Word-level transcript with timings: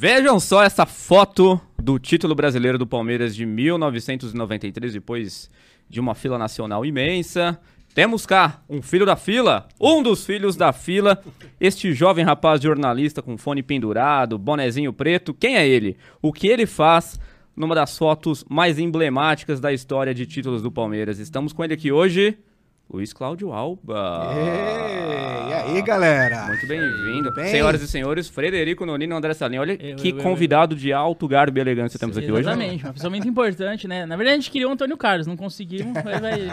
Vejam 0.00 0.38
só 0.38 0.62
essa 0.62 0.86
foto 0.86 1.60
do 1.76 1.98
título 1.98 2.32
brasileiro 2.32 2.78
do 2.78 2.86
Palmeiras 2.86 3.34
de 3.34 3.44
1993, 3.44 4.92
depois 4.92 5.50
de 5.90 5.98
uma 5.98 6.14
fila 6.14 6.38
nacional 6.38 6.86
imensa. 6.86 7.58
Temos 7.96 8.24
cá 8.24 8.62
um 8.70 8.80
filho 8.80 9.04
da 9.04 9.16
fila, 9.16 9.66
um 9.80 10.00
dos 10.00 10.24
filhos 10.24 10.54
da 10.54 10.72
fila, 10.72 11.20
este 11.60 11.92
jovem 11.92 12.24
rapaz 12.24 12.60
jornalista 12.60 13.20
com 13.20 13.36
fone 13.36 13.60
pendurado, 13.60 14.38
bonezinho 14.38 14.92
preto. 14.92 15.34
Quem 15.34 15.56
é 15.56 15.66
ele? 15.66 15.96
O 16.22 16.32
que 16.32 16.46
ele 16.46 16.64
faz 16.64 17.18
numa 17.56 17.74
das 17.74 17.98
fotos 17.98 18.44
mais 18.48 18.78
emblemáticas 18.78 19.58
da 19.58 19.72
história 19.72 20.14
de 20.14 20.26
títulos 20.26 20.62
do 20.62 20.70
Palmeiras? 20.70 21.18
Estamos 21.18 21.52
com 21.52 21.64
ele 21.64 21.74
aqui 21.74 21.90
hoje. 21.90 22.38
Luiz 22.90 23.12
Cláudio 23.12 23.52
Alba. 23.52 24.30
Ei, 24.34 25.50
e 25.50 25.76
aí, 25.76 25.82
galera? 25.82 26.46
Muito 26.46 26.66
bem-vindo. 26.66 27.30
bem? 27.34 27.48
Senhoras 27.50 27.82
e 27.82 27.86
senhores, 27.88 28.28
Frederico 28.28 28.86
Nonino 28.86 29.14
e 29.14 29.16
André 29.18 29.34
Salim. 29.34 29.58
Olha 29.58 29.72
Eu, 29.74 29.96
que 29.96 30.08
eu, 30.08 30.16
eu, 30.16 30.22
convidado 30.22 30.74
de 30.74 30.90
alto 30.90 31.28
garbo 31.28 31.58
e 31.58 31.60
elegância 31.60 31.98
temos 31.98 32.16
aqui 32.16 32.32
hoje. 32.32 32.44
né? 32.46 32.52
Exatamente, 32.52 32.84
uma 32.84 32.92
pessoa 32.94 33.10
muito 33.10 33.28
importante, 33.28 33.86
né? 33.86 34.06
Na 34.06 34.16
verdade, 34.16 34.36
a 34.36 34.40
gente 34.40 34.50
queria 34.50 34.66
o 34.66 34.72
Antônio 34.72 34.96
Carlos, 34.96 35.26
não 35.26 35.36
conseguimos, 35.36 35.92
mas 36.02 36.18
vai. 36.20 36.48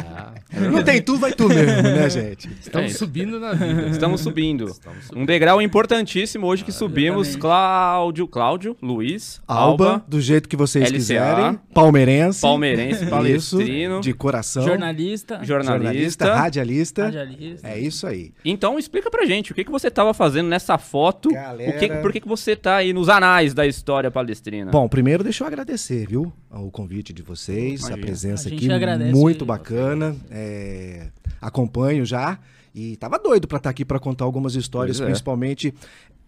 Não 0.71 0.83
tem 0.83 1.01
tu, 1.01 1.17
vai 1.17 1.31
tu 1.31 1.47
mesmo, 1.47 1.81
né, 1.81 2.09
gente? 2.09 2.49
Estamos 2.59 2.87
É 2.87 2.89
isso. 2.89 2.99
subindo 2.99 3.39
na 3.39 3.53
vida. 3.53 3.87
Estamos 3.87 4.19
subindo. 4.21 4.65
Estamos 4.65 5.05
subindo. 5.05 5.21
Um 5.21 5.25
degrau 5.25 5.61
importantíssimo 5.61 6.47
hoje 6.47 6.63
que 6.65 6.71
subimos. 6.71 7.29
exatamente. 7.29 7.41
Cláudio, 7.41 8.27
Cláudio, 8.27 8.77
Luiz, 8.81 9.41
Alba, 9.47 9.85
Alba, 9.91 10.05
do 10.07 10.19
jeito 10.19 10.49
que 10.49 10.55
vocês 10.57 10.85
LCA, 10.89 10.95
quiserem. 10.97 11.59
Palmeirense. 11.73 12.41
palmeirense, 12.41 13.01
Isso, 13.03 13.09
palestrino, 13.09 14.01
de 14.01 14.13
coração. 14.13 14.63
Jornalista, 14.63 15.39
jornalista. 15.43 16.24
Radialista. 16.33 17.05
radialista. 17.05 17.67
É 17.67 17.79
isso 17.79 18.07
aí. 18.07 18.31
Então 18.43 18.79
explica 18.79 19.09
pra 19.11 19.25
gente, 19.25 19.51
o 19.51 19.55
que, 19.55 19.63
que 19.63 19.71
você 19.71 19.87
estava 19.87 20.13
fazendo 20.13 20.47
nessa 20.47 20.77
foto? 20.77 21.29
Galera. 21.29 21.71
O 21.71 21.79
que, 21.79 21.89
por 22.01 22.11
que, 22.11 22.21
que 22.21 22.27
você 22.27 22.55
tá 22.55 22.77
aí 22.77 22.93
nos 22.93 23.09
anais 23.09 23.53
da 23.53 23.65
história 23.65 24.09
palestrina? 24.09 24.71
Bom, 24.71 24.87
primeiro 24.87 25.23
deixa 25.23 25.43
eu 25.43 25.47
agradecer, 25.47 26.07
viu? 26.07 26.31
O 26.51 26.71
convite 26.71 27.13
de 27.13 27.21
vocês, 27.21 27.81
Imagina. 27.81 27.95
a 27.95 27.97
presença 27.97 28.47
A 28.47 28.51
gente 28.51 28.65
aqui 28.65 28.73
agradece 28.73 29.11
muito 29.11 29.45
bacana. 29.45 30.15
É, 30.31 31.07
acompanho 31.41 32.05
já 32.05 32.39
e 32.75 32.97
tava 32.97 33.17
doido 33.17 33.47
pra 33.47 33.57
estar 33.57 33.69
aqui 33.69 33.85
pra 33.85 33.97
contar 33.99 34.25
algumas 34.25 34.53
histórias, 34.53 34.97
Pois 34.97 35.07
é. 35.07 35.09
principalmente 35.09 35.73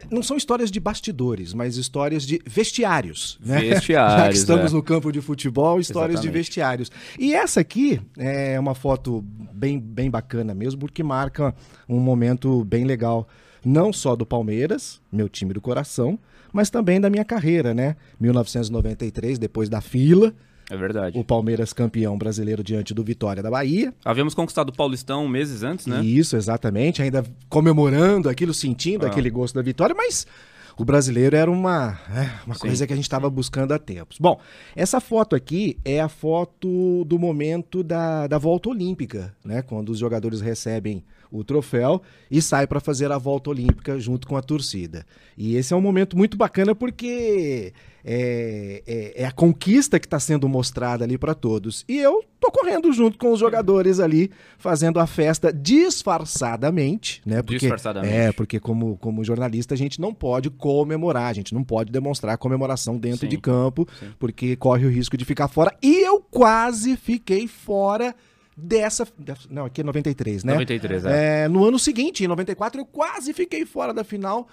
não 0.09 0.23
são 0.23 0.37
histórias 0.37 0.71
de 0.71 0.79
bastidores, 0.79 1.53
mas 1.53 1.75
histórias 1.75 2.25
de 2.25 2.39
vestiários, 2.45 3.37
né? 3.43 3.59
Vestiários, 3.59 4.13
Já 4.23 4.29
que 4.29 4.35
estamos 4.35 4.71
é. 4.71 4.75
no 4.75 4.81
campo 4.81 5.11
de 5.11 5.19
futebol, 5.19 5.79
histórias 5.79 6.21
de 6.21 6.27
Exatamente. 6.27 6.33
vestiários. 6.37 6.91
E 7.19 7.33
essa 7.33 7.59
aqui 7.59 7.99
é 8.17 8.59
uma 8.59 8.73
foto 8.75 9.21
bem, 9.53 9.77
bem 9.79 10.09
bacana 10.09 10.53
mesmo, 10.53 10.79
porque 10.79 11.03
marca 11.03 11.53
um 11.89 11.99
momento 11.99 12.63
bem 12.63 12.85
legal, 12.85 13.27
não 13.65 13.91
só 13.91 14.15
do 14.15 14.25
Palmeiras, 14.25 15.01
meu 15.11 15.27
time 15.27 15.51
do 15.53 15.59
coração, 15.59 16.17
mas 16.53 16.69
também 16.69 17.01
da 17.01 17.09
minha 17.09 17.25
carreira, 17.25 17.73
né? 17.73 17.97
1993, 18.19 19.37
depois 19.37 19.67
da 19.67 19.81
fila, 19.81 20.33
É 20.69 20.75
verdade. 20.75 21.17
o 21.17 21.23
Palmeiras 21.23 21.71
campeão 21.73 22.17
brasileiro 22.17 22.63
diante 22.63 22.93
do 22.93 23.03
Vitória 23.03 23.41
da 23.41 23.49
Bahia. 23.49 23.93
Havíamos 24.03 24.33
conquistado 24.33 24.69
o 24.69 24.73
Paulistão 24.75 25.27
meses 25.27 25.63
antes, 25.63 25.85
né? 25.85 26.03
Isso, 26.03 26.35
exatamente, 26.35 27.01
ainda 27.01 27.23
comemorando 27.47 28.27
aquilo, 28.29 28.53
sentindo 28.53 29.05
Ah. 29.05 29.09
aquele 29.09 29.29
gosto 29.29 29.55
da 29.55 29.61
vitória, 29.61 29.95
mas 29.97 30.27
o 30.77 30.83
brasileiro 30.85 31.35
era 31.35 31.49
uma, 31.49 31.97
é, 32.13 32.29
uma 32.45 32.53
Sim. 32.55 32.61
coisa 32.61 32.85
que 32.85 32.93
a 32.93 32.95
gente 32.95 33.05
estava 33.05 33.29
buscando 33.29 33.71
há 33.73 33.79
tempos. 33.79 34.17
Bom, 34.19 34.39
essa 34.75 34.99
foto 34.99 35.35
aqui 35.35 35.77
é 35.85 35.99
a 36.01 36.09
foto 36.09 37.03
do 37.05 37.17
momento 37.17 37.81
da, 37.81 38.27
da 38.27 38.37
volta 38.37 38.69
olímpica, 38.69 39.33
né? 39.43 39.61
Quando 39.61 39.89
os 39.89 39.97
jogadores 39.99 40.41
recebem 40.41 41.03
o 41.31 41.43
troféu 41.43 42.01
e 42.31 42.41
saem 42.41 42.67
para 42.67 42.79
fazer 42.79 43.11
a 43.11 43.17
volta 43.17 43.49
olímpica 43.49 43.99
junto 43.99 44.27
com 44.27 44.37
a 44.37 44.41
torcida. 44.41 45.05
E 45.37 45.55
esse 45.55 45.73
é 45.73 45.75
um 45.77 45.81
momento 45.81 46.17
muito 46.17 46.37
bacana 46.37 46.73
porque 46.73 47.73
é, 48.03 48.83
é- 48.87 49.23
é 49.23 49.25
a 49.25 49.31
conquista 49.31 49.99
que 49.99 50.05
está 50.05 50.19
sendo 50.19 50.47
mostrada 50.47 51.03
ali 51.03 51.17
para 51.17 51.33
todos. 51.33 51.83
E 51.87 51.97
eu 51.97 52.23
tô 52.39 52.49
correndo 52.51 52.91
junto 52.93 53.17
com 53.17 53.31
os 53.33 53.39
jogadores 53.39 53.99
ali, 53.99 54.31
fazendo 54.57 54.99
a 54.99 55.05
festa 55.07 55.51
disfarçadamente, 55.51 57.21
né? 57.25 57.41
Porque, 57.41 57.59
Disfarçadamente. 57.59 58.13
É, 58.13 58.31
porque 58.31 58.59
como, 58.59 58.97
como 58.97 59.23
jornalista 59.23 59.73
a 59.73 59.77
gente 59.77 59.99
não 59.99 60.13
pode 60.13 60.49
comemorar, 60.49 61.29
a 61.29 61.33
gente 61.33 61.53
não 61.53 61.63
pode 61.63 61.91
demonstrar 61.91 62.37
comemoração 62.37 62.97
dentro 62.97 63.21
Sim. 63.21 63.27
de 63.29 63.37
campo, 63.37 63.87
Sim. 63.99 64.07
porque 64.17 64.55
corre 64.55 64.85
o 64.85 64.89
risco 64.89 65.17
de 65.17 65.25
ficar 65.25 65.47
fora. 65.47 65.75
E 65.81 66.05
eu 66.05 66.19
quase 66.21 66.95
fiquei 66.95 67.47
fora 67.47 68.15
dessa. 68.57 69.07
Não, 69.49 69.65
aqui 69.65 69.81
é 69.81 69.83
93, 69.83 70.43
né? 70.43 70.53
93, 70.53 71.05
é. 71.05 71.43
É, 71.43 71.47
no 71.47 71.63
ano 71.63 71.77
seguinte, 71.77 72.23
em 72.23 72.27
94, 72.27 72.81
eu 72.81 72.85
quase 72.85 73.31
fiquei 73.33 73.65
fora 73.65 73.93
da 73.93 74.03
final. 74.03 74.47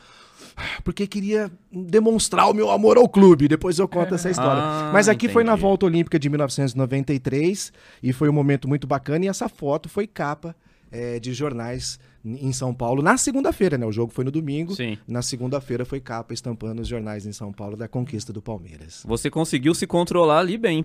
Porque 0.83 1.07
queria 1.07 1.51
demonstrar 1.73 2.51
o 2.51 2.53
meu 2.53 2.71
amor 2.71 2.99
ao 2.99 3.09
clube. 3.09 3.49
Depois 3.49 3.79
eu 3.79 3.89
conto 3.89 4.15
essa 4.15 4.29
história. 4.29 4.63
Ah, 4.63 4.91
Mas 4.93 5.09
aqui 5.09 5.29
foi 5.29 5.43
na 5.43 5.53
entendi. 5.53 5.63
volta 5.63 5.87
olímpica 5.87 6.19
de 6.19 6.29
1993 6.29 7.73
e 8.03 8.13
foi 8.13 8.29
um 8.29 8.33
momento 8.33 8.69
muito 8.69 8.87
bacana. 8.87 9.25
E 9.25 9.29
essa 9.29 9.49
foto 9.49 9.89
foi 9.89 10.07
capa 10.07 10.55
é, 10.93 11.19
de 11.19 11.33
jornais 11.33 11.99
em 12.25 12.53
São 12.53 12.73
Paulo 12.73 13.03
na 13.03 13.17
segunda-feira, 13.17 13.77
né? 13.77 13.85
O 13.87 13.93
jogo 13.93 14.13
foi 14.13 14.25
no 14.25 14.31
domingo. 14.31 14.75
Sim. 14.75 14.97
Na 15.07 15.21
segunda-feira 15.21 15.85
foi 15.85 16.01
capa 16.01 16.33
estampando 16.33 16.81
os 16.83 16.89
jornais 16.89 17.27
em 17.27 17.33
São 17.33 17.53
Paulo 17.53 17.77
da 17.77 17.87
conquista 17.87 18.33
do 18.33 18.41
Palmeiras. 18.41 19.03
Você 19.07 19.29
conseguiu 19.31 19.75
se 19.75 19.87
controlar 19.87 20.39
ali 20.39 20.57
bem. 20.57 20.85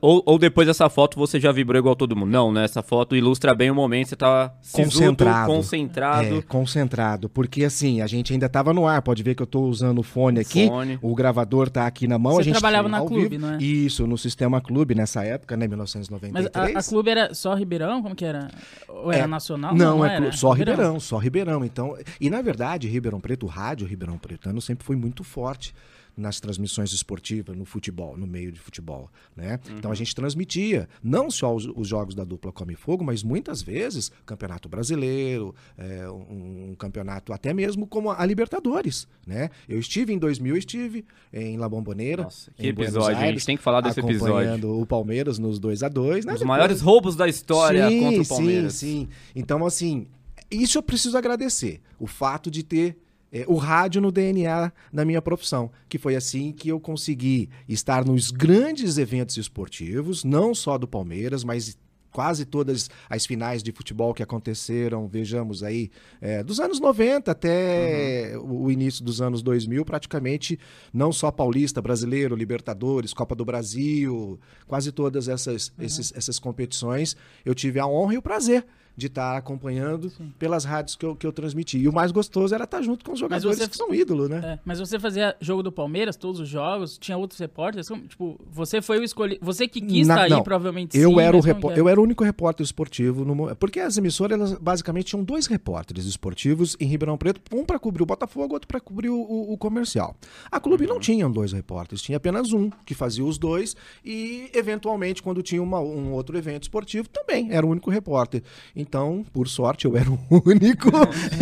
Ou, 0.00 0.22
ou 0.24 0.38
depois 0.38 0.66
dessa 0.66 0.88
foto 0.88 1.18
você 1.18 1.38
já 1.38 1.52
vibrou 1.52 1.78
igual 1.78 1.94
todo 1.94 2.16
mundo? 2.16 2.30
Não, 2.30 2.50
né? 2.52 2.64
Essa 2.64 2.82
foto 2.82 3.14
ilustra 3.14 3.54
bem 3.54 3.70
o 3.70 3.74
momento. 3.74 4.08
Você 4.08 4.16
tava 4.16 4.54
sisudo, 4.62 4.84
Concentrado. 4.88 5.46
concentrado. 5.52 6.38
É, 6.38 6.42
concentrado. 6.42 7.28
Porque 7.28 7.64
assim, 7.64 8.00
a 8.00 8.06
gente 8.06 8.32
ainda 8.32 8.48
tava 8.48 8.72
no 8.72 8.86
ar. 8.86 9.02
Pode 9.02 9.22
ver 9.22 9.34
que 9.34 9.42
eu 9.42 9.46
tô 9.46 9.62
usando 9.62 9.98
o 9.98 10.02
fone 10.02 10.40
aqui. 10.40 10.68
fone. 10.68 10.98
O 11.02 11.14
gravador 11.14 11.68
tá 11.68 11.86
aqui 11.86 12.06
na 12.06 12.18
mão. 12.18 12.32
Você 12.34 12.40
a 12.40 12.44
gente 12.44 12.52
trabalhava 12.54 12.88
na 12.88 12.98
Clube, 13.00 13.28
vivo. 13.28 13.46
não 13.46 13.54
é? 13.54 13.58
Isso, 13.62 14.06
no 14.06 14.16
Sistema 14.18 14.60
Clube 14.60 14.94
nessa 14.94 15.22
época, 15.24 15.56
né? 15.56 15.66
Mas 15.68 15.70
1993. 15.70 16.76
a, 16.76 16.78
a 16.78 16.82
clube 16.82 17.10
era 17.10 17.34
só 17.34 17.54
Ribeirão? 17.54 18.02
Como 18.02 18.14
que 18.14 18.24
era? 18.24 18.48
Ou 18.88 19.12
era 19.12 19.24
É, 19.24 19.26
nacional? 19.26 19.74
Não, 19.74 20.04
é 20.04 20.14
era. 20.16 20.32
só 20.32 20.52
Ribeirão. 20.52 20.77
Só 21.00 21.18
Ribeirão. 21.18 21.64
Então, 21.64 21.96
e 22.20 22.28
na 22.30 22.40
verdade, 22.42 22.88
Ribeirão 22.88 23.20
Preto, 23.20 23.46
o 23.46 23.48
rádio 23.48 23.86
Ribeirão 23.86 24.18
Pretano 24.18 24.60
sempre 24.60 24.84
foi 24.84 24.96
muito 24.96 25.22
forte 25.24 25.74
nas 26.16 26.40
transmissões 26.40 26.92
esportivas, 26.92 27.56
no 27.56 27.64
futebol, 27.64 28.16
no 28.16 28.26
meio 28.26 28.50
de 28.50 28.58
futebol, 28.58 29.08
né? 29.36 29.60
Então 29.70 29.92
a 29.92 29.94
gente 29.94 30.12
transmitia 30.16 30.88
não 31.00 31.30
só 31.30 31.54
os, 31.54 31.64
os 31.76 31.86
jogos 31.86 32.12
da 32.12 32.24
dupla 32.24 32.50
Come 32.50 32.74
Fogo, 32.74 33.04
mas 33.04 33.22
muitas 33.22 33.62
vezes 33.62 34.10
campeonato 34.26 34.68
brasileiro, 34.68 35.54
é, 35.76 36.10
um, 36.10 36.70
um 36.70 36.74
campeonato 36.74 37.32
até 37.32 37.54
mesmo 37.54 37.86
como 37.86 38.10
a 38.10 38.26
Libertadores, 38.26 39.06
né? 39.24 39.48
Eu 39.68 39.78
estive 39.78 40.12
em 40.12 40.18
2000, 40.18 40.54
eu 40.54 40.58
estive 40.58 41.04
em 41.32 41.56
La 41.56 41.68
Bombonera, 41.68 42.24
Nossa, 42.24 42.50
que 42.56 42.66
episódio. 42.66 43.10
A 43.10 43.14
gente 43.14 43.22
Aires, 43.22 43.44
tem 43.44 43.56
que 43.56 43.62
falar 43.62 43.80
desse 43.80 44.00
episódio. 44.00 44.34
acompanhando 44.34 44.76
o 44.80 44.84
Palmeiras 44.84 45.38
nos 45.38 45.60
2 45.60 45.84
a 45.84 45.88
2 45.88 46.24
né? 46.24 46.32
Os 46.32 46.40
Depois- 46.40 46.48
maiores 46.48 46.80
roubos 46.80 47.14
da 47.14 47.28
história 47.28 47.88
sim, 47.88 48.00
contra 48.00 48.22
o 48.22 48.26
Palmeiras. 48.26 48.74
Sim, 48.74 49.06
sim. 49.06 49.08
Então, 49.36 49.64
assim, 49.64 50.08
isso 50.50 50.78
eu 50.78 50.82
preciso 50.82 51.16
agradecer. 51.18 51.80
O 51.98 52.06
fato 52.06 52.50
de 52.50 52.62
ter 52.62 52.96
é, 53.30 53.44
o 53.46 53.56
rádio 53.56 54.00
no 54.00 54.10
DNA 54.10 54.72
da 54.90 55.04
minha 55.04 55.20
profissão. 55.20 55.70
Que 55.88 55.98
foi 55.98 56.16
assim 56.16 56.50
que 56.50 56.70
eu 56.70 56.80
consegui 56.80 57.50
estar 57.68 58.02
nos 58.04 58.30
grandes 58.30 58.96
eventos 58.96 59.36
esportivos, 59.36 60.24
não 60.24 60.54
só 60.54 60.78
do 60.78 60.88
Palmeiras, 60.88 61.44
mas 61.44 61.76
quase 62.10 62.46
todas 62.46 62.88
as 63.08 63.26
finais 63.26 63.62
de 63.62 63.70
futebol 63.70 64.14
que 64.14 64.22
aconteceram, 64.22 65.06
vejamos 65.06 65.62
aí, 65.62 65.90
é, 66.22 66.42
dos 66.42 66.58
anos 66.58 66.80
90 66.80 67.30
até 67.30 68.32
Uhum. 68.38 68.62
o 68.64 68.70
início 68.70 69.04
dos 69.04 69.20
anos 69.20 69.42
2000, 69.42 69.84
praticamente 69.84 70.58
não 70.92 71.12
só 71.12 71.30
paulista, 71.30 71.82
brasileiro, 71.82 72.34
Libertadores, 72.34 73.12
Copa 73.12 73.34
do 73.34 73.44
Brasil, 73.44 74.40
quase 74.66 74.90
todas 74.90 75.28
essas, 75.28 75.68
Uhum. 75.78 75.84
esses- 75.84 76.12
essas 76.16 76.38
competições, 76.38 77.14
eu 77.44 77.54
tive 77.54 77.78
a 77.78 77.86
honra 77.86 78.14
e 78.14 78.18
o 78.18 78.22
prazer 78.22 78.64
de 78.98 79.06
estar 79.06 79.36
acompanhando 79.36 80.10
pelas 80.40 80.64
rádios 80.64 80.96
que 80.96 81.06
eu, 81.06 81.14
que 81.14 81.24
eu 81.24 81.32
transmiti. 81.32 81.78
E 81.78 81.86
o 81.88 81.92
mais 81.92 82.10
gostoso 82.10 82.52
era 82.52 82.64
estar 82.64 82.82
junto 82.82 83.04
com 83.04 83.12
os 83.12 83.20
jogadores 83.20 83.56
você- 83.58 83.68
que 83.68 83.76
são 83.76 83.94
ídolo, 83.94 84.28
né? 84.28 84.40
É, 84.44 84.58
mas 84.64 84.80
você 84.80 84.98
fazia 84.98 85.36
jogo 85.40 85.62
do 85.62 85.70
Palmeiras, 85.70 86.16
todos 86.16 86.40
os 86.40 86.48
jogos, 86.48 86.98
tinha 86.98 87.16
outros 87.16 87.38
repórteres? 87.38 87.86
Tipo, 88.08 88.40
você 88.50 88.82
foi 88.82 88.98
o 88.98 89.04
escolhido. 89.04 89.38
Você 89.44 89.68
que 89.68 89.80
quis 89.80 90.04
Na- 90.08 90.14
estar 90.14 90.24
aí, 90.24 90.30
não, 90.30 90.42
provavelmente 90.42 90.98
Eu 90.98 91.10
sim, 91.10 91.20
era, 91.20 91.36
o 91.36 91.40
que 91.40 91.48
é? 91.48 91.78
eu 91.78 91.88
era 91.88 92.00
o 92.00 92.02
único 92.02 92.24
repórter 92.24 92.64
esportivo 92.64 93.24
no 93.24 93.54
porque 93.54 93.78
as 93.78 93.96
emissoras 93.96 94.36
elas, 94.36 94.52
basicamente 94.54 95.06
tinham 95.06 95.22
dois 95.22 95.46
repórteres 95.46 96.04
esportivos 96.04 96.76
em 96.80 96.86
Ribeirão 96.86 97.16
Preto, 97.16 97.40
um 97.56 97.64
para 97.64 97.78
cobrir 97.78 98.02
o 98.02 98.06
Botafogo, 98.06 98.54
outro 98.54 98.66
para 98.66 98.80
cobrir 98.80 99.10
o, 99.10 99.16
o- 99.20 99.52
o 99.52 99.56
comercial. 99.56 100.16
A 100.50 100.58
clube 100.58 100.88
não 100.88 100.98
tinha 100.98 101.28
dois 101.28 101.52
repórteres, 101.52 102.02
tinha 102.02 102.16
apenas 102.16 102.52
um 102.52 102.68
que 102.84 102.94
fazia 102.94 103.24
os 103.24 103.38
dois 103.38 103.76
e 104.04 104.50
eventualmente 104.52 105.22
quando 105.22 105.40
tinha 105.40 105.62
uma- 105.62 105.78
um 105.80 106.12
outro 106.12 106.36
evento 106.36 106.64
esportivo 106.64 107.08
também 107.08 107.52
era 107.52 107.64
o 107.64 107.70
único 107.70 107.90
repórter. 107.90 108.42
então, 108.74 108.87
por 109.32 109.48
sorte, 109.48 109.84
eu 109.84 109.96
era 109.96 110.10
o 110.10 110.18
único 110.46 110.88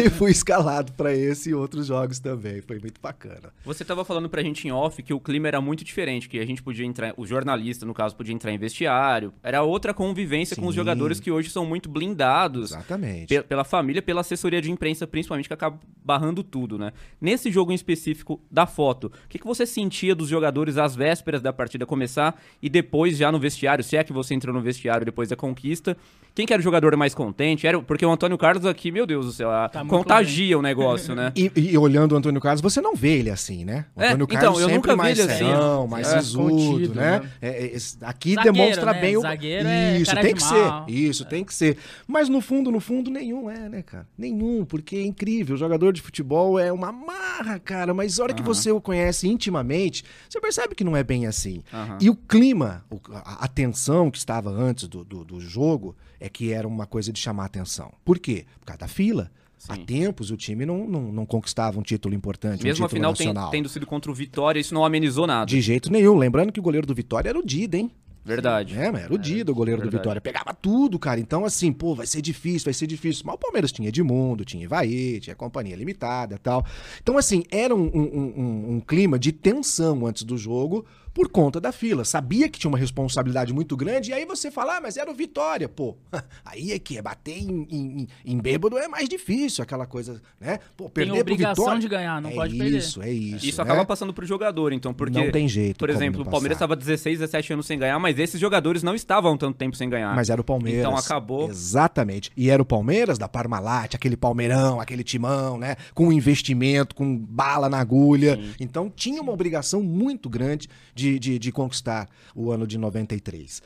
e 0.02 0.10
fui 0.10 0.30
escalado 0.30 0.92
para 0.92 1.14
esse 1.14 1.50
e 1.50 1.54
outros 1.54 1.86
jogos 1.86 2.18
também. 2.18 2.60
Foi 2.62 2.78
muito 2.78 3.00
bacana. 3.00 3.52
Você 3.64 3.82
estava 3.82 4.04
falando 4.04 4.28
pra 4.28 4.42
gente 4.42 4.66
em 4.66 4.70
off 4.72 5.02
que 5.02 5.12
o 5.14 5.20
clima 5.20 5.48
era 5.48 5.60
muito 5.60 5.84
diferente, 5.84 6.28
que 6.28 6.38
a 6.38 6.46
gente 6.46 6.62
podia 6.62 6.84
entrar, 6.84 7.14
o 7.16 7.26
jornalista, 7.26 7.86
no 7.86 7.94
caso, 7.94 8.16
podia 8.16 8.34
entrar 8.34 8.52
em 8.52 8.58
vestiário. 8.58 9.32
Era 9.42 9.62
outra 9.62 9.94
convivência 9.94 10.56
com 10.56 10.66
os 10.66 10.74
Sim. 10.74 10.76
jogadores 10.80 11.20
que 11.20 11.30
hoje 11.30 11.50
são 11.50 11.64
muito 11.64 11.88
blindados. 11.88 12.72
Exatamente. 12.72 13.28
Pe- 13.28 13.42
pela 13.42 13.64
família, 13.64 14.02
pela 14.02 14.20
assessoria 14.22 14.60
de 14.60 14.70
imprensa, 14.70 15.06
principalmente, 15.06 15.48
que 15.48 15.54
acaba 15.54 15.78
barrando 16.04 16.42
tudo, 16.42 16.78
né? 16.78 16.92
Nesse 17.20 17.50
jogo 17.50 17.72
em 17.72 17.74
específico 17.74 18.40
da 18.50 18.66
foto, 18.66 19.06
o 19.24 19.28
que, 19.28 19.38
que 19.38 19.46
você 19.46 19.66
sentia 19.66 20.14
dos 20.14 20.28
jogadores 20.28 20.76
às 20.78 20.94
vésperas 20.96 21.42
da 21.42 21.52
partida 21.52 21.84
começar 21.86 22.40
e 22.62 22.68
depois 22.68 23.16
já 23.16 23.30
no 23.30 23.38
vestiário? 23.38 23.84
Se 23.84 23.96
é 23.96 24.04
que 24.04 24.12
você 24.12 24.34
entrou 24.34 24.54
no 24.54 24.60
vestiário 24.60 25.04
depois 25.04 25.28
da 25.28 25.36
conquista, 25.36 25.96
quem 26.34 26.46
que 26.46 26.52
era 26.52 26.60
o 26.60 26.62
jogador 26.62 26.94
mais 26.96 27.14
contente? 27.14 27.35
Era, 27.66 27.80
porque 27.82 28.04
o 28.04 28.10
Antônio 28.10 28.38
Carlos 28.38 28.64
aqui, 28.64 28.90
meu 28.90 29.06
Deus 29.06 29.26
do 29.26 29.32
céu, 29.32 29.50
Tá 29.70 29.84
contagia 29.84 30.58
o 30.58 30.62
negócio, 30.62 31.14
né? 31.14 31.32
E, 31.36 31.50
e 31.54 31.76
olhando 31.78 32.12
o 32.12 32.16
Antônio 32.16 32.40
Carlos, 32.40 32.60
você 32.60 32.80
não 32.80 32.94
vê 32.96 33.18
ele 33.18 33.30
assim, 33.30 33.64
né? 33.64 33.84
O 33.94 34.00
É, 34.02 34.08
Antônio 34.08 34.24
então, 34.24 34.40
Carlos 34.40 34.60
eu 34.60 34.68
sempre 34.68 34.76
nunca 34.76 34.90
vi 34.92 34.96
mais 34.96 35.18
ele 35.18 35.32
assim. 35.32 35.44
serão, 35.44 35.86
mais 35.86 36.08
É, 36.12 36.18
sisudo, 36.20 36.94
né? 36.94 37.20
né? 37.20 37.30
É, 37.42 37.48
é, 37.66 37.76
aqui 38.02 38.34
Zagueiro, 38.34 38.42
demonstra 38.42 38.92
né? 38.92 39.00
bem 39.00 39.16
o... 39.16 39.20
Zagueiro 39.20 39.68
é 39.68 39.98
Isso, 39.98 40.10
cara 40.10 40.22
tem 40.22 40.34
de 40.34 40.40
que 40.40 40.50
mal. 40.50 40.84
ser. 40.86 40.92
Isso, 40.92 41.24
tem 41.26 41.44
que 41.44 41.54
ser. 41.54 41.76
Mas 42.06 42.28
no 42.28 42.40
fundo, 42.40 42.70
no 42.70 42.80
fundo, 42.80 43.10
nenhum 43.10 43.50
é, 43.50 43.68
né, 43.68 43.82
cara? 43.82 44.06
Nenhum, 44.16 44.64
porque 44.64 44.96
é 44.96 45.04
incrível. 45.04 45.54
O 45.54 45.58
jogador 45.58 45.92
de 45.92 46.00
futebol 46.00 46.58
é 46.58 46.72
uma 46.72 46.90
marra, 46.92 47.58
cara. 47.58 47.92
Mas 47.92 48.18
a 48.18 48.22
hora 48.22 48.34
que 48.34 48.42
você 48.42 48.70
o 48.70 48.80
conhece 48.80 49.28
intimamente, 49.28 50.04
você 50.28 50.40
percebe 50.40 50.74
que 50.74 50.84
não 50.84 50.96
é 50.96 51.02
bem 51.04 51.26
assim. 51.26 51.62
E 52.00 52.08
o 52.08 52.16
clima, 52.16 52.84
a 53.24 53.46
tensão 53.48 54.10
que 54.10 54.18
estava 54.18 54.50
antes 54.50 54.88
do, 54.88 55.04
do, 55.04 55.24
do 55.24 55.40
jogo, 55.40 55.94
é 56.20 56.28
que 56.28 56.52
era 56.52 56.66
uma 56.66 56.86
coisa 56.86 57.12
de 57.12 57.18
chamar 57.20 57.44
atenção. 57.46 57.92
Por 58.04 58.18
quê? 58.18 58.44
Por 58.60 58.66
causa 58.66 58.80
da 58.80 58.88
fila. 58.88 59.30
Há 59.68 59.74
Sim. 59.74 59.84
tempos 59.84 60.30
o 60.30 60.36
time 60.36 60.64
não, 60.66 60.86
não, 60.86 61.00
não 61.12 61.26
conquistava 61.26 61.78
um 61.78 61.82
título 61.82 62.14
importante, 62.14 62.62
Mesmo 62.62 62.82
um 62.82 62.86
a 62.86 62.88
título 62.88 62.98
final 62.98 63.14
tem- 63.14 63.26
nacional. 63.28 63.50
tendo 63.50 63.68
sido 63.68 63.86
contra 63.86 64.10
o 64.10 64.14
Vitória, 64.14 64.60
isso 64.60 64.72
não 64.74 64.84
amenizou 64.84 65.26
nada. 65.26 65.46
De 65.46 65.60
jeito 65.60 65.90
nenhum. 65.90 66.16
Lembrando 66.16 66.52
que 66.52 66.60
o 66.60 66.62
goleiro 66.62 66.86
do 66.86 66.94
Vitória 66.94 67.30
era 67.30 67.38
o 67.38 67.44
Dida, 67.44 67.76
hein? 67.78 67.90
Verdade. 68.24 68.74
É, 68.76 68.90
mas 68.90 69.04
era 69.04 69.14
o 69.14 69.18
Dida, 69.18 69.50
o 69.50 69.54
goleiro 69.54 69.80
do 69.80 69.84
verdade. 69.84 70.02
Vitória. 70.02 70.20
Pegava 70.20 70.52
tudo, 70.52 70.98
cara. 70.98 71.18
Então, 71.20 71.44
assim, 71.44 71.72
pô, 71.72 71.94
vai 71.94 72.06
ser 72.06 72.20
difícil, 72.20 72.64
vai 72.66 72.74
ser 72.74 72.86
difícil. 72.86 73.22
Mas 73.24 73.36
o 73.36 73.38
Palmeiras 73.38 73.70
tinha 73.72 73.88
Edmundo, 73.88 74.44
tinha 74.44 74.64
Ivaí, 74.64 75.20
tinha 75.20 75.34
Companhia 75.34 75.76
Limitada 75.76 76.34
e 76.34 76.38
tal. 76.38 76.64
Então, 77.00 77.16
assim, 77.16 77.44
era 77.50 77.74
um, 77.74 77.84
um- 77.86 78.32
um- 78.36 78.74
um 78.76 78.80
clima 78.80 79.18
de 79.18 79.30
tensão 79.32 80.04
antes 80.06 80.22
do 80.24 80.36
jogo 80.36 80.84
por 81.16 81.30
conta 81.30 81.58
da 81.58 81.72
fila. 81.72 82.04
Sabia 82.04 82.46
que 82.46 82.58
tinha 82.58 82.68
uma 82.68 82.76
responsabilidade 82.76 83.50
muito 83.50 83.74
grande. 83.74 84.10
E 84.10 84.12
aí 84.12 84.26
você 84.26 84.50
fala, 84.50 84.76
ah, 84.76 84.80
mas 84.82 84.98
era 84.98 85.10
o 85.10 85.14
Vitória. 85.14 85.66
Pô, 85.66 85.96
aí 86.44 86.72
é 86.72 86.78
que 86.78 86.98
é 86.98 87.00
bater 87.00 87.38
em, 87.38 87.66
em, 87.70 88.08
em 88.22 88.38
bêbado 88.38 88.76
é 88.76 88.86
mais 88.86 89.08
difícil, 89.08 89.64
aquela 89.64 89.86
coisa, 89.86 90.20
né? 90.38 90.58
Pô, 90.76 90.84
Tem 90.84 91.06
perder 91.06 91.12
pro 91.12 91.20
obrigação 91.22 91.64
Vitória... 91.64 91.80
de 91.80 91.88
ganhar, 91.88 92.20
não 92.20 92.28
é 92.28 92.34
pode 92.34 92.58
perder. 92.58 92.76
isso, 92.76 93.00
é 93.00 93.10
isso. 93.10 93.46
Isso 93.46 93.64
né? 93.64 93.64
acaba 93.64 93.86
passando 93.86 94.12
pro 94.12 94.26
jogador, 94.26 94.74
então, 94.74 94.92
porque. 94.92 95.18
Não 95.18 95.32
tem 95.32 95.48
jeito 95.48 95.78
Por 95.78 95.88
exemplo, 95.88 96.20
o 96.20 96.24
Palmeiras 96.26 96.56
estava 96.56 96.76
16, 96.76 97.18
17 97.18 97.54
anos 97.54 97.64
sem 97.64 97.78
ganhar, 97.78 97.98
mas 97.98 98.18
esses 98.18 98.38
jogadores 98.38 98.82
não 98.82 98.94
estavam 98.94 99.38
tanto 99.38 99.56
tempo 99.56 99.74
sem 99.74 99.88
ganhar. 99.88 100.14
Mas 100.14 100.28
era 100.28 100.38
o 100.38 100.44
Palmeiras. 100.44 100.80
Então 100.80 100.98
acabou. 100.98 101.48
Exatamente. 101.48 102.30
E 102.36 102.50
era 102.50 102.60
o 102.60 102.66
Palmeiras 102.66 103.16
da 103.16 103.26
Parmalat, 103.26 103.94
aquele 103.94 104.18
palmeirão, 104.18 104.82
aquele 104.82 105.02
timão, 105.02 105.56
né? 105.56 105.76
Com 105.94 106.12
investimento, 106.12 106.94
com 106.94 107.16
bala 107.16 107.70
na 107.70 107.78
agulha. 107.78 108.38
Então 108.60 108.92
tinha 108.94 109.22
uma 109.22 109.32
obrigação 109.32 109.82
muito 109.82 110.28
grande 110.28 110.68
de, 110.94 111.05
de, 111.18 111.38
de 111.38 111.52
conquistar 111.52 112.08
o 112.34 112.50
ano 112.50 112.66
de 112.66 112.78
93. 112.78 113.62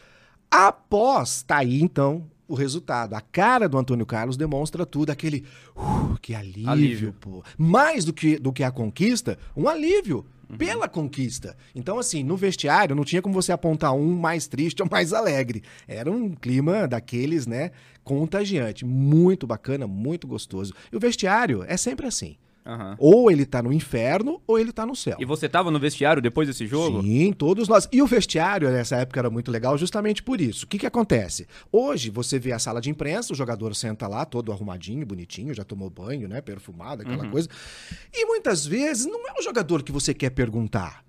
Após, 0.50 1.42
tá 1.42 1.58
aí 1.58 1.80
então 1.80 2.26
o 2.50 2.54
resultado. 2.54 3.14
A 3.14 3.20
cara 3.20 3.68
do 3.68 3.78
Antônio 3.78 4.04
Carlos 4.04 4.36
demonstra 4.36 4.84
tudo, 4.84 5.10
aquele 5.10 5.44
uh, 5.76 6.18
que 6.20 6.34
alívio, 6.34 6.68
Alívio. 6.68 7.14
pô. 7.20 7.44
Mais 7.56 8.04
do 8.04 8.12
que, 8.12 8.38
do 8.38 8.52
que 8.52 8.64
a 8.64 8.72
conquista, 8.72 9.38
um 9.56 9.68
alívio. 9.68 10.26
Pela 10.58 10.88
conquista. 10.88 11.56
Então, 11.76 11.96
assim, 11.96 12.24
no 12.24 12.36
vestiário 12.36 12.96
não 12.96 13.04
tinha 13.04 13.22
como 13.22 13.32
você 13.32 13.52
apontar 13.52 13.94
um 13.94 14.18
mais 14.18 14.48
triste 14.48 14.82
ou 14.82 14.88
mais 14.90 15.12
alegre. 15.12 15.62
Era 15.86 16.10
um 16.10 16.30
clima 16.30 16.88
daqueles, 16.88 17.46
né, 17.46 17.70
contagiante. 18.02 18.84
Muito 18.84 19.46
bacana, 19.46 19.86
muito 19.86 20.26
gostoso. 20.26 20.74
E 20.92 20.96
o 20.96 21.00
vestiário 21.00 21.64
é 21.68 21.76
sempre 21.76 22.04
assim. 22.08 22.36
Aham. 22.64 22.96
Ou 22.98 23.30
ele 23.30 23.46
tá 23.46 23.62
no 23.62 23.72
inferno 23.72 24.40
ou 24.46 24.58
ele 24.58 24.72
tá 24.72 24.84
no 24.84 24.94
céu. 24.94 25.16
E 25.18 25.24
você 25.24 25.48
tava 25.48 25.70
no 25.70 25.78
vestiário 25.78 26.20
depois 26.20 26.46
desse 26.48 26.66
jogo? 26.66 27.02
Sim, 27.02 27.32
todos 27.32 27.68
nós. 27.68 27.88
E 27.90 28.02
o 28.02 28.06
vestiário 28.06 28.70
nessa 28.70 28.96
época 28.96 29.20
era 29.20 29.30
muito 29.30 29.50
legal 29.50 29.76
justamente 29.78 30.22
por 30.22 30.40
isso. 30.40 30.64
O 30.64 30.68
que, 30.68 30.78
que 30.78 30.86
acontece? 30.86 31.46
Hoje 31.72 32.10
você 32.10 32.38
vê 32.38 32.52
a 32.52 32.58
sala 32.58 32.80
de 32.80 32.90
imprensa, 32.90 33.32
o 33.32 33.36
jogador 33.36 33.74
senta 33.74 34.06
lá 34.06 34.24
todo 34.24 34.52
arrumadinho, 34.52 35.06
bonitinho, 35.06 35.54
já 35.54 35.64
tomou 35.64 35.88
banho, 35.88 36.28
né? 36.28 36.40
Perfumado, 36.40 37.02
aquela 37.02 37.28
coisa. 37.28 37.48
E 38.12 38.24
muitas 38.26 38.66
vezes 38.66 39.06
não 39.06 39.26
é 39.28 39.32
o 39.38 39.42
jogador 39.42 39.82
que 39.82 39.92
você 39.92 40.12
quer 40.12 40.30
perguntar. 40.30 41.04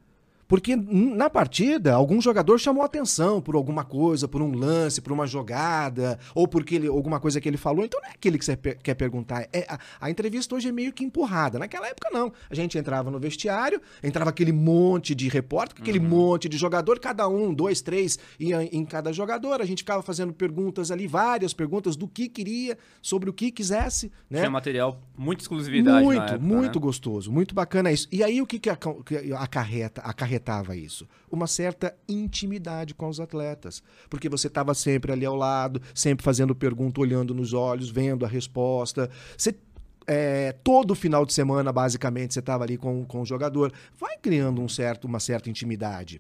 Porque 0.51 0.75
na 0.75 1.30
partida, 1.30 1.94
algum 1.94 2.19
jogador 2.19 2.59
chamou 2.59 2.83
atenção 2.83 3.39
por 3.39 3.56
alguma 3.56 3.86
coisa, 3.86 4.27
por 4.27 4.42
um 4.42 4.53
lance, 4.53 5.00
por 5.00 5.13
uma 5.13 5.25
jogada, 5.25 6.19
ou 6.36 6.45
porque 6.45 6.75
ele, 6.75 6.88
alguma 6.89 7.21
coisa 7.21 7.39
que 7.39 7.48
ele 7.48 7.56
falou. 7.56 7.86
Então 7.86 8.01
não 8.01 8.09
é 8.09 8.12
aquele 8.12 8.38
que 8.38 8.44
você 8.44 8.57
pe- 8.57 8.75
quer 8.75 8.95
perguntar. 8.95 9.48
É, 9.53 9.65
a, 9.69 9.80
a 10.01 10.12
entrevista 10.12 10.53
hoje 10.53 10.68
é 10.68 10.71
meio 10.74 10.92
que 10.92 11.06
empurrada. 11.06 11.57
Naquela 11.57 11.88
época, 11.88 12.09
não. 12.12 12.33
A 12.50 12.53
gente 12.53 12.77
entrava 12.77 13.09
no 13.09 13.18
vestiário, 13.18 13.80
entrava 14.03 14.30
aquele 14.30 14.51
monte 14.51 15.15
de 15.15 15.30
repórter, 15.30 15.81
aquele 15.81 16.01
monte 16.01 16.50
de 16.50 16.57
jogador, 16.57 17.00
cada 17.00 17.30
um, 17.30 17.54
dois, 17.54 17.80
três, 17.80 18.19
ia 18.38 18.62
em 18.75 18.83
cada 18.83 19.13
jogador. 19.13 19.62
A 19.62 19.65
gente 19.65 19.83
ficava 19.83 20.01
fazendo 20.01 20.33
perguntas 20.33 20.92
ali, 20.92 21.07
várias 21.07 21.54
perguntas 21.54 21.95
do 21.95 22.09
que 22.09 22.27
queria, 22.27 22.77
sobre 23.01 23.30
o 23.30 23.33
que 23.33 23.51
quisesse. 23.51 24.12
Né? 24.30 24.39
Tinha 24.39 24.51
material, 24.51 25.01
muita 25.18 25.44
exclusividade 25.44 26.04
Muito, 26.04 26.21
época, 26.21 26.39
muito 26.39 26.77
né? 26.77 26.83
gostoso, 26.83 27.31
muito 27.31 27.56
bacana 27.56 27.89
isso. 27.89 28.06
E 28.12 28.21
aí 28.21 28.42
o 28.42 28.45
que, 28.45 28.59
que 28.59 28.69
aca- 28.69 29.01
que 29.06 29.31
acarreta, 29.33 30.01
acarretava 30.42 30.76
isso? 30.76 31.08
Uma 31.32 31.48
certa 31.48 31.96
intimidade 32.10 32.94
com 32.94 33.08
os 33.08 33.20
atletas. 33.20 33.82
Porque 34.10 34.28
você 34.28 34.48
estava 34.48 34.74
sempre 34.74 35.12
ali 35.12 35.26
ao 35.26 35.36
lado, 35.36 35.82
sempre 35.94 36.24
fazendo 36.24 36.56
pergunta, 36.56 37.00
olhando 37.00 37.34
nos 37.34 37.54
olhos, 37.54 37.90
vendo 37.90 38.26
a 38.26 38.28
resposta. 38.28 39.10
Você 39.38 39.56
é, 40.08 40.52
todo 40.64 40.96
final 40.96 41.26
de 41.26 41.32
semana, 41.32 41.72
basicamente, 41.72 42.34
você 42.34 42.40
estava 42.40 42.64
ali 42.64 42.76
com, 42.76 43.06
com 43.06 43.22
o 43.22 43.26
jogador. 43.26 43.72
Vai 43.98 44.18
criando 44.18 44.60
um 44.62 44.68
certo, 44.68 45.06
uma 45.06 45.20
certa 45.20 45.50
intimidade. 45.50 46.20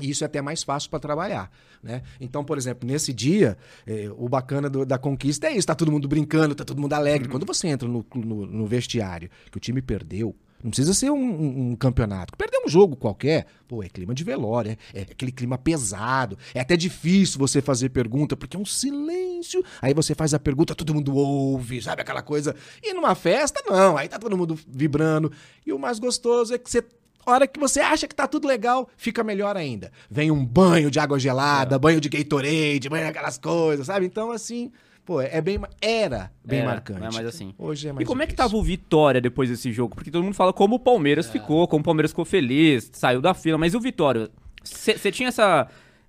E 0.00 0.08
isso 0.10 0.22
é 0.22 0.26
até 0.26 0.40
mais 0.40 0.62
fácil 0.62 0.88
para 0.88 1.00
trabalhar, 1.00 1.50
né? 1.82 2.02
Então, 2.20 2.44
por 2.44 2.56
exemplo, 2.56 2.88
nesse 2.88 3.12
dia, 3.12 3.58
eh, 3.84 4.08
o 4.16 4.28
bacana 4.28 4.70
do- 4.70 4.86
da 4.86 4.96
conquista 4.96 5.48
é 5.48 5.56
isso, 5.56 5.66
tá 5.66 5.74
todo 5.74 5.90
mundo 5.90 6.06
brincando, 6.06 6.54
tá 6.54 6.64
todo 6.64 6.80
mundo 6.80 6.92
alegre. 6.92 7.28
Quando 7.28 7.44
você 7.44 7.66
entra 7.66 7.88
no, 7.88 8.06
no- 8.14 8.46
no 8.46 8.64
vestiário, 8.64 9.28
que 9.50 9.56
o 9.56 9.60
time 9.60 9.82
perdeu, 9.82 10.36
não 10.62 10.70
precisa 10.70 10.92
ser 10.92 11.10
um, 11.10 11.16
um- 11.16 11.70
um 11.70 11.76
campeonato. 11.76 12.36
Perder 12.36 12.60
um 12.64 12.68
jogo 12.68 12.96
qualquer, 12.96 13.46
pô, 13.66 13.82
é 13.82 13.88
clima 13.88 14.14
de 14.14 14.24
velório, 14.24 14.72
é, 14.94 15.00
é 15.00 15.02
aquele 15.02 15.30
clima 15.32 15.56
pesado. 15.56 16.36
É 16.54 16.60
até 16.60 16.76
difícil 16.76 17.38
você 17.38 17.60
fazer 17.62 17.90
pergunta, 17.90 18.36
porque 18.36 18.56
é 18.56 18.60
um 18.60 18.64
silêncio. 18.64 19.62
Aí 19.80 19.94
você 19.94 20.14
faz 20.14 20.34
a 20.34 20.38
pergunta, 20.38 20.74
todo 20.74 20.94
mundo 20.94 21.14
ouve, 21.14 21.80
sabe 21.82 22.02
aquela 22.02 22.22
coisa. 22.22 22.54
E 22.82 22.92
numa 22.92 23.14
festa, 23.14 23.62
não, 23.68 23.96
aí 23.96 24.08
tá 24.08 24.18
todo 24.18 24.36
mundo 24.36 24.58
vibrando. 24.68 25.30
E 25.66 25.72
o 25.72 25.78
mais 25.78 25.98
gostoso 25.98 26.54
é 26.54 26.58
que 26.58 26.70
você 26.70 26.82
a 27.26 27.30
hora 27.32 27.46
que 27.46 27.60
você 27.60 27.80
acha 27.80 28.08
que 28.08 28.14
tá 28.14 28.26
tudo 28.26 28.48
legal, 28.48 28.88
fica 28.96 29.22
melhor 29.22 29.54
ainda. 29.54 29.92
Vem 30.10 30.30
um 30.30 30.42
banho 30.42 30.90
de 30.90 30.98
água 30.98 31.18
gelada, 31.18 31.78
banho 31.78 32.00
de 32.00 32.08
Gatorade, 32.08 32.88
banho 32.88 33.06
aquelas 33.06 33.36
coisas, 33.36 33.86
sabe? 33.86 34.06
Então, 34.06 34.30
assim, 34.30 34.72
pô, 35.08 35.22
é 35.22 35.40
bem. 35.40 35.56
ma- 35.56 35.70
Era 35.80 36.30
bem 36.44 36.58
Era, 36.58 36.68
marcante. 36.68 37.02
é 37.02 37.10
mais 37.10 37.26
assim. 37.26 37.54
Hoje 37.56 37.88
é 37.88 37.92
mais 37.94 38.04
E 38.04 38.06
como 38.06 38.22
é 38.22 38.26
que 38.26 38.34
tava 38.34 38.54
o 38.54 38.62
Vitória 38.62 39.22
depois 39.22 39.48
desse 39.48 39.72
jogo? 39.72 39.94
Porque 39.94 40.10
todo 40.10 40.22
mundo 40.22 40.34
fala 40.34 40.52
como 40.52 40.76
o 40.76 40.78
Palmeiras 40.78 41.30
ficou, 41.30 41.66
como 41.66 41.80
o 41.80 41.84
Palmeiras 41.84 42.10
ficou 42.10 42.26
feliz, 42.26 42.90
saiu 42.92 43.22
da 43.22 43.32
fila, 43.32 43.56
mas 43.56 43.74
o 43.74 43.80
Vitória? 43.80 44.28
Você 44.62 45.10
tinha 45.10 45.30
essa. 45.30 45.66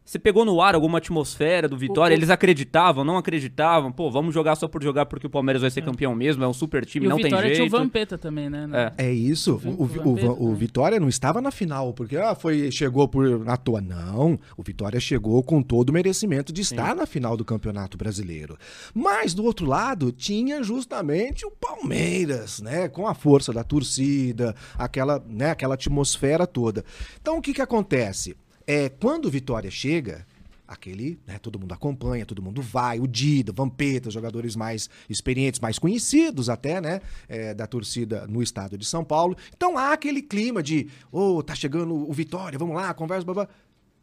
Você 0.09 0.17
pegou 0.17 0.43
no 0.43 0.59
ar 0.59 0.73
alguma 0.73 0.97
atmosfera 0.97 1.69
do 1.69 1.77
Vitória? 1.77 2.15
O- 2.15 2.17
o- 2.17 2.19
Eles 2.19 2.31
acreditavam, 2.31 3.03
não 3.03 3.15
acreditavam? 3.15 3.91
Pô, 3.91 4.09
vamos 4.09 4.33
jogar 4.33 4.55
só 4.55 4.67
por 4.67 4.81
jogar 4.81 5.05
porque 5.05 5.27
o 5.27 5.29
Palmeiras 5.29 5.61
vai 5.61 5.69
ser 5.69 5.83
campeão 5.83 6.15
mesmo, 6.15 6.43
é 6.43 6.47
um 6.47 6.53
super 6.53 6.83
time, 6.83 7.05
E 7.05 7.09
não 7.09 7.17
o 7.17 7.19
tem 7.19 7.25
Vitória 7.25 7.47
jeito. 7.49 7.57
tinha 7.57 7.67
o 7.67 7.79
Vampeta 7.79 8.17
também, 8.17 8.49
né? 8.49 8.67
É. 8.97 9.05
É 9.09 9.13
isso. 9.13 9.51
O, 9.63 9.83
o, 9.83 9.85
Vampeta 9.85 10.07
o, 10.09 10.31
o 10.31 10.35
também. 10.37 10.55
Vitória 10.55 10.99
não 10.99 11.07
estava 11.07 11.39
na 11.43 11.51
final, 11.51 11.93
porque 11.93 12.17
ah, 12.17 12.33
foi, 12.33 12.71
chegou 12.71 13.07
por 13.07 13.47
à 13.47 13.55
toa. 13.55 13.81
Não. 13.81 14.39
O 14.57 14.63
Vitória 14.63 14.99
chegou 14.99 15.43
com 15.43 15.61
todo 15.61 15.89
o 15.91 15.93
merecimento 15.93 16.51
de 16.51 16.61
estar 16.63 16.95
na 16.95 17.05
final 17.05 17.37
do 17.37 17.45
Campeonato 17.45 17.95
Brasileiro. 17.95 18.57
Mas, 18.95 19.35
do 19.35 19.43
outro 19.43 19.67
lado, 19.67 20.11
tinha 20.11 20.63
justamente 20.63 21.45
o 21.45 21.51
Palmeiras, 21.51 22.59
né? 22.61 22.87
Com 22.87 23.07
a 23.07 23.13
força 23.13 23.53
da 23.53 23.63
torcida, 23.63 24.55
aquela, 24.75 25.23
né, 25.29 25.51
aquela 25.51 25.75
atmosfera 25.75 26.47
toda. 26.47 26.83
Então, 27.21 27.37
o 27.37 27.41
que, 27.43 27.53
que 27.53 27.61
acontece? 27.61 28.35
É, 28.71 28.87
quando 28.87 29.31
Vitória 29.31 29.71
chega, 29.71 30.27
aquele, 30.67 31.19
né, 31.25 31.39
todo 31.39 31.57
mundo 31.57 31.73
acompanha, 31.73 32.23
todo 32.23 32.39
mundo 32.39 32.61
vai, 32.61 32.99
o 32.99 33.07
Dida, 33.07 33.51
Vampeta, 33.51 34.11
jogadores 34.11 34.55
mais 34.55 34.87
experientes, 35.09 35.59
mais 35.59 35.79
conhecidos 35.79 36.49
até, 36.49 36.79
né, 36.79 37.01
é, 37.27 37.51
da 37.51 37.65
torcida 37.65 38.27
no 38.27 38.43
estado 38.43 38.77
de 38.77 38.85
São 38.85 39.03
Paulo. 39.03 39.35
Então 39.57 39.75
há 39.75 39.91
aquele 39.91 40.21
clima 40.21 40.61
de, 40.61 40.87
ô, 41.11 41.41
tá 41.41 41.55
chegando 41.55 41.95
o 41.95 42.13
Vitória, 42.13 42.59
vamos 42.59 42.75
lá, 42.75 42.93
conversa, 42.93 43.25
blá, 43.25 43.33
blá. 43.33 43.49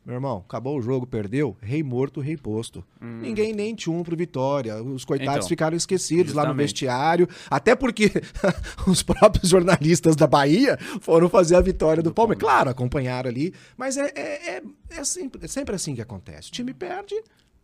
Meu 0.07 0.15
irmão, 0.15 0.45
acabou 0.47 0.79
o 0.79 0.81
jogo, 0.81 1.05
perdeu, 1.05 1.57
rei 1.61 1.83
morto, 1.83 2.21
rei 2.21 2.37
posto. 2.37 2.85
Ninguém 3.01 3.53
nem 3.53 3.75
tinha 3.75 3.93
um 3.93 4.05
pro 4.05 4.17
Vitória. 4.17 4.81
Os 4.81 5.05
coitados 5.05 5.35
Hum. 5.35 5.39
Então, 5.39 5.49
ficaram 5.49 5.77
esquecidos 5.77 6.33
lá 6.33 6.43
no 6.43 6.51
justamente. 6.51 6.65
vestiário. 6.65 7.29
Até 7.51 7.75
porque 7.75 8.13
os 8.87 9.03
próprios 9.03 9.49
jornalistas 9.49 10.15
da 10.15 10.29
Bahia 10.29 10.79
foram 11.01 11.29
fazer 11.29 11.57
a 11.57 11.61
vitória 11.61 12.05
do, 12.05 12.15
Palmeiras. 12.15 12.41
Claro, 12.41 12.71
acompanharam 12.71 13.29
ali. 13.29 13.53
Mas 13.77 13.97
é, 13.97 14.13
é, 14.15 14.57
é, 14.59 14.63
é 14.91 15.03
sempre, 15.03 15.45
é 15.45 15.49
sempre 15.49 15.75
assim 15.75 15.93
que 15.97 16.01
acontece. 16.01 16.51
O 16.51 16.53
time 16.53 16.73
perde, 16.73 17.17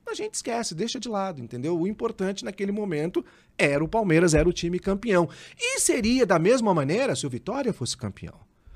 a 0.04 0.12
gente 0.12 0.34
esquece, 0.34 0.74
deixa 0.74 0.98
de 0.98 1.08
lado, 1.08 1.40
entendeu? 1.40 1.78
O 1.78 1.86
importante 1.86 2.44
naquele 2.44 2.72
momento 2.72 3.24
era 3.56 3.84
o 3.84 3.88
Palmeiras, 3.88 4.34
era 4.34 4.48
o 4.48 4.52
time 4.52 4.80
campeão. 4.80 5.28
E 5.56 5.78
seria 5.78 6.26
da 6.26 6.40
mesma 6.40 6.74
maneira 6.74 7.14
se 7.14 7.24
o 7.24 7.30
Vitória 7.30 7.72
fosse 7.72 7.96
campeão. 7.96 8.34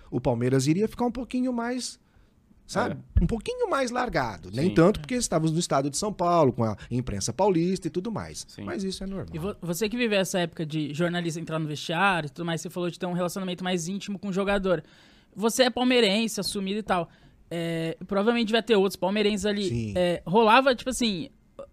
O 0.08 0.20
Palmeiras 0.20 0.68
iria 0.68 0.86
ficar 0.86 1.04
um 1.04 1.10
pouquinho 1.10 1.52
mais 1.52 1.98
sabe? 2.66 2.96
Um 3.20 3.26
pouquinho 3.26 3.68
mais 3.70 3.90
largado. 3.90 4.50
Nem 4.52 4.66
É. 4.66 4.68
Sim. 4.68 4.74
tanto 4.74 5.00
porque 5.00 5.14
estávamos 5.14 5.52
no 5.52 5.58
estado 5.58 5.88
de 5.88 5.96
São 5.96 6.12
Paulo, 6.12 6.52
com 6.52 6.64
a 6.64 6.76
imprensa 6.90 7.32
paulista 7.32 7.86
e 7.86 7.90
tudo 7.90 8.10
mais. 8.10 8.44
Sim. 8.48 8.62
Mas 8.64 8.82
isso 8.84 9.02
é 9.04 9.06
normal. 9.06 9.28
E 9.34 9.38
vo- 9.38 9.56
você 9.62 9.88
que 9.88 9.96
viveu 9.96 10.18
essa 10.18 10.38
época 10.40 10.66
de 10.66 10.92
jornalista 10.92 11.40
entrar 11.40 11.58
no 11.58 11.66
vestiário 11.66 12.26
e 12.26 12.30
tudo 12.30 12.44
mais, 12.44 12.60
você 12.60 12.68
falou 12.70 12.90
de 12.90 12.98
ter 12.98 13.06
um 13.06 13.12
relacionamento 13.12 13.62
mais 13.62 13.88
íntimo 13.88 14.18
com 14.18 14.28
o 14.28 14.32
jogador. 14.32 14.82
Você 15.34 15.64
é 15.64 15.70
palmeirense, 15.70 16.40
assumido 16.40 16.78
e 16.80 16.82
tal. 16.82 17.08
É, 17.50 17.96
provavelmente 18.06 18.50
vai 18.50 18.62
ter 18.62 18.74
outros 18.74 18.96
palmeirenses 18.96 19.46
ali. 19.46 19.68
Sim. 19.68 19.92
É, 19.96 20.22
rolava, 20.26 20.74
tipo 20.74 20.90
assim. 20.90 21.28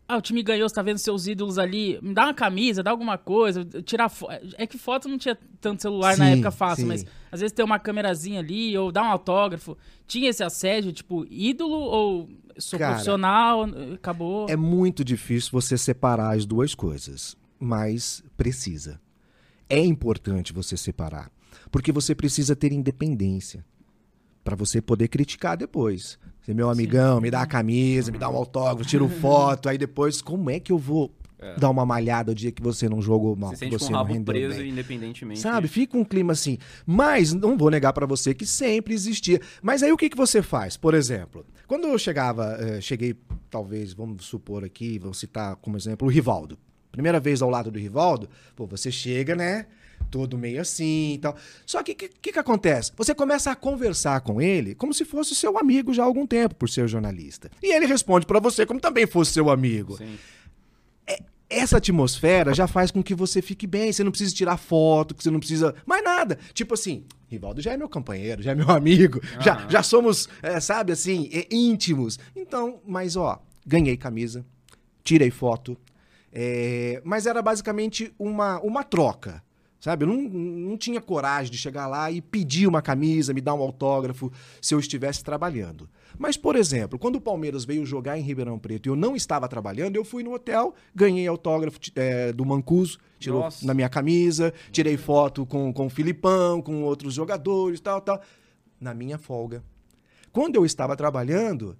Ah, 0.08 0.18
o 0.18 0.22
time 0.22 0.44
ganhou, 0.44 0.68
você 0.68 0.76
tá 0.76 0.82
vendo 0.82 0.98
seus 0.98 1.28
ídolos 1.28 1.58
ali. 1.58 1.98
Me 2.02 2.14
dá 2.14 2.26
uma 2.26 2.34
camisa, 2.34 2.84
dá 2.84 2.92
alguma 2.92 3.18
coisa. 3.18 3.64
Tirar 3.84 4.10
foto. 4.10 4.34
É 4.58 4.68
que 4.68 4.78
foto 4.78 5.08
não 5.08 5.18
tinha 5.18 5.38
tanto 5.62 5.82
celular 5.82 6.18
na 6.18 6.26
Sim, 6.26 6.32
época 6.34 6.52
fácil, 6.52 6.84
sim. 6.84 6.88
mas 6.88 7.06
às 7.32 7.40
vezes 7.40 7.54
tem 7.54 7.64
uma 7.64 7.80
câmerazinha 7.80 8.40
ali, 8.40 8.78
ou 8.78 8.92
dá 8.92 9.02
um 9.02 9.08
autógrafo. 9.08 9.78
Tinha 10.06 10.30
esse 10.30 10.44
assédio, 10.44 10.92
tipo, 10.92 11.26
ídolo 11.30 11.76
ou 11.76 12.30
sou 12.58 12.78
Cara, 12.78 12.92
profissional, 12.92 13.66
acabou. 13.94 14.48
É 14.50 14.56
muito 14.56 15.04
difícil 15.04 15.52
você 15.52 15.78
separar 15.78 16.36
as 16.36 16.46
duas 16.46 16.76
coisas, 16.76 17.38
mas 17.60 18.24
precisa. 18.38 19.00
É 19.70 19.80
importante 19.80 20.54
você 20.54 20.76
separar, 20.76 21.32
porque 21.72 21.92
você 21.92 22.14
precisa 22.14 22.56
ter 22.56 22.72
independência 22.72 23.66
para 24.44 24.56
você 24.56 24.82
poder 24.82 25.08
criticar 25.08 25.56
depois. 25.58 26.18
Você, 26.42 26.54
meu 26.54 26.70
amigão, 26.70 27.22
me 27.22 27.32
dá 27.32 27.42
a 27.42 27.46
camisa, 27.46 28.12
me 28.12 28.18
dá 28.18 28.30
um 28.30 28.36
autógrafo, 28.36 28.90
tiro 28.90 29.08
foto, 29.22 29.70
aí 29.70 29.78
depois 29.78 30.22
como 30.22 30.50
é 30.50 30.60
que 30.60 30.72
eu 30.72 30.78
vou 30.78 31.14
dar 31.58 31.70
uma 31.70 31.86
malhada 31.86 32.32
o 32.32 32.36
dia 32.36 32.52
que 32.52 32.62
você 32.62 32.88
não 32.88 33.02
jogou 33.02 33.36
mal, 33.36 33.50
Se 33.50 33.56
que 33.56 33.60
sente 33.60 33.72
com 33.72 33.80
você 33.80 33.86
o 33.86 33.92
não 33.92 33.98
rabo 34.00 34.14
rendeu 34.14 34.34
preso 34.34 34.60
bem? 34.60 34.70
independentemente. 34.70 35.40
Sabe, 35.42 35.68
fica 35.68 35.98
um 35.98 36.04
clima 36.06 36.32
assim. 36.34 36.58
Mas 36.86 37.34
não 37.34 37.58
vou 37.58 37.70
negar 37.70 37.92
pra 37.92 38.06
você 38.06 38.34
que 38.34 38.46
sempre 38.46 38.94
existia. 38.94 39.42
Mas 39.62 39.84
aí 39.84 39.92
o 39.92 39.98
que, 39.98 40.10
que 40.10 40.18
você 40.18 40.42
faz? 40.42 40.78
Por 40.78 40.94
exemplo, 40.94 41.46
quando 41.68 41.86
eu 41.88 41.98
chegava, 41.98 42.58
eh, 42.60 42.80
cheguei, 42.82 43.16
talvez, 43.50 43.94
vamos 43.94 44.26
supor 44.26 44.64
aqui, 44.64 44.98
vou 44.98 45.14
citar 45.14 45.56
como 45.58 45.76
exemplo 45.76 46.08
o 46.08 46.12
Rivaldo. 46.12 46.58
Primeira 46.92 47.20
vez 47.20 47.42
ao 47.42 47.50
lado 47.50 47.72
do 47.72 47.80
Rivaldo, 47.80 48.30
pô, 48.56 48.66
você 48.66 48.92
chega, 48.92 49.36
né? 49.36 49.66
Todo 50.10 50.38
meio 50.38 50.62
assim 50.62 51.14
e 51.14 51.18
tal. 51.18 51.36
Só 51.66 51.82
que 51.84 51.92
o 51.94 51.96
que, 51.96 52.08
que, 52.10 52.32
que 52.32 52.40
acontece? 52.40 52.92
Você 52.96 53.14
começa 53.16 53.52
a 53.52 53.56
conversar 53.56 54.22
com 54.22 54.42
ele 54.42 54.76
como 54.76 54.94
se 54.94 55.06
fosse 55.06 55.36
seu 55.36 55.58
amigo 55.58 55.94
já 55.94 56.04
há 56.04 56.06
algum 56.06 56.26
tempo, 56.28 56.56
por 56.56 56.70
ser 56.70 56.88
jornalista. 56.88 57.50
E 57.62 57.74
ele 57.74 57.86
responde 57.86 58.26
pra 58.26 58.40
você 58.40 58.66
como 58.66 58.80
também 58.80 59.06
fosse 59.08 59.32
seu 59.34 59.50
amigo 59.50 59.98
Sim. 59.98 60.18
essa 61.50 61.78
atmosfera 61.78 62.54
já 62.54 62.66
faz 62.68 62.90
com 62.90 63.04
que 63.04 63.14
você 63.14 63.42
fique 63.42 63.68
bem. 63.68 63.92
Você 63.92 64.04
não 64.04 64.12
precisa 64.12 64.34
tirar 64.34 64.58
foto, 64.58 65.14
que 65.14 65.24
você 65.24 65.30
não 65.30 65.40
precisa. 65.40 65.76
Mais 65.86 66.04
nada. 66.04 66.40
Tipo 66.54 66.74
assim, 66.74 67.06
Rivaldo 67.28 67.62
já 67.62 67.74
é 67.74 67.78
meu 67.78 67.90
companheiro, 67.90 68.42
já 68.42 68.52
é 68.52 68.56
meu 68.56 68.70
amigo, 68.72 69.20
já, 69.40 69.68
já 69.70 69.84
somos, 69.84 70.28
é, 70.42 70.60
sabe 70.60 70.92
assim, 70.94 71.30
é, 71.32 71.48
íntimos. 71.52 72.20
Então, 72.36 72.80
mas 72.86 73.16
ó, 73.16 73.42
ganhei 73.66 73.98
camisa, 73.98 74.46
tirei 75.04 75.30
foto. 75.32 75.78
é, 76.32 77.02
mas 77.04 77.26
era 77.28 77.42
basicamente 77.42 78.12
uma, 78.18 78.60
uma 78.62 78.84
troca. 78.84 79.44
Sabe, 79.84 80.06
eu 80.06 80.08
não, 80.08 80.16
não 80.16 80.78
tinha 80.78 81.02
coragem 81.02 81.52
de 81.52 81.58
chegar 81.58 81.88
lá 81.88 82.10
e 82.10 82.22
pedir 82.22 82.68
uma 82.68 82.82
camisa, 82.82 83.34
me 83.34 83.42
dar 83.42 83.54
um 83.54 83.62
autógrafo, 83.62 84.32
se 84.62 84.74
eu 84.74 84.80
estivesse 84.80 85.22
trabalhando. 85.22 85.90
Mas, 86.18 86.38
por 86.38 86.56
exemplo, 86.56 86.98
quando 86.98 87.18
o 87.18 87.22
Palmeiras 87.22 87.66
veio 87.66 87.86
jogar 87.86 88.18
em 88.18 88.22
Ribeirão 88.22 88.58
Preto 88.58 88.86
e 88.86 88.90
eu 88.90 88.96
não 88.96 89.14
estava 89.14 89.46
trabalhando, 89.46 89.98
eu 89.98 90.06
fui 90.06 90.24
no 90.24 90.34
hotel, 90.34 90.74
ganhei 90.96 91.28
autógrafo 91.28 91.78
eh, 91.98 92.32
do 92.32 92.46
Mancuso, 92.46 92.98
tirou 93.20 93.42
Nossa. 93.42 93.68
na 93.68 93.74
minha 93.74 93.90
camisa, 93.90 94.54
tirei 94.72 94.96
foto 94.96 95.46
com, 95.46 95.74
com 95.74 95.88
o 95.88 95.90
Filipão, 95.90 96.62
com 96.62 96.82
outros 96.84 97.14
jogadores, 97.14 97.82
tal, 97.82 98.00
tal, 98.00 98.22
na 98.80 98.94
minha 98.94 99.18
folga. 99.18 99.62
Quando 100.32 100.56
eu 100.56 100.66
estava 100.66 100.96
trabalhando, 100.96 101.78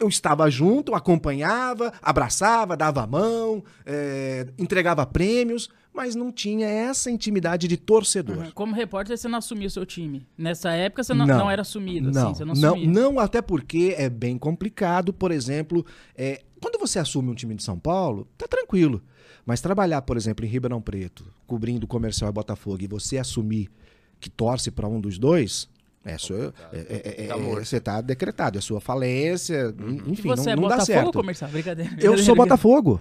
eu 0.00 0.08
estava 0.08 0.50
junto, 0.50 0.94
acompanhava, 0.94 1.92
abraçava, 2.02 2.76
dava 2.76 3.02
a 3.02 3.06
mão, 3.06 3.62
eh, 3.84 4.46
entregava 4.58 5.04
prêmios, 5.04 5.68
mas 5.92 6.14
não 6.14 6.32
tinha 6.32 6.66
essa 6.66 7.10
intimidade 7.10 7.68
de 7.68 7.76
torcedor. 7.76 8.38
Uhum. 8.38 8.50
Como 8.52 8.74
repórter, 8.74 9.16
você 9.16 9.28
não 9.28 9.38
assumiu 9.38 9.66
o 9.66 9.70
seu 9.70 9.84
time. 9.84 10.26
Nessa 10.38 10.70
época, 10.70 11.04
você 11.04 11.12
não, 11.12 11.26
não 11.26 11.50
era 11.50 11.62
assumido, 11.62 12.10
não, 12.10 12.22
assim, 12.22 12.34
você 12.34 12.44
não 12.44 12.54
não, 12.54 12.74
assumia. 12.74 12.90
não, 12.90 13.18
até 13.18 13.42
porque 13.42 13.94
é 13.98 14.08
bem 14.08 14.38
complicado. 14.38 15.12
Por 15.12 15.30
exemplo, 15.30 15.84
é, 16.16 16.42
quando 16.60 16.78
você 16.78 16.98
assume 16.98 17.30
um 17.30 17.34
time 17.34 17.54
de 17.54 17.62
São 17.62 17.78
Paulo, 17.78 18.26
tá 18.38 18.48
tranquilo. 18.48 19.02
Mas 19.44 19.60
trabalhar, 19.60 20.02
por 20.02 20.16
exemplo, 20.16 20.44
em 20.44 20.48
Ribeirão 20.48 20.80
Preto, 20.80 21.24
cobrindo 21.46 21.86
comercial 21.86 22.30
e 22.30 22.32
Botafogo, 22.32 22.82
e 22.82 22.86
você 22.86 23.18
assumir 23.18 23.68
que 24.20 24.30
torce 24.30 24.70
para 24.70 24.86
um 24.86 25.00
dos 25.00 25.18
dois, 25.18 25.68
é 26.04 26.18
sua- 26.18 26.52
é- 26.72 26.78
é- 26.78 27.24
é- 27.24 27.26
Tá 27.28 27.36
morto. 27.36 27.64
você 27.64 27.80
tá 27.80 28.00
decretado, 28.00 28.58
é 28.58 28.60
sua 28.60 28.80
falência, 28.80 29.74
E 29.78 30.10
enfim, 30.12 30.28
você 30.28 30.46
não, 30.46 30.52
é 30.52 30.56
não 30.56 30.62
dá 30.62 30.76
Botafogo 30.76 30.84
certo. 30.86 31.12
comercial? 31.12 31.50
Brincadeira. 31.50 31.90
Eu 32.00 32.16
sou 32.18 32.34
Botafogo. 32.36 33.00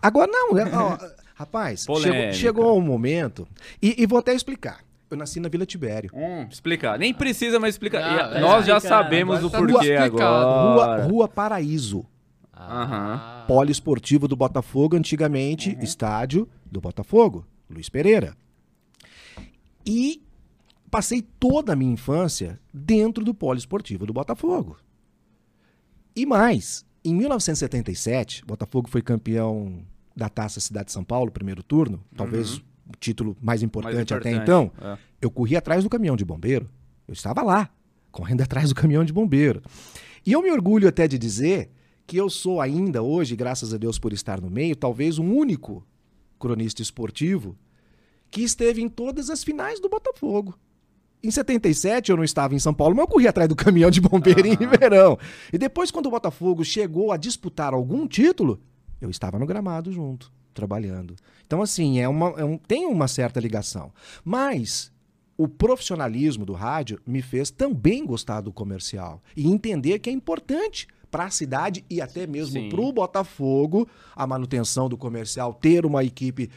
Agora 0.00 0.30
não, 0.30 0.58
é- 0.58 0.64
ó, 0.74 0.98
rapaz, 1.34 1.84
chegou, 2.00 2.32
chegou 2.32 2.78
um 2.78 2.82
momento, 2.82 3.46
e, 3.80 4.02
e 4.02 4.06
vou 4.06 4.18
até 4.18 4.34
explicar. 4.34 4.80
Eu 5.10 5.16
nasci 5.16 5.38
na 5.40 5.48
Vila 5.50 5.66
Tibério. 5.66 6.10
Hum, 6.14 6.46
explicar. 6.50 6.98
Nem 6.98 7.12
precisa 7.12 7.60
mais 7.60 7.74
explicar. 7.74 8.34
É, 8.34 8.40
Nós 8.40 8.64
já 8.64 8.80
sabemos 8.80 9.36
Agora 9.44 9.46
o 9.46 9.50
tá 9.50 9.58
porquê. 9.58 9.96
Rua, 9.96 10.04
agora. 10.04 11.04
Rua 11.04 11.28
Paraíso. 11.28 12.06
Aham. 12.56 13.44
poliesportivo 13.48 14.26
do 14.28 14.36
Botafogo, 14.36 14.96
antigamente 14.96 15.76
estádio 15.82 16.48
do 16.64 16.80
Botafogo, 16.80 17.44
Luiz 17.68 17.88
Pereira. 17.88 18.36
E 19.84 20.22
passei 20.92 21.22
toda 21.22 21.72
a 21.72 21.76
minha 21.76 21.94
infância 21.94 22.60
dentro 22.72 23.24
do 23.24 23.32
poliesportivo 23.32 24.04
do 24.04 24.12
Botafogo. 24.12 24.76
E 26.14 26.26
mais, 26.26 26.84
em 27.02 27.14
1977, 27.14 28.42
o 28.42 28.46
Botafogo 28.46 28.90
foi 28.90 29.00
campeão 29.00 29.86
da 30.14 30.28
Taça 30.28 30.60
Cidade 30.60 30.86
de 30.88 30.92
São 30.92 31.02
Paulo, 31.02 31.30
primeiro 31.32 31.62
turno, 31.62 32.04
talvez 32.14 32.58
o 32.58 32.62
título 33.00 33.34
mais 33.40 33.62
importante, 33.62 33.94
Mais 33.94 34.12
até 34.12 34.32
importante, 34.32 34.42
então. 34.42 34.70
é. 34.82 34.98
Eu 35.22 35.30
corri 35.30 35.56
atrás 35.56 35.82
do 35.82 35.88
caminhão 35.88 36.14
de 36.14 36.26
bombeiro. 36.26 36.68
Eu 37.08 37.14
estava 37.14 37.40
lá, 37.40 37.70
correndo 38.10 38.42
atrás 38.44 38.68
do 38.68 38.74
caminhão 38.74 39.02
de 39.02 39.14
bombeiro. 39.14 39.62
E 40.26 40.32
eu 40.32 40.42
me 40.42 40.50
orgulho 40.50 40.86
até 40.86 41.08
de 41.08 41.16
dizer 41.16 41.70
que 42.06 42.18
eu 42.18 42.28
sou 42.28 42.60
ainda 42.60 43.02
hoje, 43.02 43.34
graças 43.34 43.72
a 43.72 43.78
Deus 43.78 43.98
por 43.98 44.12
estar 44.12 44.42
no 44.42 44.50
meio, 44.50 44.76
talvez 44.76 45.18
o 45.18 45.22
único 45.22 45.86
cronista 46.38 46.82
esportivo 46.82 47.56
que 48.30 48.42
esteve 48.42 48.82
em 48.82 48.90
todas 48.90 49.30
as 49.30 49.42
finais 49.42 49.80
do 49.80 49.88
Botafogo. 49.88 50.54
Em 51.22 51.30
77 51.30 52.10
eu 52.10 52.16
não 52.16 52.24
estava 52.24 52.54
em 52.54 52.58
São 52.58 52.74
Paulo, 52.74 52.94
mas 52.96 53.04
eu 53.04 53.08
corri 53.08 53.28
atrás 53.28 53.48
do 53.48 53.54
caminhão 53.56 53.90
de 53.90 54.00
bombeiro 54.00 54.46
em 54.46 54.54
Ribeirão. 54.54 55.16
E 55.52 55.58
depois, 55.58 55.90
quando 55.90 56.06
o 56.06 56.10
Botafogo 56.10 56.64
chegou 56.64 57.12
a 57.12 57.16
disputar 57.16 57.72
algum 57.72 58.06
título, 58.08 58.60
eu 59.00 59.08
estava 59.08 59.38
no 59.38 59.46
gramado 59.46 59.92
junto, 59.92 60.32
trabalhando. 60.52 61.14
Então, 61.46 61.62
assim, 61.62 62.00
é 62.00 62.08
uma, 62.08 62.30
é 62.36 62.44
um- 62.44 62.58
tem 62.58 62.86
uma 62.86 63.06
certa 63.06 63.38
ligação. 63.38 63.92
Mas 64.24 64.90
o 65.36 65.46
profissionalismo 65.48 66.44
do 66.44 66.52
rádio 66.54 67.00
me 67.06 67.22
fez 67.22 67.50
também 67.50 68.04
gostar 68.04 68.40
do 68.40 68.52
comercial 68.52 69.22
e 69.36 69.46
entender 69.46 69.98
que 70.00 70.10
é 70.10 70.12
importante 70.12 70.86
para 71.12 71.26
a 71.26 71.30
cidade 71.30 71.84
e 71.90 72.00
até 72.00 72.26
mesmo 72.26 72.54
Sim. 72.58 72.70
para 72.70 72.80
o 72.80 72.90
Botafogo 72.90 73.86
a 74.16 74.26
manutenção 74.26 74.88
do 74.88 74.96
comercial, 74.96 75.52
ter 75.54 75.84
uma 75.86 76.02
equipe 76.02 76.50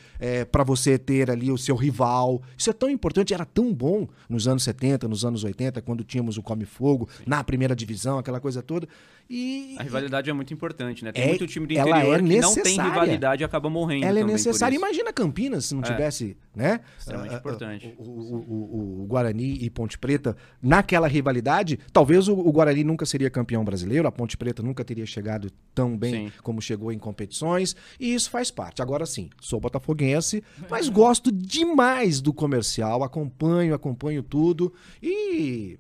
para 0.52 0.64
você 0.64 0.98
ter 0.98 1.30
ali 1.30 1.52
o 1.52 1.58
seu 1.58 1.76
rival. 1.76 2.42
Isso 2.58 2.70
é 2.70 2.74
tão 2.74 2.90
importante, 2.90 3.34
era 3.34 3.46
tão 3.46 3.74
bom 3.74 4.08
nos 4.30 4.48
anos 4.48 4.64
70, 4.64 5.08
nos 5.08 5.24
anos 5.26 5.44
80, 5.44 5.82
quando 5.82 6.04
tínhamos 6.04 6.38
o 6.38 6.42
Come 6.42 6.66
Fogo 6.66 7.08
na 7.28 7.44
primeira 7.44 7.76
divisão, 7.76 8.18
aquela 8.18 8.40
coisa 8.40 8.64
toda. 8.64 8.88
E 9.30 9.76
A 9.80 9.84
rivalidade 9.84 10.30
é 10.30 10.34
muito 10.34 10.54
importante, 10.54 11.04
né? 11.04 11.12
Tem 11.12 11.24
É- 11.24 11.28
muito 11.30 11.48
time 11.48 11.66
do 11.66 11.74
ela 11.76 11.90
interior 11.90 12.16
é 12.20 12.24
que 12.24 12.40
não 12.42 12.54
tem 12.56 12.80
rivalidade 12.80 13.42
e 13.42 13.46
acaba 13.46 13.70
morrendo 13.72 14.06
ela 14.06 14.20
é 14.20 14.24
necessária. 14.24 14.76
Imagina 14.76 15.12
Campinas 15.12 15.66
se 15.66 15.74
não 15.74 15.82
É. 15.82 15.86
tivesse, 15.86 16.38
né? 16.56 16.80
Extremamente 16.98 17.32
ah, 17.34 17.36
ah, 17.36 17.40
importante. 17.40 17.96
O, 17.98 18.04
o- 18.04 18.46
o- 18.48 19.02
o 19.02 19.06
Guarani 19.08 19.58
e 19.64 19.70
Ponte 19.72 19.98
Preta 19.98 20.38
naquela 20.62 21.08
rivalidade, 21.08 21.80
talvez 21.92 22.28
o, 22.28 22.38
o 22.38 22.52
Guarani 22.52 22.84
nunca 22.84 23.04
seria 23.04 23.30
campeão 23.32 23.66
brasileiro, 23.66 24.08
a 24.08 24.12
Ponte 24.12 24.38
Preta 24.38 24.45
nunca 24.64 24.84
teria 24.84 25.06
chegado 25.06 25.50
tão 25.74 25.98
bem 25.98 26.30
Sim. 26.30 26.34
como 26.42 26.62
chegou 26.62 26.92
em 26.92 27.00
competições, 27.00 27.76
e 28.00 28.14
isso 28.14 28.30
faz 28.30 28.52
parte. 28.52 28.82
Agora 28.82 29.06
sim, 29.06 29.30
sou 29.42 29.60
botafoguense, 29.60 30.44
mas 30.70 30.90
gosto 30.90 31.32
demais 31.32 32.22
do 32.22 32.34
comercial, 32.34 33.04
acompanho, 33.04 33.74
acompanho 33.74 34.24
tudo 34.24 34.74
e 35.02 35.78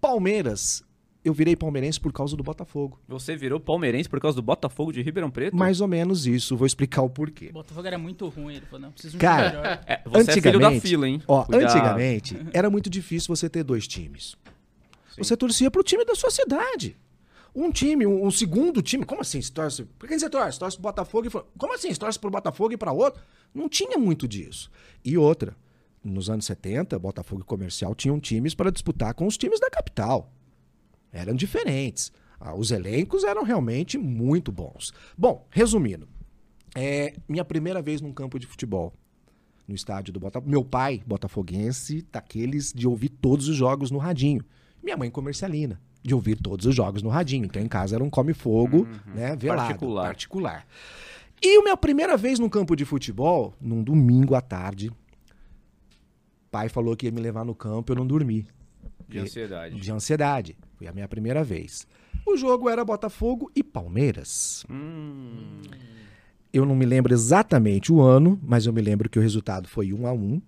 Palmeiras 0.00 0.84
eu 1.24 1.34
virei 1.34 1.54
palmeirense 1.54 2.00
por 2.00 2.12
causa 2.12 2.34
do 2.34 2.42
Botafogo. 2.42 2.98
Você 3.06 3.36
virou 3.36 3.60
palmeirense 3.60 4.08
por 4.08 4.18
causa 4.20 4.36
do 4.36 4.42
Botafogo 4.42 4.92
de 4.92 5.02
Ribeirão 5.02 5.30
Preto? 5.30 5.54
Mais 5.54 5.80
ou 5.80 5.88
menos 5.88 6.26
isso, 6.26 6.56
vou 6.56 6.66
explicar 6.66 7.02
o 7.02 7.10
porquê. 7.10 7.48
O 7.50 7.54
Botafogo 7.54 7.86
era 7.86 7.98
muito 7.98 8.26
ruim, 8.28 8.56
ele 8.56 8.66
falou, 8.66 8.80
não, 8.80 8.92
preciso 8.92 9.12
de 9.12 9.16
um 9.18 9.20
Cara, 9.20 9.50
melhor. 9.50 9.84
É, 9.86 10.02
você 10.06 10.30
é 10.30 10.40
filho 10.40 10.58
da 10.58 10.80
fila, 10.80 11.08
hein? 11.08 11.22
Ó, 11.28 11.44
Cuidado. 11.44 11.70
antigamente 11.70 12.36
era 12.52 12.70
muito 12.70 12.88
difícil 12.88 13.34
você 13.34 13.48
ter 13.48 13.62
dois 13.62 13.86
times. 13.86 14.34
Você 15.18 15.36
torcia 15.36 15.70
pro 15.70 15.82
time 15.82 16.04
da 16.04 16.14
sua 16.14 16.30
cidade. 16.30 16.96
Um 17.54 17.70
time, 17.70 18.06
um, 18.06 18.26
um 18.26 18.30
segundo 18.30 18.80
time. 18.82 19.04
Como 19.04 19.20
assim? 19.20 19.40
Você 19.40 19.52
torce. 19.52 19.84
Por 19.84 20.08
quem 20.08 20.18
você 20.18 20.30
torce? 20.30 20.58
Torce 20.58 20.76
pro 20.76 20.82
Botafogo 20.82 21.26
e. 21.26 21.30
Como 21.58 21.74
assim? 21.74 21.92
Você 21.92 21.98
torce 21.98 22.18
pro 22.18 22.30
Botafogo 22.30 22.72
e 22.72 22.76
pra 22.76 22.92
outro? 22.92 23.22
Não 23.54 23.68
tinha 23.68 23.98
muito 23.98 24.28
disso. 24.28 24.70
E 25.04 25.18
outra, 25.18 25.56
nos 26.02 26.30
anos 26.30 26.44
70, 26.44 26.98
Botafogo 26.98 27.42
e 27.42 27.44
Comercial 27.44 27.94
tinham 27.94 28.20
times 28.20 28.54
para 28.54 28.70
disputar 28.70 29.14
com 29.14 29.26
os 29.26 29.36
times 29.36 29.60
da 29.60 29.68
capital. 29.68 30.32
Eram 31.12 31.34
diferentes. 31.34 32.12
Ah, 32.38 32.54
os 32.54 32.70
elencos 32.70 33.24
eram 33.24 33.42
realmente 33.42 33.98
muito 33.98 34.50
bons. 34.50 34.92
Bom, 35.18 35.46
resumindo, 35.50 36.08
é 36.74 37.14
minha 37.28 37.44
primeira 37.44 37.82
vez 37.82 38.00
num 38.00 38.12
campo 38.12 38.38
de 38.38 38.46
futebol 38.46 38.94
no 39.68 39.74
estádio 39.74 40.12
do 40.12 40.20
Botafogo. 40.20 40.50
Meu 40.50 40.64
pai, 40.64 41.02
botafoguense, 41.06 42.06
daqueles 42.10 42.72
de 42.72 42.88
ouvir 42.88 43.08
todos 43.08 43.48
os 43.48 43.56
jogos 43.56 43.90
no 43.90 43.98
radinho. 43.98 44.44
Minha 44.82 44.96
mãe, 44.96 45.10
comercialina, 45.10 45.80
de 46.02 46.14
ouvir 46.14 46.36
todos 46.36 46.66
os 46.66 46.74
jogos 46.74 47.02
no 47.02 47.08
radinho. 47.10 47.44
Então, 47.44 47.60
em 47.62 47.68
casa 47.68 47.96
era 47.96 48.04
um 48.04 48.10
come-fogo, 48.10 48.86
né, 49.14 49.36
velado, 49.36 49.68
Particular. 49.68 50.06
particular. 50.06 50.66
E 51.42 51.58
a 51.58 51.62
minha 51.62 51.76
primeira 51.76 52.16
vez 52.16 52.38
no 52.38 52.50
campo 52.50 52.74
de 52.76 52.84
futebol, 52.84 53.54
num 53.60 53.82
domingo 53.82 54.34
à 54.34 54.40
tarde, 54.40 54.90
pai 56.50 56.68
falou 56.68 56.96
que 56.96 57.06
ia 57.06 57.12
me 57.12 57.20
levar 57.20 57.44
no 57.44 57.54
campo, 57.54 57.92
eu 57.92 57.96
não 57.96 58.06
dormi. 58.06 58.46
De 59.08 59.18
ansiedade. 59.18 59.80
De 59.80 59.92
ansiedade. 59.92 60.56
Foi 60.76 60.86
a 60.86 60.92
minha 60.92 61.08
primeira 61.08 61.42
vez. 61.42 61.86
O 62.26 62.36
jogo 62.36 62.68
era 62.68 62.84
Botafogo 62.84 63.50
e 63.56 63.62
Palmeiras. 63.62 64.64
Hum, 64.70 65.60
Eu 66.52 66.64
não 66.66 66.74
me 66.74 66.84
lembro 66.84 67.12
exatamente 67.12 67.92
o 67.92 68.00
ano, 68.00 68.38
mas 68.42 68.66
eu 68.66 68.72
me 68.72 68.80
lembro 68.80 69.08
que 69.08 69.18
o 69.18 69.22
resultado 69.22 69.68
foi 69.68 69.92
1 69.92 70.06
a 70.06 70.12
1 70.12 70.42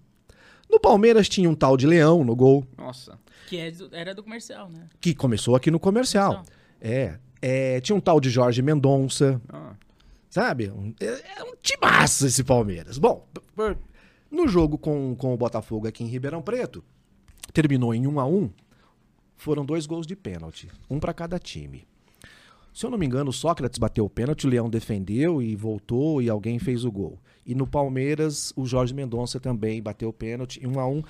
No 0.70 0.80
Palmeiras 0.80 1.28
tinha 1.28 1.48
um 1.48 1.54
tal 1.54 1.76
de 1.76 1.86
Leão 1.86 2.24
no 2.24 2.34
gol, 2.36 2.64
nossa. 2.76 3.18
Que 3.52 3.58
é 3.58 3.70
do- 3.70 3.94
era 3.94 4.14
do 4.14 4.22
comercial, 4.22 4.70
né? 4.70 4.88
que 4.98 5.14
começou 5.14 5.54
aqui 5.54 5.70
no 5.70 5.78
comercial. 5.78 6.36
Comercial. 6.36 6.56
É, 6.80 7.18
é, 7.42 7.80
Tinha 7.82 7.94
um 7.94 8.00
tal 8.00 8.18
de 8.18 8.30
Jorge 8.30 8.62
Mendonça, 8.62 9.38
Ah, 9.46 9.74
sabe? 10.30 10.70
Um- 10.70 10.94
É, 10.98 11.40
é 11.40 11.44
um 11.44 11.54
timaço 11.60 12.26
esse 12.26 12.42
Palmeiras. 12.42 12.96
Bom, 12.96 13.28
no 14.30 14.48
jogo 14.48 14.78
com, 14.78 15.14
com 15.16 15.34
o 15.34 15.36
Botafogo 15.36 15.86
aqui 15.86 16.02
em 16.02 16.06
Ribeirão 16.06 16.40
Preto, 16.40 16.82
terminou 17.52 17.94
em 17.94 18.06
1 18.06 18.18
a 18.18 18.24
1 18.26 18.50
foram 19.36 19.66
dois 19.66 19.84
gols 19.84 20.06
de 20.06 20.16
pênalti, 20.16 20.70
um 20.88 20.98
para 20.98 21.12
cada 21.12 21.38
time. 21.38 21.86
Se 22.72 22.86
eu 22.86 22.90
não 22.90 22.96
me 22.96 23.04
engano, 23.04 23.28
o 23.28 23.32
Sócrates 23.34 23.78
bateu 23.78 24.06
o 24.06 24.08
pênalti, 24.08 24.46
o 24.46 24.48
Leão 24.48 24.70
defendeu 24.70 25.42
e 25.42 25.54
voltou 25.54 26.22
e 26.22 26.30
alguém 26.30 26.58
fez 26.58 26.84
o 26.86 26.90
gol. 26.90 27.18
E 27.44 27.54
no 27.54 27.66
Palmeiras, 27.66 28.50
o 28.56 28.64
Jorge 28.64 28.94
Mendonça 28.94 29.38
também 29.38 29.82
bateu 29.82 30.08
o 30.08 30.12
pênalti, 30.12 30.58
em 30.64 30.66
1 30.66 30.80
a 30.80 30.88
1 30.88 31.02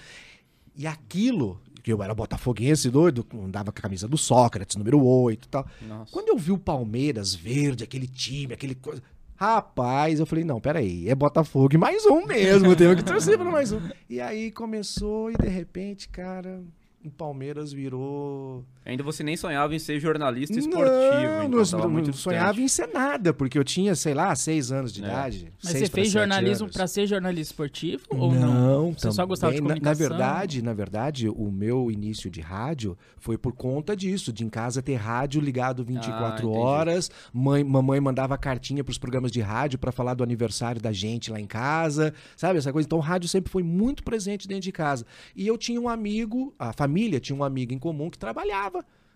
E 0.74 0.86
aquilo, 0.88 1.60
que 1.82 1.92
eu 1.92 2.02
era 2.02 2.14
botafoguense 2.14 2.88
doido, 2.90 3.26
andava 3.34 3.72
com 3.72 3.78
a 3.78 3.82
camisa 3.82 4.06
do 4.06 4.16
Sócrates, 4.16 4.76
número 4.76 5.04
8 5.04 5.44
e 5.44 5.48
tal. 5.48 5.66
nossa. 5.86 6.12
Quando 6.12 6.28
eu 6.28 6.38
vi 6.38 6.52
o 6.52 6.58
Palmeiras 6.58 7.34
verde, 7.34 7.82
aquele 7.84 8.06
time, 8.06 8.54
aquele 8.54 8.74
coisa. 8.74 9.02
Rapaz, 9.34 10.20
eu 10.20 10.26
falei, 10.26 10.44
não, 10.44 10.60
peraí, 10.60 11.08
é 11.08 11.14
Botafogo 11.16 11.74
e 11.74 11.78
mais 11.78 12.06
um 12.06 12.24
mesmo, 12.24 12.66
eu 12.66 12.76
tenho 12.76 12.94
que 12.96 13.02
torcer 13.02 13.36
para 13.36 13.50
mais 13.50 13.72
um. 13.72 13.80
E 14.08 14.20
aí 14.20 14.52
começou 14.52 15.32
e 15.32 15.36
de 15.36 15.48
repente, 15.48 16.08
cara, 16.08 16.62
o 17.04 17.10
Palmeiras 17.10 17.72
virou. 17.72 18.64
Ainda 18.84 19.02
você 19.04 19.22
nem 19.22 19.36
sonhava 19.36 19.74
em 19.74 19.78
ser 19.78 20.00
jornalista 20.00 20.54
Não, 20.54 20.60
esportivo. 20.60 21.48
não, 21.48 21.62
Então 21.62 21.80
não 21.80 21.90
muito 21.90 22.10
distante. 22.10 22.22
sonhava 22.22 22.60
em 22.60 22.66
ser 22.68 22.88
nada, 22.88 23.32
porque 23.32 23.56
eu 23.58 23.62
tinha, 23.64 23.94
sei 23.94 24.12
lá, 24.12 24.34
seis 24.34 24.72
anos 24.72 24.92
de 24.92 25.02
É. 25.02 25.06
idade. 25.06 25.52
Mas 25.62 25.72
você 25.74 25.86
fez 25.88 26.10
jornalismo 26.10 26.68
pra 26.68 26.86
ser 26.86 27.06
jornalista 27.06 27.52
esportivo 27.52 28.02
ou 28.10 28.32
não? 28.34 28.92
Você 28.92 29.12
só 29.12 29.24
gostava 29.24 29.52
de 29.52 29.58
também. 29.60 29.74
Na- 29.80 29.80
comunicação? 29.80 30.08
Na, 30.08 30.16
verdade, 30.16 30.62
na 30.62 30.72
verdade, 30.74 31.28
o 31.28 31.50
meu 31.50 31.90
início 31.90 32.28
de 32.30 32.40
rádio 32.40 32.96
foi 33.18 33.38
por 33.38 33.52
conta 33.52 33.94
disso, 33.96 34.32
de 34.32 34.44
em 34.44 34.48
casa 34.48 34.82
ter 34.82 34.96
rádio 34.96 35.40
ligado 35.40 35.84
24 35.84 36.52
Ah, 36.52 36.58
horas. 36.58 37.10
Mãe, 37.32 37.62
mamãe 37.62 38.00
mandava 38.00 38.36
cartinha 38.36 38.82
pros 38.82 38.98
programas 38.98 39.30
de 39.30 39.40
rádio 39.40 39.78
para 39.78 39.92
falar 39.92 40.14
do 40.14 40.24
aniversário 40.24 40.80
da 40.80 40.92
gente 40.92 41.30
lá 41.30 41.38
em 41.40 41.46
casa, 41.46 42.12
sabe 42.36 42.58
essa 42.58 42.72
coisa? 42.72 42.86
Então 42.86 42.98
o 42.98 43.02
rádio 43.02 43.28
sempre 43.28 43.50
foi 43.50 43.62
muito 43.62 44.02
presente 44.02 44.48
dentro 44.48 44.62
de 44.64 44.72
casa. 44.72 45.06
E 45.36 45.46
eu 45.46 45.56
tinha 45.56 45.80
um 45.80 45.88
amigo, 45.88 46.52
a 46.58 46.72
família 46.72 47.20
tinha 47.20 47.36
um 47.36 47.44
amigo 47.44 47.72
em 47.72 47.78
comum 47.78 48.10
que 48.10 48.18
trabalhava 48.18 48.71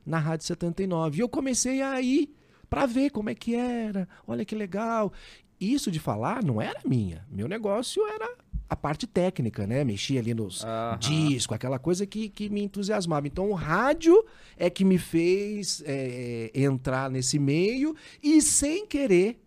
na 0.06 0.18
Rádio 0.18 0.46
79. 0.46 1.18
E 1.18 1.20
eu 1.20 1.28
comecei 1.28 1.82
a 1.82 2.00
ir 2.00 2.32
para 2.70 2.86
ver 2.86 3.10
como 3.10 3.28
é 3.28 3.34
que 3.34 3.54
era. 3.54 4.08
Olha 4.26 4.44
que 4.44 4.54
legal. 4.54 5.12
Isso 5.60 5.90
de 5.90 5.98
falar 5.98 6.44
não 6.44 6.60
era 6.62 6.80
minha. 6.84 7.26
Meu 7.30 7.48
negócio 7.48 8.06
era 8.06 8.28
a 8.68 8.76
parte 8.76 9.06
técnica, 9.06 9.66
né? 9.66 9.84
Mexia 9.84 10.20
ali 10.20 10.34
nos 10.34 10.64
Aham. 10.64 10.98
discos, 10.98 11.54
aquela 11.54 11.78
coisa 11.78 12.06
que, 12.06 12.28
que 12.28 12.48
me 12.48 12.62
entusiasmava. 12.62 13.26
Então 13.26 13.50
o 13.50 13.54
rádio 13.54 14.24
é 14.56 14.68
que 14.68 14.84
me 14.84 14.98
fez 14.98 15.82
é, 15.86 16.50
entrar 16.54 17.10
nesse 17.10 17.38
meio 17.38 17.94
e 18.22 18.42
sem 18.42 18.86
querer, 18.86 19.40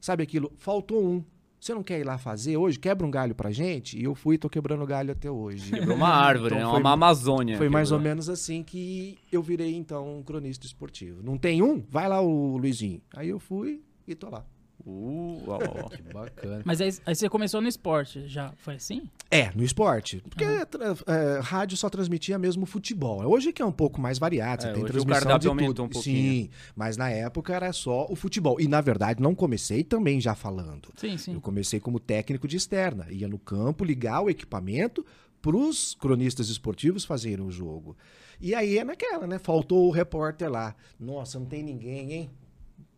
sabe 0.00 0.22
aquilo? 0.22 0.52
Faltou 0.56 1.04
um. 1.04 1.24
Você 1.62 1.72
não 1.72 1.82
quer 1.84 2.00
ir 2.00 2.04
lá 2.04 2.18
fazer 2.18 2.56
hoje? 2.56 2.76
Quebra 2.76 3.06
um 3.06 3.10
galho 3.10 3.36
pra 3.36 3.52
gente? 3.52 3.96
E 3.96 4.02
eu 4.02 4.16
fui 4.16 4.34
e 4.34 4.38
tô 4.38 4.50
quebrando 4.50 4.84
galho 4.84 5.12
até 5.12 5.30
hoje. 5.30 5.70
Quebrou 5.70 5.94
uma 5.96 6.08
árvore, 6.08 6.56
Então 6.56 6.66
né? 6.66 6.72
foi- 6.72 6.80
Uma 6.80 6.90
Amazônia. 6.90 7.56
Foi 7.56 7.68
mais 7.68 7.92
ou 7.92 7.98
quebrou. 7.98 8.10
menos 8.10 8.28
assim 8.28 8.64
que 8.64 9.16
eu 9.30 9.40
virei, 9.40 9.72
então, 9.76 10.18
um 10.18 10.24
cronista 10.24 10.66
esportivo. 10.66 11.22
Não 11.22 11.38
tem 11.38 11.62
um? 11.62 11.80
Vai 11.88 12.08
lá 12.08 12.20
o 12.20 12.56
Luizinho. 12.56 13.00
Aí 13.14 13.28
eu 13.28 13.38
fui 13.38 13.80
e 14.08 14.14
tô 14.16 14.28
lá. 14.28 14.44
Uh. 14.84 15.88
Que 15.90 16.02
bacana. 16.12 16.62
Mas 16.64 16.80
aí, 16.80 16.90
aí 17.06 17.14
você 17.14 17.28
começou 17.28 17.60
no 17.60 17.68
esporte, 17.68 18.26
já 18.28 18.52
foi 18.58 18.74
assim? 18.74 19.02
É, 19.30 19.50
no 19.54 19.62
esporte. 19.62 20.22
Porque 20.28 20.44
tra- 20.66 20.94
é, 21.06 21.40
rádio 21.40 21.76
só 21.76 21.88
transmitia 21.88 22.38
mesmo 22.38 22.66
futebol. 22.66 23.22
Hoje 23.26 23.52
que 23.52 23.62
é 23.62 23.64
um 23.64 23.72
pouco 23.72 24.00
mais 24.00 24.18
variado. 24.18 24.62
Você 24.62 24.68
É, 24.68 24.72
tem 24.72 24.84
transmissão 24.84 25.38
de 25.38 25.48
tudo. 25.48 25.82
um 25.84 25.88
pouquinho. 25.88 26.02
Sim, 26.44 26.50
mas 26.74 26.96
na 26.96 27.10
época 27.10 27.54
era 27.54 27.72
só 27.72 28.06
o 28.10 28.16
futebol. 28.16 28.60
E 28.60 28.66
na 28.68 28.80
verdade 28.80 29.22
não 29.22 29.34
comecei 29.34 29.82
também 29.84 30.20
já 30.20 30.34
falando. 30.34 30.88
Sim, 30.96 31.16
sim. 31.16 31.34
Eu 31.34 31.40
comecei 31.40 31.78
como 31.80 31.98
técnico 32.00 32.46
de 32.48 32.56
externa. 32.56 33.06
Ia 33.10 33.28
no 33.28 33.38
campo 33.38 33.84
ligar 33.84 34.20
o 34.22 34.30
equipamento 34.30 35.04
para 35.40 35.56
os 35.56 35.94
cronistas 35.94 36.48
esportivos 36.48 37.04
fazerem 37.04 37.44
o 37.44 37.50
jogo. 37.50 37.96
E 38.40 38.54
aí 38.54 38.78
é 38.78 38.84
naquela, 38.84 39.26
né? 39.26 39.38
Faltou 39.38 39.86
o 39.86 39.90
repórter 39.90 40.50
lá. 40.50 40.74
Nossa, 40.98 41.38
não 41.38 41.46
tem 41.46 41.62
ninguém, 41.62 42.12
hein? 42.12 42.30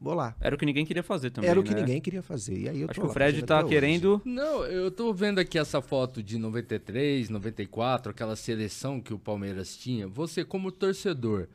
Vou 0.04 0.12
lá. 0.14 0.36
Era 0.38 0.54
o 0.54 0.58
que 0.58 0.66
ninguém 0.66 0.84
queria 0.84 1.02
fazer 1.02 1.30
também. 1.30 1.48
Era 1.48 1.58
o 1.58 1.62
que 1.62 1.72
né? 1.72 1.80
ninguém 1.80 1.98
queria 1.98 2.22
fazer. 2.22 2.58
E 2.58 2.68
aí 2.68 2.80
eu 2.82 2.90
Acho 2.90 3.00
tô 3.00 3.06
que 3.06 3.10
o 3.10 3.12
Fred 3.14 3.42
tá 3.42 3.64
querendo. 3.64 4.20
Não, 4.22 4.62
eu 4.66 4.90
tô 4.90 5.14
vendo 5.14 5.38
aqui 5.38 5.58
essa 5.58 5.80
foto 5.80 6.22
de 6.22 6.36
93, 6.36 7.30
94, 7.30 8.10
aquela 8.10 8.36
seleção 8.36 9.00
que 9.00 9.14
o 9.14 9.18
Palmeiras 9.18 9.74
tinha. 9.78 10.06
Você, 10.06 10.44
como 10.44 10.70
torcedor, 10.70 11.48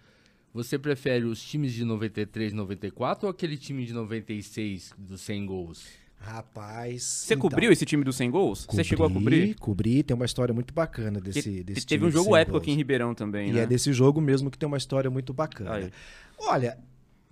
você 0.52 0.80
prefere 0.80 1.26
os 1.26 1.40
times 1.44 1.74
de 1.74 1.86
93, 1.86 2.52
94 2.52 3.28
ou 3.28 3.32
aquele 3.32 3.56
time 3.56 3.86
de 3.86 3.94
96 3.94 4.94
dos 4.98 5.22
100 5.22 5.46
gols? 5.46 5.86
Rapaz. 6.18 7.04
Você 7.04 7.34
então, 7.36 7.42
cobriu 7.50 7.72
esse 7.72 7.86
time 7.86 8.04
dos 8.04 8.16
100 8.18 8.32
gols? 8.32 8.66
Você 8.70 8.84
chegou 8.84 9.06
a 9.06 9.10
cobrir? 9.12 9.54
Cobri, 9.56 10.04
tem 10.04 10.14
uma 10.16 10.26
história 10.26 10.54
muito 10.54 10.74
bacana 10.74 11.20
desse, 11.22 11.42
Te- 11.44 11.64
desse 11.64 11.86
Teve 11.86 12.00
time 12.00 12.06
um 12.06 12.10
de 12.10 12.14
jogo 12.16 12.32
100 12.32 12.36
épico 12.42 12.52
gols. 12.54 12.62
aqui 12.64 12.72
em 12.72 12.76
Ribeirão 12.76 13.14
também, 13.16 13.50
E 13.52 13.54
né? 13.54 13.62
é 13.62 13.66
desse 13.66 13.94
jogo 13.94 14.20
mesmo 14.20 14.52
que 14.52 14.58
tem 14.58 14.68
uma 14.68 14.78
história 14.78 15.10
muito 15.10 15.34
bacana. 15.34 15.76
Aí. 15.76 15.92
Olha, 16.40 16.78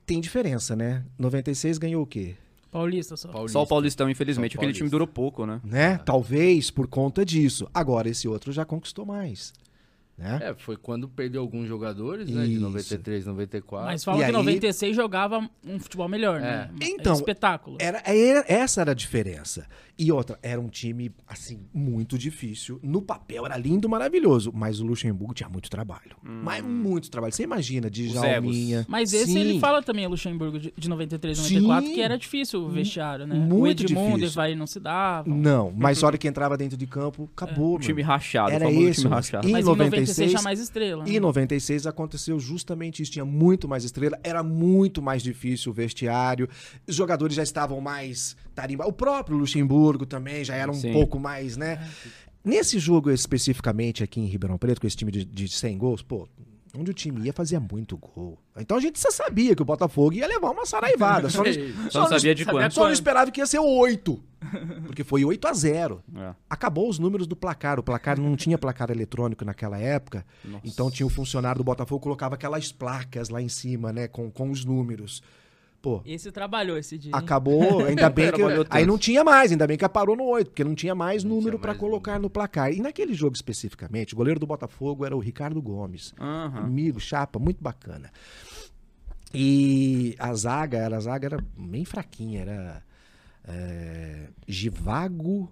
tem 0.07 0.21
diferença, 0.21 0.75
né? 0.75 1.03
96 1.19 1.77
ganhou 1.77 2.01
o 2.01 2.07
quê? 2.07 2.35
Paulista 2.71 3.15
só. 3.17 3.47
Só 3.47 3.63
o 3.63 3.67
Paulistão, 3.67 4.09
infelizmente. 4.09 4.53
Só 4.53 4.59
Aquele 4.59 4.71
time 4.71 4.89
Paulista. 4.89 4.95
durou 4.95 5.07
pouco, 5.07 5.45
né? 5.45 5.59
Né? 5.63 5.97
Talvez 5.99 6.71
por 6.71 6.87
conta 6.87 7.25
disso. 7.25 7.67
Agora 7.73 8.09
esse 8.09 8.27
outro 8.27 8.51
já 8.51 8.63
conquistou 8.65 9.05
mais. 9.05 9.53
Né? 10.17 10.39
É, 10.41 10.55
foi 10.55 10.75
quando 10.75 11.07
perdeu 11.07 11.41
alguns 11.41 11.67
jogadores, 11.67 12.27
né? 12.29 12.43
De 12.45 12.53
Isso. 12.53 12.61
93, 12.61 13.25
94. 13.27 13.85
Mas 13.85 14.03
falam 14.03 14.19
E 14.19 14.23
que 14.23 14.25
aí- 14.25 14.31
96 14.33 14.95
jogava 14.95 15.47
um 15.63 15.79
futebol 15.79 16.09
melhor, 16.09 16.41
né? 16.41 16.71
Então, 16.81 17.13
espetáculo. 17.13 17.77
Era, 17.79 18.01
é- 18.03 18.51
essa 18.51 18.81
era 18.81 18.91
a 18.91 18.95
diferença. 18.95 19.67
E 19.99 20.11
outra, 20.11 20.37
era 20.43 20.59
um 20.61 20.69
time, 20.69 21.11
assim, 21.27 21.59
muito 21.73 22.17
difícil. 22.17 22.79
No 22.83 23.01
papel 23.01 23.45
era 23.45 23.57
lindo, 23.57 23.87
maravilhoso. 23.89 24.51
Mas 24.53 24.79
o 24.79 24.85
Luxemburgo 24.85 25.33
tinha 25.33 25.49
muito 25.49 25.69
trabalho. 25.69 26.15
Mas 26.23 26.63
muito 26.63 27.09
trabalho. 27.11 27.33
Você 27.33 27.43
imagina, 27.43 27.89
de 27.89 28.09
Jalminha. 28.09 28.85
Mas 28.87 29.11
esse 29.13 29.33
Sim. 29.33 29.39
ele 29.39 29.59
fala 29.59 29.81
também, 29.83 30.05
o 30.05 30.09
Luxemburgo, 30.09 30.59
de, 30.59 30.71
de 30.75 30.89
93, 30.89 31.37
94, 31.37 31.87
Sim. 31.89 31.93
que 31.95 32.01
era 32.01 32.17
difícil 32.17 32.61
o 32.63 32.69
vestiário, 32.69 33.25
né? 33.27 33.35
o 33.35 33.39
Muito 33.39 33.83
Edmundo 33.83 34.09
e 34.09 34.13
difícil. 34.21 34.35
vai 34.35 34.55
não 34.55 34.67
se 34.67 34.79
dava. 34.79 35.27
Não, 35.29 35.71
mas 35.75 36.03
a 36.03 36.07
hora 36.07 36.17
que 36.17 36.27
entrava 36.27 36.55
dentro 36.57 36.77
de 36.77 36.85
campo, 36.87 37.29
acabou. 37.35 37.67
O 37.69 37.71
mano. 37.73 37.83
time 37.83 38.01
rachado, 38.03 38.51
Era 38.51 38.65
o 38.65 38.69
famoso 38.69 38.87
esse, 38.87 39.01
time 39.01 39.09
mas- 39.09 39.25
rachado. 39.29 39.49
Mas 39.49 39.65
em 39.65 39.69
em 39.71 39.75
96 39.75 40.06
96 40.07 40.29
tinha 40.31 40.41
mais 40.41 40.59
estrela. 40.59 41.03
né? 41.03 41.09
Em 41.11 41.19
96 41.19 41.87
aconteceu 41.87 42.39
justamente 42.39 43.01
isso. 43.01 43.11
Tinha 43.11 43.25
muito 43.25 43.67
mais 43.67 43.83
estrela, 43.83 44.19
era 44.23 44.43
muito 44.43 45.01
mais 45.01 45.21
difícil 45.21 45.71
o 45.71 45.75
vestiário. 45.75 46.49
Os 46.87 46.95
jogadores 46.95 47.35
já 47.35 47.43
estavam 47.43 47.79
mais 47.81 48.35
tarimbados. 48.55 48.91
O 48.91 48.95
próprio 48.95 49.37
Luxemburgo 49.37 50.05
também 50.05 50.43
já 50.43 50.55
era 50.55 50.71
um 50.71 50.75
Sim. 50.75 50.93
pouco 50.93 51.19
mais, 51.19 51.57
né? 51.57 51.85
Nesse 52.43 52.79
jogo 52.79 53.11
especificamente 53.11 54.03
aqui 54.03 54.21
em 54.21 54.25
Ribeirão 54.25 54.57
Preto, 54.57 54.79
com 54.79 54.87
esse 54.87 54.95
time 54.95 55.11
de, 55.11 55.25
de 55.25 55.47
100 55.49 55.77
gols, 55.77 56.01
pô, 56.01 56.27
onde 56.77 56.91
o 56.91 56.93
time 56.93 57.25
ia 57.25 57.33
fazia 57.33 57.59
muito 57.59 57.97
gol. 57.97 58.37
Então 58.57 58.77
a 58.77 58.79
gente 58.79 58.99
só 58.99 59.09
sabia 59.11 59.55
que 59.55 59.61
o 59.61 59.65
Botafogo 59.65 60.13
ia 60.13 60.27
levar 60.27 60.51
uma 60.51 60.65
saraivada. 60.65 61.29
Só, 61.29 61.43
não, 61.43 61.51
Só 61.91 62.01
não 62.01 62.07
sabia 62.07 62.35
de 62.35 62.43
sabia 62.43 62.61
quanto. 62.61 62.73
só 62.73 62.83
não 62.85 62.91
esperava 62.91 63.31
que 63.31 63.39
ia 63.39 63.45
ser 63.45 63.59
8. 63.59 64.23
Porque 64.85 65.03
foi 65.03 65.25
8 65.25 65.47
a 65.47 65.53
0 65.53 66.03
É. 66.15 66.33
Acabou 66.49 66.87
os 66.89 66.99
números 66.99 67.25
do 67.27 67.35
placar. 67.35 67.79
O 67.79 67.83
placar 67.83 68.19
não 68.19 68.35
tinha 68.35 68.57
placar 68.57 68.89
eletrônico 68.91 69.43
naquela 69.43 69.77
época. 69.79 70.25
Nossa. 70.45 70.67
Então 70.67 70.91
tinha 70.91 71.05
o 71.07 71.09
funcionário 71.09 71.57
do 71.57 71.63
Botafogo 71.63 72.01
colocava 72.01 72.35
aquelas 72.35 72.71
placas 72.71 73.29
lá 73.29 73.41
em 73.41 73.49
cima, 73.49 73.91
né? 73.91 74.07
Com, 74.07 74.29
com 74.29 74.49
os 74.51 74.63
números. 74.63 75.21
Pô, 75.81 76.01
Esse 76.05 76.31
trabalhou 76.31 76.77
esse 76.77 76.97
dia. 76.97 77.11
hein? 77.11 77.17
acabou. 77.17 77.79
Ainda 77.85 78.09
bem 78.09 78.31
que. 78.31 78.41
Aí 78.69 78.85
não 78.85 78.97
tinha 78.97 79.23
mais, 79.23 79.51
ainda 79.51 79.65
bem 79.67 79.77
que 79.77 79.87
parou 79.87 80.15
no 80.15 80.23
8, 80.25 80.47
porque 80.49 80.63
não 80.63 80.73
tinha 80.75 80.93
mais 80.95 81.23
Não 81.23 81.35
número 81.35 81.59
mais 81.63 81.77
colocar 81.77 82.19
no 82.19 82.29
placar. 82.29 82.71
E 82.73 82.81
naquele 82.81 83.13
jogo 83.13 83.35
especificamente, 83.35 84.13
o 84.13 84.17
goleiro 84.17 84.39
do 84.39 84.47
Botafogo 84.47 85.05
era 85.05 85.15
o 85.15 85.19
Ricardo 85.19 85.61
Gomes. 85.61 86.13
Aham. 86.19 86.59
Amigo, 86.65 86.99
chapa, 86.99 87.37
muito 87.39 87.63
bacana. 87.63 88.11
E 89.33 90.15
a 90.17 90.33
zaga, 90.33 90.77
era, 90.77 90.97
a 90.97 90.99
zaga 90.99 91.25
era 91.27 91.43
bem 91.57 91.85
fraquinha, 91.85 92.41
era 92.41 92.83
é, 93.47 94.27
Givago. 94.47 95.51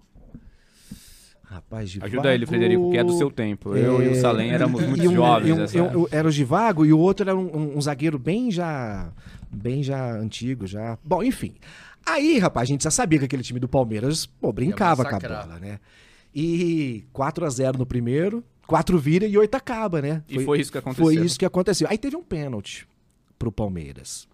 Rapaz, 1.44 1.90
Givago. 1.90 2.12
Ajuda 2.12 2.34
ele, 2.34 2.44
Frederico, 2.46 2.90
que 2.90 2.98
é 2.98 3.04
do 3.04 3.16
seu 3.16 3.30
tempo. 3.30 3.76
Eu 3.76 4.02
e 4.02 4.08
o 4.08 4.14
Salem 4.20 4.50
éramos 4.50 4.82
muito 4.84 5.04
e 5.04 5.08
um- 5.08 5.14
jovens. 5.14 5.48
e 5.48 5.52
um- 5.52 5.56
e 5.56 5.80
um- 5.80 5.86
época. 6.02 6.16
era 6.16 6.26
o 6.28 6.30
Givago 6.30 6.84
e 6.84 6.92
o 6.92 6.98
outro 6.98 7.28
era 7.28 7.38
um, 7.38 7.46
um- 7.56 7.78
um 7.78 7.80
zagueiro 7.80 8.18
bem 8.18 8.50
já. 8.50 9.12
Bem 9.56 9.82
já 9.82 10.12
antigo, 10.12 10.66
já. 10.66 10.98
Bom, 11.04 11.22
enfim. 11.22 11.54
Aí, 12.04 12.38
rapaz, 12.38 12.68
a 12.68 12.72
gente 12.72 12.84
já 12.84 12.90
sabia 12.90 13.18
que 13.18 13.24
aquele 13.24 13.42
time 13.42 13.58
do 13.58 13.68
Palmeiras, 13.68 14.26
pô, 14.26 14.52
brincava 14.52 15.04
com 15.04 15.16
a 15.16 15.18
bola, 15.18 15.58
né? 15.58 15.80
E 16.34 17.04
4 17.12 17.44
a 17.46 17.50
0 17.50 17.78
no 17.78 17.86
primeiro, 17.86 18.44
4 18.66 18.98
vira 18.98 19.26
e 19.26 19.36
8 19.36 19.54
acaba, 19.54 20.02
né? 20.02 20.22
E 20.28 20.38
foi 20.44 20.60
isso 20.60 20.70
que 20.70 20.78
aconteceu. 20.78 21.04
Foi 21.04 21.16
isso 21.16 21.38
que 21.38 21.44
aconteceu. 21.44 21.88
Aí 21.90 21.96
teve 21.98 22.14
um 22.14 22.22
pênalti 22.22 22.86
pro 23.38 23.50
Palmeiras. 23.50 24.28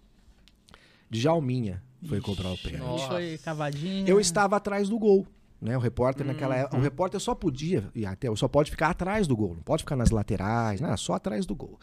Djalminha 1.09 1.81
foi 2.07 2.19
cobrar 2.19 2.51
o 2.51 2.57
pênalti. 2.57 3.07
Foi 3.07 3.37
cavadinha. 3.37 4.09
Eu 4.09 4.19
estava 4.19 4.57
atrás 4.57 4.89
do 4.89 4.99
gol. 4.99 5.25
Né? 5.61 5.77
O 5.77 5.79
repórter 5.79 6.25
naquela 6.25 6.55
Uhum. 6.55 6.61
época. 6.61 6.77
O 6.77 6.81
repórter 6.81 7.19
só 7.21 7.33
podia, 7.33 7.89
e 7.95 8.05
até 8.05 8.33
só 8.35 8.49
pode 8.49 8.69
ficar 8.69 8.89
atrás 8.89 9.25
do 9.27 9.35
gol. 9.35 9.55
Não 9.55 9.63
pode 9.63 9.83
ficar 9.83 9.95
nas 9.95 10.09
laterais, 10.11 10.81
né? 10.81 10.95
só 10.97 11.13
atrás 11.13 11.45
do 11.45 11.55
gol. 11.55 11.79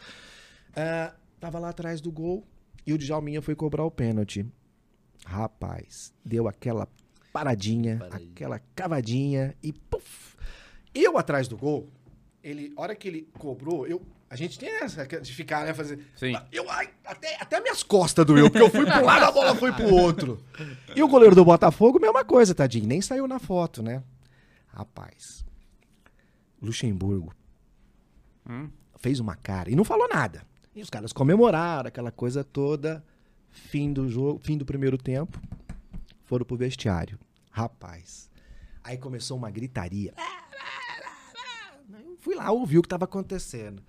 Ah, 0.75 1.13
tava 1.39 1.57
lá 1.57 1.69
atrás 1.69 1.99
do 1.99 2.11
gol 2.11 2.45
e 2.85 2.93
o 2.93 2.97
Djalminha 2.97 3.41
foi 3.41 3.55
cobrar 3.55 3.83
o 3.85 3.91
pênalti. 3.91 4.45
Rapaz, 5.25 6.13
deu 6.25 6.47
aquela 6.47 6.87
paradinha, 7.31 7.97
Paradinha. 7.99 8.31
aquela 8.31 8.59
cavadinha 8.75 9.55
e 9.63 9.71
puf! 9.71 10.35
Eu 10.93 11.17
atrás 11.17 11.47
do 11.47 11.55
gol, 11.55 11.87
ele, 12.43 12.73
a 12.75 12.81
hora 12.81 12.95
que 12.95 13.07
ele 13.07 13.27
cobrou, 13.37 13.87
eu, 13.87 14.01
a 14.29 14.35
gente 14.35 14.57
tem 14.59 14.69
essa 14.81 15.05
de 15.05 15.31
ficar, 15.33 15.65
né, 15.65 15.73
fazer. 15.73 16.05
Sim. 16.15 16.33
Eu, 16.51 16.69
ai, 16.69 16.89
até, 17.05 17.37
até 17.39 17.61
minhas 17.61 17.83
costas 17.83 18.25
doeu, 18.25 18.49
porque 18.49 18.63
eu 18.65 18.69
fui 18.69 18.85
pro 18.85 19.05
lado, 19.05 19.25
a 19.25 19.31
bola 19.31 19.55
foi 19.55 19.71
pro 19.71 19.93
outro. 19.93 20.43
E 20.95 21.01
o 21.03 21.07
goleiro 21.07 21.35
do 21.35 21.45
Botafogo, 21.45 21.99
mesma 21.99 22.25
coisa, 22.25 22.53
tadinho, 22.55 22.87
nem 22.87 23.01
saiu 23.01 23.27
na 23.27 23.39
foto, 23.39 23.81
né? 23.83 24.03
Rapaz, 24.67 25.45
Luxemburgo 26.61 27.33
Hum? 28.49 28.69
fez 28.97 29.19
uma 29.19 29.35
cara 29.35 29.69
e 29.69 29.75
não 29.75 29.83
falou 29.83 30.07
nada. 30.09 30.43
E 30.75 30.81
os 30.81 30.89
caras 30.89 31.11
comemoraram 31.11 31.87
aquela 31.87 32.11
coisa 32.11 32.43
toda. 32.43 33.03
Fim 33.49 33.91
do 33.91 34.09
jogo, 34.09 34.39
fim 34.39 34.57
do 34.57 34.65
primeiro 34.65 34.97
tempo, 34.97 35.37
foram 36.23 36.45
pro 36.45 36.55
vestiário. 36.55 37.19
Rapaz. 37.51 38.29
Aí 38.81 38.97
começou 38.97 39.37
uma 39.37 39.51
gritaria. 39.51 40.13
Eu 41.91 42.17
fui 42.21 42.35
lá, 42.35 42.49
ouvi 42.51 42.77
o 42.77 42.81
que 42.81 42.85
estava 42.85 43.03
acontecendo. 43.03 43.83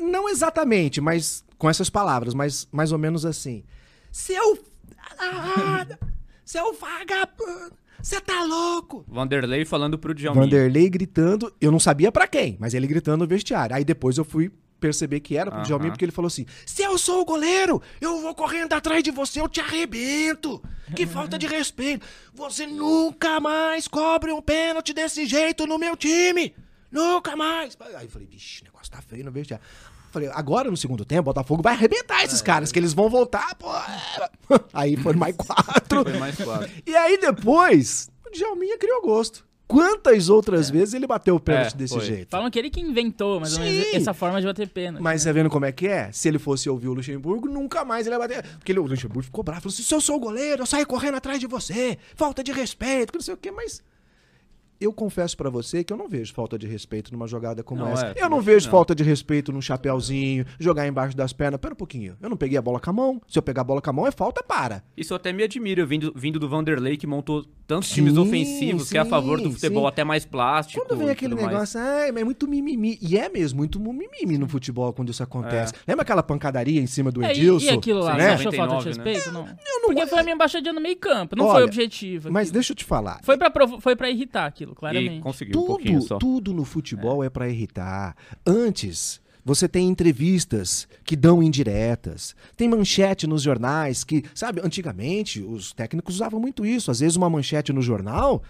Não 0.00 0.28
exatamente, 0.28 1.00
mas 1.00 1.44
com 1.58 1.68
essas 1.68 1.90
palavras, 1.90 2.32
mas 2.32 2.66
mais 2.72 2.92
ou 2.92 2.98
menos 2.98 3.26
assim. 3.26 3.62
Seu. 4.10 4.58
Seu 6.44 6.72
vagabundo! 6.74 7.76
Você 8.02 8.20
tá 8.20 8.42
louco! 8.42 9.04
Vanderlei 9.06 9.64
falando 9.64 9.96
pro 9.96 10.12
Djalminha. 10.12 10.44
Vanderlei 10.44 10.90
gritando, 10.90 11.54
eu 11.60 11.70
não 11.70 11.78
sabia 11.78 12.10
pra 12.10 12.26
quem, 12.26 12.56
mas 12.58 12.74
ele 12.74 12.86
gritando 12.86 13.22
no 13.22 13.28
vestiário. 13.28 13.76
Aí 13.76 13.84
depois 13.84 14.18
eu 14.18 14.24
fui 14.24 14.50
perceber 14.82 15.20
que 15.20 15.36
era 15.36 15.50
pro 15.50 15.60
Aham. 15.60 15.66
Djalminha, 15.66 15.92
porque 15.92 16.04
ele 16.04 16.12
falou 16.12 16.26
assim: 16.26 16.44
Se 16.66 16.82
eu 16.82 16.98
sou 16.98 17.22
o 17.22 17.24
goleiro, 17.24 17.80
eu 18.00 18.20
vou 18.20 18.34
correndo 18.34 18.72
atrás 18.72 19.02
de 19.02 19.10
você, 19.10 19.40
eu 19.40 19.48
te 19.48 19.60
arrebento. 19.60 20.62
Que 20.94 21.06
falta 21.06 21.38
de 21.38 21.46
respeito. 21.46 22.04
Você 22.34 22.66
nunca 22.66 23.40
mais 23.40 23.88
cobre 23.88 24.30
um 24.30 24.42
pênalti 24.42 24.92
desse 24.92 25.24
jeito 25.24 25.66
no 25.66 25.78
meu 25.78 25.96
time. 25.96 26.54
Nunca 26.90 27.34
mais. 27.34 27.74
Aí 27.96 28.04
eu 28.04 28.10
falei, 28.10 28.28
vixe, 28.28 28.60
o 28.60 28.64
negócio 28.64 28.90
tá 28.92 29.00
feio 29.00 29.24
no 29.24 29.32
vestiário. 29.32 29.64
Falei, 30.10 30.28
agora 30.34 30.70
no 30.70 30.76
segundo 30.76 31.06
tempo, 31.06 31.22
o 31.22 31.32
Botafogo 31.32 31.62
vai 31.62 31.72
arrebentar 31.72 32.22
esses 32.22 32.42
caras, 32.42 32.70
que 32.70 32.78
eles 32.78 32.92
vão 32.92 33.08
voltar, 33.08 33.54
pô. 33.54 33.68
Aí 34.74 34.94
foram 34.98 35.18
mais 35.18 35.34
quatro. 35.34 36.02
Foi 36.02 36.18
mais 36.18 36.36
quatro. 36.36 36.68
E 36.86 36.94
aí 36.94 37.18
depois, 37.18 38.10
o 38.26 38.30
Djalminha 38.30 38.76
criou 38.76 39.00
gosto. 39.00 39.46
Quantas 39.72 40.28
outras 40.28 40.68
vezes 40.70 40.94
ele 40.94 41.06
bateu 41.06 41.34
o 41.36 41.40
pênalti 41.40 41.72
É, 41.74 41.76
desse 41.76 41.94
foi. 41.94 42.04
jeito? 42.04 42.28
Falam 42.30 42.50
que 42.50 42.58
ele 42.58 42.68
que 42.70 42.80
inventou, 42.80 43.44
Sim. 43.46 43.62
essa 43.94 44.12
forma 44.12 44.40
de 44.40 44.46
bater 44.46 44.68
pênalti. 44.68 45.02
Mas 45.02 45.22
você 45.22 45.32
vendo 45.32 45.48
como 45.48 45.64
é 45.64 45.72
que 45.72 45.86
é? 45.88 46.12
Se 46.12 46.28
ele 46.28 46.38
fosse 46.38 46.68
ouvir 46.68 46.88
o 46.88 46.94
Luxemburgo, 46.94 47.48
nunca 47.48 47.84
mais 47.84 48.06
ele 48.06 48.14
ia 48.14 48.18
bater. 48.18 48.42
Porque 48.58 48.70
ele- 48.72 48.80
o 48.80 48.86
Luxemburgo 48.86 49.22
ficou 49.22 49.42
bravo. 49.42 49.62
Falou 49.62 49.72
assim: 49.72 49.82
se 49.82 49.94
eu 49.94 50.00
sou 50.00 50.16
o 50.16 50.20
goleiro, 50.20 50.62
eu 50.62 50.66
saio 50.66 50.86
correndo 50.86 51.16
atrás 51.16 51.40
de 51.40 51.46
você. 51.46 51.96
Falta 52.14 52.44
de 52.44 52.52
respeito, 52.52 53.12
que 53.12 53.18
não 53.18 53.22
sei 53.24 53.34
o 53.34 53.36
quê. 53.38 53.50
Mas 53.50 53.82
eu 54.80 54.92
confesso 54.92 55.36
pra 55.36 55.48
você 55.48 55.84
que 55.84 55.92
eu 55.92 55.96
não 55.96 56.08
vejo 56.08 56.34
falta 56.34 56.58
de 56.58 56.66
respeito 56.66 57.12
numa 57.12 57.28
jogada 57.28 57.62
como 57.62 57.82
Não, 57.82 57.92
essa. 57.92 58.06
é, 58.08 58.14
eu 58.16 58.28
não 58.28 58.40
vejo 58.40 58.66
não. 58.66 58.72
falta 58.72 58.94
de 58.96 59.04
respeito 59.04 59.52
num 59.52 59.62
chapéuzinho, 59.62 60.44
jogar 60.58 60.88
embaixo 60.88 61.16
das 61.16 61.32
pernas. 61.32 61.60
Pera 61.60 61.72
um 61.72 61.76
pouquinho. 61.76 62.16
Eu 62.20 62.28
não 62.28 62.36
peguei 62.36 62.58
a 62.58 62.62
bola 62.62 62.80
com 62.80 62.90
a 62.90 62.92
mão. 62.92 63.22
Se 63.28 63.38
eu 63.38 63.42
pegar 63.42 63.60
a 63.60 63.64
bola 63.64 63.80
com 63.80 63.90
a 63.90 63.92
mão, 63.92 64.06
é 64.08 64.10
falta, 64.10 64.42
para. 64.42 64.82
Isso 64.96 65.14
até 65.14 65.32
me 65.32 65.44
admira, 65.44 65.86
vindo, 65.86 66.12
vindo 66.16 66.38
do 66.40 66.48
Vanderlei, 66.48 66.96
que 66.96 67.06
montou 67.06 67.44
tantos 67.74 67.90
times 67.90 68.14
Sim, 68.14 68.18
ofensivos, 68.20 68.90
que 68.90 68.96
é 68.98 69.00
a 69.00 69.04
favor 69.04 69.38
do 69.40 69.48
sim, 69.48 69.54
futebol 69.54 69.82
sim. 69.84 69.88
até 69.88 70.04
mais 70.04 70.24
plástico. 70.24 70.84
Quando 70.84 70.98
vem 70.98 71.08
e 71.08 71.10
aquele 71.10 71.34
negócio, 71.34 71.80
ah, 71.80 72.06
é 72.08 72.24
muito 72.24 72.46
mimimi. 72.48 72.98
E 73.00 73.16
é 73.18 73.28
mesmo, 73.28 73.58
muito 73.58 73.80
mimimi 73.80 74.36
no 74.38 74.48
futebol 74.48 74.92
quando 74.92 75.10
isso 75.10 75.22
acontece. 75.22 75.72
Lembra 75.86 76.02
aquela 76.02 76.22
pancadaria 76.22 76.80
em 76.80 76.86
cima 76.86 77.10
do 77.10 77.22
É, 77.24 77.28
e, 77.28 77.30
Edilson? 77.30 77.66
e 77.66 77.70
aquilo 77.70 78.00
lá, 78.00 78.12
Sim, 78.12 78.18
você 78.20 78.26
né? 78.26 78.32
achou 78.34 78.52
falta 78.52 78.90
de 78.90 78.98
99, 78.98 79.04
né? 79.04 79.12
respeito? 79.14 79.32
Não. 79.32 79.82
Porque 79.86 80.06
foi 80.06 80.18
a 80.18 80.22
minha 80.22 80.34
embaixadinha 80.34 80.72
no 80.72 80.80
meio 80.80 80.96
campo, 80.96 81.36
não 81.36 81.44
Olha, 81.46 81.54
foi 81.54 81.64
objetivo. 81.64 82.30
Mas 82.32 82.50
deixa 82.50 82.72
eu 82.72 82.76
te 82.76 82.84
falar. 82.84 83.20
Foi 83.22 83.36
pra, 83.36 83.50
provo- 83.50 83.80
foi 83.80 83.94
pra 83.96 84.08
irritar 84.10 84.46
aquilo, 84.46 84.72
E 84.72 84.76
claramente. 84.76 85.20
conseguiu 85.20 85.60
um 85.60 85.66
pouquinho 85.66 85.98
Tudo, 85.98 86.08
só. 86.08 86.18
tudo 86.18 86.52
no 86.52 86.64
futebol 86.64 87.22
é, 87.24 87.28
pra 87.30 87.48
irritar. 87.48 88.16
Antes, 88.46 89.20
você 89.44 89.68
tem 89.68 89.88
entrevistas 89.88 90.86
que 91.04 91.16
dão 91.16 91.42
indiretas. 91.42 92.34
Tem 92.56 92.68
manchete 92.68 93.26
nos 93.26 93.42
jornais 93.42 94.04
que, 94.04 94.24
sabe, 94.34 94.60
antigamente 94.64 95.40
os 95.40 95.72
técnicos 95.72 96.14
usavam 96.16 96.38
muito 96.40 96.64
isso. 96.64 96.90
Às 96.90 97.00
vezes 97.00 97.16
uma 97.16 97.28
manchete 97.30 97.72
no 97.72 97.82
jornal, 97.82 98.42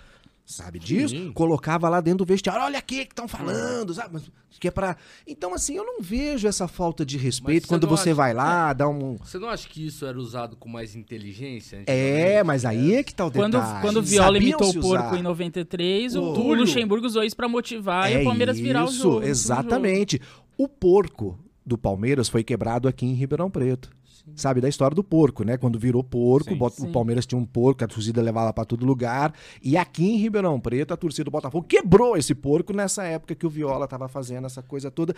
sabe 0.44 0.78
disso? 0.78 1.14
Sim. 1.14 1.32
Colocava 1.32 1.88
lá 1.88 2.00
dentro 2.00 2.18
do 2.18 2.24
vestiário, 2.26 2.62
olha 2.62 2.78
aqui 2.78 3.04
que 3.06 3.12
estão 3.12 3.26
falando, 3.28 3.94
sabe? 3.94 4.20
Que 4.60 4.68
é 4.68 4.70
para 4.70 4.96
Então 5.26 5.54
assim, 5.54 5.74
eu 5.76 5.84
não 5.84 6.00
vejo 6.00 6.46
essa 6.46 6.68
falta 6.68 7.04
de 7.04 7.16
respeito 7.18 7.62
você 7.64 7.68
quando 7.68 7.88
você 7.88 8.10
acha- 8.10 8.14
vai 8.14 8.32
lá, 8.32 8.72
dá 8.72 8.88
um 8.88 9.16
Você 9.16 9.36
não 9.36 9.48
acha 9.48 9.66
que 9.68 9.84
isso 9.84 10.06
era 10.06 10.16
usado 10.16 10.54
com 10.56 10.68
mais 10.68 10.94
inteligência? 10.94 11.82
É, 11.86 12.44
mas 12.44 12.64
aí 12.64 12.94
é 12.94 13.02
que 13.02 13.12
tá 13.12 13.26
o 13.26 13.30
Quando, 13.32 13.54
detalhe. 13.58 13.80
quando 13.80 13.96
o 13.96 14.02
Viola 14.02 14.34
Sabiam 14.38 14.42
imitou 14.42 14.68
o 14.70 14.80
porco 14.80 15.06
usar. 15.08 15.18
em 15.18 15.22
93, 15.22 16.14
o, 16.14 16.22
o. 16.22 16.54
Luxemburgo 16.54 17.06
usou 17.06 17.24
isso 17.24 17.34
pra 17.34 17.48
motivar 17.48 18.12
e 18.12 18.18
o 18.18 18.24
Palmeiras 18.24 18.56
virar 18.60 18.84
o 18.84 18.86
É 18.86 18.90
isso, 18.90 18.98
jogo. 18.98 19.08
no 19.14 19.20
segundo 19.22 19.30
Exatamente. 19.30 20.20
O 20.62 20.68
porco 20.68 21.36
do 21.66 21.76
Palmeiras 21.76 22.28
foi 22.28 22.44
quebrado 22.44 22.86
aqui 22.86 23.04
em 23.04 23.14
Ribeirão 23.14 23.50
Preto. 23.50 23.90
Sabe, 24.36 24.60
da 24.60 24.68
história 24.68 24.94
do 24.94 25.02
porco, 25.02 25.42
né? 25.42 25.56
Quando 25.56 25.76
virou 25.76 26.04
porco, 26.04 26.50
Sim. 26.50 26.56
bota- 26.56 26.80
o 26.80 26.86
Sim. 26.86 26.92
Palmeiras 26.92 27.26
tinha 27.26 27.36
um 27.40 27.44
porco, 27.44 27.82
a 27.82 27.88
torcida 27.88 28.22
levava 28.22 28.52
pra 28.52 28.64
todo 28.64 28.86
lugar. 28.86 29.34
E 29.60 29.76
aqui 29.76 30.04
em 30.08 30.16
Ribeirão 30.18 30.60
Preto, 30.60 30.94
a 30.94 30.96
torcida 30.96 31.24
do 31.24 31.30
Botafogo 31.32 31.66
quebrou 31.66 32.16
esse 32.16 32.32
porco 32.32 32.72
nessa 32.72 33.02
época 33.02 33.34
que 33.34 33.44
o 33.44 33.50
Viola 33.50 33.88
tava 33.88 34.06
fazendo 34.06 34.46
essa 34.46 34.62
coisa 34.62 34.92
toda. 34.92 35.12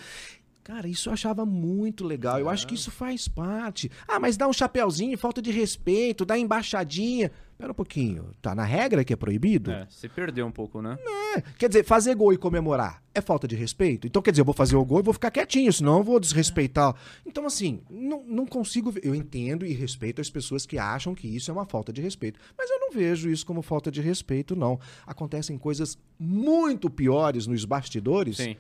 Cara, 0.65 0.89
isso 0.89 1.11
eu 1.11 1.13
achava 1.13 1.45
muito 1.45 2.05
legal. 2.07 2.39
Eu 2.41 2.49
acho 2.49 2.67
que 2.67 2.75
isso 2.75 2.91
faz 2.91 3.29
parte. 3.29 3.91
Ah, 4.09 4.19
mas 4.19 4.35
dá 4.39 4.49
um 4.49 4.53
chapéuzinho, 4.53 5.17
falta 5.19 5.43
de 5.43 5.51
respeito, 5.51 6.25
dá 6.25 6.39
embaixadinha. 6.39 7.31
Pera 7.59 7.71
um 7.71 7.75
pouquinho. 7.75 8.31
Tá 8.41 8.55
na 8.55 8.65
regra 8.65 9.05
que 9.05 9.13
é 9.13 9.17
proibido? 9.17 9.71
É, 9.71 9.87
você 9.89 10.09
perdeu 10.09 10.47
um 10.47 10.51
pouco, 10.51 10.81
né? 10.81 10.99
É, 11.37 11.41
Quer 11.59 11.69
dizer, 11.69 11.85
fazer 11.85 12.15
gol 12.15 12.33
e 12.33 12.39
comemorar 12.39 13.03
é 13.15 13.21
falta 13.21 13.47
de 13.47 13.55
respeito? 13.55 14.07
Então, 14.07 14.23
quer 14.23 14.31
dizer, 14.31 14.41
eu 14.41 14.45
vou 14.47 14.55
fazer 14.55 14.75
o 14.75 14.85
gol 14.85 15.01
e 15.01 15.03
vou 15.03 15.13
ficar 15.13 15.31
quietinho, 15.31 15.71
senão 15.73 15.99
eu 15.99 16.03
vou 16.03 16.19
desrespeitar. 16.19 16.95
Então, 17.27 17.45
assim, 17.47 17.81
não, 17.91 18.25
não 18.27 18.47
consigo. 18.47 18.91
ver- 18.91 19.03
Eu 19.05 19.15
entendo 19.15 19.67
e 19.67 19.73
respeito 19.75 20.21
as 20.23 20.31
pessoas 20.31 20.65
que 20.65 20.79
acham 20.79 21.15
que 21.15 21.29
isso 21.29 21.51
é 21.51 21.55
uma 21.55 21.67
falta 21.67 21.93
de 21.93 22.01
respeito. 22.01 22.41
Mas 22.57 22.71
eu 22.71 22.81
não 22.81 22.91
vejo 22.91 23.29
isso 23.31 23.45
como 23.45 23.61
falta 23.61 23.91
de 23.91 24.01
respeito, 24.01 24.57
não. 24.57 24.81
Acontecem 25.07 25.59
coisas 25.59 25.99
muito 26.19 26.89
piores 26.89 27.47
nos 27.47 27.65
bastidores, 27.67 28.39
Sim. 28.39 28.57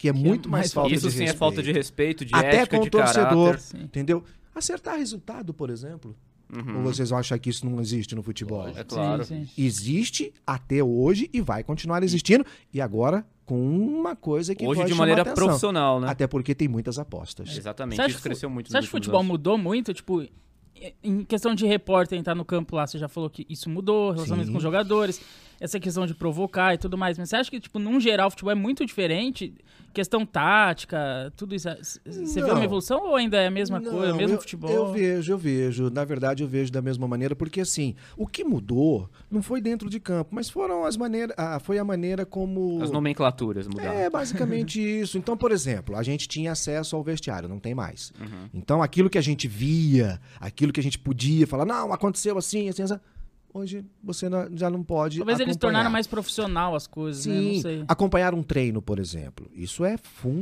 Que 0.00 0.08
é 0.08 0.12
muito 0.14 0.48
mais, 0.48 0.62
mais 0.62 0.72
falta 0.72 0.94
Isso 0.94 1.06
de 1.08 1.12
sim 1.12 1.18
respeito. 1.20 1.36
é 1.36 1.38
falta 1.38 1.62
de 1.62 1.72
respeito, 1.72 2.24
de 2.24 2.34
Até 2.34 2.56
ética, 2.56 2.76
com 2.76 2.82
o 2.82 2.84
de 2.84 2.90
torcedor, 2.90 3.44
caráter. 3.48 3.60
Sim. 3.60 3.82
entendeu? 3.82 4.24
Acertar 4.54 4.96
resultado, 4.96 5.52
por 5.52 5.68
exemplo. 5.68 6.16
Uhum. 6.50 6.78
Ou 6.78 6.82
vocês 6.84 7.10
vão 7.10 7.18
achar 7.18 7.38
que 7.38 7.50
isso 7.50 7.66
não 7.68 7.78
existe 7.80 8.14
no 8.14 8.22
futebol? 8.22 8.66
É 8.68 8.82
claro. 8.82 9.24
Sim, 9.26 9.44
sim. 9.44 9.62
existe 9.62 10.32
até 10.46 10.82
hoje 10.82 11.28
e 11.34 11.42
vai 11.42 11.62
continuar 11.62 12.02
existindo. 12.02 12.44
E 12.72 12.80
agora 12.80 13.26
com 13.44 13.60
uma 13.60 14.16
coisa 14.16 14.54
que 14.54 14.64
Hoje 14.64 14.80
pode 14.80 14.92
de 14.92 14.98
maneira 14.98 15.20
atenção. 15.20 15.46
profissional, 15.46 16.00
né? 16.00 16.08
Até 16.08 16.26
porque 16.26 16.54
tem 16.54 16.66
muitas 16.66 16.98
apostas. 16.98 17.54
Exatamente, 17.54 17.96
Você 17.96 18.02
acha 18.02 18.10
isso 18.10 18.18
que 18.18 18.22
cresceu 18.22 18.48
muito 18.48 18.70
Você 18.70 18.78
acha 18.78 18.86
que 18.86 18.88
o 18.88 18.96
futebol 18.96 19.20
anos. 19.20 19.30
mudou 19.32 19.58
muito? 19.58 19.92
Tipo, 19.92 20.26
em 21.04 21.24
questão 21.24 21.54
de 21.54 21.66
repórter 21.66 22.18
entrar 22.18 22.34
no 22.34 22.44
campo 22.44 22.74
lá, 22.74 22.86
você 22.86 22.96
já 22.96 23.08
falou 23.08 23.28
que 23.28 23.44
isso 23.50 23.68
mudou, 23.68 24.12
relacionamento 24.12 24.46
Sim. 24.46 24.52
com 24.52 24.56
os 24.58 24.62
jogadores, 24.62 25.20
essa 25.60 25.78
questão 25.78 26.06
de 26.06 26.14
provocar 26.14 26.74
e 26.74 26.78
tudo 26.78 26.96
mais. 26.98 27.18
Mas 27.18 27.28
você 27.28 27.36
acha 27.36 27.50
que, 27.50 27.60
tipo, 27.60 27.78
num 27.78 28.00
geral, 28.00 28.28
o 28.28 28.30
futebol 28.30 28.50
é 28.52 28.54
muito 28.56 28.84
diferente? 28.86 29.54
Questão 29.92 30.24
tática, 30.24 31.32
tudo 31.36 31.54
isso. 31.54 31.68
c- 31.82 32.00
Você 32.06 32.40
vê 32.42 32.50
uma 32.52 32.64
evolução 32.64 33.08
ou 33.08 33.16
ainda 33.16 33.36
é 33.38 33.48
a 33.48 33.50
mesma 33.50 33.80
Não, 33.80 33.90
coisa, 33.90 34.14
o 34.14 34.16
mesmo 34.16 34.36
eu, 34.36 34.40
futebol? 34.40 34.70
Eu 34.70 34.92
vejo, 34.92 35.32
eu 35.32 35.38
vejo. 35.38 35.90
Na 35.90 36.04
verdade, 36.04 36.42
eu 36.44 36.48
vejo 36.48 36.70
da 36.70 36.80
mesma 36.80 37.08
maneira, 37.08 37.34
porque 37.34 37.60
assim, 37.60 37.94
o 38.16 38.26
que 38.26 38.44
mudou 38.44 39.10
não 39.30 39.42
foi 39.42 39.60
dentro 39.60 39.90
de 39.90 39.98
campo, 39.98 40.30
mas 40.32 40.48
foram 40.48 40.84
as 40.84 40.96
maneiras. 40.96 41.34
Ah, 41.36 41.58
foi 41.58 41.78
a 41.78 41.84
maneira 41.84 42.24
como. 42.24 42.80
As 42.82 42.90
nomenclaturas 42.90 43.66
mudaram. 43.66 43.98
É 43.98 44.08
basicamente 44.08 44.80
isso. 45.00 45.18
Então, 45.18 45.36
por 45.36 45.50
exemplo, 45.50 45.96
a 45.96 46.02
gente 46.04 46.28
tinha 46.28 46.52
acesso 46.52 46.94
ao 46.94 47.02
vestiário, 47.02 47.48
não 47.48 47.58
tem 47.58 47.74
mais. 47.74 48.12
Uhum. 48.20 48.48
Então, 48.54 48.80
aquilo 48.82 49.10
que 49.10 49.18
a 49.18 49.22
gente 49.22 49.48
via, 49.48 50.20
aquilo 50.38 50.72
que 50.72 50.78
a 50.80 50.82
gente 50.82 50.98
podia 51.00 51.46
falar, 51.48 51.64
não, 51.64 51.92
aconteceu 51.92 52.38
assim, 52.38 52.68
assim, 52.68 52.82
assim. 52.84 52.98
Hoje 53.52 53.84
você 54.02 54.26
já 54.54 54.70
não 54.70 54.82
pode. 54.82 55.18
Talvez 55.18 55.40
eles 55.40 55.52
acompanhar. 55.56 55.72
tornaram 55.72 55.90
mais 55.90 56.06
profissional 56.06 56.74
as 56.74 56.86
coisas, 56.86 57.26
né? 57.26 57.34
Não 57.34 57.42
Sim, 57.54 57.60
sei. 57.62 57.84
acompanhar 57.88 58.34
um 58.34 58.42
treino, 58.42 58.80
por 58.80 58.98
exemplo. 58.98 59.48
Isso 59.52 59.84
é 59.84 59.96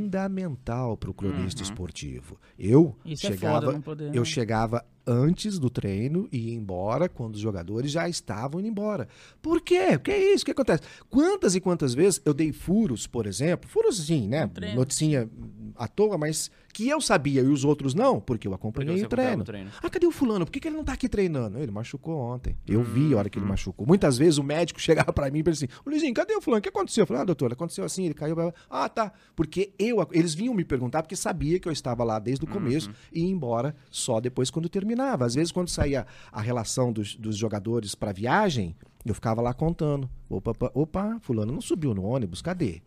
fundamental 0.09 0.95
para 0.97 1.09
o 1.09 1.13
cronista 1.13 1.61
esportivo. 1.63 2.37
Eu 2.57 2.79
Uhum. 2.79 2.95
Isso 3.05 3.25
é 3.27 3.31
chegava, 3.31 3.71
não 3.73 3.81
poder, 3.81 4.13
eu 4.13 4.21
né? 4.21 4.25
chegava 4.25 4.85
antes 5.05 5.57
do 5.57 5.69
treino 5.71 6.27
e 6.31 6.49
ia 6.49 6.53
embora 6.53 7.09
quando 7.09 7.33
os 7.35 7.41
jogadores 7.41 7.91
já 7.91 8.07
estavam 8.07 8.59
indo 8.59 8.69
embora. 8.69 9.07
Por 9.41 9.59
quê? 9.61 9.95
O 9.95 9.99
que 9.99 10.11
é 10.11 10.33
isso? 10.33 10.43
O 10.43 10.45
que 10.45 10.51
acontece? 10.51 10.83
Quantas 11.09 11.55
e 11.55 11.59
quantas 11.59 11.95
vezes 11.95 12.21
eu 12.23 12.33
dei 12.33 12.51
furos, 12.51 13.07
por 13.07 13.25
exemplo, 13.25 13.67
furos 13.69 13.99
assim, 13.99 14.27
né? 14.27 14.49
Noticinha 14.75 15.27
à 15.79 15.87
toa, 15.87 16.17
mas 16.17 16.51
que 16.73 16.87
eu 16.87 17.01
sabia 17.01 17.41
e 17.41 17.47
os 17.47 17.63
outros 17.63 17.93
não, 17.95 18.19
porque 18.19 18.47
eu 18.47 18.51
Porque 18.51 18.61
acompanhei 18.67 18.99
você 18.99 19.05
o 19.05 19.09
treino. 19.09 19.43
treino. 19.43 19.71
Ah, 19.81 19.89
cadê 19.89 20.05
o 20.05 20.11
fulano? 20.11 20.45
Por 20.45 20.51
que, 20.51 20.59
que 20.59 20.67
ele 20.67 20.75
não 20.77 20.83
tá 20.83 20.93
aqui 20.93 21.09
treinando? 21.09 21.57
Ele 21.57 21.71
machucou 21.71 22.15
ontem. 22.17 22.55
Eu 22.67 22.83
vi 22.83 23.13
a 23.13 23.17
hora 23.17 23.29
que 23.29 23.37
Uhum. 23.39 23.45
ele 23.45 23.49
machucou. 23.49 23.87
Muitas 23.87 24.17
vezes 24.17 24.37
o 24.37 24.43
médico 24.43 24.79
chegava 24.81 25.11
pra 25.11 25.31
mim 25.31 25.41
e 25.45 25.49
assim: 25.49 25.65
Ô 25.85 25.89
Luizinho, 25.89 26.13
cadê 26.13 26.35
o 26.35 26.41
fulano? 26.41 26.59
O 26.59 26.61
que 26.61 26.69
aconteceu? 26.69 27.03
Eu 27.03 27.07
falei, 27.07 27.21
ah, 27.23 27.25
doutor, 27.25 27.51
aconteceu 27.53 27.83
assim, 27.83 28.05
ele 28.05 28.13
caiu. 28.13 28.35
Ah, 28.69 28.87
tá. 28.87 29.11
Porque 29.35 29.73
eu, 29.79 30.05
eles 30.11 30.33
vinham 30.35 30.53
me 30.53 30.63
perguntar 30.63 31.01
porque 31.01 31.15
sabia 31.15 31.59
que 31.59 31.67
eu 31.67 31.71
estava 31.71 32.03
lá 32.03 32.19
desde 32.19 32.45
o 32.45 32.47
Uhum. 32.47 32.53
começo 32.53 32.91
e 33.11 33.21
ia 33.21 33.29
embora 33.31 33.75
só 33.89 34.19
depois 34.19 34.51
quando 34.51 34.69
terminava. 34.69 35.25
Às 35.25 35.35
vezes, 35.35 35.51
quando 35.51 35.69
saía 35.69 36.05
a 36.31 36.41
relação 36.41 36.91
dos, 36.91 37.15
dos 37.15 37.35
jogadores 37.37 37.95
pra 37.95 38.11
viagem, 38.11 38.75
eu 39.05 39.13
ficava 39.15 39.41
lá 39.41 39.53
contando. 39.53 40.09
Opa, 40.29 40.51
opa, 40.51 40.71
opa, 40.73 41.17
fulano 41.21 41.51
não 41.53 41.61
subiu 41.61 41.93
no 41.95 42.03
ônibus, 42.03 42.41
cadê? 42.41 42.81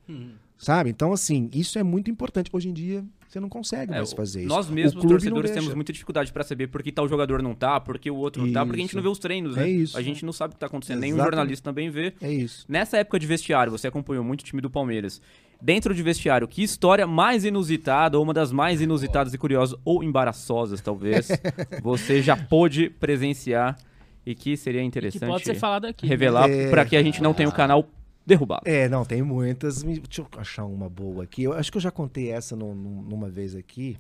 Sabe? 0.63 0.91
Então, 0.91 1.13
assim, 1.13 1.51
isso 1.53 1.77
é 1.77 1.83
muito 1.83 2.09
importante. 2.09 2.49
Hoje 2.53 2.69
em 2.69 2.73
dia, 2.73 3.05
você 3.29 3.41
não 3.41 3.49
consegue 3.49 3.93
É, 3.93 3.97
mais 3.97 4.13
fazer 4.13 4.41
isso. 4.41 4.49
Nós 4.49 4.71
mesmos, 4.71 5.03
torcedores, 5.05 5.51
temos 5.51 5.75
muita 5.75 5.93
dificuldade 5.93 6.33
pra 6.33 6.45
saber 6.45 6.69
por 6.69 6.83
que 6.85 6.93
tal 6.93 7.09
jogador 7.09 7.43
não 7.43 7.53
tá, 7.53 7.81
por 7.81 7.99
que 7.99 8.09
o 8.09 8.15
outro 8.15 8.47
não 8.47 8.53
tá, 8.53 8.65
porque 8.65 8.79
a 8.79 8.83
gente 8.83 8.91
Isso. 8.91 8.97
não 8.97 9.03
vê 9.03 9.09
os 9.09 9.19
treinos, 9.19 9.57
né? 9.57 9.65
É 9.65 9.69
isso. 9.71 9.99
A 9.99 10.03
gente 10.03 10.25
não 10.25 10.33
sabe 10.33 10.53
o 10.53 10.55
que 10.55 10.61
tá 10.61 10.67
acontecendo, 10.67 11.01
nenhum 11.01 11.17
Exatamente. 11.17 11.35
jornalista 11.37 11.65
também 11.65 11.91
vê. 11.91 12.15
É 12.23 12.31
isso. 12.31 12.65
Nessa 12.69 12.97
época 12.99 13.19
de 13.19 13.27
vestiário, 13.27 13.73
você 13.73 13.89
acompanhou 13.89 14.23
muito 14.23 14.43
o 14.43 14.45
time 14.45 14.63
do 14.63 14.71
Palmeiras. 14.71 15.21
Dentro 15.61 15.93
de 15.95 16.03
vestiário, 16.03 16.47
que 16.47 16.63
história 16.63 17.07
mais 17.09 17.45
inusitada, 17.45 18.17
ou 18.17 18.23
uma 18.23 18.33
das 18.35 18.53
mais 18.53 18.81
inusitadas 18.81 19.35
e 19.35 19.39
curiosas, 19.39 19.77
ou 19.85 20.05
embaraçosas, 20.05 20.81
talvez, 20.81 21.29
você 21.83 22.23
já 22.23 22.37
pôde 22.37 22.89
presenciar 22.89 23.77
e 24.25 24.35
que 24.35 24.57
seria 24.57 24.81
Que 24.81 24.87
interessante 24.87 25.27
pode 25.29 25.45
ser 25.45 25.55
falado 25.57 25.87
aqui. 25.87 26.05
né? 26.07 26.11
revelar 26.11 26.49
É. 26.49 26.71
pra 26.71 26.85
que 26.85 26.97
a 26.97 27.03
gente 27.03 27.21
não 27.21 27.35
tenha 27.35 27.49
o 27.49 27.53
canal 27.53 27.89
derrubado. 28.27 28.63
É, 28.65 28.89
não, 28.89 29.05
tem 29.05 29.23
muitas. 29.23 29.83
Deixa 29.83 30.21
eu 30.23 30.29
achar 30.39 30.65
uma 30.65 30.89
boa 30.89 31.25
aqui. 31.25 31.43
Eu 31.45 31.53
acho 31.53 31.71
que 31.71 31.77
eu 31.79 31.83
já 31.83 31.91
contei 31.91 32.31
essa 32.31 32.55
num- 32.57 32.75
num- 32.75 33.03
numa 33.03 33.29
vez 33.29 33.55
aqui 33.55 33.97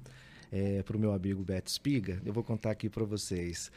é, 0.51 0.83
pro 0.83 0.99
meu 0.99 1.13
amigo 1.13 1.43
Beto 1.43 1.71
Spiga. 1.71 2.21
Eu 2.25 2.33
vou 2.33 2.43
contar 2.45 2.71
aqui 2.71 2.89
pra 2.89 3.05
vocês. 3.05 3.71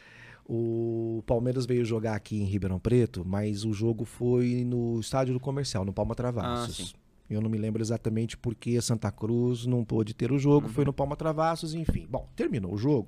O 0.48 1.24
Palmeiras 1.26 1.66
veio 1.66 1.84
jogar 1.84 2.16
aqui 2.16 2.40
em 2.40 2.44
Ribeirão 2.46 2.80
Preto, 2.80 3.24
mas 3.26 3.66
o 3.66 3.74
jogo 3.74 4.06
foi 4.06 4.64
no 4.64 5.00
estádio 5.00 5.34
do 5.34 5.40
Comercial, 5.40 5.84
no 5.84 5.92
Palma 5.92 6.12
Ah, 6.12 6.16
Travassos. 6.16 6.90
sim. 6.90 6.94
eu 7.28 7.42
não 7.42 7.50
me 7.50 7.58
lembro 7.58 7.82
exatamente 7.82 8.38
porque 8.38 8.80
Santa 8.80 9.12
Cruz 9.12 9.66
não 9.66 9.84
pôde 9.84 10.14
ter 10.14 10.32
o 10.32 10.38
jogo, 10.38 10.70
foi 10.70 10.86
no 10.86 10.94
Palma 10.94 11.16
Travassos, 11.16 11.74
enfim. 11.74 12.06
Bom, 12.08 12.30
terminou 12.36 12.72
o 12.74 12.78
jogo. 12.78 13.08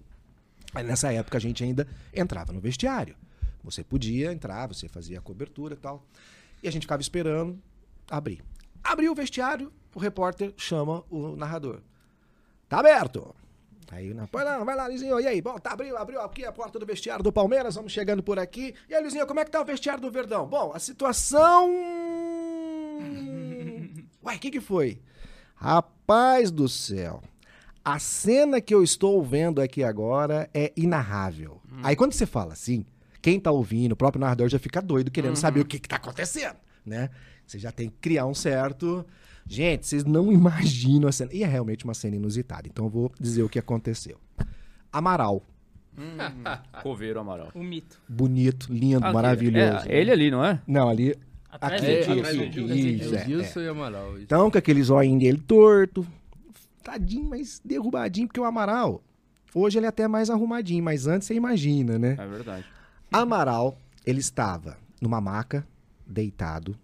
Aí 0.73 0.83
nessa 0.83 1.13
época 1.13 1.37
a 1.37 1.41
gente 1.41 1.63
ainda 1.63 1.87
entrava 2.11 2.51
no 2.51 2.59
vestiário. 2.59 3.15
Você 3.63 3.83
podia 3.83 4.31
entrar, 4.33 4.65
você 4.67 4.87
fazia 4.87 5.19
a 5.19 5.21
cobertura 5.21 5.75
e 5.75 5.77
tal. 5.77 6.03
E 6.61 6.67
a 6.67 6.71
gente 6.71 6.83
ficava 6.83 7.01
esperando 7.01 7.59
abrir. 8.09 8.43
Abriu 8.83 9.11
o 9.11 9.15
vestiário, 9.15 9.71
o 9.93 9.99
repórter 9.99 10.53
chama 10.57 11.03
o 11.09 11.35
narrador. 11.35 11.81
Tá 12.69 12.79
aberto. 12.79 13.35
Aí, 13.91 14.13
na, 14.13 14.25
vai 14.25 14.43
lá, 14.43 14.63
vai 14.63 14.75
lá, 14.75 14.87
Luizinho. 14.87 15.19
E 15.19 15.27
aí? 15.27 15.41
Bom, 15.41 15.57
tá 15.57 15.71
abriu, 15.71 15.97
abriu 15.97 16.21
aqui 16.21 16.45
a 16.45 16.51
porta 16.51 16.77
do 16.77 16.85
vestiário 16.85 17.23
do 17.23 17.31
Palmeiras, 17.31 17.75
vamos 17.75 17.91
chegando 17.91 18.21
por 18.21 18.37
aqui. 18.37 18.73
E 18.89 18.93
aí, 18.93 19.01
Luizinho, 19.01 19.25
como 19.25 19.39
é 19.39 19.45
que 19.45 19.51
tá 19.51 19.61
o 19.61 19.65
vestiário 19.65 20.01
do 20.01 20.11
Verdão? 20.11 20.47
Bom, 20.47 20.71
a 20.73 20.79
situação. 20.79 21.69
Uai, 24.23 24.35
o 24.35 24.39
que 24.39 24.51
que 24.51 24.59
foi? 24.59 25.01
Rapaz 25.55 26.51
do 26.51 26.67
céu. 26.67 27.21
A 27.83 27.99
cena 27.99 28.59
que 28.59 28.75
eu 28.75 28.83
estou 28.83 29.23
vendo 29.23 29.61
aqui 29.61 29.81
agora 29.81 30.49
é 30.53 30.73
inarrável. 30.75 31.61
Aí 31.83 31.95
quando 31.95 32.11
você 32.11 32.25
fala 32.25 32.51
assim, 32.51 32.85
quem 33.27 33.41
tá 33.41 33.51
ouvindo, 33.51 33.91
o 33.91 33.95
próprio 33.97 34.21
narrador 34.21 34.47
já 34.47 34.57
fica 34.57 34.81
doido 34.81 35.11
querendo 35.11 35.35
saber 35.35 35.59
o 35.59 35.65
que 35.65 35.79
que 35.79 35.89
tá 35.89 35.97
acontecendo, 35.97 36.55
né? 36.85 37.09
Você 37.45 37.59
já 37.59 37.73
tem 37.73 37.89
que 37.89 37.97
criar 37.99 38.25
um 38.25 38.33
certo... 38.33 39.05
Gente, 39.45 39.85
vocês 39.85 40.05
não 40.05 40.31
imaginam 40.31 41.09
a 41.09 41.11
cena. 41.11 41.33
E 41.33 41.43
é 41.43 41.45
realmente 41.45 41.83
uma 41.83 41.93
cena 41.93 42.15
inusitada. 42.15 42.69
Então 42.69 42.85
eu 42.85 42.89
vou 42.89 43.11
dizer 43.19 43.43
o 43.43 43.49
que 43.49 43.59
aconteceu. 43.59 44.17
Amaral. 44.89 45.43
Coveiro 46.81 47.19
Amaral. 47.19 47.51
O 47.53 47.61
mito. 47.61 47.99
Bonito, 48.07 48.71
lindo, 48.71 49.03
Aqui, 49.03 49.13
maravilhoso. 49.13 49.89
É, 49.89 49.99
ele 49.99 50.11
ali, 50.11 50.31
não 50.31 50.45
é? 50.45 50.61
Não, 50.65 50.87
ali... 50.87 51.13
Atrás 51.51 51.81
Aqui, 51.81 51.91
É, 51.91 52.01
atrás 52.01 52.35
isso, 52.35 53.31
isso, 53.31 53.59
É, 53.59 53.67
Amaral. 53.67 54.17
Então, 54.21 54.49
com 54.49 54.57
aquele 54.57 54.81
zoinho 54.83 55.19
dele 55.19 55.43
torto. 55.45 56.07
Tadinho, 56.81 57.25
mas 57.25 57.61
derrubadinho, 57.63 58.27
porque 58.27 58.39
o 58.39 58.45
Amaral. 58.45 59.03
Hoje 59.53 59.79
ele 59.79 59.85
é 59.85 59.89
até 59.89 60.07
mais 60.07 60.29
arrumadinho, 60.29 60.81
mas 60.81 61.07
antes 61.07 61.27
você 61.27 61.33
imagina, 61.33 61.99
né? 61.99 62.15
É 62.17 62.25
verdade. 62.25 62.76
Amaral, 63.11 63.77
ele 64.05 64.19
estava 64.19 64.77
numa 65.01 65.21
maca, 65.21 65.65
deitado, 66.05 66.77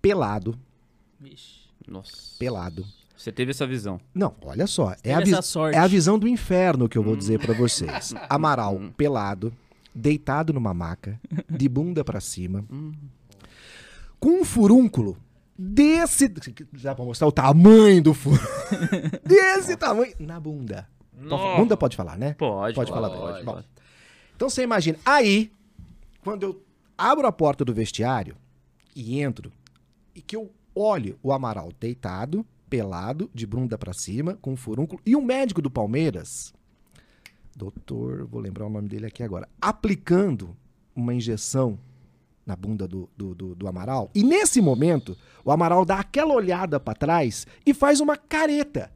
pelado, 0.00 0.58
Vixe. 1.18 1.60
Nossa. 1.86 2.36
pelado. 2.38 2.84
Você 3.16 3.30
teve 3.30 3.50
essa 3.50 3.66
visão. 3.66 4.00
Não, 4.14 4.34
olha 4.42 4.66
só. 4.66 4.94
É 5.04 5.12
a, 5.14 5.20
é 5.72 5.78
a 5.78 5.86
visão 5.86 6.18
do 6.18 6.26
inferno 6.26 6.88
que 6.88 6.96
eu 6.96 7.02
vou 7.02 7.14
dizer 7.14 7.38
pra 7.38 7.52
vocês. 7.52 8.14
Amaral, 8.30 8.80
pelado, 8.96 9.52
deitado 9.94 10.52
numa 10.54 10.72
maca, 10.72 11.20
de 11.48 11.68
bunda 11.68 12.02
pra 12.02 12.20
cima, 12.20 12.64
com 14.18 14.40
um 14.40 14.44
furúnculo 14.44 15.18
desse. 15.58 16.28
Dá 16.72 16.94
pra 16.94 17.04
mostrar 17.04 17.26
o 17.28 17.32
tamanho 17.32 18.02
do 18.02 18.14
furo. 18.14 18.40
desse 19.22 19.76
tamanho. 19.76 20.14
Na 20.18 20.40
bunda. 20.40 20.88
Nossa. 21.12 21.58
Bunda 21.60 21.76
pode 21.76 21.96
falar, 21.96 22.16
né? 22.16 22.32
Pode, 22.38 22.74
Pode 22.74 22.90
falar, 22.90 23.10
pode. 23.10 23.44
pode. 23.44 23.66
Então 24.40 24.48
você 24.48 24.62
imagina. 24.62 24.98
Aí, 25.04 25.52
quando 26.24 26.44
eu 26.44 26.64
abro 26.96 27.26
a 27.26 27.32
porta 27.32 27.62
do 27.62 27.74
vestiário 27.74 28.34
e 28.96 29.20
entro, 29.20 29.52
e 30.14 30.22
que 30.22 30.34
eu 30.34 30.50
olho 30.74 31.18
o 31.22 31.30
Amaral 31.30 31.70
deitado, 31.78 32.42
pelado, 32.70 33.30
de 33.34 33.46
bunda 33.46 33.76
pra 33.76 33.92
cima, 33.92 34.38
com 34.40 34.54
um 34.54 34.56
furúnculo, 34.56 34.98
e 35.04 35.14
um 35.14 35.20
médico 35.20 35.60
do 35.60 35.70
Palmeiras, 35.70 36.54
doutor, 37.54 38.26
vou 38.28 38.40
lembrar 38.40 38.64
o 38.64 38.70
nome 38.70 38.88
dele 38.88 39.04
aqui 39.04 39.22
agora, 39.22 39.46
aplicando 39.60 40.56
uma 40.96 41.12
injeção 41.12 41.78
na 42.46 42.56
bunda 42.56 42.88
do, 42.88 43.10
do, 43.14 43.34
do, 43.34 43.54
do 43.54 43.68
Amaral. 43.68 44.10
E 44.14 44.22
nesse 44.22 44.62
momento, 44.62 45.18
o 45.44 45.52
Amaral 45.52 45.84
dá 45.84 45.98
aquela 45.98 46.32
olhada 46.32 46.80
pra 46.80 46.94
trás 46.94 47.46
e 47.66 47.74
faz 47.74 48.00
uma 48.00 48.16
careta. 48.16 48.90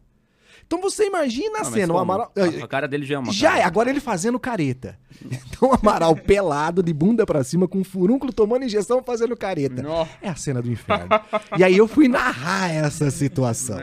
Então 0.67 0.81
você 0.81 1.07
imagina 1.07 1.61
a 1.61 1.65
cena, 1.65 1.95
o? 1.95 1.99
Amaral. 1.99 2.33
A 2.63 2.67
cara 2.67 2.89
dele 2.89 3.05
já 3.05 3.17
é 3.17 3.19
uma 3.19 3.33
Já 3.33 3.51
cara. 3.51 3.61
é, 3.61 3.65
agora 3.65 3.91
ele 3.91 4.01
fazendo 4.01 4.39
careta. 4.39 4.99
Então 5.55 5.71
o 5.71 5.75
Amaral 5.75 6.17
pelado, 6.17 6.83
de 6.83 6.93
bunda 6.93 7.25
pra 7.25 7.45
cima, 7.45 7.69
com 7.69 7.79
um 7.79 7.85
furúnculo, 7.85 8.33
tomando 8.33 8.65
injeção, 8.65 9.03
fazendo 9.03 9.37
careta. 9.37 9.83
Nossa. 9.83 10.11
É 10.21 10.29
a 10.29 10.35
cena 10.35 10.61
do 10.61 10.71
inferno. 10.71 11.09
e 11.57 11.63
aí 11.63 11.77
eu 11.77 11.87
fui 11.87 12.09
narrar 12.09 12.71
essa 12.71 13.11
situação. 13.11 13.79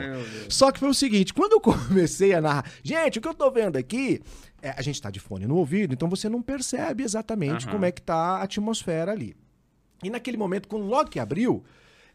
Só 0.48 0.70
que 0.70 0.78
foi 0.78 0.90
o 0.90 0.94
seguinte, 0.94 1.32
quando 1.32 1.52
eu 1.52 1.60
comecei 1.60 2.34
a 2.34 2.40
narrar... 2.40 2.70
Gente, 2.84 3.18
o 3.18 3.22
que 3.22 3.26
eu 3.28 3.34
tô 3.34 3.50
vendo 3.50 3.76
aqui... 3.78 4.20
é, 4.60 4.74
a 4.76 4.82
gente 4.82 5.00
tá 5.00 5.10
de 5.10 5.18
fone 5.18 5.46
no 5.46 5.56
ouvido, 5.56 5.94
então 5.94 6.08
você 6.08 6.28
não 6.28 6.42
percebe 6.42 7.02
exatamente 7.02 7.64
Aham. 7.64 7.72
como 7.72 7.84
é 7.86 7.90
que 7.90 8.02
tá 8.02 8.14
a 8.14 8.42
atmosfera 8.42 9.10
ali. 9.10 9.34
E 10.04 10.10
naquele 10.10 10.36
momento, 10.36 10.68
quando 10.68 10.84
logo 10.84 11.08
que 11.10 11.18
abriu, 11.18 11.64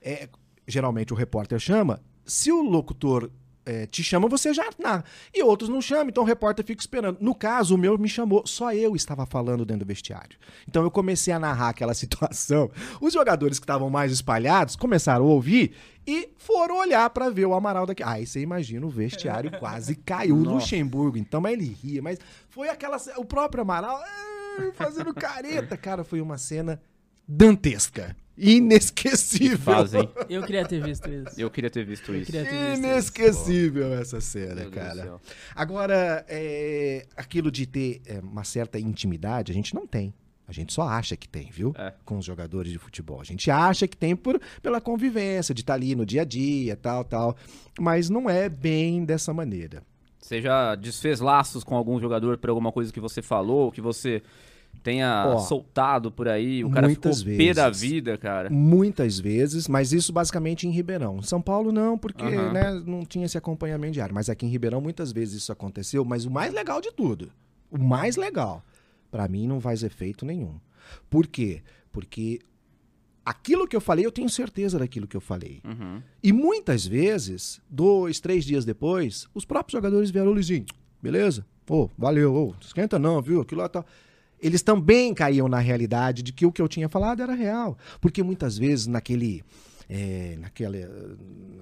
é, 0.01 0.29
geralmente 0.67 1.11
o 1.11 1.15
repórter 1.15 1.59
chama, 1.59 1.99
se 2.23 2.51
o 2.51 2.61
locutor 2.61 3.31
é, 3.67 3.85
te 3.85 4.01
chamam, 4.01 4.29
você 4.29 4.53
já 4.53 4.69
narra. 4.79 5.03
E 5.33 5.43
outros 5.43 5.69
não 5.69 5.81
chamam, 5.81 6.07
então 6.07 6.23
o 6.23 6.25
repórter 6.25 6.65
fica 6.65 6.81
esperando. 6.81 7.17
No 7.19 7.35
caso, 7.35 7.75
o 7.75 7.77
meu 7.77 7.97
me 7.97 8.07
chamou, 8.07 8.47
só 8.47 8.73
eu 8.73 8.95
estava 8.95 9.25
falando 9.25 9.65
dentro 9.65 9.85
do 9.85 9.87
vestiário. 9.87 10.37
Então 10.67 10.83
eu 10.83 10.89
comecei 10.89 11.33
a 11.33 11.39
narrar 11.39 11.69
aquela 11.69 11.93
situação. 11.95 12.71
Os 13.01 13.13
jogadores 13.13 13.59
que 13.59 13.65
estavam 13.65 13.89
mais 13.89 14.11
espalhados 14.11 14.77
começaram 14.77 15.25
a 15.25 15.27
ouvir 15.27 15.73
e 16.07 16.29
foram 16.37 16.77
olhar 16.77 17.09
para 17.09 17.29
ver 17.29 17.45
o 17.45 17.53
Amaral 17.53 17.85
daqui. 17.85 18.01
Aí 18.01 18.25
você 18.25 18.39
imagina, 18.39 18.85
o 18.85 18.89
vestiário 18.89 19.51
quase 19.59 19.95
caiu. 19.95 20.37
O 20.37 20.43
Luxemburgo, 20.43 21.17
então, 21.17 21.41
mas 21.41 21.51
ele 21.51 21.65
ria. 21.65 22.01
Mas 22.01 22.17
foi 22.47 22.69
aquela. 22.69 22.97
O 23.17 23.25
próprio 23.25 23.61
Amaral 23.61 23.97
ah, 24.01 24.71
fazendo 24.73 25.13
careta. 25.13 25.75
Cara, 25.77 26.05
foi 26.05 26.21
uma 26.21 26.37
cena 26.37 26.81
dantesca. 27.27 28.15
Inesquecível. 28.37 29.57
Fazem. 29.57 30.07
Eu 30.29 30.43
queria 30.43 30.63
ter 30.65 30.81
visto 30.81 31.09
isso. 31.09 31.41
Eu 31.41 31.49
queria 31.49 31.69
ter 31.69 31.83
visto 31.83 32.13
Eu 32.13 32.21
isso. 32.21 32.31
ter 32.31 32.43
visto 32.43 32.53
isso. 32.53 32.77
Inesquecível 32.77 33.93
essa 33.95 34.21
cena, 34.21 34.61
Meu 34.61 34.71
cara. 34.71 35.19
Agora, 35.55 36.23
é, 36.27 37.07
aquilo 37.15 37.49
de 37.49 37.65
ter 37.65 38.01
é, 38.05 38.19
uma 38.19 38.43
certa 38.43 38.79
intimidade, 38.79 39.51
a 39.51 39.55
gente 39.55 39.73
não 39.73 39.87
tem. 39.87 40.13
A 40.47 40.53
gente 40.53 40.71
só 40.71 40.83
acha 40.83 41.17
que 41.17 41.27
tem, 41.27 41.49
viu? 41.51 41.73
É. 41.77 41.93
Com 42.05 42.19
os 42.19 42.25
jogadores 42.25 42.71
de 42.71 42.77
futebol. 42.77 43.19
A 43.19 43.23
gente 43.23 43.51
acha 43.51 43.85
que 43.87 43.97
tem 43.97 44.15
por, 44.15 44.39
pela 44.61 44.79
convivência, 44.79 45.53
de 45.53 45.61
estar 45.61 45.73
ali 45.73 45.93
no 45.93 46.05
dia 46.05 46.21
a 46.21 46.25
dia, 46.25 46.77
tal, 46.77 47.03
tal. 47.03 47.35
Mas 47.77 48.09
não 48.09 48.29
é 48.29 48.47
bem 48.47 49.03
dessa 49.03 49.33
maneira. 49.33 49.83
Você 50.21 50.41
já 50.41 50.75
desfez 50.75 51.19
laços 51.19 51.63
com 51.63 51.75
algum 51.75 51.99
jogador 51.99 52.37
por 52.37 52.49
alguma 52.49 52.71
coisa 52.71 52.93
que 52.93 52.99
você 52.99 53.21
falou, 53.21 53.71
que 53.71 53.81
você 53.81 54.21
tenha 54.83 55.25
Ó, 55.27 55.39
soltado 55.39 56.11
por 56.11 56.27
aí? 56.27 56.63
O 56.63 56.69
cara 56.69 56.89
ficou 56.89 57.09
muitas 57.11 57.23
pé 57.23 57.53
da 57.53 57.67
vezes. 57.69 57.81
vida, 57.81 58.17
cara. 58.17 58.49
Muitas 58.49 59.19
vezes, 59.19 59.67
mas 59.67 59.91
isso 59.93 60.11
basicamente 60.13 60.67
em 60.67 60.71
Ribeirão. 60.71 61.21
São 61.21 61.41
Paulo 61.41 61.71
não, 61.71 61.97
porque 61.97 62.23
Aham. 62.23 62.51
né, 62.53 62.83
não 62.85 63.05
tinha 63.05 63.25
esse 63.25 63.37
acompanhamento 63.37 63.93
diário. 63.93 64.13
Mas 64.15 64.29
aqui 64.29 64.45
em 64.45 64.49
Ribeirão 64.49 64.79
muitas 64.81 65.11
vezes 65.11 65.35
isso 65.41 65.51
aconteceu. 65.51 66.03
Mas 66.05 66.25
o 66.25 66.31
mais 66.31 66.53
legal 66.53 66.79
de 66.81 66.91
tudo, 66.91 67.31
o 67.71 67.77
mais 67.77 68.15
legal, 68.15 68.63
pra 69.11 69.27
mim 69.27 69.47
não 69.47 69.59
faz 69.59 69.83
efeito 69.83 70.25
nenhum. 70.25 70.55
Por 71.09 71.27
quê? 71.27 71.61
Porque 71.91 72.39
aquilo 73.25 73.67
que 73.67 73.75
eu 73.75 73.81
falei, 73.81 74.05
eu 74.05 74.11
tenho 74.11 74.29
certeza 74.29 74.79
daquilo 74.79 75.05
que 75.07 75.17
eu 75.17 75.21
falei. 75.21 75.59
Uhum. 75.65 76.01
E 76.23 76.31
muitas 76.31 76.85
vezes, 76.85 77.59
dois, 77.69 78.19
três 78.19 78.45
dias 78.45 78.63
depois, 78.63 79.27
os 79.33 79.43
próprios 79.43 79.73
jogadores 79.77 80.09
vieram, 80.09 80.29
"Ô, 80.31 80.33
Luizinho, 80.33 80.65
beleza? 81.01 81.45
Ô, 81.69 81.89
valeu, 81.97 82.33
ô, 82.33 82.55
esquenta 82.61 82.97
não, 82.97 83.21
viu? 83.21 83.41
Aquilo 83.41 83.59
lá 83.61 83.67
tá... 83.67 83.83
Eles 84.41 84.61
também 84.61 85.13
caíam 85.13 85.47
na 85.47 85.59
realidade 85.59 86.21
de 86.21 86.31
que 86.31 86.45
o 86.45 86.51
que 86.51 86.61
eu 86.61 86.67
tinha 86.67 86.87
falado 86.89 87.21
era 87.21 87.33
real. 87.33 87.77
Porque 87.99 88.21
muitas 88.23 88.57
vezes 88.57 88.87
naquele... 88.87 89.43
É, 89.89 90.35
naquela... 90.39 90.77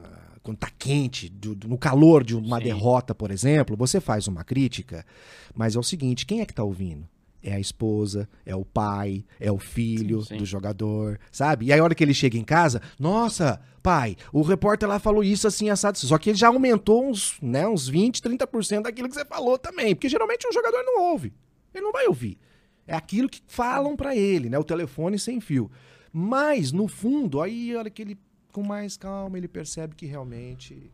ah, 0.04 0.38
Quando 0.42 0.58
tá 0.58 0.70
quente, 0.78 1.30
do- 1.30 1.56
do- 1.56 1.68
no 1.68 1.78
calor 1.78 2.24
de 2.24 2.36
uma 2.36 2.58
Sim. 2.58 2.64
derrota, 2.66 3.14
por 3.16 3.32
exemplo, 3.32 3.76
você 3.78 4.00
faz 4.00 4.28
uma 4.28 4.44
crítica, 4.44 5.06
mas 5.56 5.76
é 5.76 5.80
o 5.80 5.84
seguinte, 5.84 6.26
quem 6.26 6.42
é 6.42 6.46
que 6.46 6.54
tá 6.54 6.64
ouvindo? 6.64 7.08
É 7.42 7.54
a 7.54 7.60
esposa, 7.60 8.28
é 8.44 8.56
o 8.56 8.66
pai, 8.66 9.24
é 9.40 9.52
o 9.52 9.60
filho 9.60 10.22
Sim, 10.24 10.30
sim. 10.30 10.38
do 10.38 10.46
jogador, 10.46 11.20
sabe? 11.32 11.68
E 11.68 11.72
aí 11.74 11.80
a 11.80 11.84
hora 11.84 11.94
que 11.94 12.04
ele 12.04 12.14
chega 12.14 12.38
em 12.40 12.44
casa, 12.44 12.82
nossa, 13.00 13.62
pai, 13.84 14.16
o 14.34 14.42
repórter 14.42 14.90
lá 14.90 14.98
falou 14.98 15.24
isso 15.24 15.48
assim, 15.48 15.70
assado. 15.70 15.98
Só 16.00 16.18
que 16.18 16.32
ele 16.32 16.38
já 16.40 16.48
aumentou 16.48 17.08
uns, 17.08 17.38
né, 17.42 17.68
uns 17.68 17.88
20, 17.88 18.20
30% 18.22 18.82
daquilo 18.82 19.08
que 19.08 19.14
você 19.14 19.24
falou 19.26 19.60
também. 19.60 19.94
Porque 19.94 20.10
geralmente 20.10 20.48
um 20.48 20.52
jogador 20.52 20.82
não 20.84 21.04
ouve. 21.12 21.32
Ele 21.72 21.84
não 21.84 21.92
vai 21.92 22.08
ouvir. 22.08 22.40
É 22.88 22.96
aquilo 22.96 23.28
que 23.30 23.42
falam 23.48 23.96
pra 23.96 24.16
ele, 24.16 24.50
né? 24.50 24.58
O 24.60 24.64
telefone 24.64 25.18
sem 25.18 25.40
fio. 25.42 25.70
Mas, 26.14 26.72
no 26.72 26.88
fundo, 26.88 27.42
aí 27.42 27.74
a 27.76 27.80
hora 27.80 27.90
que 27.90 28.02
ele, 28.02 28.18
com 28.52 28.64
mais 28.64 28.96
calma, 28.96 29.38
ele 29.38 29.48
percebe 29.48 29.96
que 29.96 30.06
realmente. 30.06 30.92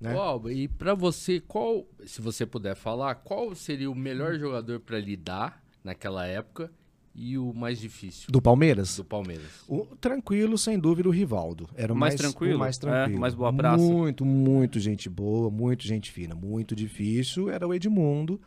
Né? 0.00 0.14
Alba, 0.14 0.52
e 0.52 0.68
pra 0.68 0.94
você, 0.94 1.40
qual, 1.40 1.84
se 2.06 2.20
você 2.20 2.46
puder 2.46 2.76
falar, 2.76 3.16
qual 3.16 3.52
seria 3.54 3.90
o 3.90 3.94
melhor 3.96 4.38
jogador 4.38 4.78
pra 4.78 4.98
lidar 5.00 5.60
naquela 5.82 6.24
época 6.24 6.70
e 7.12 7.36
o 7.36 7.52
mais 7.52 7.80
difícil 7.80 8.30
Do 8.30 8.40
Palmeiras? 8.40 8.96
do 8.96 9.04
Palmeiras? 9.04 9.64
O, 9.66 9.86
tranquilo, 10.00 10.56
sem 10.56 10.78
dúvida, 10.78 11.08
o 11.08 11.12
Rivaldo. 11.12 11.68
Era 11.74 11.92
o 11.92 11.96
Mais 11.96 12.12
mais, 12.14 12.20
tranquilo? 12.20 12.54
o 12.54 12.58
mais 12.60 12.76
É, 12.76 12.80
tranquilo. 12.80 13.20
mais 13.20 13.34
boa 13.34 13.52
praça. 13.52 13.82
Muito, 13.82 14.24
muito 14.24 14.78
gente 14.78 15.08
boa, 15.10 15.50
muito 15.50 15.84
gente 15.84 16.12
fina. 16.12 16.36
Muito 16.36 16.76
difícil 16.76 17.50
era 17.50 17.66
o 17.66 17.74
Edmundo. 17.74 18.40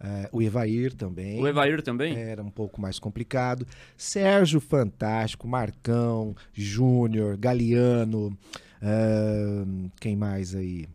É, 0.00 0.28
o 0.32 0.40
Evair 0.40 0.94
também. 0.94 1.40
O 1.40 1.46
Evair 1.46 1.82
também? 1.82 2.16
Era 2.16 2.42
um 2.42 2.50
pouco 2.50 2.80
mais 2.80 2.98
complicado. 2.98 3.66
Sérgio 3.96 4.60
Fantástico, 4.60 5.48
Marcão, 5.48 6.36
Júnior, 6.52 7.36
Galeano. 7.36 8.36
é, 8.80 9.64
quem 10.00 10.16
mais 10.16 10.54
aí? 10.54 10.86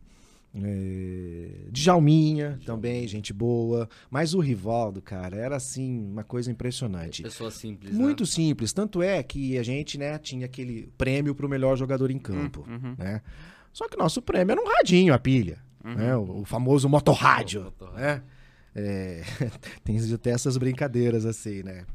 É, 0.56 1.48
Djalminha 1.72 2.60
também, 2.66 3.08
gente 3.08 3.34
boa. 3.34 3.90
Mas 4.10 4.34
o 4.34 4.40
Rivaldo, 4.40 5.02
cara, 5.02 5.36
era 5.36 5.56
assim, 5.56 6.00
uma 6.12 6.24
coisa 6.24 6.52
impressionante. 6.52 7.24
Pessoa 7.24 7.52
simples, 7.52 7.94
né? 7.94 8.00
Muito 8.00 8.26
simples. 8.26 8.72
Tanto 8.72 9.02
é 9.02 9.22
que 9.24 9.58
a 9.58 9.64
gente, 9.64 9.98
né, 9.98 10.18
tinha 10.18 10.46
aquele 10.46 10.90
prêmio 10.98 11.34
pro 11.36 11.50
melhor 11.50 11.76
jogador 11.76 12.12
em 12.12 12.20
campo, 12.20 12.64
uhum. 12.70 12.96
né? 12.98 13.22
Só 13.74 13.90
que 13.90 13.96
o 13.96 14.00
nosso 14.00 14.22
prêmio 14.22 14.52
era 14.52 14.62
um 14.62 14.68
radinho, 14.68 15.14
a 15.14 15.20
pilha, 15.20 15.58
né? 15.84 16.16
O, 16.16 16.42
o 16.42 16.46
famoso 16.46 16.88
motorrádio, 16.88 17.64
Motorrádio. 17.64 18.00
né? 18.00 18.24
É, 18.76 19.22
tem 19.84 19.98
até 20.14 20.32
essas 20.32 20.58
brincadeiras 20.58 21.26
assim, 21.26 21.64
né? 21.64 21.86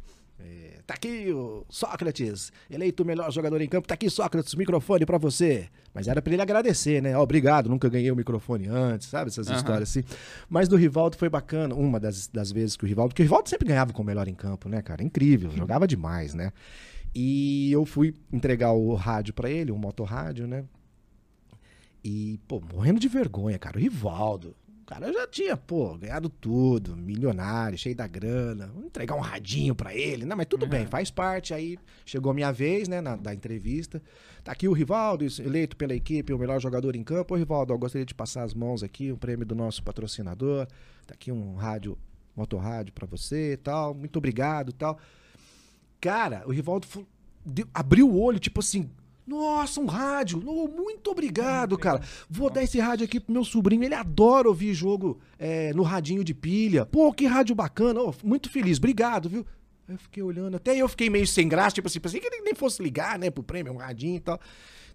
É, 0.41 0.79
tá 0.87 0.95
aqui 0.95 1.33
o 1.33 1.67
Sócrates, 1.69 2.53
eleito 2.71 3.03
o 3.03 3.07
melhor 3.07 3.31
jogador 3.33 3.61
em 3.61 3.69
campo. 3.69 3.88
Tá 3.88 3.95
aqui, 3.95 4.09
Sócrates, 4.09 4.55
microfone 4.55 5.05
pra 5.05 5.19
você. 5.19 5.69
Mas 5.93 6.07
era 6.07 6.23
pra 6.23 6.33
ele 6.33 6.43
agradecer, 6.43 7.03
né? 7.03 7.19
Obrigado, 7.19 7.69
nunca 7.69 7.88
ganhei 7.88 8.11
o 8.12 8.17
microfone 8.17 8.69
antes, 8.69 9.09
sabe? 9.09 9.31
Essas 9.31 9.49
Aham. 9.49 9.57
histórias 9.57 9.91
assim. 9.91 10.05
Mas 10.49 10.69
do 10.69 10.77
Rivaldo 10.77 11.17
foi 11.17 11.29
bacana. 11.29 11.75
Uma 11.75 11.99
das, 11.99 12.29
das 12.29 12.53
vezes 12.53 12.77
que 12.77 12.85
o 12.85 12.87
Rivaldo. 12.87 13.11
Porque 13.11 13.23
o 13.23 13.25
Rivaldo 13.25 13.49
sempre 13.49 13.67
ganhava 13.67 13.93
com 13.93 14.03
o 14.03 14.07
melhor 14.07 14.29
em 14.29 14.35
campo, 14.35 14.69
né, 14.69 14.81
cara? 14.81 15.03
Incrível, 15.03 15.51
jogava 15.51 15.88
demais, 15.88 16.35
né? 16.35 16.53
E 17.12 17.73
eu 17.73 17.85
fui 17.85 18.14
entregar 18.33 18.71
o 18.73 18.95
rádio 18.95 19.35
pra 19.35 19.51
ele, 19.51 19.73
um 19.73 19.79
motorrádio, 19.79 20.47
né? 20.47 20.64
E, 22.05 22.38
pô, 22.47 22.61
morrendo 22.61 23.01
de 23.01 23.09
vergonha, 23.09 23.59
cara. 23.59 23.77
O 23.77 23.81
Rivaldo. 23.81 24.55
O 24.88 24.90
cara 24.90 25.12
já 25.12 25.27
tinha, 25.27 25.55
pô, 25.55 25.98
ganhado 25.98 26.31
tudo, 26.31 26.96
milionário, 26.96 27.77
cheio 27.77 27.94
da 27.94 28.07
grana. 28.07 28.68
Vou 28.68 28.87
entregar 28.87 29.14
um 29.16 29.20
radinho 29.20 29.74
pra 29.74 29.94
ele. 29.94 30.24
Não, 30.24 30.35
mas 30.35 30.46
tudo 30.46 30.66
bem, 30.66 30.87
faz 30.87 31.11
parte. 31.11 31.53
Aí 31.53 31.79
chegou 32.07 32.33
a 32.33 32.35
minha 32.35 32.51
vez, 32.51 32.88
né, 32.88 33.03
na, 33.03 33.14
da 33.14 33.35
entrevista. 33.35 34.03
Tá 34.42 34.53
aqui 34.53 34.66
o 34.66 34.72
Rivaldo, 34.72 35.27
eleito 35.40 35.77
pela 35.77 35.94
equipe, 35.94 36.33
o 36.33 36.38
melhor 36.38 36.59
jogador 36.59 36.96
em 36.96 37.05
campo. 37.05 37.35
Ô, 37.35 37.37
Rivaldo, 37.37 37.74
eu 37.74 37.79
gostaria 37.79 38.07
de 38.07 38.14
passar 38.14 38.44
as 38.44 38.55
mãos 38.55 38.83
aqui, 38.83 39.12
um 39.12 39.16
prêmio 39.18 39.44
do 39.44 39.55
nosso 39.55 39.83
patrocinador. 39.83 40.66
Tá 41.07 41.12
aqui 41.12 41.31
um 41.31 41.55
rádio, 41.57 41.98
motorrádio 42.35 42.94
pra 42.94 43.07
você 43.07 43.53
e 43.53 43.57
tal. 43.59 43.92
Muito 43.92 44.16
obrigado 44.16 44.70
e 44.70 44.72
tal. 44.72 44.98
Cara, 46.01 46.44
o 46.46 46.51
Rivaldo 46.51 46.87
deu- 47.44 47.68
abriu 47.74 48.09
o 48.09 48.18
olho, 48.18 48.38
tipo 48.38 48.61
assim. 48.61 48.88
Nossa, 49.29 49.79
um 49.79 49.85
rádio! 49.85 50.43
Não, 50.43 50.67
muito 50.67 51.11
obrigado, 51.11 51.77
cara. 51.77 52.01
Vou 52.31 52.49
dar 52.49 52.62
esse 52.62 52.81
rádio 52.81 53.05
aqui 53.05 53.21
pro 53.21 53.31
meu 53.31 53.45
sobrinho. 53.45 53.85
Ele 53.85 53.95
adora 53.95 54.49
ouvir 54.49 54.73
jogo 54.73 55.21
é, 55.38 55.71
no 55.75 55.83
radinho 55.83 56.25
de 56.25 56.33
pilha. 56.33 56.87
Pô, 56.87 57.12
que 57.12 57.27
rádio 57.27 57.55
bacana. 57.55 58.01
Ô, 58.01 58.14
muito 58.25 58.49
feliz. 58.49 58.79
Obrigado, 58.79 59.29
viu? 59.29 59.45
Aí 59.87 59.95
eu 59.95 59.99
fiquei 59.99 60.23
olhando. 60.23 60.57
Até 60.57 60.75
eu 60.75 60.88
fiquei 60.88 61.11
meio 61.11 61.27
sem 61.27 61.47
graça, 61.47 61.75
tipo 61.75 61.88
assim, 61.88 62.01
pensei 62.01 62.21
que 62.21 62.27
ele 62.27 62.41
nem 62.41 62.55
fosse 62.55 62.83
ligar, 62.83 63.19
né, 63.19 63.31
pro 63.31 63.43
prêmio, 63.43 63.75
um 63.75 63.77
radinho 63.77 64.17
e 64.17 64.21
tal. 64.21 64.41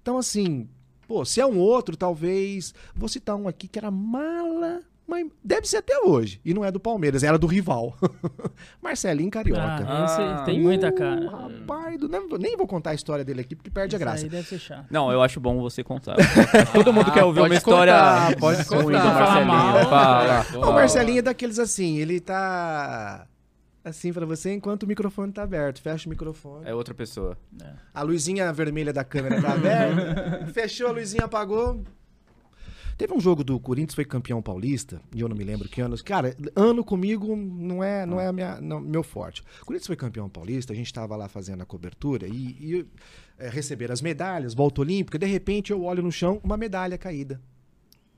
Então, 0.01 0.17
assim, 0.17 0.67
pô, 1.07 1.23
se 1.23 1.39
é 1.39 1.45
um 1.45 1.59
outro, 1.59 1.95
talvez. 1.95 2.73
Vou 2.95 3.07
citar 3.07 3.35
um 3.35 3.47
aqui 3.47 3.67
que 3.67 3.77
era 3.77 3.91
mala. 3.91 4.81
Mas 5.05 5.27
deve 5.43 5.67
ser 5.67 5.77
até 5.77 5.99
hoje. 5.99 6.39
E 6.45 6.53
não 6.53 6.63
é 6.63 6.71
do 6.71 6.79
Palmeiras, 6.79 7.23
era 7.23 7.37
do 7.37 7.45
rival. 7.45 7.95
Marcelinho 8.81 9.29
Carioca. 9.29 9.85
Ah, 9.87 10.05
esse 10.05 10.21
Ah. 10.21 10.43
tem 10.45 10.59
muita 10.61 10.89
Uh, 10.89 10.95
cara. 10.95 11.29
Rapaz, 11.29 11.97
do- 11.99 12.07
nem, 12.07 12.27
nem 12.39 12.57
vou 12.57 12.65
contar 12.65 12.91
a 12.91 12.93
história 12.93 13.23
dele 13.25 13.41
aqui 13.41 13.55
porque 13.55 13.69
perde 13.69 13.95
a 13.95 13.97
Isso 13.97 14.05
graça. 14.05 14.23
aí 14.23 14.29
deve 14.29 14.47
ser 14.47 14.59
chato. 14.59 14.85
Não, 14.89 15.11
eu 15.11 15.21
acho 15.21 15.39
bom 15.39 15.59
você 15.61 15.83
contar. 15.83 16.15
Todo 16.73 16.93
mundo 16.93 17.11
quer 17.11 17.23
ouvir 17.23 17.41
uma 17.41 17.53
história 17.53 17.93
contar, 17.93 18.35
pode 18.39 18.61
ruim 18.63 18.85
do. 18.85 18.91
Marcelinho. 18.91 19.89
Fala. 19.89 20.43
Fala. 20.43 20.69
O 20.69 20.73
Marcelinho 20.73 21.19
é 21.19 21.21
daqueles 21.21 21.59
assim, 21.59 21.97
ele 21.97 22.19
tá 22.21 23.27
assim 23.83 24.13
pra 24.13 24.25
você 24.25 24.53
enquanto 24.53 24.83
o 24.83 24.87
microfone 24.87 25.33
tá 25.33 25.43
aberto. 25.43 25.81
Fecha 25.81 26.07
o 26.07 26.09
microfone. 26.09 26.65
É 26.65 26.73
outra 26.73 26.93
pessoa. 26.93 27.37
A 27.93 28.01
luzinha 28.01 28.51
vermelha 28.53 28.93
da 28.93 29.03
câmera 29.03 29.41
tá 29.41 29.51
aberta. 29.53 30.45
Fechou 30.53 30.87
a 30.87 30.91
luzinha, 30.91 31.25
apagou. 31.25 31.83
Teve 32.97 33.13
um 33.13 33.19
jogo 33.19 33.43
do 33.43 33.59
Corinthians, 33.59 33.95
foi 33.95 34.05
campeão 34.05 34.41
paulista, 34.41 35.01
e 35.15 35.21
eu 35.21 35.27
não 35.27 35.35
me 35.35 35.43
lembro 35.43 35.67
que 35.67 35.81
ano. 35.81 35.95
Cara, 36.03 36.35
ano 36.55 36.83
comigo 36.83 37.35
não 37.35 37.83
é, 37.83 38.05
não 38.05 38.19
é 38.19 38.31
minha, 38.31 38.61
não, 38.61 38.79
meu 38.79 39.03
forte. 39.03 39.41
O 39.61 39.65
Corinthians 39.65 39.87
foi 39.87 39.95
campeão 39.95 40.29
paulista, 40.29 40.73
a 40.73 40.75
gente 40.75 40.87
estava 40.87 41.15
lá 41.15 41.27
fazendo 41.27 41.61
a 41.61 41.65
cobertura 41.65 42.27
e, 42.27 42.31
e 42.31 42.85
é, 43.37 43.49
receberam 43.49 43.93
as 43.93 44.01
medalhas, 44.01 44.53
volta 44.53 44.81
olímpica, 44.81 45.17
de 45.17 45.25
repente 45.25 45.71
eu 45.71 45.83
olho 45.83 46.03
no 46.03 46.11
chão, 46.11 46.39
uma 46.43 46.57
medalha 46.57 46.97
caída. 46.97 47.41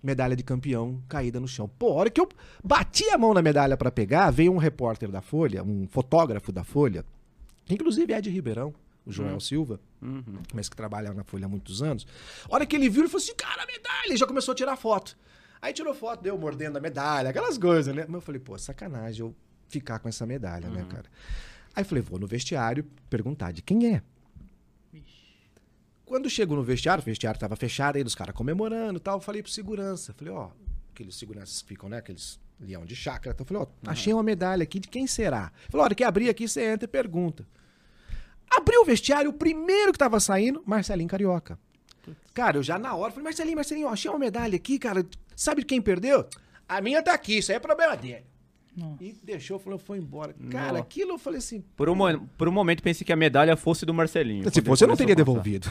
Medalha 0.04 0.36
de 0.36 0.44
campeão 0.44 1.02
caída 1.10 1.40
no 1.40 1.48
chão. 1.48 1.68
Pô, 1.68 1.92
a 1.92 1.96
hora 1.96 2.10
que 2.10 2.22
eu 2.22 2.30
bati 2.64 3.10
a 3.10 3.18
mão 3.18 3.34
na 3.34 3.42
medalha 3.42 3.76
para 3.76 3.90
pegar, 3.90 4.30
veio 4.30 4.52
um 4.52 4.58
repórter 4.58 5.10
da 5.10 5.22
Folha, 5.22 5.64
um 5.64 5.88
fotógrafo 5.88 6.52
da 6.52 6.64
Folha, 6.64 7.04
que 7.66 7.74
inclusive 7.74 8.14
é 8.14 8.22
de 8.22 8.30
Ribeirão, 8.30 8.74
o 9.06 9.12
Joel 9.12 9.40
Silva, 9.40 9.80
Uhum. 10.02 10.24
mas 10.54 10.68
que 10.70 10.76
trabalha 10.76 11.14
na 11.14 11.24
Folha 11.24 11.46
há 11.46 11.50
muitos 11.50 11.82
anos. 11.82 12.06
A 12.50 12.54
hora 12.56 12.66
que 12.66 12.76
ele 12.76 12.90
viu, 12.90 13.02
ele 13.04 13.10
falou 13.10 13.24
assim, 13.24 13.36
cara, 13.36 13.64
a 13.64 13.66
medalha! 13.66 14.14
E 14.14 14.18
já 14.18 14.26
começou 14.28 14.52
a 14.52 14.56
tirar 14.56 14.76
foto. 14.76 15.18
Aí 15.62 15.74
tirou 15.74 15.94
foto, 15.96 16.22
deu 16.22 16.38
mordendo 16.38 16.78
a 16.78 16.82
medalha, 16.82 17.30
aquelas 17.30 17.58
coisas, 17.58 17.94
né? 17.96 18.04
Mas 18.08 18.16
eu 18.16 18.22
falei, 18.22 18.40
pô, 18.40 18.58
sacanagem 18.58 19.22
eu 19.22 19.36
ficar 19.68 20.00
com 20.00 20.08
essa 20.10 20.26
medalha, 20.26 20.70
né, 20.70 20.86
cara? 20.90 21.06
Aí 21.76 21.84
falei, 21.84 22.02
vou 22.04 22.20
no 22.20 22.28
vestiário 22.28 22.86
perguntar 23.10 23.52
de 23.52 23.62
quem 23.62 23.96
é. 23.96 24.02
Quando 26.06 26.30
chego 26.30 26.56
no 26.56 26.64
vestiário, 26.64 27.02
o 27.02 27.06
vestiário 27.06 27.40
tava 27.40 27.56
fechado, 27.56 27.96
aí 27.96 28.04
os 28.04 28.14
caras 28.14 28.36
comemorando 28.36 28.98
e 28.98 29.00
tal, 29.02 29.18
eu 29.18 29.22
falei 29.22 29.42
pro 29.42 29.52
segurança, 29.52 30.14
falei, 30.14 30.32
ó, 30.34 30.50
aqueles 30.94 31.16
seguranças 31.16 31.62
ficam, 31.62 31.90
né, 31.90 31.98
aqueles 31.98 32.40
leão 32.60 32.86
de 32.86 32.96
chácara, 32.96 33.34
então 33.34 33.44
eu 33.44 33.48
falei, 33.48 33.64
ó, 33.64 33.90
achei 33.90 34.14
uma 34.14 34.22
medalha 34.24 34.62
aqui, 34.64 34.80
de 34.80 34.88
quem 34.88 35.08
será? 35.08 35.52
Falei, 35.70 35.82
ó, 35.82 35.86
hora 35.86 35.96
que 35.96 36.04
abrir 36.04 36.30
aqui, 36.30 36.48
você 36.48 36.64
entra 36.64 36.86
e 36.86 36.88
pergunta. 36.88 37.46
Abriu 38.58 38.82
o 38.82 38.86
vestiário, 38.86 39.30
o 39.30 39.34
primeiro 39.34 39.92
que 39.92 39.98
tava 39.98 40.20
saindo, 40.20 40.62
Marcelinho 40.66 41.10
Carioca. 41.10 41.58
Cara, 42.34 42.58
eu 42.58 42.64
já 42.64 42.78
na 42.78 42.94
hora 42.96 43.12
falei, 43.12 43.24
Marcelinho, 43.24 43.56
Marcelinho, 43.56 43.88
ó, 43.88 43.92
achei 43.94 44.10
uma 44.10 44.20
medalha 44.20 44.56
aqui, 44.56 44.78
cara. 44.78 45.06
Sabe 45.36 45.62
de 45.62 45.68
quem 45.68 45.82
perdeu? 45.82 46.26
A 46.68 46.82
minha 46.82 47.02
tá 47.02 47.14
aqui, 47.14 47.38
isso 47.38 47.52
aí 47.52 47.58
é 47.58 47.60
problema 47.60 47.96
dele. 47.96 48.26
Nossa. 48.76 49.02
E 49.02 49.16
deixou, 49.24 49.58
falou, 49.58 49.80
foi 49.80 49.98
embora. 50.00 50.36
Cara, 50.50 50.74
Nossa. 50.74 50.80
aquilo 50.80 51.12
eu 51.12 51.18
falei 51.18 51.40
assim. 51.40 51.64
Por 51.78 51.88
um, 51.88 51.98
por 52.38 52.50
um 52.50 52.52
momento 52.52 52.84
pensei 52.84 53.06
que 53.06 53.14
a 53.14 53.16
medalha 53.16 53.56
fosse 53.56 53.86
do 53.86 53.94
Marcelinho. 53.94 54.52
Se 54.54 54.62
fosse, 54.62 54.84
eu 54.84 54.88
não 54.90 54.98
teria 54.98 55.16
devolvido. 55.16 55.70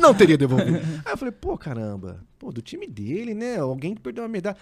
não 0.00 0.14
teria 0.14 0.38
devolvido. 0.38 0.78
Aí 1.04 1.12
eu 1.12 1.16
falei, 1.16 1.32
pô, 1.32 1.58
caramba, 1.58 2.24
pô, 2.38 2.52
do 2.52 2.62
time 2.62 2.86
dele, 2.86 3.34
né? 3.34 3.58
Alguém 3.58 3.94
que 3.96 4.00
perdeu 4.00 4.22
uma 4.22 4.28
medalha. 4.28 4.56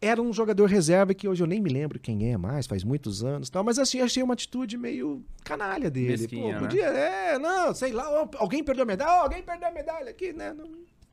Era 0.00 0.20
um 0.20 0.32
jogador 0.32 0.66
reserva 0.66 1.14
que 1.14 1.26
hoje 1.26 1.42
eu 1.42 1.46
nem 1.46 1.60
me 1.60 1.70
lembro 1.70 1.98
quem 1.98 2.30
é 2.32 2.36
mais, 2.36 2.66
faz 2.66 2.84
muitos 2.84 3.24
anos 3.24 3.48
e 3.48 3.50
tal, 3.50 3.64
mas 3.64 3.78
assim, 3.78 4.00
achei 4.00 4.22
uma 4.22 4.34
atitude 4.34 4.76
meio 4.76 5.24
canalha 5.42 5.90
dele. 5.90 6.08
Mesquinha, 6.08 6.42
pô, 6.42 6.52
né? 6.52 6.58
podia, 6.60 6.84
é, 6.86 7.38
não, 7.38 7.74
sei 7.74 7.92
lá, 7.92 8.04
alguém 8.36 8.62
perdeu 8.62 8.82
a 8.82 8.86
medalha, 8.86 9.22
alguém 9.22 9.42
perdeu 9.42 9.68
a 9.68 9.72
medalha 9.72 10.10
aqui, 10.10 10.32
né? 10.32 10.52
Não. 10.52 10.68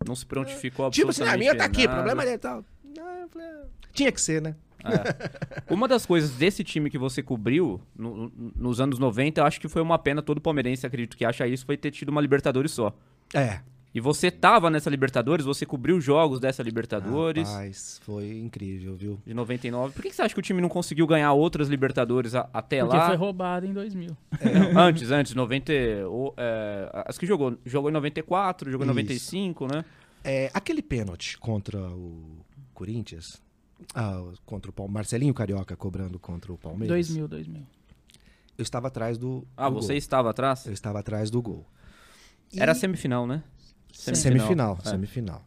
Não 0.06 0.16
se 0.16 0.26
prontificou 0.26 0.90
tipo 0.92 1.12
assim, 1.12 1.24
a 1.24 1.38
minha 1.38 1.56
tá 1.56 1.64
aqui, 1.64 1.84
nada. 1.86 1.94
problema 1.96 2.24
dele 2.24 2.36
e 2.36 2.40
tal. 2.40 2.66
Não, 2.84 3.30
falei, 3.30 3.48
ah, 3.48 3.66
tinha 3.94 4.12
que 4.12 4.20
ser, 4.20 4.42
né? 4.42 4.54
É. 4.84 5.74
Uma 5.74 5.88
das 5.88 6.06
coisas 6.06 6.32
desse 6.32 6.62
time 6.62 6.90
que 6.90 6.98
você 6.98 7.24
cobriu 7.24 7.80
no- 7.96 8.30
nos 8.54 8.82
anos 8.82 9.00
90, 9.00 9.40
eu 9.40 9.46
acho 9.46 9.62
que 9.62 9.70
foi 9.70 9.82
uma 9.82 9.98
pena 9.98 10.22
todo 10.22 10.42
palmeirense, 10.42 10.86
acredito 10.86 11.16
que 11.16 11.24
acha 11.24 11.48
isso, 11.48 11.66
foi 11.66 11.78
ter 11.78 11.90
tido 11.92 12.10
uma 12.10 12.20
Libertadores 12.20 12.72
só. 12.72 12.94
É. 13.34 13.62
E 13.96 14.00
você 14.00 14.32
tava 14.32 14.72
nessa 14.72 14.90
Libertadores, 14.90 15.46
você 15.46 15.68
cobriu 15.68 16.02
jogos 16.02 16.40
dessa 16.40 16.64
Libertadores 16.64 17.48
Rapaz, 17.48 18.02
foi 18.04 18.40
incrível, 18.40 18.96
viu? 18.96 19.22
de 19.24 19.34
99. 19.36 19.94
Por 19.94 20.02
que, 20.02 20.10
que 20.10 20.16
você 20.16 20.24
acha 20.24 20.34
que 20.34 20.40
o 20.40 20.44
time 20.44 20.60
não 20.62 20.68
conseguiu 20.70 21.06
ganhar 21.06 21.32
outras 21.34 21.70
Libertadores 21.70 22.34
a- 22.34 22.50
até 22.52 22.80
Porque 22.82 22.98
lá? 22.98 23.08
foi 23.08 23.16
roubado 23.16 23.68
em 23.68 23.74
2000. 23.74 24.18
Não, 24.74 24.82
antes, 24.82 25.12
antes, 25.12 25.36
90. 25.36 25.72
o- 26.10 26.34
é, 26.36 27.04
as 27.08 27.20
que 27.20 27.26
jogou. 27.28 27.56
Jogou 27.64 27.90
em 27.92 27.94
94, 27.94 28.72
jogou 28.72 28.84
em 28.86 28.90
Isso. 28.90 28.96
95, 28.96 29.68
né? 29.68 29.86
É, 30.24 30.50
aquele 30.56 30.82
pênalti 30.82 31.38
contra 31.38 31.78
o 31.80 32.40
Corinthians, 32.74 33.40
ah, 33.94 34.24
contra 34.44 34.72
o 34.72 34.74
Palmeiras, 34.74 34.94
Marcelinho 34.94 35.34
Carioca 35.36 35.76
cobrando 35.76 36.18
contra 36.18 36.52
o 36.52 36.58
Palmeiras. 36.58 36.88
2000, 37.10 37.28
2000. 37.28 37.62
Eu 38.58 38.64
estava 38.64 38.88
atrás 38.88 39.20
do, 39.20 39.46
Ah, 39.56 39.70
do 39.70 39.76
você 39.76 39.90
gol. 39.90 39.98
estava 39.98 40.30
atrás? 40.32 40.66
Eu 40.66 40.74
estava 40.74 41.00
atrás 41.00 41.30
do 41.30 41.40
gol. 41.44 41.64
E- 42.52 42.60
Era 42.60 42.74
semifinal, 42.74 43.28
né? 43.28 43.44
Semifinal, 43.94 44.78
É. 44.84 44.90
semifinal. 44.90 45.46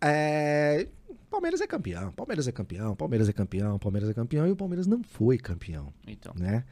É, 0.00 0.88
Palmeiras 1.30 1.60
é 1.60 1.66
campeão, 1.66 2.10
Palmeiras 2.12 2.48
é 2.48 2.52
campeão, 2.52 2.96
Palmeiras 2.96 3.28
é 3.28 3.32
campeão, 3.32 3.78
Palmeiras 3.78 4.08
é 4.10 4.14
campeão 4.14 4.46
e 4.48 4.50
o 4.50 4.56
Palmeiras 4.56 4.86
não 4.86 5.02
foi 5.02 5.36
campeão, 5.38 5.92
Então. 6.06 6.32
né? 6.36 6.64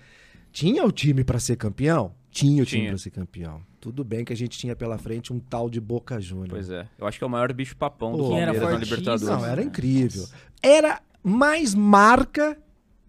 Tinha 0.51 0.85
o 0.85 0.91
time 0.91 1.23
pra 1.23 1.39
ser 1.39 1.57
campeão? 1.57 2.15
Tinha 2.31 2.63
o 2.63 2.67
time 2.67 2.83
Tinha. 2.83 2.93
pra 2.93 2.99
ser 2.99 3.11
campeão. 3.11 3.63
Tudo 3.81 4.03
bem 4.03 4.25
que 4.25 4.33
a 4.33 4.37
gente 4.37 4.59
tinha 4.59 4.75
pela 4.75 4.97
frente 4.99 5.33
um 5.33 5.39
tal 5.39 5.69
de 5.69 5.81
Boca 5.81 6.19
Juniors. 6.21 6.51
Pois 6.51 6.71
é. 6.71 6.89
Eu 6.99 7.07
acho 7.07 7.19
que 7.19 7.25
é 7.25 7.27
o 7.27 7.31
maior 7.31 7.53
bicho 7.53 7.77
papão 7.77 8.13
do 8.13 8.19
Pô, 8.19 8.25
Palmeiras 8.31 8.57
era 8.57 8.71
na. 8.71 8.79
Libertadores. 8.79 9.23
Não, 9.23 9.45
era 9.45 9.57
né? 9.61 9.67
incrível. 9.67 10.27
Era 10.63 11.01
mais 11.23 11.75
marca. 11.75 12.59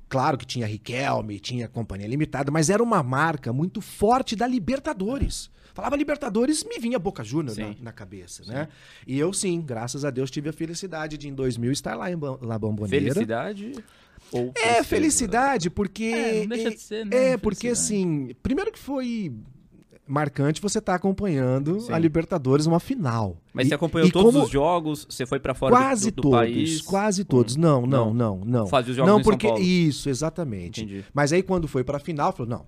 Claro 0.10 0.38
que 0.38 0.46
tinha 0.46 0.68
Riquelme, 0.68 1.40
tinha 1.40 1.68
Companhia 1.68 2.08
Limitada, 2.08 2.52
mas 2.52 2.70
era 2.70 2.84
uma 2.84 3.02
marca 3.02 3.54
muito 3.54 3.80
forte 3.82 4.36
da 4.36 4.46
Libertadores. 4.46 5.50
Falava 5.80 5.96
Libertadores, 5.96 6.64
me 6.66 6.78
vinha 6.78 7.00
Boca 7.00 7.24
Juniors 7.24 7.58
na, 7.58 7.68
Sim. 7.70 7.78
na 7.82 7.92
cabeça, 7.94 8.44
né? 8.46 8.68
E 9.08 9.18
eu 9.18 9.32
sim, 9.32 9.62
graças 9.62 10.04
a 10.04 10.10
Deus, 10.10 10.30
tive 10.30 10.50
a 10.50 10.54
felicidade 10.54 11.18
de 11.18 11.28
em 11.30 11.34
2000 11.34 11.72
estar 11.72 11.96
lá 11.96 12.12
em 12.12 12.16
La 12.42 12.60
Bombonera. 12.60 13.02
Felicidade 13.14 13.74
ou 14.32 14.52
É, 14.56 14.84
felicidade, 14.84 15.70
porque. 15.70 16.04
É, 16.06 16.40
não 16.42 16.48
deixa 16.48 16.70
de 16.72 16.80
ser, 16.80 17.06
né, 17.06 17.32
É, 17.32 17.38
porque 17.38 17.70
assim, 17.70 18.32
primeiro 18.44 18.72
que 18.74 18.78
foi 18.80 19.32
marcante 20.06 20.60
você 20.62 20.80
estar 20.80 20.96
acompanhando 20.96 21.80
Sim. 21.80 21.94
a 21.94 21.98
Libertadores 22.00 22.66
uma 22.66 22.80
final. 22.80 23.38
Mas 23.54 23.68
E- 23.68 23.70
você 23.70 23.76
acompanhou 23.76 24.12
todos 24.12 24.34
como- 24.34 24.44
os 24.46 24.50
jogos? 24.52 25.06
Você 25.10 25.26
foi 25.26 25.40
pra 25.40 25.54
fora 25.54 25.74
do- 25.76 25.78
Quase 25.82 26.12
do, 26.12 26.16
do, 26.16 26.22
todos, 26.24 26.38
país? 26.40 26.82
quase 26.82 27.24
todos. 27.24 27.56
Não, 27.56 27.86
não, 27.86 28.12
Não. 28.12 28.38
não, 28.38 28.46
não. 28.46 28.68
Fazia 28.68 28.92
os 28.92 28.98
jogos 28.98 29.12
não, 29.14 29.22
porque 29.22 29.48
isso, 29.62 30.10
exatamente. 30.10 30.82
Entendi. 30.84 31.06
Mas 31.14 31.32
aí 31.32 31.44
quando 31.44 31.68
foi 31.68 31.84
pra 31.84 32.00
final, 32.00 32.34
falou, 32.34 32.50
não, 32.50 32.66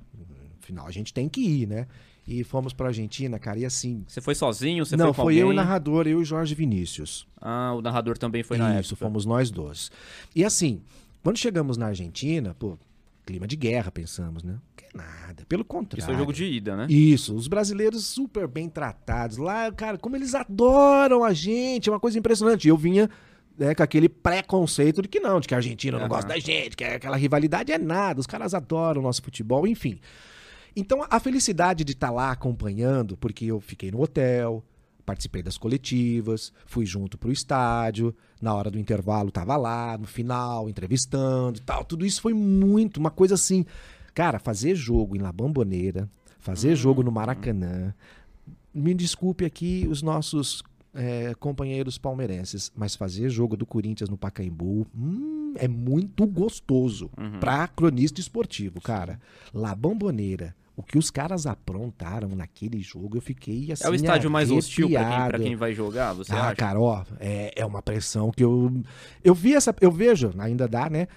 final 0.60 0.86
a 0.88 0.92
gente 0.92 1.12
tem 1.14 1.28
que 1.28 1.42
ir, 1.42 1.68
né? 1.68 1.88
E 2.28 2.44
fomos 2.44 2.72
pra 2.72 2.88
Argentina, 2.88 3.40
cara, 3.40 3.58
e 3.60 3.66
assim, 3.66 4.04
Você 4.08 4.22
foi 4.22 4.36
sozinho? 4.36 4.86
Você 4.86 4.96
não, 4.96 5.14
foi 5.14 5.26
foi 5.26 5.36
eu 5.38 5.48
e 5.48 5.52
o 5.52 5.54
narrador, 5.54 6.08
eu 6.08 6.20
e 6.20 6.22
o 6.22 6.26
Jorge 6.26 6.54
Vinícius. 6.54 7.28
Ah, 7.40 7.74
o 7.76 7.82
narrador 7.82 8.18
também 8.18 8.44
foi 8.44 8.58
na 8.58 8.80
Isso, 8.80 8.96
fomos 8.96 9.26
nós 9.26 9.50
dois. 9.50 9.92
E 10.36 10.46
assim, 10.46 10.82
quando 11.24 11.38
chegamos 11.38 11.78
na 11.78 11.88
Argentina, 11.88 12.56
pô, 12.58 12.78
clima 13.26 13.48
de 13.48 13.56
guerra, 13.56 13.92
pensamos, 13.92 14.44
né? 14.44 14.58
Que 14.76 14.86
nada, 14.96 15.46
pelo 15.48 15.66
contrário. 15.66 16.00
Isso 16.00 16.08
foi 16.08 16.18
jogo 16.18 16.32
de 16.32 16.46
ida, 16.46 16.76
né? 16.76 16.86
Isso, 16.90 17.36
os 17.36 17.48
brasileiros 17.48 18.06
super 18.06 18.48
bem 18.48 18.70
tratados. 18.70 19.38
Lá, 19.38 19.72
cara, 19.72 19.98
como 19.98 20.16
eles 20.16 20.36
adoram 20.36 21.24
a 21.24 21.34
gente, 21.34 21.90
é 21.90 21.92
uma 21.92 22.00
coisa 22.00 22.20
impressionante. 22.20 22.68
Eu 22.68 22.78
vinha 22.78 23.10
né, 23.58 23.74
com 23.76 23.84
aquele 23.84 24.10
preconceito 24.10 25.02
de 25.02 25.08
que 25.08 25.20
não, 25.20 25.40
de 25.40 25.48
que 25.48 25.54
a 25.54 25.58
Argentina 25.58 25.98
não 25.98 26.06
Aham. 26.06 26.16
gosta 26.16 26.28
da 26.28 26.40
gente, 26.40 26.76
que 26.76 26.84
aquela 26.84 27.18
rivalidade 27.18 27.72
é 27.72 27.78
nada, 27.78 28.20
os 28.20 28.28
caras 28.28 28.54
adoram 28.54 29.02
o 29.02 29.04
nosso 29.04 29.22
futebol, 29.22 29.68
enfim. 29.68 30.00
Então, 30.76 31.06
a 31.10 31.20
felicidade 31.20 31.84
de 31.84 31.92
estar 31.92 32.12
lá 32.12 32.32
acompanhando, 32.32 33.18
porque 33.18 33.46
eu 33.46 33.60
fiquei 33.60 33.92
no 33.92 34.02
hotel, 34.02 34.64
participei 35.06 35.44
das 35.44 35.58
coletivas, 35.58 36.54
fui 36.66 36.86
junto 36.86 37.18
pro 37.18 37.32
estádio, 37.32 38.16
na 38.42 38.54
hora 38.54 38.72
do 38.72 38.80
intervalo 38.80 39.32
tava 39.32 39.58
lá, 39.58 39.98
no 39.98 40.08
final, 40.08 40.70
entrevistando 40.70 41.60
e 41.60 41.62
tal. 41.62 41.84
Tudo 41.84 42.06
isso 42.06 42.22
foi 42.22 42.34
muito, 42.34 42.98
uma 42.98 43.12
coisa 43.12 43.36
assim. 43.36 43.66
Cara, 44.14 44.40
fazer 44.40 44.76
jogo 44.76 45.16
em 45.16 45.20
La 45.20 45.32
Bombonera, 45.32 46.10
fazer 46.40 46.76
jogo 46.76 47.04
no 47.04 47.12
Maracanã. 47.12 47.94
Me 48.74 48.94
desculpe 48.94 49.44
aqui 49.44 49.86
os 49.90 50.02
nossos 50.02 50.64
é, 50.94 51.34
companheiros 51.36 51.98
palmeirenses, 51.98 52.72
mas 52.76 52.96
fazer 52.96 53.30
jogo 53.30 53.56
do 53.56 53.66
Corinthians 53.66 54.10
no 54.10 54.18
Pacaembu 54.18 54.88
hum, 54.96 55.54
é 55.56 55.68
muito 55.68 56.26
gostoso 56.26 57.10
pra 57.40 57.68
cronista 57.68 58.20
esportivo, 58.20 58.82
cara. 58.82 59.20
La 59.54 59.76
Bombonera. 59.76 60.56
O 60.82 60.84
que 60.84 60.98
os 60.98 61.10
caras 61.10 61.46
aprontaram 61.48 62.30
naquele 62.30 62.82
jogo, 62.82 63.18
eu 63.18 63.22
fiquei 63.22 63.72
assim. 63.72 63.86
É 63.86 63.90
o 63.90 63.96
estádio 63.96 64.30
mais 64.30 64.52
hostil 64.52 64.90
pra 64.90 65.00
quem, 65.00 65.08
pra 65.08 65.18
arrepiado. 65.18 65.44
quem 65.44 65.56
vai 65.56 65.74
jogar, 65.74 66.14
você 66.14 66.34
Ah, 66.34 66.48
acha? 66.48 66.56
cara, 66.56 66.80
ó, 66.80 67.04
é, 67.20 67.54
é 67.56 67.66
uma 67.66 67.82
pressão 67.82 68.32
que 68.32 68.44
eu. 68.44 68.72
Eu 69.24 69.34
vi 69.34 69.54
essa. 69.56 69.74
Eu 69.80 69.92
vejo, 69.92 70.32
ainda 70.38 70.68
dá, 70.68 70.90
né? 70.90 71.08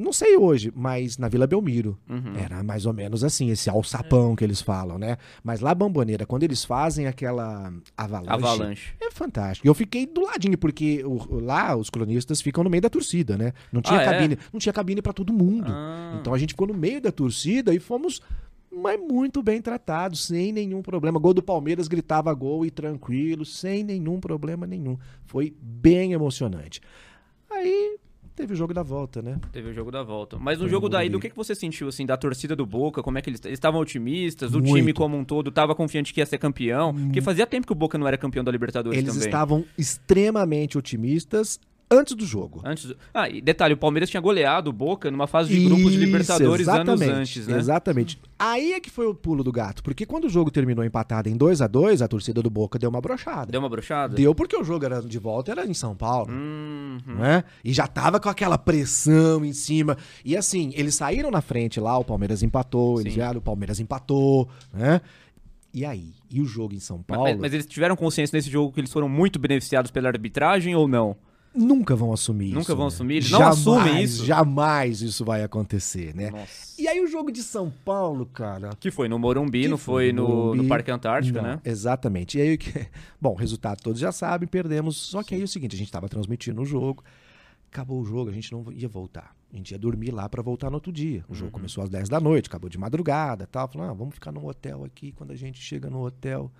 Não 0.00 0.12
sei 0.12 0.36
hoje, 0.36 0.72
mas 0.76 1.18
na 1.18 1.28
Vila 1.28 1.44
Belmiro. 1.44 1.98
Uhum. 2.08 2.36
Era 2.36 2.62
mais 2.62 2.86
ou 2.86 2.92
menos 2.92 3.24
assim, 3.24 3.50
esse 3.50 3.68
alçapão 3.68 4.36
que 4.36 4.44
eles 4.44 4.62
falam, 4.62 4.96
né? 4.96 5.16
Mas 5.42 5.58
lá 5.58 5.74
Bamboneira, 5.74 6.24
quando 6.24 6.44
eles 6.44 6.64
fazem 6.64 7.08
aquela 7.08 7.72
avalanche. 7.96 8.32
Avalanche. 8.32 8.92
É 9.00 9.10
fantástico. 9.10 9.66
Eu 9.66 9.74
fiquei 9.74 10.06
do 10.06 10.20
ladinho, 10.20 10.56
porque 10.56 11.02
o- 11.04 11.40
lá 11.40 11.74
os 11.74 11.90
cronistas 11.90 12.40
ficam 12.40 12.62
no 12.62 12.70
meio 12.70 12.80
da 12.82 12.88
torcida, 12.88 13.36
né? 13.36 13.52
Não 13.72 13.82
tinha 13.82 13.98
Ah, 13.98 14.02
é? 14.02 14.04
cabine. 14.04 14.38
Não 14.52 14.60
tinha 14.60 14.72
cabine 14.72 15.02
pra 15.02 15.12
todo 15.12 15.32
mundo. 15.32 15.66
Ah. 15.68 16.16
Então 16.20 16.32
a 16.32 16.38
gente 16.38 16.50
ficou 16.50 16.68
no 16.68 16.74
meio 16.74 17.00
da 17.00 17.10
torcida 17.10 17.74
e 17.74 17.80
fomos 17.80 18.20
mas 18.70 19.00
muito 19.00 19.42
bem 19.42 19.60
tratados, 19.60 20.24
sem 20.24 20.52
nenhum 20.52 20.82
problema. 20.82 21.18
Gol 21.18 21.34
do 21.34 21.42
Palmeiras 21.42 21.88
gritava 21.88 22.32
gol 22.34 22.64
e 22.66 22.70
tranquilo, 22.70 23.44
sem 23.44 23.82
nenhum 23.82 24.20
problema 24.20 24.66
nenhum. 24.66 24.96
Foi 25.24 25.54
bem 25.60 26.12
emocionante. 26.12 26.80
Aí 27.50 27.96
teve 28.36 28.52
o 28.52 28.56
jogo 28.56 28.72
da 28.72 28.82
volta, 28.82 29.20
né? 29.20 29.40
Teve 29.52 29.70
o 29.70 29.72
jogo 29.74 29.90
da 29.90 30.02
volta. 30.02 30.38
Mas 30.38 30.58
no 30.58 30.64
Foi 30.64 30.70
jogo 30.70 30.86
no 30.86 30.90
da 30.90 31.04
ida, 31.04 31.16
o 31.16 31.20
que, 31.20 31.30
que 31.30 31.36
você 31.36 31.54
sentiu, 31.54 31.88
assim, 31.88 32.06
da 32.06 32.16
torcida 32.16 32.54
do 32.54 32.64
Boca? 32.64 33.02
Como 33.02 33.18
é 33.18 33.22
que 33.22 33.30
eles 33.30 33.40
eles 33.44 33.54
estavam 33.58 33.80
otimistas? 33.80 34.54
O 34.54 34.60
Muito. 34.60 34.74
time 34.76 34.92
como 34.92 35.16
um 35.16 35.24
todo 35.24 35.50
tava 35.50 35.74
confiante 35.74 36.14
que 36.14 36.20
ia 36.20 36.26
ser 36.26 36.38
campeão? 36.38 36.94
Porque 36.94 37.20
fazia 37.20 37.46
tempo 37.46 37.66
que 37.66 37.72
o 37.72 37.76
Boca 37.76 37.98
não 37.98 38.06
era 38.06 38.16
campeão 38.16 38.44
da 38.44 38.52
Libertadores 38.52 38.98
Eles 38.98 39.12
também. 39.12 39.26
estavam 39.26 39.64
extremamente 39.76 40.78
otimistas 40.78 41.58
antes 41.90 42.14
do 42.14 42.24
jogo. 42.26 42.60
Antes 42.64 42.86
do- 42.86 42.96
Ah, 43.14 43.28
e 43.28 43.40
detalhe, 43.40 43.74
o 43.74 43.76
Palmeiras 43.76 44.10
tinha 44.10 44.20
goleado 44.20 44.70
o 44.70 44.72
Boca 44.72 45.10
numa 45.10 45.26
fase 45.26 45.48
de 45.48 45.64
grupos 45.64 45.92
de 45.92 45.98
Libertadores 45.98 46.68
anos 46.68 47.00
antes, 47.00 47.46
né? 47.46 47.56
Exatamente. 47.58 48.18
Aí 48.38 48.72
é 48.72 48.80
que 48.80 48.90
foi 48.90 49.06
o 49.06 49.14
pulo 49.14 49.42
do 49.42 49.50
gato, 49.50 49.82
porque 49.82 50.04
quando 50.06 50.24
o 50.24 50.28
jogo 50.28 50.50
terminou 50.50 50.84
empatado 50.84 51.28
em 51.28 51.36
2 51.36 51.60
a 51.62 51.66
2 51.66 52.02
a 52.02 52.08
torcida 52.08 52.42
do 52.42 52.50
Boca 52.50 52.78
deu 52.78 52.88
uma 52.90 53.00
brochada. 53.00 53.50
Deu 53.50 53.60
uma 53.60 53.68
brochada? 53.68 54.14
Deu 54.14 54.34
porque 54.34 54.56
o 54.56 54.62
jogo 54.62 54.84
era 54.84 55.00
de 55.02 55.18
volta, 55.18 55.50
era 55.50 55.66
em 55.66 55.74
São 55.74 55.94
Paulo. 55.96 56.30
Uhum. 56.32 56.98
Né? 57.06 57.44
E 57.64 57.72
já 57.72 57.86
tava 57.86 58.20
com 58.20 58.28
aquela 58.28 58.58
pressão 58.58 59.44
em 59.44 59.52
cima. 59.52 59.96
E 60.24 60.36
assim, 60.36 60.72
eles 60.74 60.94
saíram 60.94 61.30
na 61.30 61.40
frente 61.40 61.80
lá, 61.80 61.96
o 61.98 62.04
Palmeiras 62.04 62.42
empatou, 62.42 63.00
eles 63.00 63.12
Sim. 63.12 63.18
vieram, 63.20 63.38
o 63.38 63.42
Palmeiras 63.42 63.80
empatou, 63.80 64.48
né? 64.72 65.00
E 65.72 65.84
aí? 65.84 66.12
E 66.30 66.40
o 66.40 66.44
jogo 66.46 66.74
em 66.74 66.80
São 66.80 67.02
Paulo? 67.02 67.24
mas- 67.24 67.38
mas 67.38 67.52
eles 67.54 67.66
tiveram 67.66 67.94
consciência 67.96 68.36
nesse 68.36 68.50
jogo 68.50 68.72
que 68.72 68.80
eles 68.80 68.92
foram 68.92 69.08
muito 69.08 69.38
beneficiados 69.38 69.90
pela 69.90 70.08
arbitragem 70.08 70.74
ou 70.74 70.88
não? 70.88 71.16
Nunca 71.58 71.96
vão 71.96 72.12
assumir 72.12 72.48
Nunca 72.50 72.60
isso. 72.60 72.76
vão 72.76 72.84
né? 72.86 72.88
assumir? 72.88 73.14
Eles 73.16 73.30
não 73.30 73.38
Jamais, 73.40 73.58
assumem 73.58 74.02
isso? 74.02 74.24
Jamais 74.24 75.02
isso 75.02 75.24
vai 75.24 75.42
acontecer, 75.42 76.14
né? 76.14 76.30
Nossa. 76.30 76.80
E 76.80 76.86
aí 76.86 77.00
o 77.02 77.06
jogo 77.08 77.32
de 77.32 77.42
São 77.42 77.72
Paulo, 77.84 78.24
cara. 78.26 78.70
Que 78.78 78.90
foi 78.90 79.08
no 79.08 79.18
Morumbi, 79.18 79.62
que 79.62 79.68
não 79.68 79.76
foi 79.78 80.12
no, 80.12 80.28
Morumbi. 80.28 80.62
no 80.62 80.68
Parque 80.68 80.90
Antártica, 80.90 81.42
Não, 81.42 81.48
né? 81.50 81.60
Exatamente. 81.64 82.38
E 82.38 82.40
aí, 82.40 82.54
o 82.54 82.58
que- 82.58 82.86
bom, 83.20 83.34
resultado 83.34 83.80
todos 83.82 83.98
já 84.00 84.12
sabem, 84.12 84.46
perdemos. 84.48 84.96
Só 84.96 85.22
que 85.22 85.34
aí 85.34 85.40
é 85.40 85.44
o 85.44 85.48
seguinte, 85.48 85.74
a 85.74 85.78
gente 85.78 85.88
estava 85.88 86.08
transmitindo 86.08 86.62
o 86.62 86.64
jogo, 86.64 87.02
acabou 87.72 88.00
o 88.00 88.04
jogo, 88.04 88.30
a 88.30 88.32
gente 88.32 88.52
não 88.52 88.64
ia 88.72 88.88
voltar. 88.88 89.34
A 89.52 89.56
gente 89.56 89.70
ia 89.72 89.78
dormir 89.78 90.10
lá 90.10 90.28
para 90.28 90.42
voltar 90.42 90.68
no 90.70 90.74
outro 90.76 90.92
dia. 90.92 91.24
O 91.28 91.32
Uhum. 91.32 91.38
jogo 91.38 91.50
começou 91.50 91.82
às 91.82 91.88
10 91.90 92.08
da 92.08 92.20
noite, 92.20 92.46
acabou 92.48 92.68
de 92.70 92.78
madrugada, 92.78 93.48
tal. 93.50 93.66
Falando, 93.66 93.90
ah, 93.90 93.94
vamos 93.94 94.14
ficar 94.14 94.30
num 94.30 94.46
hotel 94.46 94.84
aqui. 94.84 95.10
Quando 95.12 95.32
a 95.32 95.36
gente 95.36 95.58
chega 95.60 95.88
no 95.90 96.04
hotel, 96.04 96.52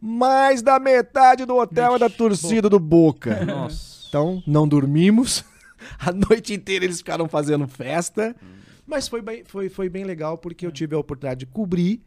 mais 0.00 0.62
da 0.62 0.78
metade 0.78 1.44
do 1.44 1.56
hotel 1.56 1.96
é 1.96 1.98
da 1.98 2.08
torcida 2.08 2.70
do 2.70 2.78
Boca. 2.78 3.44
Nossa. 3.44 4.05
Então, 4.16 4.42
não 4.46 4.66
dormimos. 4.66 5.44
A 6.00 6.10
noite 6.10 6.54
inteira 6.54 6.86
eles 6.86 6.98
ficaram 6.98 7.28
fazendo 7.28 7.68
festa. 7.68 8.34
Mas 8.86 9.06
foi 9.08 9.20
bem, 9.20 9.44
foi, 9.44 9.68
foi 9.68 9.90
bem 9.90 10.04
legal 10.04 10.38
porque 10.38 10.66
eu 10.66 10.72
tive 10.72 10.94
a 10.94 10.98
oportunidade 10.98 11.40
de 11.40 11.46
cobrir, 11.46 12.00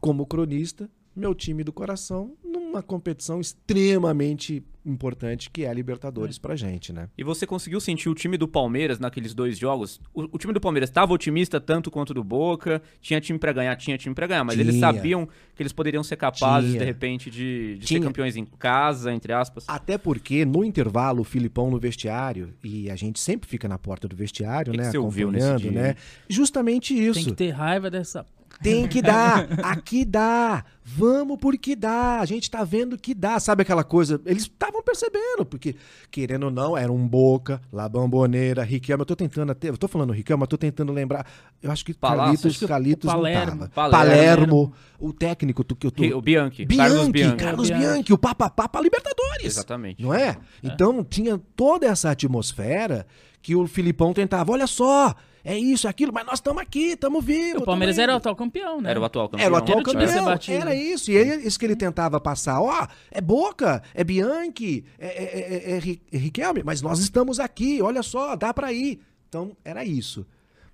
como 0.00 0.26
cronista, 0.26 0.90
meu 1.14 1.34
time 1.34 1.62
do 1.64 1.72
coração 1.72 2.32
numa 2.44 2.82
competição 2.82 3.40
extremamente 3.40 4.62
importante 4.86 5.48
que 5.50 5.64
é 5.64 5.68
a 5.70 5.72
Libertadores 5.72 6.36
pra 6.36 6.54
gente, 6.54 6.92
né? 6.92 7.08
E 7.16 7.24
você 7.24 7.46
conseguiu 7.46 7.80
sentir 7.80 8.08
o 8.10 8.14
time 8.14 8.36
do 8.36 8.46
Palmeiras 8.46 8.98
naqueles 8.98 9.32
dois 9.32 9.56
jogos? 9.56 9.98
O, 10.12 10.24
o 10.32 10.38
time 10.38 10.52
do 10.52 10.60
Palmeiras 10.60 10.90
estava 10.90 11.10
otimista 11.12 11.58
tanto 11.58 11.90
quanto 11.90 12.10
o 12.10 12.14
do 12.14 12.22
Boca, 12.22 12.82
tinha 13.00 13.18
time 13.18 13.38
pra 13.38 13.50
ganhar, 13.52 13.74
tinha 13.76 13.96
time 13.96 14.14
pra 14.14 14.26
ganhar, 14.26 14.44
mas 14.44 14.58
eles 14.58 14.74
Tinha. 14.74 14.92
sabiam 14.92 15.26
que 15.54 15.62
eles 15.62 15.72
poderiam 15.72 16.02
ser 16.04 16.16
capazes, 16.16 16.70
Tinha. 16.72 16.80
de 16.80 16.84
repente, 16.84 17.30
de, 17.30 17.78
de 17.78 17.86
ser 17.86 18.00
campeões 18.00 18.36
em 18.36 18.44
casa, 18.44 19.10
entre 19.10 19.32
aspas. 19.32 19.64
Até 19.68 19.96
porque 19.96 20.44
no 20.44 20.62
intervalo 20.62 21.22
o 21.22 21.24
Filipão 21.24 21.70
no 21.70 21.78
vestiário 21.78 22.52
e 22.62 22.90
a 22.90 22.96
gente 22.96 23.18
sempre 23.20 23.48
fica 23.48 23.66
na 23.66 23.78
porta 23.78 24.06
do 24.06 24.14
vestiário, 24.14 24.70
Que 24.72 24.78
que 24.78 24.84
né, 24.84 24.90
você 24.90 24.98
ouviu 24.98 25.30
nesse 25.30 25.46
acompanhando, 25.46 25.72
dia, 25.72 25.82
né? 25.82 25.88
hein? 25.90 25.96
Justamente 26.28 26.92
isso. 26.94 27.14
Tem 27.14 27.24
que 27.24 27.32
ter 27.32 27.50
raiva 27.50 27.90
dessa. 27.90 28.26
Tem 28.62 28.86
que 28.88 29.02
dar, 29.02 29.46
aqui 29.62 30.04
dá, 30.04 30.64
vamos 30.82 31.38
porque 31.38 31.76
dá, 31.76 32.20
a 32.20 32.24
gente 32.24 32.50
tá 32.50 32.64
vendo 32.64 32.96
que 32.96 33.14
dá, 33.14 33.38
sabe 33.38 33.62
aquela 33.62 33.84
coisa? 33.84 34.20
Eles 34.24 34.44
estavam 34.44 34.82
percebendo, 34.82 35.44
porque 35.44 35.76
querendo 36.10 36.44
ou 36.44 36.50
não, 36.50 36.76
era 36.76 36.90
um 36.90 37.06
Boca, 37.06 37.60
La 37.72 37.88
Bamboneira, 37.88 38.62
Riquelme, 38.62 39.02
eu 39.02 39.06
tô 39.06 39.16
tentando 39.16 39.52
até, 39.52 39.68
eu 39.68 39.76
tô 39.76 39.88
falando 39.88 40.12
Riquelme, 40.12 40.40
mas 40.40 40.48
tô 40.48 40.56
tentando 40.56 40.92
lembrar, 40.92 41.26
eu 41.62 41.70
acho 41.70 41.84
que 41.84 41.92
Palácio, 41.92 42.48
acho 42.48 42.58
que 42.58 42.66
não 42.66 43.12
Palermo. 43.12 43.68
Palermo. 43.68 43.90
Palermo, 43.92 44.72
o 44.98 45.12
técnico 45.12 45.64
que 45.64 45.86
eu 45.86 45.90
tô... 45.90 46.02
O 46.16 46.22
Bianchi, 46.22 46.64
Bianchi, 46.64 46.88
Carlos 46.88 47.08
Bianchi. 47.08 47.36
Carlos 47.36 47.70
Bianchi. 47.70 48.12
O 48.12 48.18
Papa 48.18 48.48
Papa 48.48 48.80
Libertadores. 48.80 49.46
Exatamente. 49.46 50.02
Não 50.02 50.14
é? 50.14 50.36
Então 50.62 51.04
tinha 51.04 51.40
toda 51.56 51.86
essa 51.86 52.10
atmosfera 52.10 53.06
que 53.42 53.54
o 53.54 53.66
Filipão 53.66 54.14
tentava, 54.14 54.52
olha 54.52 54.66
só, 54.66 55.14
é 55.44 55.56
isso, 55.58 55.86
é 55.86 55.90
aquilo, 55.90 56.12
mas 56.12 56.24
nós 56.26 56.34
estamos 56.38 56.62
aqui, 56.62 56.92
estamos 56.92 57.24
vivos. 57.24 57.62
O 57.62 57.64
Palmeiras 57.64 57.98
era 57.98 58.12
o 58.12 58.14
indo." 58.14 58.18
atual 58.18 58.34
campeão, 58.34 58.80
né? 58.80 58.90
Era 58.90 59.00
o 59.00 59.04
atual 59.04 59.28
campeão. 59.28 59.44
Era 59.46 59.54
o 59.54 59.56
atual 59.56 59.78
Era 59.78 59.84
campeão, 59.84 60.24
batido. 60.24 60.56
era 60.60 60.74
isso. 60.74 61.10
E 61.10 61.16
é 61.16 61.36
isso 61.36 61.58
que 61.58 61.64
ele 61.66 61.76
tentava 61.76 62.18
passar. 62.20 62.60
Ó, 62.60 62.86
é 63.10 63.20
Boca, 63.20 63.82
é 63.94 64.02
Bianchi, 64.02 64.84
é, 64.98 65.06
é, 65.06 65.72
é- 65.72 65.76
é 65.76 65.78
Ri- 65.78 66.02
é 66.12 66.16
Riquelme, 66.16 66.62
mas 66.64 66.80
nós 66.80 66.98
estamos 66.98 67.38
aqui, 67.38 67.82
olha 67.82 68.02
só, 68.02 68.34
dá 68.34 68.52
pra 68.54 68.72
ir. 68.72 69.00
Então, 69.28 69.56
era 69.64 69.84
isso. 69.84 70.26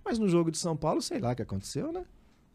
Mas 0.05 0.19
no 0.19 0.29
jogo 0.29 0.51
de 0.51 0.59
São 0.59 0.77
Paulo, 0.77 1.03
sei 1.03 1.19
lá 1.19 1.33
o 1.33 1.37
que 1.37 1.43
aconteceu, 1.43 1.93
né? 1.93 2.03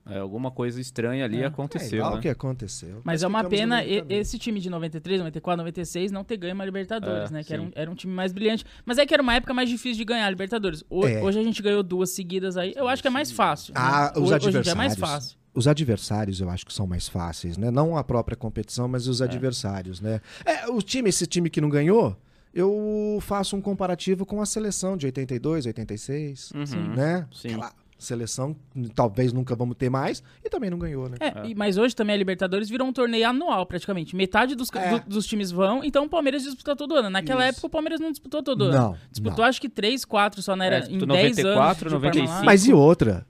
É, 0.08 0.20
alguma 0.20 0.52
coisa 0.52 0.80
estranha 0.80 1.26
ali 1.26 1.42
É. 1.42 1.46
aconteceu, 1.46 1.90
sei 1.90 2.00
lá 2.00 2.12
né? 2.12 2.18
o 2.18 2.22
que 2.22 2.30
aconteceu. 2.30 3.02
Mas 3.04 3.24
é 3.24 3.28
uma 3.28 3.44
pena 3.44 3.84
esse 3.84 4.38
time 4.38 4.60
de 4.60 4.70
93, 4.70 5.20
94, 5.20 5.58
96 5.58 6.12
não 6.12 6.24
ter 6.24 6.38
ganho 6.38 6.54
uma 6.54 6.64
Libertadores, 6.64 7.32
É, 7.32 7.34
né? 7.34 7.44
Que 7.44 7.54
era 7.54 7.62
um, 7.62 7.72
era 7.74 7.90
um 7.90 7.96
time 7.96 8.14
mais 8.14 8.32
brilhante. 8.32 8.64
Mas 8.86 8.98
é 9.00 9.06
que 9.06 9.14
era 9.14 9.24
uma 9.24 9.34
época 9.34 9.54
mais 9.54 9.68
difícil 9.68 9.98
de 9.98 10.06
ganhar 10.06 10.28
a 10.28 10.30
Libertadores. 10.30 10.84
Ho- 10.90 11.08
É. 11.08 11.24
Hoje 11.24 11.40
a 11.40 11.44
gente 11.44 11.62
ganhou 11.62 11.82
duas 11.82 12.12
seguidas 12.12 12.56
aí. 12.56 12.74
Eu 12.76 12.88
acho 12.88 13.02
que 13.02 13.08
é 13.08 13.12
mais 13.12 13.32
fácil. 13.32 13.74
né? 13.74 13.80
Ah, 13.84 14.12
os 14.16 14.22
Hoje- 14.22 14.24
Hoje 14.24 14.34
adversários. 14.36 14.64
dia 14.66 14.72
é 14.74 14.76
mais 14.76 14.96
fácil. 14.96 15.38
Os 15.56 15.68
adversários 15.68 16.40
eu 16.42 16.50
acho 16.50 16.66
que 16.66 16.74
são 16.74 16.86
mais 16.86 17.08
fáceis, 17.08 17.58
né? 17.58 17.72
Não 17.72 17.98
a 17.98 18.04
própria 18.04 18.36
competição, 18.38 18.88
mas 18.88 19.08
os 19.08 19.22
adversários, 19.22 20.02
né? 20.02 20.20
É, 20.46 20.68
o 20.70 20.82
time, 20.82 21.10
esse 21.10 21.26
time 21.26 21.50
que 21.50 21.60
não 21.62 21.70
ganhou, 21.70 22.16
eu 22.54 23.18
faço 23.22 23.56
um 23.56 23.62
comparativo 23.62 24.26
com 24.26 24.42
a 24.42 24.46
seleção 24.46 24.96
de 24.98 25.06
82, 25.08 25.66
86, 25.66 26.52
Uhum. 26.52 26.94
né? 26.96 27.26
Sim. 27.34 27.48
Aquela 27.50 27.74
seleção 27.98 28.56
talvez 28.94 29.32
nunca 29.32 29.56
vamos 29.56 29.76
ter 29.78 29.90
mais 29.90 30.22
e 30.44 30.50
também 30.50 30.70
não 30.70 30.78
ganhou, 30.78 31.08
né? 31.10 31.18
É, 31.20 31.48
e- 31.48 31.56
mas 31.56 31.78
hoje 31.78 31.96
também 31.96 32.14
a 32.16 32.18
Libertadores 32.18 32.70
virou 32.70 32.88
um 32.88 32.94
torneio 32.94 33.28
anual, 33.30 33.66
praticamente. 33.66 34.16
Metade 34.16 34.54
dos, 34.56 34.70
É. 34.74 35.00
do- 35.00 35.10
dos 35.10 35.26
times 35.26 35.52
vão, 35.52 35.84
então 35.84 36.06
o 36.06 36.10
Palmeiras 36.10 36.44
disputa 36.44 36.76
todo 36.76 36.96
ano. 36.96 37.10
Naquela 37.10 37.42
Isso. 37.48 37.54
época 37.58 37.68
o 37.68 37.70
Palmeiras 37.70 38.00
não 38.00 38.12
disputou 38.12 38.44
todo 38.44 38.66
ano. 38.66 38.74
Não, 38.78 38.98
Disputou 39.12 39.40
não. 39.44 39.50
acho 39.50 39.62
que 39.62 39.70
3, 39.70 40.04
4 40.06 40.42
só, 40.42 40.56
não 40.56 40.66
era 40.66 40.76
É, 40.76 40.80
em 40.80 40.82
disputou 40.98 41.08
10 41.16 41.38
94, 41.38 41.88
anos. 41.88 41.94
de 42.02 42.06
95. 42.06 42.26
Parmalat. 42.28 42.46
Mas 42.46 42.68
e 42.68 42.74
outra? 42.74 43.26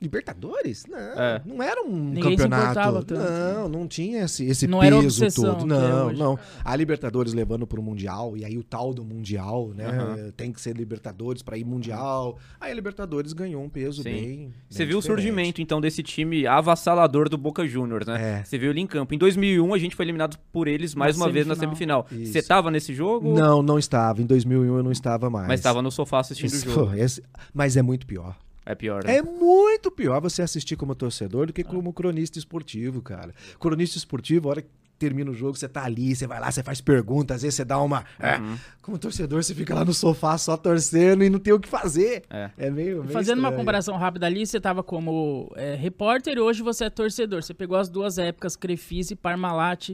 Libertadores? 0.00 0.84
Não, 0.88 0.98
É. 0.98 1.42
não 1.46 1.62
era 1.62 1.82
um 1.82 1.90
Ninguém 2.10 2.36
campeonato. 2.36 2.74
tanto, 2.74 3.14
né? 3.14 3.54
Não, 3.54 3.68
não 3.68 3.88
tinha 3.88 4.24
esse, 4.24 4.44
esse 4.44 4.66
Não 4.66 4.82
era 4.82 4.96
peso 4.96 5.06
obsessão 5.24 5.54
todo. 5.54 5.66
Não, 5.66 6.06
hoje. 6.08 6.18
não. 6.18 6.38
A 6.64 6.76
Libertadores 6.76 7.32
levando 7.32 7.66
pro 7.66 7.82
Mundial, 7.82 8.36
e 8.36 8.44
aí 8.44 8.58
o 8.58 8.62
tal 8.62 8.92
do 8.92 9.04
Mundial, 9.04 9.68
né? 9.74 9.86
Aham. 9.86 10.30
Tem 10.36 10.52
que 10.52 10.60
ser 10.60 10.76
Libertadores 10.76 11.42
pra 11.42 11.56
ir 11.56 11.64
Mundial. 11.64 12.38
Aí 12.60 12.70
a 12.70 12.74
Libertadores 12.74 13.32
ganhou 13.32 13.62
um 13.62 13.68
peso 13.68 14.02
Sim. 14.02 14.10
bem. 14.10 14.54
Você 14.68 14.78
bem 14.80 14.88
viu 14.88 14.98
o 14.98 15.00
diferente. 15.00 15.22
surgimento, 15.22 15.62
então, 15.62 15.80
desse 15.80 16.02
time 16.02 16.46
avassalador 16.46 17.28
do 17.28 17.38
Boca 17.38 17.66
Juniors, 17.66 18.06
né? 18.06 18.40
É. 18.40 18.44
Você 18.44 18.58
viu 18.58 18.70
ele 18.70 18.80
em 18.80 18.86
campo. 18.86 19.14
Em 19.14 19.18
2001, 19.18 19.72
a 19.74 19.78
gente 19.78 19.96
foi 19.96 20.04
eliminado 20.04 20.36
por 20.52 20.68
eles 20.68 20.94
mais 20.94 21.16
Na 21.16 21.24
uma 21.24 21.32
vez 21.32 21.46
na 21.46 21.54
semifinal. 21.54 22.04
semifinal. 22.08 22.24
Isso. 22.24 22.32
Você 22.32 22.42
tava 22.42 22.70
nesse 22.70 22.92
jogo? 22.94 23.32
Não, 23.34 23.62
não 23.62 23.78
estava. 23.78 24.20
Em 24.20 24.26
2001 24.26 24.76
eu 24.76 24.82
não 24.82 24.92
estava 24.92 25.30
mais. 25.30 25.48
Mas 25.48 25.60
estava 25.60 25.80
no 25.80 25.90
sofá 25.90 26.20
assistindo 26.20 26.48
Isso, 26.52 26.68
o 26.68 26.72
jogo. 26.72 26.94
esse- 26.94 27.22
Mas 27.52 27.76
é 27.76 27.82
muito 27.82 28.06
pior. 28.06 28.36
É 28.66 28.74
pior, 28.74 29.04
né? 29.04 29.16
É 29.16 29.22
muito 29.22 29.90
pior 29.90 30.20
você 30.20 30.42
assistir 30.42 30.76
como 30.76 30.94
torcedor 30.94 31.46
do 31.46 31.52
que 31.52 31.62
como 31.62 31.92
cronista 31.92 32.38
esportivo, 32.38 33.02
cara. 33.02 33.34
Cronista 33.60 33.98
esportivo, 33.98 34.48
a 34.48 34.50
hora 34.52 34.62
que 34.62 34.68
termina 34.98 35.30
o 35.30 35.34
jogo, 35.34 35.56
você 35.56 35.68
tá 35.68 35.84
ali, 35.84 36.14
você 36.14 36.26
vai 36.26 36.40
lá, 36.40 36.50
você 36.50 36.62
faz 36.62 36.80
perguntas, 36.80 37.36
às 37.36 37.42
vezes 37.42 37.56
você 37.56 37.64
dá 37.64 37.78
uma. 37.80 38.04
é. 38.18 38.38
Uhum. 38.38 38.56
Como 38.80 38.98
torcedor, 38.98 39.42
você 39.42 39.54
fica 39.54 39.74
lá 39.74 39.84
no 39.84 39.92
sofá 39.92 40.38
só 40.38 40.56
torcendo 40.56 41.24
e 41.24 41.30
não 41.30 41.38
tem 41.38 41.52
o 41.52 41.60
que 41.60 41.68
fazer. 41.68 42.24
É. 42.30 42.50
É 42.56 42.70
meio. 42.70 43.02
meio 43.02 43.12
Fazendo 43.12 43.38
uma 43.38 43.48
estranho. 43.48 43.56
comparação 43.56 43.96
rápida 43.96 44.26
ali, 44.26 44.46
você 44.46 44.60
tava 44.60 44.82
como 44.82 45.52
é, 45.56 45.74
repórter 45.74 46.36
e 46.36 46.40
hoje 46.40 46.62
você 46.62 46.84
é 46.84 46.90
torcedor. 46.90 47.42
Você 47.42 47.52
pegou 47.52 47.76
as 47.76 47.88
duas 47.88 48.18
épocas, 48.18 48.56
Crefisa 48.56 49.12
e 49.12 49.16
Parmalat. 49.16 49.90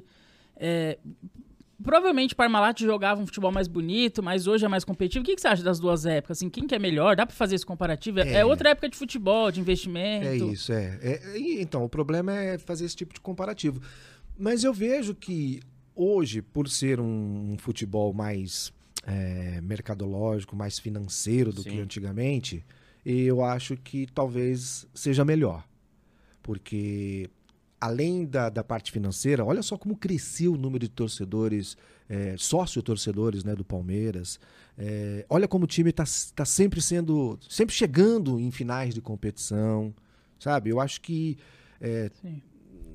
É, 0.57 0.99
provavelmente 1.83 2.35
Parmalat 2.35 2.81
jogava 2.81 3.21
um 3.21 3.27
futebol 3.27 3.51
mais 3.53 3.67
bonito, 3.69 4.23
mas 4.23 4.47
hoje 4.47 4.65
é 4.65 4.69
mais 4.69 4.85
competitivo. 4.85 5.23
O 5.23 5.27
que, 5.27 5.35
que 5.35 5.41
você 5.41 5.49
acha 5.49 5.63
das 5.63 5.79
duas 5.81 6.07
épocas? 6.07 6.39
Assim, 6.39 6.49
quem 6.51 6.67
que 6.67 6.75
é 6.75 6.79
melhor? 6.79 7.17
Dá 7.17 7.27
pra 7.27 7.35
fazer 7.35 7.55
esse 7.57 7.67
comparativo? 7.67 8.21
É, 8.21 8.35
É. 8.35 8.45
outra 8.45 8.71
época 8.71 8.89
de 8.89 8.97
futebol, 8.97 9.51
de 9.51 9.61
investimento. 9.61 10.27
É 10.27 10.37
isso, 10.37 10.73
é. 10.73 10.99
É, 11.03 11.39
e, 11.39 11.61
então, 11.61 11.85
o 11.85 11.89
problema 11.89 12.35
é 12.35 12.59
fazer 12.59 12.85
esse 12.85 12.97
tipo 12.97 13.15
de 13.15 13.21
comparativo. 13.21 13.81
Mas 14.39 14.65
eu 14.65 14.73
vejo 14.73 15.15
que 15.15 15.61
hoje, 15.95 16.41
por 16.43 16.69
ser 16.69 17.01
um, 17.01 17.53
um 17.53 17.59
futebol 17.59 18.13
mais 18.15 18.73
é, 19.07 19.61
mercadológico, 19.63 20.57
mais 20.57 20.79
financeiro 20.79 21.53
do 21.53 21.63
Sim. 21.63 21.71
que 21.71 21.81
antigamente, 21.81 22.65
eu 23.05 23.43
acho 23.45 23.77
que 23.77 24.07
talvez 24.15 24.87
seja 24.95 25.25
melhor. 25.25 25.65
Porque 26.43 27.29
além 27.81 28.27
da, 28.27 28.49
da 28.49 28.63
parte 28.63 28.93
financeira, 28.93 29.45
olha 29.45 29.63
só 29.63 29.79
como 29.79 29.97
cresceu 29.97 30.53
o 30.53 30.57
número 30.57 30.81
de 30.85 30.91
torcedores, 30.91 31.77
é, 32.09 32.35
sócio-torcedores 32.37 33.43
né, 33.43 33.55
do 33.55 33.65
Palmeiras. 33.65 34.39
É, 34.77 35.25
olha 35.29 35.49
como 35.49 35.65
o 35.65 35.67
time 35.67 35.91
está 35.91 36.05
tá 36.35 36.45
sempre 36.45 36.83
sendo, 36.83 37.39
sempre 37.49 37.75
chegando 37.75 38.39
em 38.39 38.51
finais 38.51 38.95
de 38.95 39.01
competição, 39.01 39.95
sabe? 40.39 40.71
Eu 40.71 40.81
acho 40.81 41.01
que 41.01 41.39
é, 41.81 42.11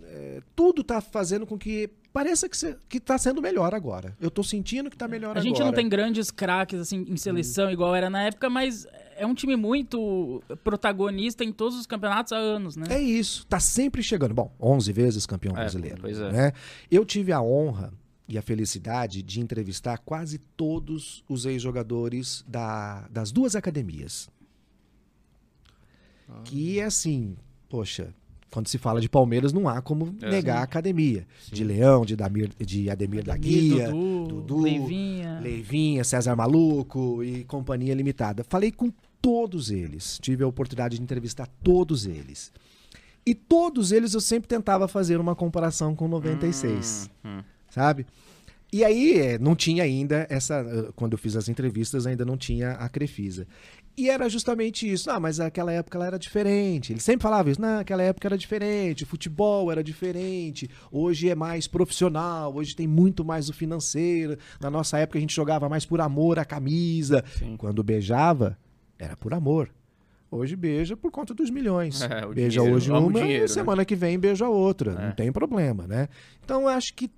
é, 0.03 0.41
tudo 0.55 0.81
está 0.81 1.01
fazendo 1.01 1.45
com 1.47 1.57
que 1.57 1.89
pareça 2.13 2.47
que, 2.47 2.55
se, 2.55 2.75
que 2.87 2.99
tá 2.99 3.17
sendo 3.17 3.41
melhor 3.41 3.73
agora. 3.73 4.15
Eu 4.21 4.31
tô 4.31 4.43
sentindo 4.43 4.89
que 4.89 4.97
tá 4.97 5.07
melhor 5.07 5.29
A 5.29 5.31
agora. 5.31 5.43
gente 5.43 5.59
não 5.59 5.73
tem 5.73 5.89
grandes 5.89 6.31
craques 6.31 6.79
assim 6.79 7.05
em 7.07 7.17
seleção 7.17 7.69
igual 7.69 7.93
era 7.95 8.09
na 8.09 8.23
época, 8.23 8.49
mas 8.49 8.87
é 9.17 9.25
um 9.25 9.33
time 9.33 9.55
muito 9.55 10.41
protagonista 10.63 11.43
em 11.43 11.51
todos 11.51 11.77
os 11.79 11.85
campeonatos 11.85 12.31
há 12.33 12.37
anos, 12.37 12.75
né? 12.75 12.85
É 12.89 13.01
isso, 13.01 13.45
tá 13.47 13.59
sempre 13.59 14.01
chegando. 14.03 14.33
Bom, 14.33 14.51
11 14.59 14.91
vezes 14.91 15.25
campeão 15.25 15.53
É, 15.53 15.61
brasileiro. 15.61 15.97
pois 16.01 16.19
é. 16.19 16.31
né? 16.31 16.51
Eu 16.91 17.05
tive 17.05 17.31
a 17.31 17.41
honra 17.41 17.93
e 18.27 18.37
a 18.37 18.41
felicidade 18.41 19.21
de 19.21 19.39
entrevistar 19.39 19.97
quase 19.99 20.39
todos 20.57 21.23
os 21.29 21.45
ex-jogadores 21.45 22.43
da- 22.47 23.07
das 23.09 23.31
duas 23.31 23.55
academias. 23.55 24.27
Que 26.43 26.79
é 26.79 26.85
assim, 26.85 27.35
poxa, 27.69 28.13
quando 28.49 28.67
se 28.67 28.77
fala 28.79 28.99
de 28.99 29.07
Palmeiras, 29.07 29.53
não 29.53 29.67
há 29.69 29.79
como 29.81 30.15
É. 30.21 30.29
negar 30.31 30.57
a 30.57 30.63
academia. 30.63 31.27
De 31.51 31.63
Leão, 31.63 32.03
de, 32.05 32.15
Damir, 32.15 32.49
de 32.57 32.89
Ademir 32.89 33.23
da 33.23 33.37
Guia, 33.37 33.89
Dudu, 33.91 34.27
Dudu, 34.41 34.61
Leivinha. 34.61 35.39
Leivinha, 35.39 36.03
César 36.03 36.35
Maluco 36.35 37.23
e 37.23 37.43
Companhia 37.43 37.93
Limitada. 37.93 38.43
Falei 38.43 38.71
com 38.71 38.91
todos 39.21 39.69
eles. 39.71 40.17
Tive 40.21 40.43
a 40.43 40.47
oportunidade 40.47 40.97
de 40.97 41.03
entrevistar 41.03 41.47
todos 41.63 42.05
eles. 42.05 42.51
E 43.25 43.33
todos 43.33 43.91
eles 43.91 44.13
eu 44.13 44.21
sempre 44.21 44.47
tentava 44.47 44.87
fazer 44.87 45.19
uma 45.19 45.35
comparação 45.35 45.95
com 45.95 46.07
96, 46.07 47.09
Hum, 47.23 47.37
hum. 47.39 47.43
sabe? 47.69 48.05
E 48.73 48.83
aí 48.83 49.17
eh, 49.19 49.39
não 49.39 49.55
tinha 49.55 49.83
ainda 49.83 50.27
essa. 50.29 50.55
eh, 50.55 50.91
Quando 50.95 51.13
eu 51.13 51.17
fiz 51.17 51.35
as 51.35 51.47
entrevistas, 51.47 52.05
ainda 52.05 52.25
não 52.25 52.35
tinha 52.35 52.71
a 52.73 52.89
Crefisa. 52.89 53.47
E 53.97 54.09
era 54.09 54.27
justamente 54.27 54.91
isso. 54.91 55.09
Ah, 55.09 55.19
mas 55.19 55.37
naquela 55.37 55.71
época 55.71 55.97
ela 55.97 56.05
era 56.07 56.19
diferente. 56.19 56.91
Ele 56.91 56.99
sempre 56.99 57.23
falava 57.23 57.49
isso. 57.49 57.61
Naquela 57.61 58.03
época 58.03 58.27
era 58.27 58.37
diferente. 58.37 59.03
O 59.05 59.07
futebol 59.07 59.71
era 59.71 59.81
diferente. 59.81 60.69
Hoje 60.91 61.29
é 61.29 61.35
mais 61.35 61.65
profissional. 61.67 62.53
Hoje 62.53 62.75
tem 62.75 62.85
muito 62.87 63.23
mais 63.23 63.47
o 63.47 63.53
financeiro. 63.53 64.37
Na 64.59 64.69
nossa 64.69 64.97
época 64.99 65.17
a 65.17 65.21
gente 65.21 65.33
jogava 65.33 65.69
mais 65.69 65.85
por 65.85 66.01
amor 66.01 66.37
à 66.37 66.43
camisa. 66.43 67.23
Sim. 67.39 67.55
Quando 67.55 67.81
beijava, 67.81 68.57
era 68.99 69.15
por 69.15 69.33
amor. 69.33 69.69
Hoje 70.29 70.55
beija 70.55 70.97
por 70.97 71.11
conta 71.11 71.33
dos 71.33 71.49
milhões. 71.49 72.01
É, 72.05 72.25
beija 72.27 72.59
dinheiro. 72.59 72.75
hoje 72.75 72.91
uma, 72.91 73.21
dinheiro, 73.21 73.43
né? 73.43 73.47
semana 73.47 73.85
que 73.85 73.95
vem 73.95 74.19
beija 74.19 74.47
outra. 74.47 74.91
É. 74.91 75.05
Não 75.07 75.11
tem 75.11 75.31
problema, 75.31 75.87
né? 75.87 76.09
Então 76.43 76.63
eu 76.63 76.67
acho 76.67 76.93
que 76.93 77.09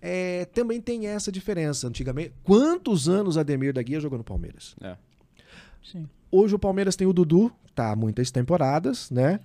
é, 0.00 0.44
também 0.46 0.80
tem 0.80 1.06
essa 1.06 1.30
diferença. 1.30 1.88
Antigamente, 1.88 2.32
quantos 2.42 3.08
anos 3.08 3.38
Ademir 3.38 3.72
da 3.72 3.82
Guia 3.82 4.00
jogou 4.00 4.18
no 4.18 4.24
Palmeiras? 4.24 4.74
É. 4.80 4.96
Sim. 5.82 6.08
Hoje 6.30 6.54
o 6.54 6.58
Palmeiras 6.58 6.96
tem 6.96 7.06
o 7.06 7.12
Dudu, 7.12 7.52
tá 7.74 7.92
há 7.92 7.96
muitas 7.96 8.30
temporadas, 8.30 9.10
né? 9.10 9.40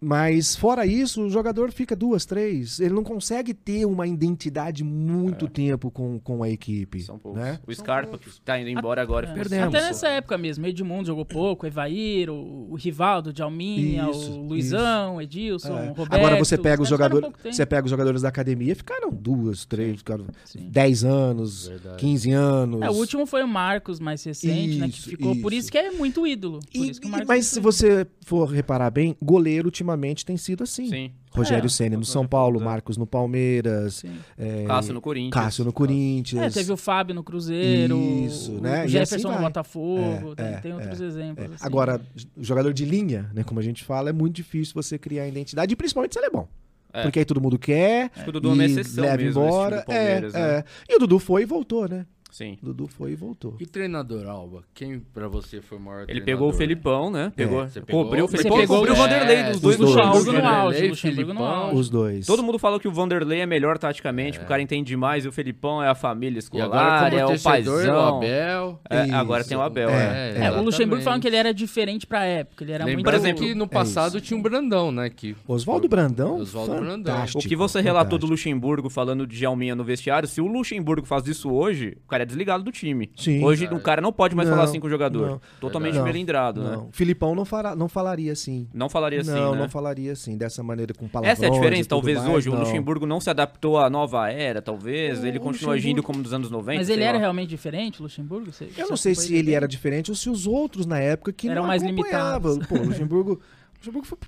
Mas 0.00 0.54
fora 0.54 0.86
isso, 0.86 1.22
o 1.24 1.30
jogador 1.30 1.72
fica 1.72 1.96
duas, 1.96 2.24
três. 2.24 2.78
Ele 2.78 2.94
não 2.94 3.02
consegue 3.02 3.52
ter 3.52 3.84
uma 3.84 4.06
identidade 4.06 4.84
muito 4.84 5.48
tempo 5.48 5.90
com, 5.90 6.20
com 6.20 6.42
a 6.42 6.48
equipe. 6.48 7.00
São 7.02 7.18
poucos. 7.18 7.40
Né? 7.40 7.58
O 7.66 7.74
Scarpa, 7.74 8.16
que 8.16 8.28
tá 8.42 8.60
indo 8.60 8.70
embora 8.70 9.02
agora. 9.02 9.28
É. 9.28 9.34
Perdemos. 9.34 9.74
Até 9.74 9.84
nessa 9.86 10.08
época 10.08 10.38
mesmo, 10.38 10.64
Edmundo 10.66 11.06
jogou 11.06 11.24
pouco, 11.24 11.66
Evair, 11.66 12.30
o, 12.30 12.68
o 12.70 12.74
Rivaldo, 12.76 13.32
Djalminha, 13.32 14.08
Isso, 14.10 14.32
o 14.32 14.46
Luizão, 14.46 15.20
Edilson, 15.20 15.76
É. 15.76 15.86
Roberto. 15.88 16.14
Agora 16.14 16.36
você 16.38 16.56
pega 16.56 16.80
os 16.82 16.88
jogadores, 16.88 17.30
você 17.42 17.66
pega 17.66 17.84
os 17.84 17.90
jogadores 17.90 18.22
da 18.22 18.28
academia, 18.28 18.76
ficaram 18.76 19.10
duas, 19.10 19.64
três, 19.64 19.98
ficaram 19.98 20.26
Sim. 20.44 20.68
10 20.70 21.04
anos, 21.04 21.66
Verdade. 21.68 21.96
15 21.96 22.30
anos. 22.30 22.82
É, 22.82 22.90
o 22.90 22.94
último 22.94 23.26
foi 23.26 23.42
o 23.42 23.48
Marcos, 23.48 23.98
mais 23.98 24.22
recente, 24.22 24.78
né? 24.78 24.88
Que 24.88 24.94
Isso, 24.98 25.10
ficou. 25.10 25.34
Por 25.36 25.52
isso. 25.52 25.62
isso 25.62 25.72
que 25.72 25.78
é 25.78 25.90
muito 25.90 26.26
ídolo. 26.26 26.60
Por 26.60 26.84
E- 26.84 26.90
isso 26.90 27.00
o 27.04 27.08
mas 27.08 27.28
é 27.28 27.42
se 27.42 27.60
você 27.60 28.06
for 28.24 28.46
reparar 28.48 28.90
bem, 28.90 29.16
goleiro 29.22 29.70
ultimamente 29.88 30.24
tem 30.24 30.36
sido 30.36 30.62
assim. 30.62 30.88
Sim. 30.88 31.12
Rogério 31.30 31.66
É, 31.66 31.68
Ceni 31.68 31.96
no 31.96 32.04
São 32.04 32.26
Paulo. 32.26 32.60
Marcos 32.60 32.96
no 32.96 33.06
Palmeiras, 33.06 34.04
é, 34.36 34.64
Cássio 34.64 34.94
no 34.94 35.00
Corinthians. 35.00 35.44
Cássio 35.44 35.64
no 35.64 35.72
Corinthians. 35.72 36.56
É, 36.56 36.60
teve 36.60 36.72
o 36.72 36.76
Fábio 36.76 37.14
no 37.14 37.22
Cruzeiro, 37.22 37.98
Isso, 38.24 38.52
o 38.52 38.60
né? 38.60 38.84
E 38.84 38.88
Jefferson 38.88 39.28
assim 39.28 39.38
no. 39.38 39.44
Botafogo, 39.44 40.32
É, 40.32 40.34
tem, 40.34 40.46
é, 40.46 40.56
tem 40.58 40.72
outros 40.72 41.00
é, 41.00 41.04
exemplos. 41.04 41.50
É, 41.50 41.54
assim. 41.54 41.64
Agora, 41.64 42.00
jogador 42.38 42.72
de 42.72 42.84
linha, 42.84 43.30
né, 43.34 43.42
como 43.44 43.60
a 43.60 43.62
gente 43.62 43.84
fala, 43.84 44.10
é 44.10 44.12
muito 44.12 44.36
difícil 44.36 44.74
você 44.74 44.98
criar 44.98 45.26
identidade, 45.26 45.72
e 45.72 45.76
principalmente 45.76 46.12
se 46.12 46.18
ele 46.18 46.26
é 46.26 46.30
bom. 46.30 46.48
É. 46.92 47.02
Porque 47.02 47.18
aí 47.18 47.24
todo 47.24 47.40
mundo 47.40 47.58
quer, 47.58 48.10
Acho 48.14 48.24
que 48.24 48.30
o 48.30 48.32
Dudu 48.32 48.48
é 48.48 48.52
uma 48.54 48.64
exceção 48.64 49.04
leva 49.04 49.16
mesmo 49.22 49.42
embora. 49.42 49.82
Palmeiras, 49.82 50.34
é, 50.34 50.38
né? 50.38 50.58
é. 50.58 50.64
E 50.92 50.96
o 50.96 50.98
Dudu 50.98 51.18
foi 51.18 51.42
e 51.42 51.44
voltou, 51.44 51.86
né? 51.86 52.06
Sim. 52.30 52.58
O 52.62 52.66
Dudu 52.66 52.86
foi 52.86 53.12
e 53.12 53.14
voltou. 53.16 53.56
E 53.58 53.66
treinador, 53.66 54.26
Alba? 54.28 54.62
Quem 54.74 55.00
pra 55.00 55.28
você 55.28 55.60
foi 55.62 55.78
o 55.78 55.80
maior 55.80 56.00
Ele 56.00 56.06
treinador? 56.20 56.26
pegou 56.26 56.48
o 56.50 56.52
Felipão, 56.52 57.10
né? 57.10 57.32
Pegou, 57.34 57.66
Você 57.66 57.80
pegou- 57.80 58.04
cobriu 58.04 58.24
o 58.24 58.28
Felipão, 58.28 58.56
pegou- 58.58 58.76
cobriu 58.76 58.94
o 58.94 58.96
Vanderlei, 58.96 59.36
É, 59.36 59.50
dos 59.50 59.60
dois 59.60 59.74
os 59.76 59.80
no 59.80 59.86
dois. 59.86 59.98
chão. 59.98 60.06
Luxemburgo 60.12 60.32
no 60.32 60.42
Vanderlei, 60.42 60.60
auge, 60.78 60.88
Luxemburgo 60.88 61.20
no 61.32 61.38
Felipão. 61.40 61.46
auge. 61.62 61.76
Os 61.76 61.90
dois. 61.90 62.26
Todo 62.26 62.42
mundo 62.42 62.58
fala 62.58 62.78
que 62.80 62.86
o 62.88 62.92
Vanderlei 62.92 63.40
é 63.40 63.46
melhor 63.46 63.78
taticamente, 63.78 64.38
que 64.38 64.44
o 64.44 64.48
cara 64.48 64.62
entende 64.62 64.96
mais, 64.96 65.24
e 65.24 65.28
o 65.28 65.32
Felipão 65.32 65.82
é 65.82 65.88
a 65.88 65.94
família 65.94 66.36
E 66.36 66.38
escolar, 66.38 66.66
agora 67.06 67.14
é 67.16 67.24
o 67.24 67.28
torcedor, 67.28 67.50
o 67.50 67.52
paizão. 67.52 68.16
Abel. 68.18 68.80
É, 68.90 69.10
agora 69.12 69.44
tem 69.44 69.56
o 69.56 69.60
Abel, 69.62 69.88
É, 69.90 70.34
é. 70.36 70.44
É, 70.46 70.50
o. 70.52 70.62
Luxemburgo 70.62 71.02
falando 71.02 71.20
que 71.22 71.28
ele 71.28 71.36
era 71.36 71.52
diferente 71.52 72.06
pra 72.06 72.24
época. 72.24 72.62
Ele 72.64 72.72
era 72.72 72.84
Lembrando 72.84 73.04
muito. 73.14 73.24
exemplo, 73.24 73.44
que 73.46 73.54
no 73.54 73.66
passado 73.66 74.20
tinha 74.20 74.38
um 74.38 74.42
Brandão, 74.42 74.92
né? 74.92 75.10
Que 75.10 75.34
Oswaldo 75.46 75.88
Brandão, 75.88 76.36
Oswaldo 76.40 76.76
Brandão. 76.76 77.14
fantástico. 77.14 77.38
O 77.44 77.48
que 77.48 77.56
você 77.56 77.80
relatou 77.80 78.18
do. 78.18 78.28
Luxemburgo 78.28 78.90
falando 78.90 79.26
de 79.26 79.36
Jalminha 79.38 79.74
no 79.74 79.82
vestiário, 79.82 80.28
se 80.28 80.38
o 80.40 80.46
Luxemburgo 80.46 81.06
faz 81.06 81.26
isso 81.26 81.50
hoje, 81.50 81.96
o 82.04 82.08
cara 82.08 82.17
é 82.22 82.26
desligado 82.26 82.62
do 82.64 82.70
time. 82.72 83.10
Sim. 83.16 83.44
Hoje 83.44 83.66
o 83.66 83.80
cara 83.80 84.00
não 84.00 84.12
pode 84.12 84.34
mais 84.34 84.48
Não, 84.48 84.56
falar 84.56 84.68
assim 84.68 84.80
com 84.80 84.86
o 84.86 84.90
jogador. 84.90 85.26
não. 85.28 85.40
Totalmente 85.60 85.94
Não, 85.96 86.04
melindrado, 86.04 86.62
né? 86.62 86.70
Não. 86.76 86.88
Filipão 86.92 87.34
não, 87.34 87.44
fará, 87.44 87.74
não 87.76 87.88
falaria 87.88 88.32
assim. 88.32 88.68
Não 88.72 88.88
falaria 88.88 89.20
assim, 89.20 89.30
não, 89.30 89.52
né? 89.52 89.58
não 89.62 89.68
falaria 89.68 90.12
assim, 90.12 90.36
dessa 90.36 90.62
maneira 90.62 90.92
com 90.94 91.06
palavrões 91.08 91.38
Essa 91.38 91.46
é 91.46 91.48
a 91.48 91.52
diferença, 91.52 91.88
talvez 91.88 92.18
mais, 92.18 92.30
hoje. 92.30 92.48
O. 92.48 92.54
Luxemburgo 92.54 93.06
não 93.06 93.20
se 93.20 93.30
adaptou 93.30 93.78
à 93.78 93.88
nova 93.90 94.30
era, 94.30 94.60
talvez. 94.62 95.22
O 95.22 95.26
ele 95.26 95.38
continua 95.38 95.74
agindo 95.74 96.02
como 96.02 96.22
dos 96.22 96.32
anos 96.32 96.50
90. 96.50 96.78
Mas 96.78 96.88
ele 96.88 97.02
era 97.02 97.14
lá. 97.14 97.18
realmente 97.20 97.48
diferente, 97.48 98.00
o 98.00 98.02
Luxemburgo? 98.04 98.52
Você- 98.52 98.64
Eu 98.64 98.70
você 98.70 98.90
não 98.90 98.96
sei 98.96 99.14
se 99.14 99.34
ele 99.34 99.44
bem? 99.46 99.54
era 99.54 99.68
diferente 99.68 100.10
ou 100.10 100.14
se 100.14 100.28
os 100.30 100.46
outros 100.46 100.86
na 100.86 100.98
época 100.98 101.32
que 101.32 101.48
Eram 101.48 101.62
não 101.62 101.68
mais 101.68 101.82
acompanhavam. 101.82 102.52
limitados. 102.54 102.66
Pô, 102.68 102.76
o 102.76 102.86
Luxemburgo, 102.88 103.32
o 103.32 103.78
Luxemburgo 103.78 104.06
foi 104.06 104.18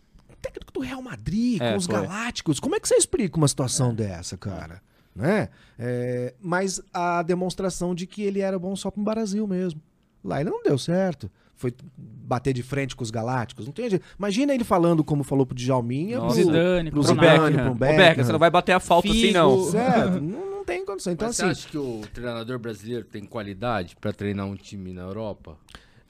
técnico 0.41 0.73
do 0.73 0.81
Real 0.81 1.03
Madrid, 1.03 1.61
É, 1.61 1.73
com 1.73 1.77
os 1.79 1.87
foi. 1.87 1.95
Galácticos. 1.95 2.59
Como 2.61 2.75
é 2.75 2.81
que 2.81 2.89
você 2.89 2.95
explica 2.95 3.37
uma 3.37 3.47
situação 3.49 3.95
dessa, 3.95 4.37
cara? 4.37 4.81
Né? 5.15 5.49
É, 5.79 6.35
mas 6.41 6.81
a 6.95 7.23
demonstração 7.23 7.95
de 7.95 8.07
que 8.07 8.23
ele 8.23 8.41
era 8.41 8.59
bom 8.59 8.75
só 8.77 8.91
pro 8.91 9.03
Brasil 9.03 9.47
mesmo. 9.47 9.81
Lá 10.25 10.41
ele 10.41 10.51
não 10.51 10.63
deu 10.63 10.79
certo. 10.79 11.31
Foi 11.57 11.75
bater 11.97 12.55
de 12.55 12.63
frente 12.63 12.97
com 12.97 13.03
os 13.03 13.11
Galácticos. 13.11 13.67
Não 13.67 13.73
tem 13.73 13.91
jeito. 13.91 14.05
Imagina 14.19 14.55
ele 14.55 14.65
falando 14.65 15.05
como 15.05 15.23
falou 15.23 15.45
pro 15.45 15.55
Djalminha, 15.55 16.19
Nossa. 16.19 16.37
pro, 16.37 16.45
Zidane, 16.45 16.91
pro 16.91 17.03
pro 17.03 17.15
Pro 17.15 17.23
Zidane, 17.23 17.59
pro. 17.59 17.75
Beckham, 17.75 18.25
você 18.25 18.33
não 18.33 18.39
vai 18.39 18.51
bater 18.51 18.73
a 18.73 18.81
falta 18.81 19.09
assim, 19.09 19.21
Figo. 19.21 19.35
não. 19.35 19.63
Certo? 19.71 20.21
não, 20.21 20.51
não 20.51 20.65
tem 20.65 20.85
condição. 20.87 21.13
Então, 21.13 21.29
Mas 21.29 21.39
assim, 21.41 21.53
você 21.55 21.61
acha 21.61 21.69
que 21.69 21.77
o 21.79 22.01
treinador 22.15 22.59
brasileiro 22.59 23.05
tem 23.05 23.25
qualidade 23.25 23.97
pra 24.01 24.13
treinar 24.13 24.47
um 24.47 24.57
time 24.57 24.93
na 24.93 25.03
Europa? 25.03 25.57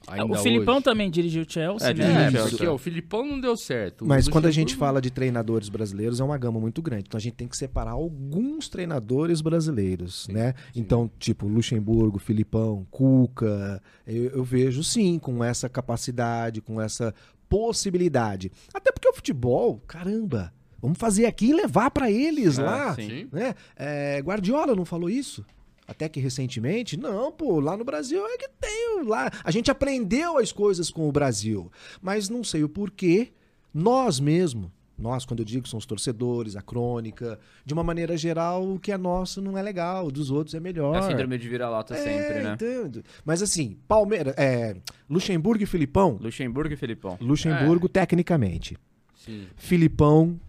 Ainda 0.07 0.33
o 0.33 0.35
Filipão 0.37 0.75
hoje? 0.75 0.83
também 0.83 1.09
dirigiu 1.11 1.43
o 1.43 1.45
Chelsea, 1.47 1.89
É, 1.89 1.93
né? 1.93 2.27
É, 2.27 2.49
porque 2.49 2.65
ó, 2.65 2.73
o 2.73 2.77
Filipão 2.77 3.25
não 3.25 3.39
deu 3.39 3.55
certo. 3.55 4.05
Mas 4.05 4.27
quando 4.27 4.47
a 4.47 4.51
gente 4.51 4.75
fala 4.75 4.99
de 4.99 5.11
treinadores 5.11 5.69
brasileiros, 5.69 6.19
é 6.19 6.23
uma 6.23 6.37
gama 6.37 6.59
muito 6.59 6.81
grande. 6.81 7.03
Então 7.07 7.17
a 7.17 7.21
gente 7.21 7.35
tem 7.35 7.47
que 7.47 7.55
separar 7.55 7.91
alguns 7.91 8.67
treinadores 8.67 9.41
brasileiros, 9.41 10.27
né? 10.27 10.53
Então, 10.75 11.09
tipo, 11.19 11.47
Luxemburgo, 11.47 12.17
Filipão, 12.19 12.85
Cuca, 12.89 13.81
eu, 14.07 14.23
eu 14.31 14.43
vejo 14.43 14.83
sim 14.83 15.19
com 15.19 15.43
essa 15.43 15.69
capacidade, 15.69 16.61
com 16.61 16.81
essa 16.81 17.13
possibilidade. 17.47 18.51
Até 18.73 18.91
porque 18.91 19.07
o 19.07 19.13
futebol, 19.13 19.79
caramba, 19.87 20.51
vamos 20.81 20.97
fazer 20.97 21.25
aqui 21.25 21.47
e 21.49 21.53
levar 21.53 21.91
pra 21.91 22.09
eles 22.11 22.57
É, 22.57 22.63
lá. 22.63 22.95
sim. 22.95 23.07
Sim. 23.07 23.27
Né? 23.31 23.53
É, 23.75 24.19
Guardiola 24.21 24.75
não 24.75 24.83
falou 24.85 25.09
isso? 25.09 25.45
Até 25.87 26.07
que 26.07 26.19
recentemente, 26.19 26.95
não, 26.95 27.31
pô, 27.31 27.59
lá 27.59 27.75
no 27.75 27.83
Brasil 27.83 28.25
é 28.25 28.37
que 28.37 28.49
tem 28.59 29.03
lá. 29.05 29.29
A 29.43 29.51
gente 29.51 29.69
aprendeu 29.69 30.37
as 30.37 30.51
coisas 30.51 30.89
com 30.89 31.07
o 31.07 31.11
Brasil, 31.11 31.71
mas 32.01 32.29
não 32.29 32.43
sei 32.43 32.63
o 32.63 32.69
porquê. 32.69 33.31
Nós 33.73 34.19
mesmo, 34.19 34.71
nós, 34.97 35.25
quando 35.25 35.39
eu 35.39 35.45
digo, 35.45 35.67
são 35.67 35.79
os 35.79 35.85
torcedores, 35.85 36.55
a 36.55 36.61
crônica, 36.61 37.39
de 37.65 37.73
uma 37.73 37.83
maneira 37.83 38.15
geral, 38.15 38.63
o 38.63 38.79
que 38.79 38.91
é 38.91 38.97
nosso 38.97 39.41
não 39.41 39.57
é 39.57 39.61
legal, 39.61 40.07
o 40.07 40.11
dos 40.11 40.29
outros 40.29 40.53
é 40.53 40.59
melhor. 40.59 40.95
É 40.95 40.99
a 40.99 41.01
síndrome 41.01 41.37
de 41.37 41.49
vira-lata 41.49 41.95
sempre, 41.95 42.41
né? 42.41 42.53
entendo. 42.53 43.03
Mas 43.25 43.41
assim, 43.41 43.77
Palmeiras, 43.87 44.35
é, 44.37 44.75
Luxemburgo 45.09 45.63
e 45.63 45.65
Filipão. 45.65 46.19
Luxemburgo 46.21 46.73
e 46.73 46.77
Felipão. 46.77 47.17
Luxemburgo, 47.19 47.89
tecnicamente. 47.89 48.77
Sim. 49.15 49.47
Filipão, 49.55 50.39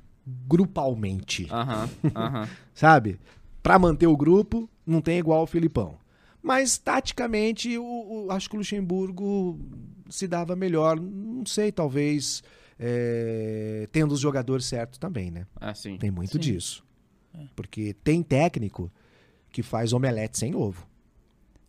grupalmente 0.47 1.49
Aham, 1.51 1.89
aham. 2.15 2.49
sabe? 2.75 3.19
Pra 3.63 3.79
manter 3.79 4.07
o 4.07 4.17
grupo, 4.17 4.69
não 4.87 5.01
tem 5.01 5.19
igual 5.19 5.43
o 5.43 5.47
Filipão. 5.47 5.97
Mas, 6.43 6.77
taticamente, 6.77 7.79
o, 7.79 7.85
o- 7.85 8.31
acho 8.33 8.49
que 8.51 8.57
o 8.57 8.59
Luxemburgo 8.59 9.59
se 10.11 10.27
dava 10.27 10.57
melhor. 10.57 10.99
Não 11.01 11.47
sei, 11.47 11.71
talvez 11.71 12.43
é, 12.79 13.89
tendo 13.93 14.13
os 14.13 14.21
jogadores 14.21 14.65
certos 14.67 14.99
também, 14.99 15.31
né? 15.31 15.47
Ah, 15.61 15.75
sim. 15.75 15.97
Tem 15.99 16.11
muito 16.11 16.33
Sim. 16.33 16.39
disso. 16.41 16.85
Porque 17.55 17.95
tem 18.05 18.23
técnico 18.23 18.91
que 19.51 19.63
faz 19.63 19.93
omelete 19.93 20.39
sem 20.39 20.55
ovo. 20.55 20.87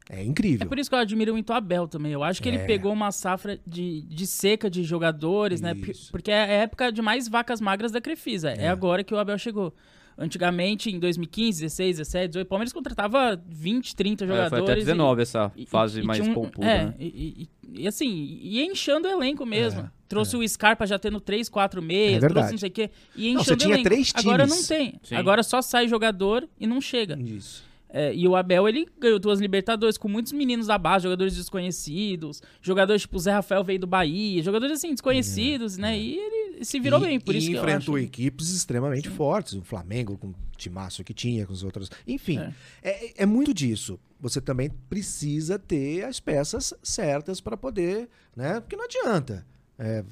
É 0.09 0.19
É 0.19 0.23
incrível. 0.25 0.67
por 0.67 0.77
isso 0.79 0.89
que 0.89 0.95
eu 0.95 0.99
admiro 0.99 1.31
muito 1.33 1.49
o 1.51 1.53
Abel 1.53 1.87
também. 1.87 2.11
Eu 2.11 2.23
acho 2.23 2.41
que 2.41 2.49
ele 2.49 2.57
É. 2.57 2.65
pegou 2.65 2.91
uma 2.91 3.11
safra 3.11 3.57
de, 3.65 4.01
de 4.01 4.27
seca 4.27 4.69
de 4.69 4.83
jogadores, 4.83 5.61
né? 5.61 5.73
Isso. 5.87 6.11
Porque 6.11 6.29
é 6.31 6.41
a 6.41 6.47
época 6.47 6.91
de 6.91 7.01
mais 7.01 7.27
vacas 7.29 7.61
magras 7.61 7.91
da 7.91 8.01
Crefisa. 8.01 8.49
É. 8.49 8.67
agora 8.67 9.03
que 9.03 9.13
o 9.13 9.17
Abel 9.17 9.37
chegou. 9.37 9.73
Antigamente, 10.17 10.89
em 10.91 10.99
2015, 10.99 11.61
16, 11.61 11.97
17, 11.97 12.27
18, 12.29 12.45
o 12.45 12.49
Palmeiras 12.49 12.71
contratava 12.73 13.41
20, 13.47 13.95
30 13.95 14.23
É, 14.23 14.27
jogadores. 14.27 14.49
foi 14.49 14.61
até 14.61 14.73
e- 14.73 14.85
19 14.85 15.21
essa 15.21 15.51
e- 15.55 15.65
fase 15.65 16.01
e 16.01 16.03
mais 16.03 16.19
tinha 16.19 16.31
um- 16.31 16.33
pompuda, 16.35 16.65
é, 16.65 16.85
né? 16.85 16.93
e, 16.99 17.47
e- 17.73 17.81
e 17.81 17.87
assim, 17.87 18.39
ia 18.41 18.63
inchando 18.65 19.07
o 19.07 19.11
elenco 19.11 19.45
mesmo. 19.45 19.81
É, 19.81 19.89
trouxe 20.07 20.37
o 20.37 20.47
Scarpa 20.47 20.85
já 20.85 20.99
tendo 20.99 21.19
3, 21.19 21.49
4 21.49 21.81
É 21.81 21.83
meses, 21.83 22.21
verdade. 22.21 22.33
trouxe 22.33 22.51
não 22.51 22.57
sei 22.59 22.69
o 22.69 22.71
quê. 22.71 22.91
Ia 23.15 23.33
Não, 23.33 23.41
inchando 23.41 23.43
você 23.45 23.53
o 23.53 23.57
tinha 23.57 23.73
elenco. 23.73 23.89
três 23.89 24.11
Agora 24.15 24.45
times. 24.45 24.59
não 24.61 24.67
tem. 24.77 24.99
Sim. 25.01 25.15
Agora 25.15 25.41
só 25.43 25.61
sai 25.61 25.87
jogador 25.87 26.47
e 26.59 26.67
não 26.67 26.79
chega. 26.79 27.17
Isso. 27.19 27.63
É, 27.95 28.11
e 28.13 28.27
o 28.27 28.35
Abel, 28.35 28.67
ele 28.67 28.87
ganhou 28.99 29.19
duas 29.19 29.39
Libertadores 29.39 29.97
com 29.99 30.07
muitos 30.07 30.31
meninos 30.31 30.65
da 30.65 30.79
base, 30.79 31.03
jogadores 31.03 31.35
desconhecidos, 31.35 32.41
jogadores 32.59 33.03
tipo 33.03 33.15
o 33.17 33.19
Zé 33.19 33.31
Rafael 33.31 33.63
veio 33.63 33.79
do 33.79 33.85
Bahia, 33.85 34.41
jogadores 34.41 34.77
assim, 34.79 34.89
desconhecidos, 34.91 35.77
né? 35.77 35.95
E 35.97 36.17
ele 36.17 36.65
se, 36.65 36.79
virou 36.79 36.99
E- 36.99 37.03
bem, 37.05 37.19
por 37.19 37.35
e 37.35 37.37
isso 37.37 37.51
que 37.51 37.55
enfrentou 37.57 37.99
equipes 37.99 38.49
extremamente 38.49 39.09
fortes, 39.09 39.53
o 39.53 39.61
Flamengo 39.61 40.17
com 40.17 40.29
o 40.29 40.35
timaço 40.57 41.03
que 41.03 41.13
tinha, 41.13 41.45
com 41.45 41.53
os 41.53 41.63
outros. 41.63 41.91
Enfim, 42.07 42.39
É. 42.81 42.89
é. 42.89 43.13
é 43.17 43.25
muito 43.27 43.53
disso. 43.53 43.99
Você 44.19 44.41
também 44.41 44.71
precisa 44.89 45.59
ter 45.59 46.03
as 46.03 46.19
peças 46.19 46.73
certas 46.81 47.39
para 47.41 47.55
poder, 47.55 48.09
né? 48.35 48.59
Porque 48.59 48.75
não 48.75 48.85
adianta 48.85 49.45
é, 49.77 50.03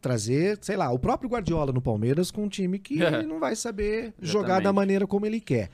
trazer, 0.00 0.58
sei 0.60 0.76
lá, 0.76 0.92
o 0.92 0.98
próprio 1.00 1.28
Guardiola 1.30 1.72
no 1.72 1.80
Palmeiras 1.80 2.30
com 2.30 2.44
um 2.44 2.48
time 2.48 2.78
que 2.78 3.00
É. 3.02 3.22
não 3.24 3.40
vai 3.40 3.56
saber 3.56 4.12
jogar 4.20 4.60
da 4.60 4.72
maneira 4.72 5.04
como 5.06 5.24
ele 5.26 5.40
quer. 5.40 5.70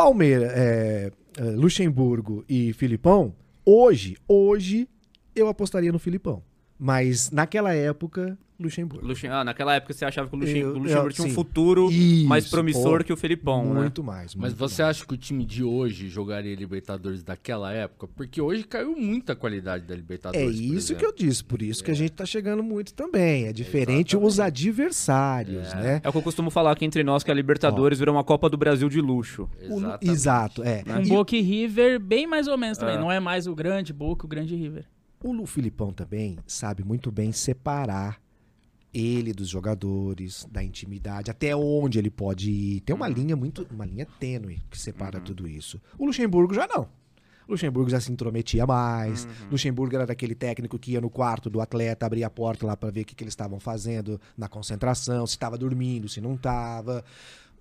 Palmeiras, 0.00 0.50
é, 0.54 1.12
é, 1.36 1.42
Luxemburgo 1.42 2.42
e 2.48 2.72
Filipão, 2.72 3.34
hoje, 3.66 4.16
hoje 4.26 4.88
eu 5.36 5.46
apostaria 5.46 5.92
no 5.92 5.98
Filipão. 5.98 6.42
Mas 6.78 7.30
naquela 7.30 7.74
época, 7.74 8.38
Luxemburgo. 8.60 9.06
Luxem- 9.06 9.30
Ah, 9.30 9.42
naquela 9.44 9.74
época 9.74 9.92
você 9.92 10.04
achava 10.04 10.28
que 10.28 10.34
o, 10.34 10.38
Luxem- 10.38 10.58
Eu- 10.58 10.70
o 10.74 10.78
Luxemburgo 10.78 11.08
eu- 11.08 11.12
tinha 11.12 11.28
um 11.28 11.30
futuro 11.30 11.90
Isso, 11.90 12.26
mais 12.28 12.48
promissor 12.48 12.98
pô, 12.98 13.04
que 13.04 13.12
o 13.12 13.16
Felipão, 13.16 13.72
né? 13.74 13.80
Muito 13.80 14.02
mais. 14.04 14.34
Mas 14.34 14.50
muito 14.52 14.58
você 14.58 14.82
mais. 14.82 14.96
acha 14.96 15.06
que 15.06 15.14
o 15.14 15.16
time 15.16 15.44
de 15.44 15.64
hoje 15.64 16.08
jogaria 16.08 16.54
Libertadores 16.54 17.22
daquela 17.22 17.72
época? 17.72 18.06
Porque 18.08 18.40
hoje 18.40 18.64
caiu 18.64 18.94
muita 18.96 19.34
qualidade 19.34 19.84
da 19.86 19.94
É 19.94 19.96
Libertadores. 19.96 20.44
por 20.60 20.74
isso 20.76 20.94
que 20.94 21.04
eu 21.04 21.12
disse, 21.12 21.42
por 21.44 21.62
isso 21.62 21.82
que 21.82 21.90
a 21.90 21.94
gente 21.94 22.12
tá 22.12 22.26
chegando 22.26 22.62
muito 22.62 22.92
também. 22.94 23.46
É 23.46 23.52
diferente 23.52 24.14
Exatamente. 24.14 24.16
os 24.16 24.40
adversários, 24.40 25.72
né? 25.74 26.00
É 26.02 26.08
o 26.08 26.12
que 26.12 26.18
eu 26.18 26.22
costumo 26.22 26.50
falar 26.50 26.72
aqui 26.72 26.84
entre 26.84 27.02
nós, 27.02 27.22
que 27.22 27.30
a 27.30 27.34
Libertadores 27.34 27.98
virou 27.98 28.14
uma 28.14 28.24
Copa 28.24 28.48
do 28.48 28.56
Brasil 28.56 28.88
de 28.88 29.00
luxo. 29.00 29.48
O- 29.68 29.76
Exatamente. 29.76 30.08
exato, 30.10 30.62
é. 30.62 30.82
Um 30.86 31.02
E 31.02 31.08
Boca 31.08 31.36
e 31.36 31.40
River 31.40 32.00
bem 32.00 32.26
mais 32.26 32.46
ou 32.46 32.56
menos 32.58 32.78
também. 32.78 32.96
É. 32.96 32.98
Não 32.98 33.10
é 33.10 33.20
mais 33.20 33.46
o 33.46 33.54
grande 33.54 33.92
Boca, 33.92 34.26
o 34.26 34.28
grande 34.28 34.54
River. 34.54 34.84
o 35.22 35.32
Lu 35.32 35.46
Filipão 35.46 35.92
também 35.92 36.38
sabe 36.46 36.82
muito 36.82 37.10
bem 37.10 37.30
separar 37.32 38.18
ele 38.92 39.32
dos 39.32 39.48
jogadores, 39.48 40.46
da 40.50 40.62
intimidade, 40.62 41.30
até 41.30 41.54
onde 41.54 41.98
ele 41.98 42.10
pode 42.10 42.50
ir. 42.50 42.80
Tem 42.80 42.94
uma 42.94 43.08
linha 43.08 43.36
muito, 43.36 43.66
uma 43.70 43.86
linha 43.86 44.06
tênue 44.18 44.60
que 44.70 44.78
separa 44.78 45.20
tudo 45.20 45.46
isso. 45.46 45.80
O 45.98 46.06
Luxemburgo 46.06 46.54
já 46.54 46.66
não. 46.66 46.88
O 47.46 47.52
Luxemburgo 47.52 47.90
já 47.90 48.00
se 48.00 48.12
intrometia 48.12 48.64
mais. 48.66 49.26
Luxemburgo 49.50 49.94
era 49.96 50.06
daquele 50.06 50.34
técnico 50.34 50.78
que 50.78 50.92
ia 50.92 51.00
no 51.00 51.10
quarto 51.10 51.50
do 51.50 51.60
atleta, 51.60 52.06
abria 52.06 52.26
a 52.26 52.30
porta 52.30 52.66
lá 52.66 52.76
para 52.76 52.90
ver 52.90 53.02
o 53.02 53.04
que, 53.04 53.14
que 53.14 53.24
eles 53.24 53.32
estavam 53.32 53.58
fazendo 53.58 54.20
na 54.36 54.48
concentração, 54.48 55.26
se 55.26 55.34
estava 55.34 55.58
dormindo, 55.58 56.08
se 56.08 56.20
não 56.20 56.34
estava. 56.34 57.04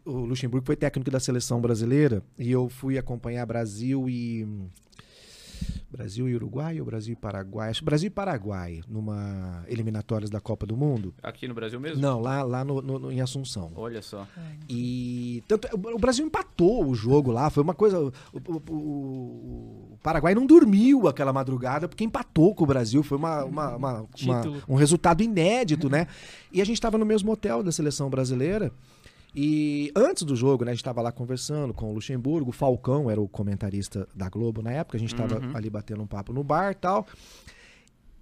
O 0.05 0.11
Luxemburgo 0.11 0.65
foi 0.65 0.75
técnico 0.75 1.09
da 1.11 1.19
seleção 1.19 1.59
brasileira 1.59 2.23
e 2.37 2.51
eu 2.51 2.69
fui 2.69 2.97
acompanhar 2.97 3.45
Brasil 3.45 4.07
e 4.09 4.47
Brasil 5.91 6.29
e 6.29 6.35
Uruguai 6.35 6.79
ou 6.79 6.85
Brasil 6.85 7.13
e 7.13 7.15
Paraguai? 7.15 7.69
Acho 7.69 7.79
que 7.81 7.85
Brasil 7.85 8.07
e 8.07 8.09
Paraguai, 8.11 8.81
numa 8.87 9.63
eliminatórias 9.67 10.29
da 10.29 10.39
Copa 10.39 10.65
do 10.65 10.77
Mundo. 10.77 11.13
Aqui 11.21 11.47
no 11.47 11.53
Brasil 11.53 11.79
mesmo? 11.79 12.01
Não, 12.01 12.19
lá, 12.21 12.43
lá 12.43 12.63
no, 12.63 12.81
no- 12.81 12.99
no- 12.99 13.11
em 13.11 13.21
Assunção. 13.21 13.71
Olha 13.75 14.01
só. 14.01 14.25
E 14.69 15.43
tanto, 15.47 15.67
o 15.75 15.95
o 15.95 15.99
Brasil 15.99 16.25
empatou 16.25 16.85
o 16.87 16.93
jogo 16.95 17.31
lá, 17.31 17.49
foi 17.49 17.63
uma 17.63 17.73
coisa. 17.73 17.99
O, 17.99 18.11
o- 18.33 18.63
o- 18.69 19.93
o 19.93 19.97
Paraguai 20.01 20.33
não 20.35 20.45
dormiu 20.45 21.07
aquela 21.07 21.33
madrugada 21.33 21.87
porque 21.87 22.03
empatou 22.03 22.53
com 22.55 22.63
o 22.63 22.67
Brasil. 22.67 23.03
Foi 23.03 23.17
uma, 23.17 23.43
uma- 23.43 23.75
uma- 23.75 23.93
uma- 24.01 24.07
Título. 24.15 24.61
um 24.67 24.75
resultado 24.75 25.21
inédito, 25.21 25.89
né? 25.89 26.07
E 26.51 26.61
a 26.61 26.65
gente 26.65 26.75
estava 26.77 26.97
no 26.97 27.05
mesmo 27.05 27.31
hotel 27.31 27.61
da 27.63 27.71
seleção 27.71 28.09
brasileira. 28.09 28.71
E 29.35 29.91
antes 29.95 30.23
do 30.23 30.35
jogo, 30.35 30.65
né, 30.65 30.71
a 30.71 30.73
gente 30.73 30.81
estava 30.81 31.01
lá 31.01 31.11
conversando 31.11 31.73
com 31.73 31.91
o 31.91 31.93
Luxemburgo, 31.93 32.49
o 32.49 32.53
Falcão 32.53 33.09
era 33.09 33.21
o 33.21 33.27
comentarista 33.27 34.07
da 34.15 34.27
Globo 34.27 34.61
na 34.61 34.71
época, 34.71 34.97
a 34.97 34.99
gente 34.99 35.13
estava 35.13 35.39
ali 35.55 35.69
batendo 35.69 36.01
um 36.01 36.07
papo 36.07 36.33
no 36.33 36.43
bar 36.43 36.71
e 36.71 36.75
tal. 36.75 37.05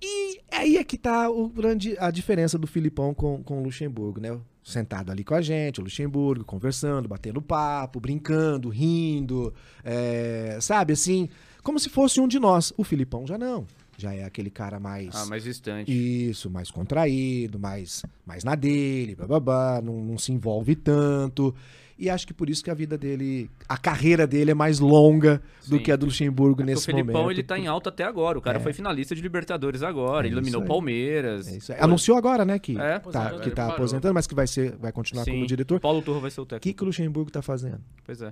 E 0.01 0.39
aí 0.51 0.77
é 0.77 0.83
que 0.83 0.97
tá 0.97 1.29
o 1.29 1.49
grande, 1.49 1.95
a 1.97 2.11
diferença 2.11 2.57
do 2.57 2.67
Filipão 2.67 3.13
com, 3.13 3.41
com 3.41 3.59
o 3.59 3.63
Luxemburgo, 3.63 4.19
né? 4.19 4.37
Sentado 4.63 5.11
ali 5.11 5.23
com 5.23 5.33
a 5.33 5.41
gente, 5.41 5.79
o 5.79 5.83
Luxemburgo, 5.83 6.43
conversando, 6.43 7.07
batendo 7.07 7.41
papo, 7.41 7.99
brincando, 7.99 8.69
rindo, 8.69 9.53
é, 9.83 10.57
sabe, 10.61 10.91
assim, 10.93 11.29
como 11.63 11.79
se 11.79 11.89
fosse 11.89 12.19
um 12.19 12.27
de 12.27 12.37
nós. 12.37 12.73
O 12.77 12.83
Filipão 12.83 13.25
já 13.25 13.37
não. 13.37 13.65
Já 13.97 14.13
é 14.13 14.23
aquele 14.23 14.51
cara 14.51 14.79
mais. 14.79 15.09
Ah, 15.15 15.25
mais 15.25 15.43
distante. 15.43 15.91
Isso, 15.91 16.49
mais 16.51 16.69
contraído, 16.69 17.57
mais, 17.57 18.03
mais 18.25 18.43
na 18.43 18.53
dele, 18.53 19.15
bababá, 19.15 19.81
não, 19.83 20.03
não 20.03 20.17
se 20.19 20.31
envolve 20.31 20.75
tanto. 20.75 21.53
E 21.99 22.07
acho 22.11 22.27
que 22.27 22.33
por 22.33 22.47
isso 22.47 22.63
que 22.63 22.69
a 22.69 22.75
vida 22.75 22.95
dele, 22.95 23.49
a 23.67 23.75
carreira 23.75 24.27
dele 24.27 24.51
é 24.51 24.53
mais 24.53 24.77
longa 24.79 25.41
do 25.67 25.77
Sim. 25.77 25.83
que 25.83 25.91
a 25.91 25.95
do 25.95 26.05
Luxemburgo 26.05 26.61
o 26.61 26.63
nesse 26.65 26.85
Felipão, 26.85 27.11
momento. 27.23 27.31
ele 27.31 27.41
tá 27.41 27.57
em 27.57 27.65
alta 27.65 27.89
até 27.89 28.03
agora. 28.03 28.37
O 28.37 28.41
cara 28.41 28.59
foi 28.59 28.71
finalista 28.71 29.15
de 29.15 29.21
Libertadores 29.23 29.81
agora. 29.81 30.27
É 30.27 30.29
ele 30.29 30.35
eliminou 30.35 30.61
o. 30.61 30.65
Palmeiras. 30.67 31.67
É. 31.67 31.83
Anunciou 31.83 32.15
agora, 32.15 32.45
né, 32.45 32.59
que, 32.59 32.73
É, 32.79 32.99
tá, 32.99 33.23
aposentou. 33.23 33.39
que 33.39 33.49
tá 33.49 33.67
aposentando, 33.67 34.13
mas 34.13 34.27
que 34.27 34.35
vai, 34.35 34.45
ser, 34.45 34.75
vai 34.77 34.91
continuar 34.91 35.23
Sim. 35.23 35.31
como 35.31 35.47
diretor. 35.47 35.79
Paulo 35.79 36.03
Turro 36.03 36.19
vai 36.21 36.29
ser 36.29 36.39
o 36.39 36.43
O 36.43 36.45
técnico. 36.45 36.61
que, 36.63 36.73
que 36.75 36.83
o 36.83 36.85
Luxemburgo 36.85 37.31
tá 37.31 37.41
fazendo? 37.41 37.81
Pois 38.05 38.21
é. 38.21 38.31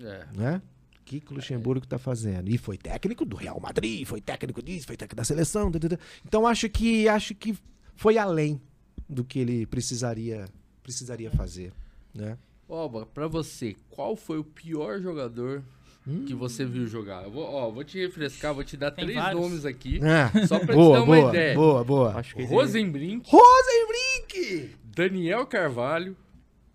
É. 0.00 0.24
Né? 0.32 0.62
O 1.10 1.12
que, 1.12 1.18
que 1.20 1.32
o 1.32 1.34
Luxemburgo 1.34 1.84
tá 1.84 1.98
fazendo? 1.98 2.48
E 2.48 2.56
foi 2.56 2.76
técnico 2.78 3.24
do 3.24 3.34
Real 3.34 3.58
Madrid, 3.60 4.06
foi 4.06 4.20
técnico 4.20 4.62
disso, 4.62 4.86
foi 4.86 4.96
técnico 4.96 5.16
da 5.16 5.24
seleção. 5.24 5.68
tã, 5.68 5.80
tã, 5.80 5.88
tã. 5.88 5.98
Então 6.24 6.46
acho 6.46 6.68
que 6.68 7.08
acho 7.08 7.34
que 7.34 7.52
foi 7.96 8.16
além 8.16 8.60
do 9.08 9.24
que 9.24 9.40
ele 9.40 9.66
precisaria 9.66 10.44
precisaria 10.84 11.28
fazer, 11.32 11.72
né? 12.14 12.38
Oba, 12.68 13.04
pra 13.06 13.26
você, 13.26 13.74
qual 13.90 14.14
foi 14.14 14.38
o 14.38 14.44
pior 14.44 15.00
jogador 15.00 15.64
Hum. 16.06 16.24
que 16.24 16.32
você 16.32 16.64
viu 16.64 16.86
jogar? 16.86 17.24
Eu 17.24 17.30
vou, 17.32 17.42
ó, 17.44 17.70
vou 17.70 17.82
te 17.84 17.98
refrescar, 17.98 18.54
vou 18.54 18.64
te 18.64 18.74
dar 18.76 18.90
Tem 18.92 19.04
três 19.04 19.18
vários. 19.18 19.40
nomes 19.40 19.64
aqui, 19.66 20.00
Ah, 20.02 20.46
só 20.46 20.58
te 20.60 20.66
dar 20.66 20.76
uma 20.76 21.04
boa, 21.04 21.28
ideia. 21.28 21.54
boa, 21.54 21.84
boa. 21.84 22.14
Acho 22.14 22.36
que 22.36 22.42
Rosenbrink, 22.44 23.28
Rosenbrink! 23.28 24.76
Daniel 24.84 25.44
Carvalho 25.46 26.16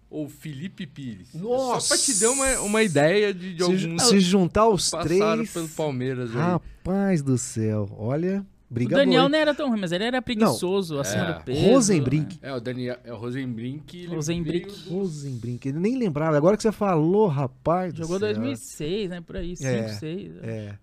ou 0.09 0.29
Felipe 0.29 0.85
Pires? 0.85 1.33
Nossa! 1.33 1.79
Só 1.81 1.95
pra 1.95 2.03
te 2.03 2.19
dar 2.19 2.29
uma, 2.31 2.59
uma 2.61 2.83
ideia 2.83 3.33
de, 3.33 3.53
de 3.55 3.63
Se, 3.63 3.71
alguns 3.85 4.03
se 4.03 4.19
juntar 4.19 4.67
os 4.67 4.85
que 4.85 4.97
passaram 4.97 5.35
três, 5.37 5.53
pelo 5.53 5.67
Palmeiras 5.69 6.29
aí. 6.31 6.37
rapaz 6.37 7.21
do 7.21 7.37
céu, 7.37 7.89
olha, 7.97 8.45
O 8.69 8.73
briga 8.73 8.95
Daniel 8.97 9.21
boa. 9.23 9.29
não 9.29 9.37
era 9.39 9.53
tão 9.53 9.69
ruim, 9.69 9.79
mas 9.79 9.91
ele 9.91 10.03
era 10.03 10.21
preguiçoso, 10.21 10.99
acima 10.99 11.25
É. 11.29 11.33
do 11.33 11.43
peso. 11.43 11.65
Rosenbrink. 11.67 12.39
É, 12.41 12.53
o 12.53 12.59
Daniel, 12.59 12.97
é 13.03 13.11
o 13.13 13.17
Rosenbrink. 13.17 13.97
ele 14.03 14.15
Rosenbrink. 14.15 14.69
veio 14.71 14.89
Rosenbrink, 14.99 15.67
ele 15.67 15.79
nem 15.79 15.97
lembrava. 15.97 16.37
Agora 16.37 16.55
que 16.55 16.63
você 16.63 16.71
falou, 16.71 17.27
rapaz. 17.27 17.93
do 17.93 17.99
Jogou 17.99 18.19
céu. 18.19 18.29
2006, 18.33 19.09
né? 19.09 19.21
Por 19.21 19.37
aí, 19.37 19.55
5, 19.55 19.67
É, 19.69 19.87
6. 19.89 20.31
É. 20.43 20.75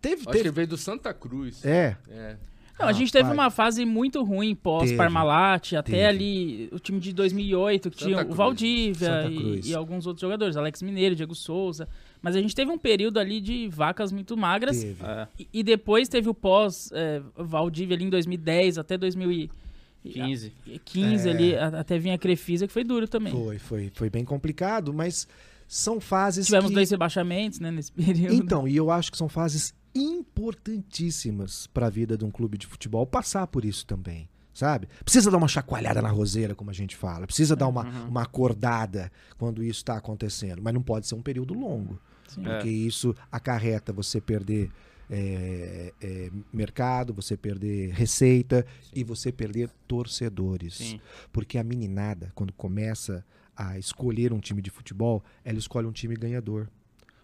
Teve, 0.00 0.14
Acho 0.16 0.24
que 0.26 0.32
teve. 0.32 0.38
ele 0.40 0.50
veio 0.52 0.68
do 0.68 0.76
Santa 0.76 1.12
Cruz. 1.12 1.64
É. 1.64 1.96
É. 2.10 2.36
Não, 2.80 2.88
a 2.88 2.92
gente 2.92 3.12
teve 3.12 3.22
Rapaz. 3.24 3.38
uma 3.38 3.50
fase 3.50 3.84
muito 3.84 4.22
ruim 4.24 4.54
pós-Parmalat, 4.54 5.74
até 5.74 5.92
Teve. 5.92 6.04
ali 6.06 6.68
o 6.72 6.78
time 6.78 6.98
de 6.98 7.12
2008, 7.12 7.90
que 7.90 7.96
Santa 7.98 8.06
tinha 8.08 8.16
o 8.18 8.24
Cruz. 8.24 8.36
Valdívia 8.36 8.94
Santa 9.08 9.30
Cruz. 9.36 9.66
e, 9.66 9.70
e 9.70 9.74
alguns 9.74 10.06
outros 10.06 10.20
jogadores, 10.22 10.56
Alex 10.56 10.82
Mineiro, 10.82 11.14
Diego 11.14 11.34
Souza. 11.34 11.86
Mas 12.22 12.36
a 12.36 12.40
gente 12.40 12.54
teve 12.54 12.70
um 12.70 12.78
período 12.78 13.18
ali 13.18 13.40
de 13.40 13.68
vacas 13.68 14.10
muito 14.12 14.36
magras. 14.36 14.82
É. 14.84 15.28
E, 15.38 15.48
e 15.54 15.62
depois 15.62 16.08
teve 16.08 16.28
o 16.28 16.34
pós-Valdívia 16.34 17.96
ali 17.96 18.04
em 18.04 18.10
2010 18.10 18.78
até 18.78 18.96
2015 18.98 20.52
15. 20.84 21.28
ali, 21.28 21.56
a- 21.56 21.68
até 21.80 21.98
vir 21.98 22.10
a 22.10 22.18
Crefisa, 22.18 22.66
que 22.66 22.72
foi 22.72 22.84
duro 22.84 23.06
também. 23.08 23.32
Foi, 23.32 23.58
foi, 23.58 23.90
foi 23.94 24.10
bem 24.10 24.24
complicado, 24.24 24.92
mas 24.92 25.26
são 25.68 26.00
fases 26.00 26.46
Tivemos 26.46 26.68
que... 26.70 26.74
dois 26.74 26.90
rebaixamentos, 26.90 27.58
né, 27.60 27.70
nesse 27.70 27.92
período. 27.92 28.34
Então, 28.34 28.66
e 28.66 28.76
eu 28.76 28.90
acho 28.90 29.10
que 29.12 29.18
são 29.18 29.28
fases 29.28 29.74
importantíssimas 29.94 31.66
para 31.68 31.86
a 31.86 31.90
vida 31.90 32.16
de 32.16 32.24
um 32.24 32.30
clube 32.30 32.56
de 32.58 32.66
futebol 32.66 33.06
passar 33.06 33.46
por 33.46 33.64
isso 33.64 33.86
também, 33.86 34.28
sabe? 34.52 34.88
Precisa 35.04 35.30
dar 35.30 35.36
uma 35.38 35.48
chacoalhada 35.48 36.00
na 36.02 36.08
roseira, 36.10 36.54
como 36.54 36.70
a 36.70 36.74
gente 36.74 36.96
fala. 36.96 37.26
Precisa 37.26 37.54
dar 37.56 37.68
uma, 37.68 37.84
Uhum. 37.84 38.08
uma 38.08 38.22
acordada 38.22 39.10
quando 39.38 39.62
isso 39.62 39.80
está 39.80 39.96
acontecendo. 39.96 40.60
Mas 40.62 40.74
não 40.74 40.82
pode 40.82 41.06
ser 41.06 41.14
um 41.14 41.22
período 41.22 41.54
longo. 41.54 42.00
Sim. 42.28 42.42
Porque 42.42 42.68
isso 42.68 43.14
acarreta 43.30 43.92
você 43.92 44.20
perder 44.20 44.70
é, 45.12 45.92
é, 46.00 46.30
mercado, 46.52 47.12
você 47.12 47.36
perder 47.36 47.90
receita 47.92 48.64
e 48.94 49.02
você 49.02 49.32
perder 49.32 49.68
torcedores. 49.88 50.74
Sim. 50.76 51.00
Porque 51.32 51.58
a 51.58 51.64
meninada, 51.64 52.30
quando 52.34 52.52
começa 52.52 53.24
a 53.56 53.76
escolher 53.76 54.32
um 54.32 54.38
time 54.38 54.62
de 54.62 54.70
futebol, 54.70 55.22
ela 55.44 55.58
escolhe 55.58 55.86
um 55.86 55.92
time 55.92 56.14
ganhador. 56.14 56.68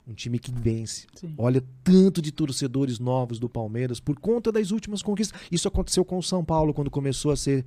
Um 0.06 0.14
time 0.14 0.38
que 0.38 0.52
vence. 0.52 1.06
Sim. 1.14 1.34
Olha 1.36 1.62
tanto 1.82 2.22
de 2.22 2.30
torcedores 2.30 2.98
novos 2.98 3.40
do 3.40 3.48
Palmeiras 3.48 3.98
por 3.98 4.18
conta 4.20 4.52
das 4.52 4.70
últimas 4.70 5.02
conquistas. 5.02 5.40
Isso 5.50 5.66
aconteceu 5.66 6.04
com 6.04 6.16
o 6.16 6.22
São 6.22 6.44
Paulo 6.44 6.72
quando 6.72 6.90
começou 6.90 7.32
a 7.32 7.36
ser 7.36 7.66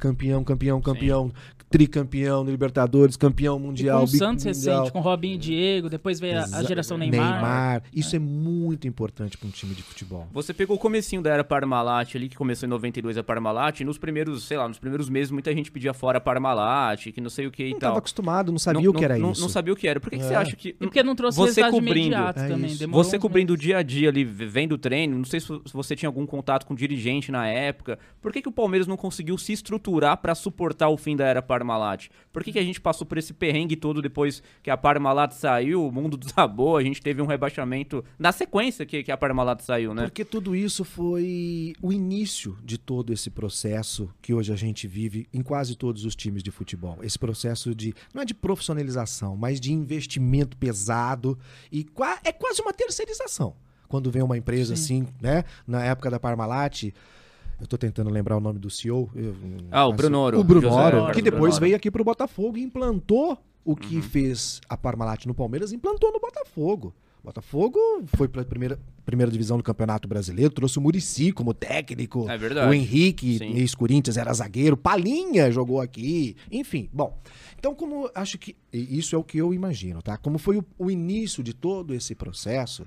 campeão, 0.00 0.42
campeão, 0.42 0.80
campeão, 0.80 1.32
tricampeão 1.68 2.42
no 2.42 2.50
Libertadores, 2.50 3.16
campeão 3.16 3.56
E 3.56 3.60
mundial, 3.60 3.98
com 4.00 4.04
o 4.04 4.08
Santos 4.08 4.44
mundial. 4.44 4.78
recente, 4.80 4.92
com 4.92 5.00
Robinho 5.00 5.34
e 5.36 5.38
Diego, 5.38 5.88
depois 5.88 6.18
veio 6.18 6.38
a, 6.38 6.42
a 6.42 6.44
Exa- 6.46 6.64
geração 6.64 6.98
Neymar. 6.98 7.82
Isso 7.94 8.16
é. 8.16 8.18
muito 8.18 8.88
importante 8.88 9.38
para 9.38 9.46
um 9.46 9.50
time 9.52 9.74
de 9.74 9.82
futebol. 9.82 10.26
Você 10.32 10.52
pegou 10.52 10.76
o 10.76 10.78
comecinho 10.78 11.22
da 11.22 11.30
era 11.30 11.44
Parmalat 11.44 12.16
ali, 12.16 12.28
que 12.28 12.36
começou 12.36 12.66
em 12.66 12.70
92 12.70 13.16
a 13.18 13.22
Parmalat, 13.22 13.80
e 13.80 13.84
nos 13.84 13.98
primeiros, 13.98 14.44
sei 14.44 14.56
lá, 14.56 14.66
nos 14.66 14.78
primeiros 14.78 15.08
meses 15.08 15.30
muita 15.30 15.52
gente 15.54 15.70
pedia 15.70 15.94
fora 15.94 16.20
Parmalat, 16.20 17.06
que 17.12 17.20
não 17.20 17.30
sei 17.30 17.46
o 17.46 17.50
que 17.52 17.62
e 17.64 17.70
Não 17.70 17.78
tal. 17.78 17.88
estava 17.90 17.98
acostumado, 17.98 18.50
não 18.50 18.58
sabia 18.58 18.82
Não- 18.82 18.90
o 18.90 18.94
que 18.94 19.04
era 19.04 19.16
não, 19.18 19.30
isso. 19.30 19.40
Não 19.40 19.48
sabia 19.48 19.72
o 19.72 19.76
que 19.76 19.86
era. 19.86 20.00
Por 20.00 20.10
que, 20.10 20.18
que 20.18 20.24
você 20.24 20.34
É. 20.34 20.36
acha 20.36 20.56
que... 20.56 20.70
E 20.70 20.72
porque 20.72 21.02
não 21.04 21.14
trouxe 21.14 21.38
Você 21.38 21.70
cobrindo. 21.70 22.16
É 22.16 22.32
também. 22.32 22.74
Você 22.88 23.18
cobrindo 23.18 23.52
o 23.52 23.56
dia 23.56 23.78
a 23.78 23.82
dia 23.82 24.08
ali, 24.08 24.24
vendo 24.24 24.72
o 24.72 24.78
treino, 24.78 25.16
não 25.16 25.24
sei 25.24 25.38
se 25.40 25.46
se 25.50 25.72
você 25.74 25.94
tinha 25.94 26.08
algum 26.08 26.24
contato 26.26 26.64
com 26.64 26.74
dirigente 26.74 27.30
na 27.30 27.46
época. 27.46 27.98
Por 28.22 28.32
que, 28.32 28.40
que 28.40 28.48
o 28.48 28.52
Palmeiras 28.52 28.86
não 28.86 28.96
conseguiu 28.96 29.36
se 29.36 29.52
estruturar 29.52 29.89
estruturar 29.90 30.16
para 30.18 30.34
suportar 30.34 30.88
o 30.88 30.96
fim 30.96 31.16
da 31.16 31.26
era 31.26 31.42
Parmalat? 31.42 32.08
Por 32.32 32.44
que, 32.44 32.52
que 32.52 32.58
a 32.58 32.62
gente 32.62 32.80
passou 32.80 33.06
por 33.06 33.18
esse 33.18 33.32
perrengue 33.34 33.74
todo 33.76 34.00
depois 34.00 34.42
que 34.62 34.70
a 34.70 34.76
Parmalat 34.76 35.32
saiu, 35.32 35.86
o 35.86 35.90
mundo 35.92 36.16
desabou, 36.18 36.76
a 36.76 36.82
gente 36.82 37.00
teve 37.02 37.20
um 37.20 37.26
rebaixamento 37.26 38.04
na 38.18 38.30
sequência 38.32 38.86
que, 38.86 39.02
que 39.02 39.10
a 39.12 39.16
Parmalat 39.16 39.60
saiu, 39.62 39.92
né? 39.94 40.04
Porque 40.04 40.24
tudo 40.24 40.54
isso 40.54 40.84
foi 40.84 41.72
o 41.82 41.92
início 41.92 42.56
de 42.64 42.78
todo 42.78 43.12
esse 43.12 43.30
processo 43.30 44.08
que 44.22 44.32
hoje 44.32 44.52
a 44.52 44.56
gente 44.56 44.86
vive 44.86 45.26
em 45.32 45.42
quase 45.42 45.74
todos 45.76 46.04
os 46.04 46.14
times 46.14 46.42
de 46.42 46.50
futebol. 46.50 46.98
Esse 47.02 47.18
processo 47.18 47.74
de, 47.74 47.94
não 48.14 48.22
é 48.22 48.24
de 48.24 48.34
profissionalização, 48.34 49.36
mas 49.36 49.60
de 49.60 49.72
investimento 49.72 50.56
pesado 50.56 51.38
e 51.70 51.84
qua- 51.84 52.18
é 52.24 52.32
quase 52.32 52.62
uma 52.62 52.72
terceirização. 52.72 53.54
Quando 53.88 54.08
vem 54.10 54.22
uma 54.22 54.38
empresa 54.38 54.74
assim, 54.74 55.04
né? 55.20 55.42
Na 55.66 55.84
época 55.84 56.08
da 56.10 56.20
Parmalat, 56.20 56.92
eu 57.60 57.66
tô 57.66 57.76
tentando 57.78 58.10
lembrar 58.10 58.36
o 58.36 58.40
nome 58.40 58.58
do 58.58 58.70
CEO. 58.70 59.10
eu- 59.14 59.34
Ah, 59.70 59.86
o 59.86 59.90
mas- 59.90 59.96
Brunoro, 59.96 60.40
O 60.40 60.44
Brunoro, 60.44 61.12
que 61.12 61.22
depois 61.22 61.40
Brunoro. 61.40 61.60
veio 61.60 61.76
aqui 61.76 61.90
pro 61.90 62.02
Botafogo 62.04 62.56
e 62.56 62.62
implantou 62.62 63.38
o 63.64 63.76
que 63.76 63.96
Uhum. 63.96 64.02
fez 64.02 64.60
a 64.68 64.76
Parmalat 64.76 65.26
no 65.26 65.34
Palmeiras, 65.34 65.72
implantou 65.72 66.12
no 66.12 66.18
Botafogo. 66.20 66.94
Botafogo 67.22 67.78
foi 68.16 68.26
para 68.28 68.40
a 68.40 68.44
primeira, 68.46 68.80
primeira 69.04 69.30
divisão 69.30 69.58
do 69.58 69.62
Campeonato 69.62 70.08
Brasileiro, 70.08 70.50
trouxe 70.54 70.78
o 70.78 70.80
Murici 70.80 71.30
como 71.32 71.52
técnico. 71.52 72.26
É 72.30 72.38
verdade. 72.38 72.70
O 72.70 72.72
Henrique, 72.72 73.38
ex-Corinthians, 73.42 74.16
era 74.16 74.32
zagueiro. 74.32 74.74
Palinha 74.74 75.52
jogou 75.52 75.82
aqui. 75.82 76.34
Enfim, 76.50 76.88
bom. 76.90 77.20
Então, 77.58 77.74
como 77.74 78.10
acho 78.14 78.38
que. 78.38 78.56
Isso 78.72 79.14
é 79.14 79.18
o 79.18 79.22
que 79.22 79.36
eu 79.36 79.52
imagino, 79.52 80.00
tá? 80.00 80.16
Como 80.16 80.38
foi 80.38 80.56
o, 80.56 80.64
o 80.78 80.90
início 80.90 81.42
de 81.42 81.52
todo 81.52 81.92
esse 81.94 82.14
processo, 82.14 82.86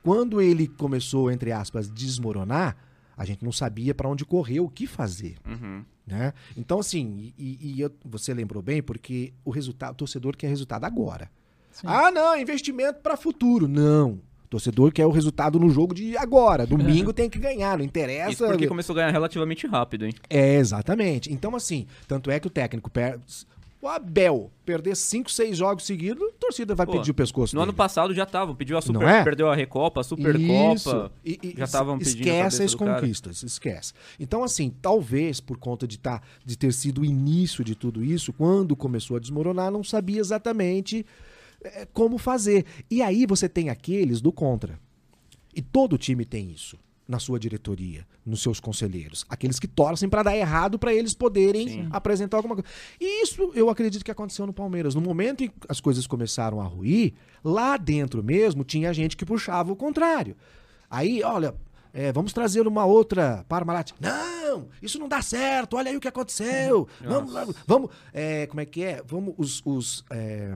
quando 0.00 0.40
ele 0.40 0.68
começou, 0.68 1.28
entre 1.28 1.50
aspas, 1.50 1.90
desmoronar, 1.90 2.76
a 3.16 3.24
gente 3.24 3.44
não 3.44 3.52
sabia 3.52 3.94
para 3.94 4.08
onde 4.08 4.24
correr, 4.24 4.60
o 4.60 4.68
que 4.68 4.86
fazer. 4.86 5.36
Uhum. 5.46 5.84
Né? 6.06 6.32
Então, 6.56 6.80
assim, 6.80 7.32
e, 7.38 7.58
e 7.76 7.80
eu- 7.80 7.92
você 8.04 8.34
lembrou 8.34 8.62
bem, 8.62 8.82
porque 8.82 9.32
o 9.44 9.50
resultado, 9.50 9.92
o 9.92 9.96
torcedor 9.96 10.36
quer 10.36 10.48
resultado 10.48 10.84
agora. 10.84 11.30
Sim. 11.70 11.86
Ah, 11.86 12.10
não, 12.10 12.36
investimento 12.36 13.00
para 13.00 13.16
futuro. 13.16 13.66
Não. 13.68 14.20
O 14.44 14.48
torcedor 14.52 14.92
quer 14.92 15.06
o 15.06 15.10
resultado 15.10 15.58
no 15.58 15.70
jogo 15.70 15.94
de 15.94 16.14
agora. 16.16 16.66
Domingo 16.66 17.12
tem 17.12 17.30
que 17.30 17.38
ganhar, 17.38 17.78
não 17.78 17.84
interessa. 17.84 18.30
Isso 18.32 18.46
porque 18.46 18.66
começou 18.66 18.92
a 18.92 18.96
ganhar 18.96 19.10
relativamente 19.10 19.66
rápido, 19.66 20.04
hein? 20.04 20.12
É, 20.28 20.56
exatamente. 20.56 21.32
Então, 21.32 21.56
assim, 21.56 21.86
tanto 22.06 22.30
é 22.30 22.38
que 22.38 22.46
o 22.46 22.50
técnico 22.50 22.90
perde. 22.90 23.24
O 23.82 23.88
Abel 23.88 24.48
perder 24.64 24.94
5, 24.94 25.28
6 25.28 25.58
jogos 25.58 25.84
seguidos, 25.84 26.22
a 26.22 26.32
torcida 26.38 26.72
vai 26.72 26.86
Pô, 26.86 26.92
pedir 26.92 27.10
o 27.10 27.14
pescoço. 27.14 27.56
No 27.56 27.62
ano 27.62 27.72
dele. 27.72 27.78
passado 27.78 28.14
já 28.14 28.22
estavam, 28.22 28.54
pediu 28.54 28.78
a 28.78 28.80
Super, 28.80 29.08
é? 29.08 29.24
perdeu 29.24 29.50
a 29.50 29.56
Recopa, 29.56 30.00
a. 30.00 30.04
Supercopa. 30.04 31.10
Já 31.56 31.64
estavam 31.64 31.98
pedindo 31.98 32.20
Esquece 32.20 32.62
as 32.62 32.70
do 32.70 32.78
cara. 32.78 33.00
conquistas, 33.00 33.42
esquece. 33.42 33.92
Então, 34.20 34.44
assim, 34.44 34.72
talvez 34.80 35.40
por 35.40 35.56
conta 35.56 35.84
de, 35.84 35.98
tá, 35.98 36.22
de 36.46 36.56
ter 36.56 36.72
sido 36.72 37.00
o 37.00 37.04
início 37.04 37.64
de 37.64 37.74
tudo 37.74 38.04
isso, 38.04 38.32
quando 38.32 38.76
começou 38.76 39.16
a 39.16 39.20
desmoronar, 39.20 39.72
não 39.72 39.82
sabia 39.82 40.20
exatamente 40.20 41.04
eh, 41.64 41.88
como 41.92 42.18
fazer. 42.18 42.64
E 42.88 43.02
aí 43.02 43.26
você 43.26 43.48
tem 43.48 43.68
aqueles 43.68 44.20
do 44.20 44.30
contra. 44.30 44.78
E 45.52 45.60
todo 45.60 45.98
time 45.98 46.24
tem 46.24 46.52
isso 46.52 46.78
na 47.06 47.18
sua 47.18 47.38
diretoria, 47.38 48.06
nos 48.24 48.42
seus 48.42 48.60
conselheiros. 48.60 49.24
Aqueles 49.28 49.58
que 49.58 49.66
torcem 49.66 50.08
para 50.08 50.22
dar 50.22 50.36
errado 50.36 50.78
para 50.78 50.94
eles 50.94 51.14
poderem 51.14 51.68
Sim. 51.68 51.88
apresentar 51.90 52.36
alguma 52.36 52.54
coisa. 52.54 52.68
E 53.00 53.22
isso 53.22 53.52
eu 53.54 53.68
acredito 53.68 54.04
que 54.04 54.10
aconteceu 54.10 54.46
no 54.46 54.52
Palmeiras. 54.52 54.94
No 54.94 55.00
momento 55.00 55.44
em 55.44 55.48
que 55.48 55.54
as 55.68 55.80
coisas 55.80 56.06
começaram 56.06 56.60
a 56.60 56.64
ruir, 56.64 57.14
lá 57.44 57.76
dentro 57.76 58.22
mesmo 58.22 58.64
tinha 58.64 58.92
gente 58.92 59.16
que 59.16 59.24
puxava 59.24 59.72
o 59.72 59.76
contrário. 59.76 60.36
Aí, 60.88 61.22
olha, 61.22 61.54
é, 61.92 62.12
vamos 62.12 62.32
trazer 62.32 62.66
uma 62.66 62.84
outra 62.84 63.44
Parmalat. 63.48 63.92
Não, 64.00 64.68
isso 64.80 64.98
não 64.98 65.08
dá 65.08 65.20
certo. 65.20 65.76
Olha 65.76 65.90
aí 65.90 65.96
o 65.96 66.00
que 66.00 66.08
aconteceu. 66.08 66.88
Vamos, 67.00 67.32
vamos, 67.32 67.56
vamos, 67.66 67.90
é, 68.12 68.46
como 68.46 68.60
é 68.60 68.64
que 68.64 68.82
é? 68.82 69.02
Vamos 69.04 69.34
os, 69.36 69.62
os 69.64 70.04
é, 70.10 70.54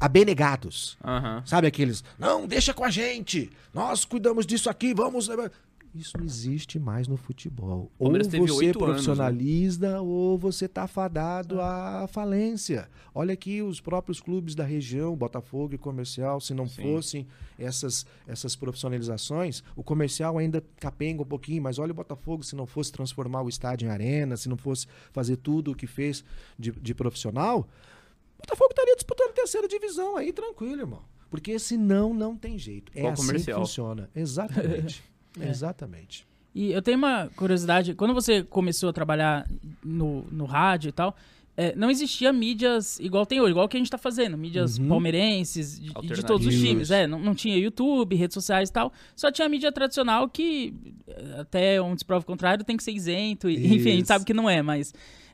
abenegados. 0.00 0.96
Aham. 1.04 1.42
Sabe 1.44 1.66
aqueles, 1.66 2.02
não, 2.18 2.46
deixa 2.46 2.72
com 2.72 2.84
a 2.84 2.90
gente, 2.90 3.50
nós 3.72 4.04
cuidamos 4.04 4.46
disso 4.46 4.70
aqui, 4.70 4.94
vamos. 4.94 5.28
levar." 5.28 5.50
Isso 5.92 6.16
não 6.16 6.24
existe 6.24 6.78
mais 6.78 7.08
no 7.08 7.16
futebol. 7.16 7.90
Ou 7.98 8.12
você 8.12 8.38
oito 8.38 8.44
anos, 8.44 8.60
né? 8.60 8.72
profissionaliza 8.72 10.00
ou 10.00 10.38
você 10.38 10.68
tá 10.68 10.86
fadado 10.86 11.60
à 11.60 12.06
falência. 12.06 12.88
Olha 13.12 13.34
aqui 13.34 13.60
os 13.60 13.80
próprios 13.80 14.20
clubes 14.20 14.54
da 14.54 14.62
região, 14.64 15.16
Botafogo 15.16 15.74
e 15.74 15.78
Comercial, 15.78 16.40
se 16.40 16.54
não 16.54 16.68
Sim. 16.68 16.82
fossem 16.82 17.26
essas, 17.58 18.06
essas 18.26 18.54
profissionalizações, 18.54 19.64
o 19.74 19.82
Comercial 19.82 20.38
ainda 20.38 20.62
capenga 20.78 21.22
um 21.22 21.26
pouquinho, 21.26 21.62
mas 21.62 21.78
olha 21.78 21.90
o 21.90 21.94
Botafogo, 21.94 22.44
se 22.44 22.54
não 22.54 22.66
fosse 22.66 22.92
transformar 22.92 23.42
o 23.42 23.48
estádio 23.48 23.88
em 23.88 23.90
arena, 23.90 24.36
se 24.36 24.48
não 24.48 24.56
fosse 24.56 24.86
fazer 25.12 25.36
tudo 25.36 25.72
o 25.72 25.74
que 25.74 25.88
fez 25.88 26.24
de, 26.56 26.70
de 26.70 26.94
profissional, 26.94 27.68
Botafogo 28.40 28.70
estaria 28.70 28.94
disputando 28.94 29.30
a 29.30 29.32
terceira 29.32 29.68
divisão 29.68 30.16
aí, 30.16 30.32
tranquilo, 30.32 30.80
irmão. 30.80 31.02
Porque 31.30 31.58
senão 31.58 32.12
não 32.12 32.36
tem 32.36 32.58
jeito. 32.58 32.90
É 32.94 32.98
Igual 33.00 33.12
assim 33.12 33.26
comercial. 33.26 33.60
que 33.60 33.66
funciona. 33.66 34.10
Exatamente. 34.14 35.02
É. 35.40 35.48
Exatamente. 35.48 36.26
E 36.52 36.72
eu 36.72 36.82
tenho 36.82 36.98
uma 36.98 37.28
curiosidade. 37.36 37.94
Quando 37.94 38.12
você 38.12 38.42
começou 38.42 38.88
a 38.88 38.92
trabalhar 38.92 39.48
no, 39.80 40.22
no 40.24 40.44
rádio 40.44 40.88
e 40.88 40.92
tal, 40.92 41.14
é, 41.56 41.72
não 41.76 41.88
existia 41.88 42.32
mídias 42.32 42.98
igual 42.98 43.24
tem 43.24 43.40
hoje, 43.40 43.52
igual 43.52 43.68
que 43.68 43.76
a 43.76 43.78
gente 43.80 43.88
tá 43.88 43.96
fazendo. 43.96 44.36
Mídias 44.36 44.76
Uhum. 44.76 44.88
palmeirenses, 44.88 45.78
de, 45.78 45.92
de 45.92 46.24
todos 46.24 46.48
os 46.48 46.54
times. 46.56 46.90
É, 46.90 47.06
não, 47.06 47.20
não 47.20 47.32
tinha 47.32 47.56
YouTube, 47.56 48.16
redes 48.16 48.34
sociais 48.34 48.70
e 48.70 48.72
tal. 48.72 48.92
Só 49.14 49.30
tinha 49.30 49.46
a 49.46 49.48
mídia 49.48 49.70
tradicional 49.70 50.28
que, 50.28 50.74
é, 51.06 51.40
até 51.42 51.80
onde 51.80 52.00
se 52.00 52.04
prova 52.04 52.24
o 52.24 52.26
contrário, 52.26 52.64
tem 52.64 52.76
que 52.76 52.82
ser 52.82 52.90
isento. 52.90 53.48
E, 53.48 53.54
enfim, 53.76 53.90
a 53.92 53.94
gente 53.94 54.08
sabe 54.08 54.24
que 54.24 54.34
não 54.34 54.50
é, 54.50 54.62
mas... 54.62 54.92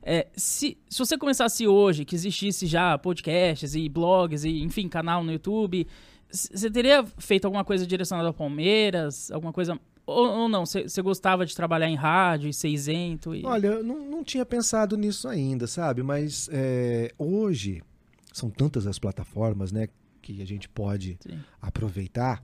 é, 0.09 0.29
se, 0.37 0.79
se 0.89 0.99
você 1.01 1.19
começasse 1.19 1.67
hoje, 1.67 2.05
que 2.05 2.15
existisse 2.15 2.65
já 2.65 2.97
podcasts 2.97 3.75
e 3.75 3.89
blogs 3.89 4.45
e, 4.45 4.63
enfim, 4.63 4.89
canal 4.89 5.25
no 5.25 5.33
YouTube, 5.33 5.85
você 6.31 6.71
teria 6.71 7.05
feito 7.19 7.45
alguma 7.45 7.65
coisa 7.65 7.85
direcionada 7.85 8.29
ao 8.29 8.35
Palmeiras? 8.35 9.33
Alguma 9.33 9.53
coisa... 9.53 9.77
Ou, 10.07 10.43
ou 10.43 10.49
não? 10.49 10.65
Você 10.65 10.85
você 10.85 11.03
gostava 11.03 11.45
de 11.45 11.57
trabalhar 11.57 11.89
em 11.89 11.97
rádio 11.97 12.49
e 12.49 12.55
ser 12.55 12.69
isento? 12.69 13.35
E... 13.35 13.45
Olha, 13.45 13.67
eu 13.67 13.83
não, 13.83 14.09
não 14.09 14.23
tinha 14.23 14.47
pensado 14.47 14.97
nisso 14.97 15.27
ainda, 15.27 15.67
sabe? 15.67 16.05
Mas 16.05 16.49
é, 16.53 17.13
hoje 17.19 17.83
são 18.33 18.49
tantas 18.49 18.87
as 18.87 19.01
plataformas, 19.01 19.73
né, 19.73 19.89
que 20.23 20.41
a 20.41 20.47
gente 20.47 20.69
pode 20.69 21.19
Sim. 21.21 21.41
aproveitar 21.61 22.41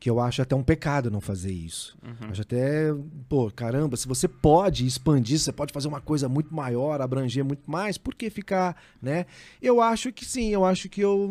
que 0.00 0.08
eu 0.08 0.20
acho 0.20 0.40
até 0.40 0.54
um 0.54 0.62
pecado 0.62 1.10
não 1.10 1.20
fazer 1.20 1.50
isso. 1.50 1.98
Acho 2.30 2.42
até, 2.42 2.94
pô, 3.28 3.50
caramba, 3.50 3.96
se 3.96 4.06
você 4.06 4.28
pode 4.28 4.86
expandir, 4.86 5.38
você 5.38 5.52
pode 5.52 5.72
fazer 5.72 5.88
uma 5.88 6.00
coisa 6.00 6.28
muito 6.28 6.54
maior, 6.54 7.00
abranger 7.00 7.44
muito 7.44 7.68
mais, 7.68 7.98
por 7.98 8.14
que 8.14 8.30
ficar, 8.30 8.80
né? 9.02 9.26
Eu 9.60 9.80
acho 9.80 10.12
que 10.12 10.24
sim, 10.24 10.50
eu 10.50 10.64
acho 10.64 10.88
que 10.88 11.00
eu 11.00 11.28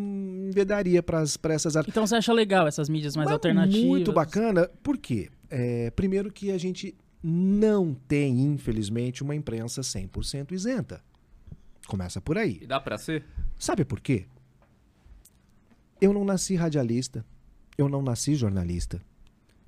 envedaria 0.49 1.01
para 1.01 1.21
essas. 1.21 1.75
Então 1.87 2.05
você 2.05 2.15
acha 2.15 2.33
legal 2.33 2.67
essas 2.67 2.89
mídias 2.89 3.15
mais 3.15 3.27
Mas 3.27 3.33
alternativas? 3.33 3.85
Muito 3.85 4.11
bacana, 4.11 4.69
por 4.83 4.97
quê? 4.97 5.29
É, 5.49 5.89
primeiro 5.91 6.29
que 6.29 6.51
a 6.51 6.57
gente 6.57 6.93
não 7.23 7.93
tem, 7.93 8.41
infelizmente, 8.41 9.23
uma 9.23 9.33
imprensa 9.33 9.81
100% 9.81 10.51
isenta. 10.51 11.01
Começa 11.87 12.19
por 12.19 12.37
aí. 12.37 12.59
E 12.61 12.67
dá 12.67 12.81
pra 12.81 12.97
ser? 12.97 13.23
Sabe 13.57 13.85
por 13.85 14.01
quê? 14.01 14.25
Eu 16.01 16.11
não 16.11 16.25
nasci 16.25 16.53
radialista, 16.55 17.25
eu 17.77 17.87
não 17.87 18.01
nasci 18.01 18.35
jornalista, 18.35 19.01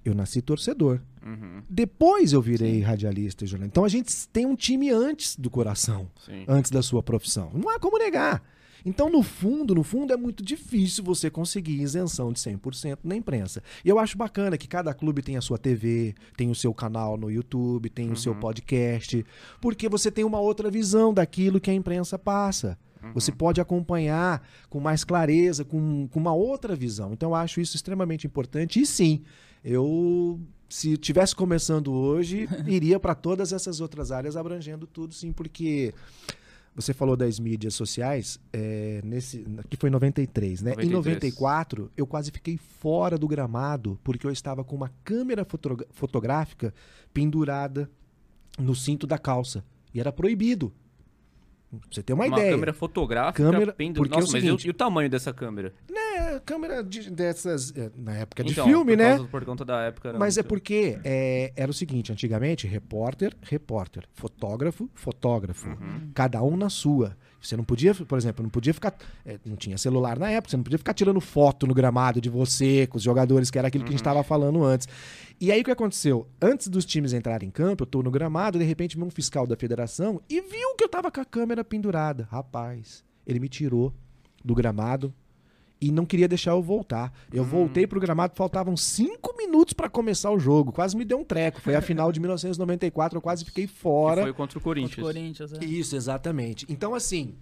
eu 0.03 0.14
nasci 0.14 0.41
torcedor. 0.41 0.99
Uhum. 1.24 1.62
Depois 1.70 2.34
eu 2.34 2.41
virei 2.41 2.82
radialista 2.82 3.43
e 3.43 3.47
jornalista. 3.47 3.74
Então 3.74 3.86
a 3.86 3.89
gente 3.89 4.28
tem 4.30 4.45
um 4.45 4.55
time 4.55 4.89
antes 4.89 5.36
do 5.36 5.49
coração 5.49 6.10
Sim. 6.26 6.45
antes 6.47 6.72
da 6.72 6.82
sua 6.82 7.03
profissão. 7.03 7.51
Não 7.53 7.70
há 7.70 7.80
como 7.80 7.97
negar. 7.97 8.41
Então, 8.86 9.10
no 9.10 9.22
fundo, 9.22 9.76
no 9.76 9.84
fundo, 9.84 10.14
é 10.14 10.18
muito 10.18 10.43
difícil 10.43 11.03
você 11.03 11.30
conseguir 11.30 11.82
isenção 11.82 12.32
de 12.32 12.39
100% 12.39 12.99
na 13.03 13.16
imprensa. 13.16 13.62
E 13.84 13.89
eu 13.89 13.99
acho 13.99 14.18
bacana 14.18 14.57
que 14.57 14.68
cada 14.68 14.93
clube 14.93 15.22
tem 15.22 15.38
a 15.38 15.41
sua 15.41 15.57
TV, 15.57 16.16
tem 16.38 16.49
o 16.49 16.55
seu 16.55 16.74
canal 16.74 17.18
no 17.18 17.30
YouTube, 17.30 17.89
tem 17.89 18.12
o 18.12 18.16
seu 18.16 18.34
podcast, 18.34 19.26
porque 19.60 19.89
você 19.89 20.10
tem 20.10 20.24
uma 20.24 20.39
outra 20.39 20.72
visão 20.72 21.14
daquilo 21.14 21.60
que 21.60 21.70
a 21.70 21.74
imprensa 21.74 22.18
passa. 22.18 22.78
Você 23.14 23.32
pode 23.32 23.62
acompanhar 23.62 24.45
com 24.70 24.80
mais 24.80 25.04
clareza, 25.04 25.64
com, 25.64 26.08
com 26.08 26.20
uma 26.20 26.34
outra 26.34 26.76
visão. 26.76 27.14
Então, 27.14 27.30
eu 27.30 27.36
acho 27.36 27.62
isso 27.62 27.76
extremamente 27.76 28.28
importante. 28.28 28.80
E 28.82 28.86
sim, 28.86 29.22
eu, 29.64 30.39
se 30.68 30.97
tivesse 30.97 31.36
começando 31.36 31.91
hoje, 31.91 32.47
iria 32.68 33.00
para 33.00 33.16
todas 33.16 33.54
essas 33.54 33.80
outras 33.80 34.12
áreas, 34.12 34.36
abrangendo 34.36 34.86
tudo, 34.86 35.14
sim, 35.14 35.32
porque 35.32 35.93
você 36.76 36.93
falou 36.93 37.18
das 37.18 37.39
mídias 37.39 37.74
sociais, 37.74 38.39
é, 38.54 39.02
nesse, 39.04 39.45
que 39.70 39.76
foi 39.76 39.89
em 39.89 39.91
93, 39.93 40.62
né? 40.62 40.72
Em 40.72 40.89
93. 40.89 40.93
94, 41.34 41.91
eu 41.97 42.06
quase 42.08 42.32
fiquei 42.32 42.58
fora 42.58 43.18
do 43.18 43.28
gramado, 43.28 44.00
porque 44.04 44.26
eu 44.26 44.32
estava 44.32 44.64
com 44.64 44.76
uma 44.76 44.89
câmera 45.04 45.43
fotogra- 45.43 45.88
fotográfica 45.91 46.74
pendurada 47.14 47.89
no 48.58 48.76
cinto 48.76 49.06
da 49.08 49.18
calça. 49.18 49.64
E 49.93 50.00
era 50.00 50.12
proibido. 50.12 50.72
Pra 51.70 51.80
você 51.91 52.01
ter 52.01 52.13
uma, 52.13 52.26
Uma 52.26 52.36
ideia. 52.38 52.51
câmera 52.51 52.74
fotográfica. 52.74 53.43
Câmera- 53.51 53.72
pendu- 53.74 54.01
porque 54.01 54.13
é 54.13 54.17
o 54.17 54.22
Nossa, 54.22 54.34
mas 54.34 54.43
e 54.43 54.51
o- 54.51 54.57
seguinte- 54.59 54.74
tamanho 54.78 55.07
dessa 55.09 55.32
câmera? 55.32 55.72
É, 56.17 56.39
câmera 56.39 56.84
de- 56.84 57.11
dessas. 57.11 57.72
é, 57.78 57.91
Na 57.95 58.15
época 58.15 58.43
de 58.43 58.51
Então, 58.53 58.65
filme, 58.65 58.93
por 58.93 58.97
né? 58.97 59.09
causa- 59.09 59.28
por 59.30 59.45
conta 59.45 59.63
da 59.65 59.82
época. 59.84 60.13
Mas 60.17 60.38
é 60.38 60.43
porque 60.43 60.99
é, 61.03 61.53
era 61.55 61.70
o 61.70 61.74
seguinte, 61.74 62.11
antigamente, 62.11 62.65
repórter, 62.65 63.36
repórter, 63.41 64.05
fotógrafo, 64.15 64.89
fotógrafo, 64.95 65.70
Uhum. 65.70 66.09
cada 66.13 66.41
um 66.41 66.57
na 66.57 66.70
sua. 66.70 67.15
Você 67.41 67.55
não 67.55 67.63
podia, 67.63 67.93
por 67.95 68.17
exemplo, 68.17 68.43
não 68.43 68.49
podia 68.49 68.73
ficar, 68.73 68.95
é, 69.25 69.39
não 69.45 69.55
tinha 69.55 69.77
celular 69.77 70.19
na 70.19 70.29
época, 70.29 70.51
você 70.51 70.57
não 70.57 70.63
podia 70.63 70.77
ficar 70.77 70.93
tirando 70.93 71.21
foto 71.21 71.65
no 71.65 71.73
gramado 71.73 72.19
de 72.19 72.29
você 72.29 72.85
com 72.87 72.97
os 72.97 73.03
jogadores, 73.03 73.49
que 73.49 73.57
era 73.57 73.67
aquilo 73.69 73.83
que 73.83 73.89
a 73.89 73.91
Uhum. 73.91 73.97
gente 73.97 74.01
estava 74.01 74.23
falando 74.23 74.63
antes. 74.63 74.87
E 75.39 75.51
aí 75.51 75.61
o 75.61 75.63
que 75.63 75.71
aconteceu? 75.71 76.27
Antes 76.41 76.67
dos 76.67 76.83
times 76.85 77.13
entrarem 77.13 77.47
em 77.47 77.51
campo, 77.51 77.83
eu 77.83 77.87
tô 77.87 78.03
no 78.03 78.11
gramado, 78.11 78.59
de 78.59 78.65
repente 78.65 78.95
veio 78.97 79.07
um 79.07 79.11
fiscal 79.11 79.47
da 79.47 79.55
federação 79.55 80.21
e 80.29 80.41
viu 80.41 80.75
que 80.77 80.83
eu 80.83 80.89
tava 80.89 81.09
com 81.09 81.21
a 81.21 81.25
câmera 81.25 81.63
pendurada. 81.63 82.27
Rapaz, 82.29 83.03
ele 83.25 83.39
me 83.39 83.47
tirou 83.47 83.93
do 84.43 84.53
gramado 84.53 85.13
e 85.82 85.91
não 85.91 86.05
queria 86.05 86.27
deixar 86.27 86.51
eu 86.51 86.61
voltar. 86.61 87.13
Eu 87.32 87.43
voltei 87.43 87.88
pro 87.88 87.99
gramado, 87.99 88.34
faltavam 88.36 88.75
cinco 88.75 89.36
minutos 89.38 89.73
pra 89.73 89.89
começar 89.89 90.30
o 90.32 90.39
jogo. 90.39 90.71
Quase 90.71 90.95
me 90.97 91.05
deu 91.05 91.19
um 91.19 91.23
treco. 91.23 91.61
Foi 91.61 91.73
a 91.75 91.82
final 91.82 92.11
de 92.11 92.19
1994, 92.19 93.17
eu 93.17 93.21
quase 93.21 93.45
fiquei 93.45 93.65
que 93.67 93.73
fora. 93.73 94.21
foi 94.23 94.34
contra 94.34 94.57
o 94.57 94.61
Contra 94.61 94.61
Corinthians. 94.61 94.97
o 94.97 95.01
Corinthians, 95.01 95.53
é. 95.53 95.63
Isso, 95.65 95.95
exatamente. 95.95 96.65
Então, 96.67 96.93
assim, 96.93 97.34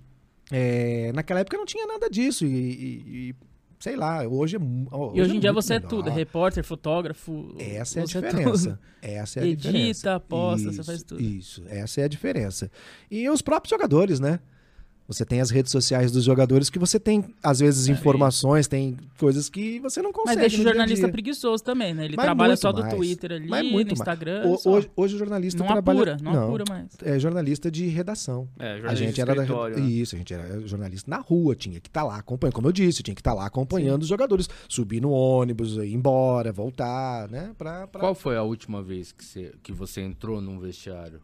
é, 0.51 1.11
naquela 1.13 1.39
época 1.39 1.57
não 1.57 1.65
tinha 1.65 1.85
nada 1.87 2.09
disso. 2.09 2.45
E, 2.45 2.49
e- 2.49 3.29
e, 3.29 3.35
sei 3.79 3.95
lá, 3.95 4.27
hoje 4.27 4.55
é. 4.57 4.59
ó, 4.91 5.11
E 5.15 5.21
hoje 5.21 5.33
em 5.33 5.37
é 5.37 5.39
dia 5.39 5.53
você 5.53 5.73
é 5.73 5.77
melhor. 5.79 5.89
tudo, 5.89 6.09
é 6.09 6.13
repórter, 6.13 6.63
fotógrafo. 6.63 7.55
Essa 7.59 7.99
é 7.99 8.03
a 8.03 8.07
você 8.07 8.21
diferença. 8.21 8.69
tudo. 8.69 8.79
Essa 9.01 9.39
é 9.39 9.43
a 9.43 9.45
Edita, 9.47 9.71
diferença. 9.71 10.19
posta, 10.19 10.63
você 10.71 10.79
Isso, 10.81 10.83
faz 10.83 11.03
tudo. 11.03 11.21
Isso, 11.21 11.63
essa 11.67 12.01
é 12.01 12.03
a 12.03 12.07
diferença. 12.07 12.71
E 13.09 13.27
os 13.29 13.41
próprios 13.41 13.69
jogadores, 13.71 14.19
né? 14.19 14.39
Você 15.07 15.23
tem 15.23 15.39
as 15.39 15.49
redes 15.49 15.71
sociais 15.71 16.11
dos 16.11 16.23
jogadores 16.25 16.69
que 16.69 16.77
você 16.77 16.99
tem, 16.99 17.23
às 17.41 17.59
vezes, 17.59 17.87
informações, 17.87 18.67
tem 18.67 18.97
coisas 19.17 19.49
que 19.49 19.79
você 19.79 20.01
não 20.01 20.11
consegue. 20.11 20.35
Mas 20.35 20.37
deixa 20.41 20.55
o 20.55 20.57
no 20.59 20.63
dia 20.63 20.71
a 20.71 20.73
jornalista 20.75 21.05
dia. 21.05 21.11
preguiçoso 21.13 21.63
também, 21.63 21.93
né? 21.93 22.03
Ele 22.05 22.17
Mas 22.17 22.25
trabalha 22.25 22.57
só 22.57 22.71
do 22.73 22.81
mais. 22.81 22.93
Twitter 22.93 23.31
ali, 23.31 23.47
Mas 23.47 23.63
no 23.65 23.71
muito 23.71 23.87
mais. 23.89 23.99
Instagram. 24.01 24.45
O- 24.45 24.69
hoje, 24.69 24.91
hoje 24.95 25.15
o 25.15 25.17
jornalista 25.17 25.59
não 25.59 25.67
trabalha. 25.67 25.99
apura, 26.13 26.17
não, 26.21 26.43
apura 26.47 26.63
mais. 26.67 26.87
É 27.03 27.17
jornalista 27.17 27.71
de 27.71 27.87
redação. 27.87 28.49
É, 28.59 28.73
A 28.73 28.75
jornalista 28.77 29.05
gente 29.05 29.15
de 29.15 29.21
era 29.21 29.35
da, 29.35 29.69
né? 29.69 29.79
isso, 29.87 30.15
a 30.15 30.17
gente 30.17 30.33
era 30.33 30.67
jornalista 30.67 31.09
na 31.09 31.17
rua, 31.19 31.55
tinha 31.55 31.79
que 31.79 31.87
estar 31.87 32.03
lá 32.03 32.17
acompanhando, 32.17 32.53
como 32.55 32.67
eu 32.67 32.71
disse, 32.73 33.01
tinha 33.01 33.15
que 33.15 33.21
estar 33.21 33.33
lá 33.33 33.45
acompanhando 33.45 34.01
os 34.01 34.07
jogadores, 34.09 34.49
subir 34.67 35.01
no 35.01 35.11
ônibus, 35.11 35.77
ir 35.77 35.93
embora, 35.93 36.51
voltar, 36.51 37.29
né? 37.29 37.51
Pra, 37.57 37.87
pra... 37.87 38.01
Qual 38.01 38.13
foi 38.13 38.35
a 38.35 38.43
última 38.43 38.83
vez 38.83 39.13
que 39.13 39.23
você, 39.23 39.53
que 39.63 39.71
você 39.71 40.01
entrou 40.01 40.41
num 40.41 40.59
vestiário? 40.59 41.21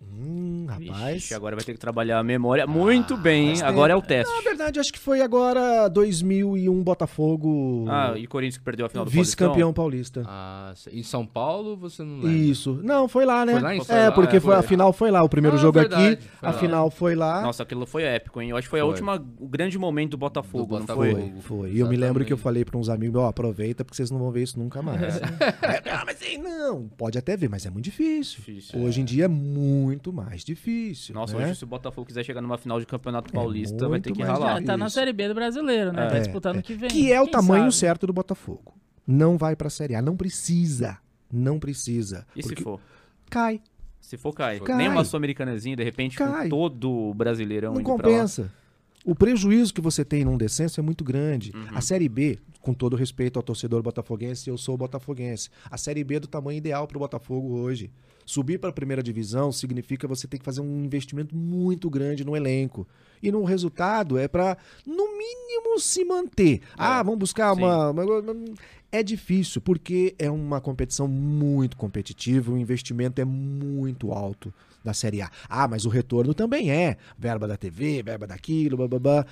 Hum, 0.00 0.66
rapaz. 0.68 1.16
Ixi, 1.16 1.34
agora 1.34 1.56
vai 1.56 1.64
ter 1.64 1.72
que 1.72 1.78
trabalhar 1.78 2.18
a 2.18 2.22
memória 2.22 2.66
muito 2.66 3.16
bem, 3.16 3.40
hein? 3.42 3.46
faz 3.48 3.60
tempo. 3.60 3.70
Agora 3.70 3.92
é 3.92 3.96
o 3.96 4.02
teste. 4.02 4.32
Na 4.34 4.42
verdade, 4.42 4.78
acho 4.78 4.92
que 4.92 4.98
foi 4.98 5.20
agora 5.22 5.88
2001 5.88 6.82
Botafogo, 6.82 7.86
Ah, 7.88 8.14
e 8.16 8.26
Corinthians 8.26 8.58
que 8.58 8.64
perdeu 8.64 8.86
a 8.86 8.88
final 8.88 9.04
do 9.04 9.10
vice-campeão 9.10 9.72
paulista. 9.72 10.22
Ah, 10.26 10.74
em 10.92 11.02
São 11.02 11.26
Paulo 11.26 11.76
você 11.76 12.02
não 12.02 12.16
lembra? 12.16 12.30
Isso. 12.30 12.78
Não, 12.82 13.08
foi 13.08 13.24
lá, 13.24 13.44
né? 13.46 13.52
Foi 13.52 13.62
lá 13.62 13.74
em 13.74 13.78
é, 13.78 13.84
São 13.84 13.96
Paulo? 13.96 14.12
porque 14.14 14.36
É, 14.36 14.40
foi, 14.40 14.54
a 14.54 14.62
final 14.62 14.92
foi 14.92 15.10
lá. 15.10 15.22
O 15.22 15.28
primeiro 15.28 15.56
Ah, 15.56 15.60
jogo 15.60 15.78
verdade, 15.78 16.14
aqui, 16.14 16.24
a 16.42 16.46
lá. 16.50 16.52
final 16.52 16.90
foi 16.90 17.14
lá. 17.14 17.42
Nossa, 17.42 17.62
aquilo 17.62 17.86
foi 17.86 18.02
épico, 18.02 18.40
hein? 18.40 18.50
Eu 18.50 18.56
acho 18.56 18.66
que 18.66 18.70
foi 18.70 18.80
a 18.80 18.82
Foi. 18.82 18.90
última, 18.90 19.24
o 19.38 19.48
grande 19.48 19.78
momento 19.78 20.10
do 20.12 20.18
Botafogo, 20.18 20.66
Do 20.66 20.80
não 20.80 20.86
Botafogo. 20.86 21.04
foi? 21.10 21.30
Foi, 21.40 21.40
foi. 21.40 21.70
E 21.72 21.78
eu 21.80 21.88
me 21.88 21.96
lembro 21.96 22.24
que 22.24 22.32
eu 22.32 22.38
falei 22.38 22.64
para 22.64 22.76
uns 22.78 22.88
amigos, 22.88 23.20
ó, 23.20 23.28
aproveita 23.28 23.84
porque 23.84 23.96
vocês 23.96 24.10
não 24.10 24.18
vão 24.18 24.30
ver 24.30 24.42
isso 24.42 24.58
nunca 24.58 24.82
mais. 24.82 25.16
Aí, 25.16 25.22
ah, 25.90 26.02
mas 26.06 26.20
aí 26.22 26.36
não, 26.38 26.86
pode 26.96 27.16
até 27.18 27.36
ver, 27.36 27.48
mas 27.48 27.64
é 27.64 27.70
muito 27.70 27.84
difícil. 27.86 28.36
Difícil, 28.44 28.80
Hoje 28.80 29.00
em 29.00 29.04
dia 29.04 29.24
é 29.24 29.28
muito 29.28 29.95
mais 30.12 30.44
difícil. 30.44 31.14
Nossa, 31.14 31.36
né? 31.36 31.44
hoje 31.46 31.56
se 31.56 31.64
o 31.64 31.66
Botafogo 31.66 32.06
quiser 32.06 32.24
chegar 32.24 32.40
numa 32.40 32.58
final 32.58 32.78
de 32.80 32.86
campeonato 32.86 33.32
paulista, 33.32 33.88
vai 33.88 34.00
ter 34.00 34.10
muito 34.10 34.18
que 34.20 34.22
ralar. 34.26 34.56
Ah, 34.56 34.62
tá 34.62 34.76
na. 34.76 34.88
Série 34.88 35.12
B 35.12 35.28
do 35.28 35.34
brasileiro, 35.34 35.92
né? 35.92 36.06
É. 36.06 36.10
Vai 36.10 36.20
disputar 36.20 36.54
no 36.54 36.62
que 36.62 36.74
vem. 36.74 36.88
Que 36.88 37.12
é 37.12 37.20
o 37.20 37.24
Quem 37.24 37.32
tamanho 37.32 37.64
sabe? 37.64 37.74
certo 37.76 38.06
do 38.06 38.12
Botafogo. 38.12 38.74
Não 39.06 39.36
vai 39.36 39.54
pra 39.54 39.68
Série 39.70 39.94
A, 39.94 40.02
não 40.02 40.16
precisa. 40.16 40.98
Não 41.32 41.58
precisa. 41.58 42.26
E 42.34 42.42
se 42.42 42.54
for? 42.56 42.80
Cai, 43.30 43.60
Se 44.00 44.16
for, 44.16 44.32
cai. 44.32 44.60
Cai. 44.60 44.76
Nem 44.76 44.88
uma 44.88 45.04
sul-americanazinha, 45.04 45.74
de 45.76 45.82
repente, 45.82 46.16
Cai. 46.16 46.44
com 46.44 46.48
todo 46.48 46.90
o 46.90 47.14
brasileirão 47.14 47.72
não 47.74 47.80
indo 47.80 47.84
pra 47.96 48.08
lá. 48.08 48.14
compensa. 48.14 48.52
O 49.06 49.14
prejuízo 49.14 49.72
que 49.72 49.80
você 49.80 50.04
tem 50.04 50.24
num 50.24 50.36
descenso 50.36 50.80
é 50.80 50.82
muito 50.82 51.04
grande. 51.04 51.52
Uhum. 51.54 51.66
A 51.76 51.80
Série 51.80 52.08
B, 52.08 52.40
com 52.60 52.74
todo 52.74 52.96
respeito 52.96 53.38
ao 53.38 53.42
torcedor 53.42 53.80
botafoguense, 53.80 54.50
eu 54.50 54.58
sou 54.58 54.76
botafoguense. 54.76 55.48
A 55.70 55.78
Série 55.78 56.02
B 56.02 56.16
é 56.16 56.20
do 56.20 56.26
tamanho 56.26 56.58
ideal 56.58 56.88
para 56.88 56.96
o 56.96 57.00
Botafogo 57.00 57.54
hoje. 57.54 57.88
Subir 58.24 58.58
para 58.58 58.70
a 58.70 58.72
primeira 58.72 59.04
divisão 59.04 59.52
significa 59.52 60.08
você 60.08 60.26
ter 60.26 60.38
que 60.40 60.44
fazer 60.44 60.60
um 60.60 60.84
investimento 60.84 61.36
muito 61.36 61.88
grande 61.88 62.24
no 62.24 62.34
elenco. 62.36 62.84
E 63.22 63.30
no 63.30 63.44
resultado 63.44 64.18
é 64.18 64.26
para, 64.26 64.58
no 64.84 65.16
mínimo, 65.16 65.78
se 65.78 66.04
manter. 66.04 66.60
ah, 66.76 67.00
vamos 67.04 67.20
buscar 67.20 67.52
uma, 67.52 67.90
uma- 67.90 68.04
É 68.90 69.04
difícil, 69.04 69.60
porque 69.60 70.16
é 70.18 70.28
uma 70.28 70.60
competição 70.60 71.06
muito 71.06 71.76
competitiva, 71.76 72.50
o 72.52 72.58
investimento 72.58 73.20
é 73.20 73.24
muito 73.24 74.10
alto 74.10 74.52
da 74.86 74.94
Série 74.94 75.20
A. 75.20 75.30
Ah, 75.48 75.68
mas 75.68 75.84
o 75.84 75.88
retorno 75.90 76.32
também 76.32 76.70
é. 76.70 76.96
Verba 77.18 77.46
da 77.46 77.56
TV, 77.56 78.02
verba 78.02 78.26
daquilo, 78.26 78.76
bababá. 78.76 79.26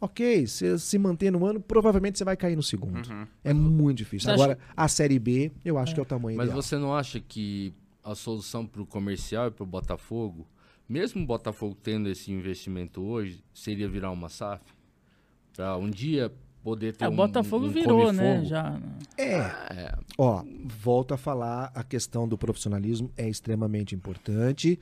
Ok, 0.00 0.46
se 0.46 0.78
se 0.78 0.96
manter 0.96 1.32
no 1.32 1.44
ano, 1.44 1.60
provavelmente 1.60 2.18
você 2.18 2.24
vai 2.24 2.36
cair 2.36 2.54
no 2.54 2.62
segundo. 2.62 3.10
Uhum. 3.10 3.26
É 3.42 3.52
muito 3.52 3.98
difícil. 3.98 4.26
Você 4.28 4.34
acha- 4.34 4.44
Agora, 4.44 4.58
a 4.76 4.86
Série 4.86 5.18
B, 5.18 5.50
eu 5.64 5.76
acho 5.76 5.92
que 5.92 5.98
é 6.00 6.02
o 6.02 6.06
tamanho 6.06 6.36
Mas 6.36 6.46
ideal. 6.46 6.62
você 6.62 6.76
não 6.78 6.94
acha 6.94 7.18
que 7.18 7.74
a 8.04 8.14
solução 8.14 8.64
para 8.64 8.80
o 8.80 8.86
comercial 8.86 9.48
e 9.48 9.50
para 9.50 9.64
o 9.64 9.66
Botafogo, 9.66 10.46
mesmo 10.88 11.22
o 11.22 11.26
Botafogo 11.26 11.76
tendo 11.82 12.08
esse 12.08 12.30
investimento 12.30 13.02
hoje, 13.02 13.42
seria 13.52 13.88
virar 13.88 14.12
uma 14.12 14.28
SAF? 14.28 14.62
Para 15.54 15.76
um 15.76 15.90
dia 15.90 16.32
poder 16.62 16.92
ter 16.94 17.04
É, 17.04 17.08
um 17.08 17.12
o 17.12 17.16
Botafogo 17.16 17.66
um 17.66 17.70
virou, 17.70 18.12
né? 18.12 18.44
Já. 18.44 18.70
né? 18.70 18.80
É, 19.16 19.32
É, 19.34 19.94
ó, 20.16 20.44
volto 20.64 21.12
a 21.12 21.16
falar, 21.16 21.72
a 21.74 21.82
questão 21.82 22.28
do 22.28 22.38
profissionalismo 22.38 23.10
é 23.16 23.28
extremamente 23.28 23.94
importante. 23.96 24.78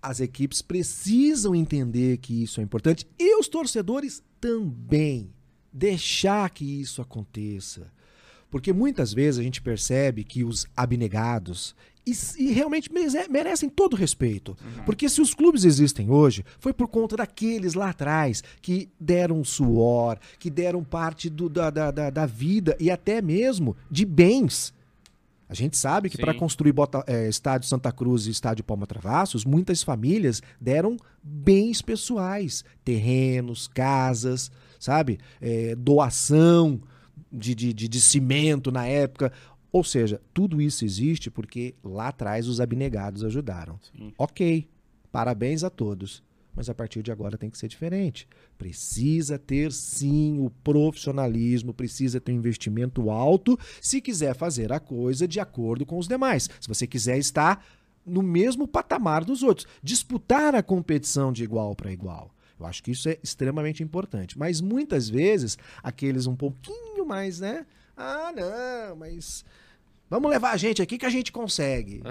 As 0.00 0.20
equipes 0.20 0.62
precisam 0.62 1.54
entender 1.54 2.18
que 2.18 2.42
isso 2.42 2.60
é 2.60 2.62
importante 2.64 3.06
e 3.18 3.36
os 3.38 3.48
torcedores 3.48 4.22
também. 4.40 5.30
Deixar 5.72 6.48
que 6.50 6.64
isso 6.80 7.02
aconteça. 7.02 7.90
Porque 8.50 8.72
muitas 8.72 9.12
vezes 9.12 9.38
a 9.38 9.42
gente 9.42 9.60
percebe 9.60 10.24
que 10.24 10.42
os 10.44 10.66
abnegados 10.76 11.74
e, 12.06 12.12
e 12.38 12.52
realmente 12.52 12.90
merece- 12.90 13.28
merecem 13.28 13.68
todo 13.68 13.92
o 13.92 13.96
respeito. 13.96 14.56
Porque 14.86 15.08
se 15.10 15.20
os 15.20 15.34
clubes 15.34 15.64
existem 15.64 16.08
hoje, 16.10 16.42
foi 16.58 16.72
por 16.72 16.88
conta 16.88 17.16
daqueles 17.18 17.74
lá 17.74 17.90
atrás 17.90 18.42
que 18.62 18.88
deram 18.98 19.44
suor, 19.44 20.18
que 20.38 20.48
deram 20.48 20.82
parte 20.82 21.28
do- 21.28 21.50
da, 21.50 21.68
da, 21.68 21.90
da 22.08 22.24
vida 22.26 22.74
e 22.80 22.90
até 22.90 23.20
mesmo 23.20 23.76
de 23.90 24.06
bens. 24.06 24.72
A 25.48 25.54
gente 25.54 25.76
sabe 25.78 26.10
que 26.10 26.18
para 26.18 26.34
construir 26.34 26.72
Bota- 26.72 27.02
eh, 27.06 27.28
estádio 27.28 27.66
Santa 27.68 27.90
Cruz 27.90 28.26
e 28.26 28.30
estádio 28.30 28.62
Palma 28.64 28.86
Travassos, 28.86 29.44
muitas 29.46 29.82
famílias 29.82 30.42
deram 30.60 30.96
bens 31.22 31.80
pessoais, 31.80 32.64
terrenos, 32.84 33.66
casas, 33.68 34.50
sabe? 34.78 35.18
Eh, 35.40 35.74
doação 35.74 36.80
de, 37.32 37.54
de, 37.54 37.72
de, 37.72 37.88
de 37.88 38.00
cimento 38.00 38.70
na 38.70 38.86
época. 38.86 39.32
Ou 39.72 39.82
seja, 39.84 40.20
tudo 40.34 40.60
isso 40.60 40.84
existe 40.84 41.30
porque 41.30 41.74
lá 41.82 42.08
atrás 42.08 42.46
os 42.46 42.60
abnegados 42.60 43.24
ajudaram. 43.24 43.78
Sim. 43.96 44.12
Ok, 44.18 44.68
parabéns 45.10 45.64
a 45.64 45.70
todos. 45.70 46.22
Mas 46.58 46.68
a 46.68 46.74
partir 46.74 47.04
de 47.04 47.12
agora 47.12 47.38
tem 47.38 47.48
que 47.48 47.56
ser 47.56 47.68
diferente. 47.68 48.26
Precisa 48.58 49.38
ter 49.38 49.70
sim 49.70 50.44
o 50.44 50.50
profissionalismo, 50.50 51.72
precisa 51.72 52.20
ter 52.20 52.32
um 52.32 52.34
investimento 52.34 53.10
alto 53.10 53.56
se 53.80 54.00
quiser 54.00 54.34
fazer 54.34 54.72
a 54.72 54.80
coisa 54.80 55.28
de 55.28 55.38
acordo 55.38 55.86
com 55.86 55.96
os 55.96 56.08
demais. 56.08 56.50
Se 56.60 56.66
você 56.66 56.84
quiser 56.84 57.16
estar 57.16 57.64
no 58.04 58.24
mesmo 58.24 58.66
patamar 58.66 59.24
dos 59.24 59.44
outros, 59.44 59.68
disputar 59.80 60.52
a 60.56 60.60
competição 60.60 61.32
de 61.32 61.44
igual 61.44 61.76
para 61.76 61.92
igual. 61.92 62.34
Eu 62.58 62.66
acho 62.66 62.82
que 62.82 62.90
isso 62.90 63.08
é 63.08 63.16
extremamente 63.22 63.80
importante. 63.80 64.36
Mas 64.36 64.60
muitas 64.60 65.08
vezes, 65.08 65.56
aqueles 65.80 66.26
um 66.26 66.34
pouquinho 66.34 67.06
mais, 67.06 67.38
né? 67.38 67.66
Ah, 67.96 68.32
não, 68.34 68.96
mas 68.96 69.44
vamos 70.10 70.28
levar 70.28 70.50
a 70.50 70.56
gente 70.56 70.82
aqui 70.82 70.98
que 70.98 71.06
a 71.06 71.10
gente 71.10 71.30
consegue. 71.30 72.02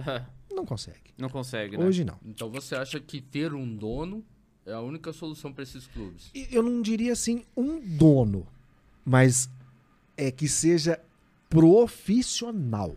Não 0.49 0.65
consegue. 0.65 1.13
Não 1.17 1.29
consegue, 1.29 1.77
né? 1.77 1.85
Hoje 1.85 2.03
não. 2.03 2.17
então 2.25 2.49
você 2.49 2.75
acha 2.75 2.99
que 2.99 3.21
ter 3.21 3.53
um 3.53 3.75
dono 3.75 4.25
é 4.67 4.73
a 4.73 4.81
única 4.81 5.13
solução 5.13 5.51
para 5.53 5.63
esses 5.63 5.87
clubes? 5.87 6.29
Eu 6.51 6.61
não 6.61 6.81
diria 6.81 7.13
assim 7.13 7.43
um 7.55 7.79
dono, 7.79 8.45
mas 9.05 9.49
é 10.17 10.29
que 10.29 10.47
seja 10.47 10.99
profissional. 11.49 12.95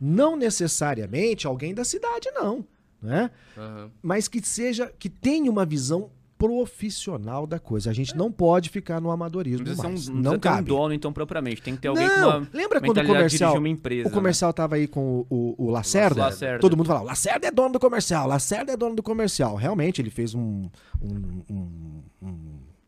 Não 0.00 0.36
necessariamente 0.36 1.46
alguém 1.46 1.74
da 1.74 1.84
cidade, 1.84 2.28
não. 2.32 2.66
Né? 3.00 3.30
Aham. 3.56 3.90
Mas 4.02 4.26
que 4.26 4.44
seja, 4.44 4.92
que 4.98 5.08
tenha 5.08 5.50
uma 5.50 5.64
visão 5.66 6.10
profissional 6.48 7.46
da 7.46 7.58
coisa. 7.60 7.88
A 7.90 7.92
gente 7.92 8.16
não 8.16 8.30
pode 8.32 8.68
ficar 8.68 9.00
no 9.00 9.06
Não 9.06 9.12
amadorismo 9.12 9.64
precisa 9.64 9.80
ser 9.82 9.86
um, 9.86 9.90
mais. 9.90 10.08
não 10.08 10.16
não 10.16 10.30
ter 10.32 10.36
um 10.36 10.40
cabe. 10.40 10.68
dono, 10.68 10.92
então, 10.94 11.12
propriamente. 11.12 11.62
Tem 11.62 11.76
que 11.76 11.82
ter 11.82 11.88
alguém 11.88 12.06
Não, 12.08 12.14
com 12.32 12.38
uma 12.38 12.48
lembra 12.52 12.80
quando 12.80 12.98
o 12.98 13.06
comercial, 13.06 13.56
uma 13.58 13.68
empresa. 13.68 14.08
o 14.08 14.12
comercial 14.12 14.52
tava 14.52 14.74
aí 14.74 14.88
com 14.88 15.24
o, 15.30 15.54
o, 15.58 15.66
o 15.66 15.70
Lacerda? 15.70 16.22
Lacerda. 16.22 16.58
Todo 16.58 16.76
mundo 16.76 16.86
falava, 16.86 17.04
Lacerda 17.04 17.46
é 17.46 17.50
dono 17.50 17.72
do 17.72 17.78
comercial, 17.80 18.26
Lacerda 18.26 18.72
é 18.72 18.76
dono 18.76 18.96
do 18.96 19.02
comercial. 19.02 19.54
Realmente, 19.56 20.00
ele 20.02 20.10
fez 20.10 20.34
um, 20.34 20.68
um, 21.00 21.42
um- 21.50 22.02
um 22.22 22.38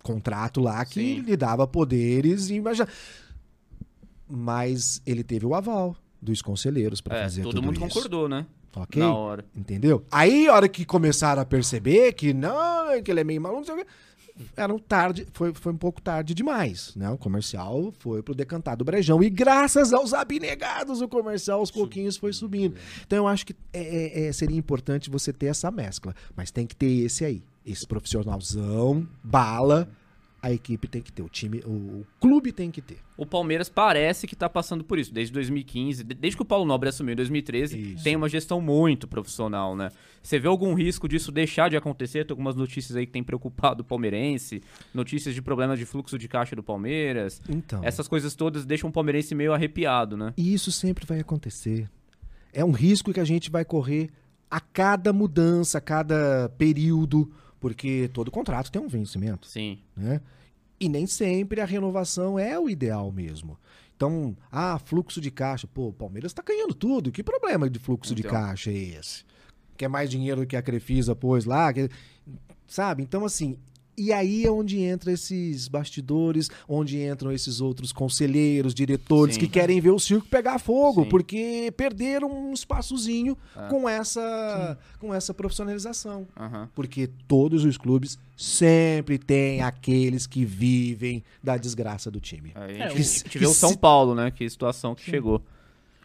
contrato 0.02 0.60
lá 0.60 0.84
que 0.84 1.00
Sim. 1.16 1.20
lhe 1.20 1.36
dava 1.36 1.66
poderes 1.66 2.48
e 2.50 2.54
imagina. 2.54 2.88
Mas 4.28 5.00
ele 5.06 5.22
teve 5.22 5.46
o 5.46 5.54
aval 5.54 5.96
dos 6.20 6.40
conselheiros 6.42 7.00
para 7.00 7.18
É, 7.18 7.22
fazer 7.24 7.42
todo 7.42 7.54
tudo 7.56 7.64
mundo 7.66 7.74
isso. 7.76 7.82
concordou, 7.86 8.28
né? 8.28 8.46
Ok? 8.76 9.00
Na 9.02 9.14
hora. 9.14 9.44
Entendeu? 9.54 10.04
Aí, 10.10 10.48
a 10.48 10.54
hora 10.54 10.68
que 10.68 10.84
começaram 10.84 11.40
a 11.42 11.44
perceber 11.44 12.12
que 12.12 12.32
não, 12.32 13.02
que 13.02 13.10
ele 13.10 13.20
é 13.20 13.24
meio 13.24 13.40
maluco, 13.40 13.60
não 13.60 13.66
sei 13.66 13.74
o 13.74 13.78
quê, 13.78 13.86
era 14.56 14.74
um 14.74 14.80
tarde, 14.80 15.28
foi, 15.32 15.54
foi 15.54 15.72
um 15.72 15.76
pouco 15.76 16.02
tarde 16.02 16.34
demais, 16.34 16.92
né? 16.96 17.08
O 17.08 17.16
comercial 17.16 17.92
foi 18.00 18.20
pro 18.20 18.34
decantado 18.34 18.84
brejão 18.84 19.22
e 19.22 19.30
graças 19.30 19.92
aos 19.92 20.12
abnegados 20.12 21.00
o 21.00 21.06
comercial 21.06 21.60
aos 21.60 21.70
pouquinhos 21.70 22.16
foi 22.16 22.32
subindo. 22.32 22.74
Então 23.06 23.18
eu 23.18 23.28
acho 23.28 23.46
que 23.46 23.54
é- 23.72 24.24
é- 24.24 24.26
é- 24.26 24.32
seria 24.32 24.58
importante 24.58 25.08
você 25.08 25.32
ter 25.32 25.46
essa 25.46 25.70
mescla, 25.70 26.16
mas 26.34 26.50
tem 26.50 26.66
que 26.66 26.74
ter 26.74 27.04
esse 27.04 27.24
aí, 27.24 27.44
esse 27.64 27.86
profissionalzão, 27.86 29.06
bala, 29.22 29.88
a 30.44 30.52
equipe 30.52 30.86
tem 30.86 31.00
que 31.00 31.10
ter, 31.10 31.22
o 31.22 31.28
time, 31.30 31.60
o, 31.64 32.04
clube 32.20 32.52
tem 32.52 32.70
que 32.70 32.82
ter. 32.82 32.98
O 33.16 33.24
Palmeiras 33.24 33.70
parece 33.70 34.26
que 34.26 34.36
tá 34.36 34.46
passando 34.46 34.84
por 34.84 34.98
isso, 34.98 35.10
desde 35.10 35.32
2015, 35.32 36.04
de- 36.04 36.14
desde 36.14 36.36
que 36.36 36.42
o 36.42 36.44
Paulo 36.44 36.66
Nobre 36.66 36.90
assumiu 36.90 37.14
em 37.14 37.16
2013, 37.16 37.78
Isso. 37.94 38.04
tem 38.04 38.14
uma 38.14 38.28
gestão 38.28 38.60
muito 38.60 39.08
profissional, 39.08 39.74
né? 39.74 39.88
Você 40.22 40.38
vê 40.38 40.46
algum 40.46 40.74
risco 40.74 41.08
disso 41.08 41.32
deixar 41.32 41.70
de 41.70 41.78
acontecer? 41.78 42.26
Tem 42.26 42.32
algumas 42.34 42.54
notícias 42.54 42.94
aí 42.94 43.06
que 43.06 43.12
tem 43.12 43.24
preocupado 43.24 43.80
o 43.80 43.84
palmeirense, 43.86 44.60
notícias 44.92 45.34
de 45.34 45.40
problemas 45.40 45.78
de 45.78 45.86
fluxo 45.86 46.18
de 46.18 46.28
caixa 46.28 46.54
do 46.54 46.62
Palmeiras. 46.62 47.40
Então, 47.48 47.82
Essas 47.82 48.06
coisas 48.06 48.34
todas 48.34 48.66
deixam 48.66 48.90
o 48.90 48.92
palmeirense 48.92 49.34
meio 49.34 49.54
arrepiado, 49.54 50.14
né? 50.14 50.34
E 50.36 50.52
isso 50.52 50.70
sempre 50.70 51.06
vai 51.06 51.20
acontecer. 51.20 51.88
É 52.52 52.62
um 52.62 52.72
risco 52.72 53.14
que 53.14 53.20
a 53.20 53.24
gente 53.24 53.50
vai 53.50 53.64
correr 53.64 54.10
a 54.50 54.60
cada 54.60 55.10
mudança, 55.10 55.78
a 55.78 55.80
cada 55.80 56.50
período, 56.58 57.32
porque 57.64 58.10
todo 58.12 58.30
contrato 58.30 58.70
tem 58.70 58.82
um 58.82 58.88
vencimento, 58.88 59.46
Sim. 59.46 59.78
né? 59.96 60.20
E 60.78 60.86
nem 60.86 61.06
sempre 61.06 61.62
a 61.62 61.64
renovação 61.64 62.38
é 62.38 62.58
o 62.60 62.68
ideal 62.68 63.10
mesmo. 63.10 63.58
Então, 63.96 64.36
ah, 64.52 64.78
fluxo 64.78 65.18
de 65.18 65.30
caixa. 65.30 65.66
Pô, 65.66 65.88
o 65.88 65.92
Palmeiras 65.94 66.34
tá 66.34 66.42
ganhando 66.46 66.74
tudo. 66.74 67.10
Que 67.10 67.22
problema 67.22 67.70
de 67.70 67.78
fluxo 67.78 68.14
de 68.14 68.20
Então. 68.20 68.32
caixa 68.32 68.70
é 68.70 68.74
esse? 68.76 69.24
Quer 69.78 69.88
mais 69.88 70.10
dinheiro 70.10 70.42
do 70.42 70.46
que 70.46 70.56
a 70.56 70.60
Crefisa 70.62 71.16
pôs 71.16 71.46
lá? 71.46 71.72
Quer- 71.72 71.88
Sabe? 72.66 73.02
Então, 73.02 73.24
assim, 73.24 73.56
e 73.96 74.12
aí 74.12 74.44
é 74.44 74.50
onde 74.50 74.80
entra 74.80 75.12
esses 75.12 75.68
bastidores, 75.68 76.50
onde 76.68 77.00
entram 77.02 77.30
esses 77.32 77.60
outros 77.60 77.92
conselheiros, 77.92 78.74
diretores 78.74 79.34
Sim. 79.34 79.40
que 79.40 79.48
querem 79.48 79.80
ver 79.80 79.90
o 79.90 79.98
circo 79.98 80.26
pegar 80.28 80.58
fogo, 80.58 81.04
Sim. 81.04 81.08
porque 81.08 81.72
perderam 81.76 82.30
um 82.30 82.52
espaçozinho 82.52 83.36
É. 83.56 83.68
com, 83.68 83.88
essa, 83.88 84.78
com 84.98 85.14
essa 85.14 85.32
profissionalização. 85.34 86.26
Porque 86.74 87.08
todos 87.28 87.64
os 87.64 87.76
clubes 87.76 88.18
sempre 88.36 89.18
têm 89.18 89.62
aqueles 89.62 90.26
que 90.26 90.44
vivem 90.44 91.22
da 91.42 91.56
desgraça 91.56 92.10
do 92.10 92.20
time. 92.20 92.52
Aí 92.54 92.78
É, 92.78 92.84
a 92.84 92.86
o- 92.86 92.90
gente, 92.90 93.00
a 93.00 93.02
gente 93.02 93.24
que 93.30 93.38
vê 93.38 93.46
o 93.46 93.52
São 93.54 93.70
se- 93.70 93.78
Paulo, 93.78 94.14
né? 94.14 94.30
Que 94.30 94.48
situação 94.48 94.94
que 94.94 95.02
chegou. 95.02 95.40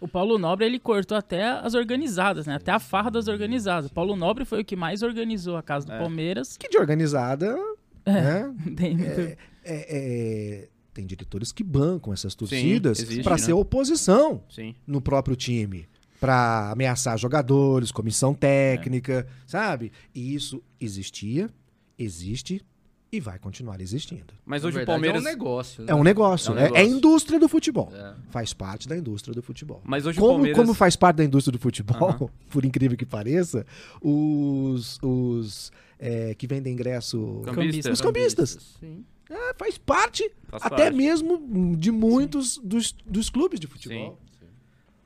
O 0.01 0.07
Paulo 0.07 0.37
Nobre, 0.37 0.65
ele 0.65 0.79
cortou 0.79 1.17
até 1.17 1.43
as 1.43 1.73
organizadas, 1.73 2.47
né? 2.47 2.55
Até 2.55 2.71
a 2.71 2.79
farra 2.79 3.11
das 3.11 3.27
organizadas. 3.27 3.89
O 3.91 3.93
Paulo 3.93 4.15
Nobre 4.15 4.45
foi 4.45 4.61
o 4.61 4.65
que 4.65 4.73
mais 4.75 5.03
organizou 5.03 5.57
a 5.57 5.61
casa 5.61 5.87
do 5.87 5.91
É. 5.91 5.99
Palmeiras. 5.99 6.55
Que 6.55 6.69
de 6.69 6.77
organizada, 6.77 7.57
né? 8.05 8.53
Tem- 8.75 8.97
É, 9.01 9.37
é, 9.65 10.67
tem 10.93 11.05
diretores 11.05 11.51
que 11.51 11.63
bancam 11.63 12.11
essas 12.11 12.33
torcidas 12.33 13.03
para 13.23 13.33
né? 13.33 13.37
ser 13.37 13.53
oposição 13.53 14.43
Sim. 14.49 14.73
no 14.87 14.99
próprio 15.01 15.35
time. 15.35 15.87
Para 16.19 16.71
ameaçar 16.71 17.17
jogadores, 17.17 17.91
comissão 17.91 18.33
técnica, 18.33 19.25
É. 19.29 19.33
sabe? 19.47 19.91
E 20.13 20.33
isso 20.33 20.61
existia, 20.79 21.49
existe 21.97 22.61
e 23.11 23.19
vai 23.19 23.39
continuar 23.39 23.81
existindo. 23.81 24.33
Mas 24.45 24.63
hoje 24.63 24.81
o 24.81 24.85
Palmeiras. 24.85 25.23
É 25.23 25.27
um 25.27 25.29
negócio, 25.29 25.83
né? 25.83 25.91
É 25.91 25.95
um 25.95 26.03
negócio, 26.03 26.51
É 26.51 26.53
um 26.53 26.57
é, 26.57 26.61
é 26.61 26.63
negócio. 26.65 26.87
indústria 26.97 27.39
do 27.39 27.49
futebol. 27.49 27.91
É. 27.93 28.13
Faz 28.29 28.53
parte 28.53 28.87
da 28.87 28.95
indústria 28.95 29.33
do 29.33 29.41
futebol. 29.41 29.81
Mas 29.83 30.05
hoje 30.05 30.17
o 30.19 30.21
Como, 30.21 30.33
Palmeiras. 30.35 30.57
como 30.59 30.73
faz 30.73 30.95
parte 30.95 31.17
da 31.17 31.23
indústria 31.23 31.51
do 31.51 31.59
futebol, 31.59 32.09
Aham. 32.09 32.29
por 32.49 32.63
incrível 32.65 32.97
que 32.97 33.05
pareça, 33.05 33.65
os, 34.01 34.99
os 35.01 35.71
é, 35.97 36.33
que 36.35 36.45
vendem 36.47 36.73
ingresso. 36.73 37.41
Cambista. 37.45 37.91
Os 37.91 38.01
cambistas. 38.01 38.77
Sim. 38.79 39.03
É, 39.29 39.53
faz 39.53 39.77
parte 39.77 40.29
Faz 40.47 40.63
até 40.63 40.83
parte. 40.85 40.97
mesmo 40.97 41.75
de 41.77 41.91
muitos 41.91 42.57
dos, 42.57 42.95
dos 43.05 43.29
clubes 43.29 43.59
de 43.59 43.67
futebol. 43.67 44.19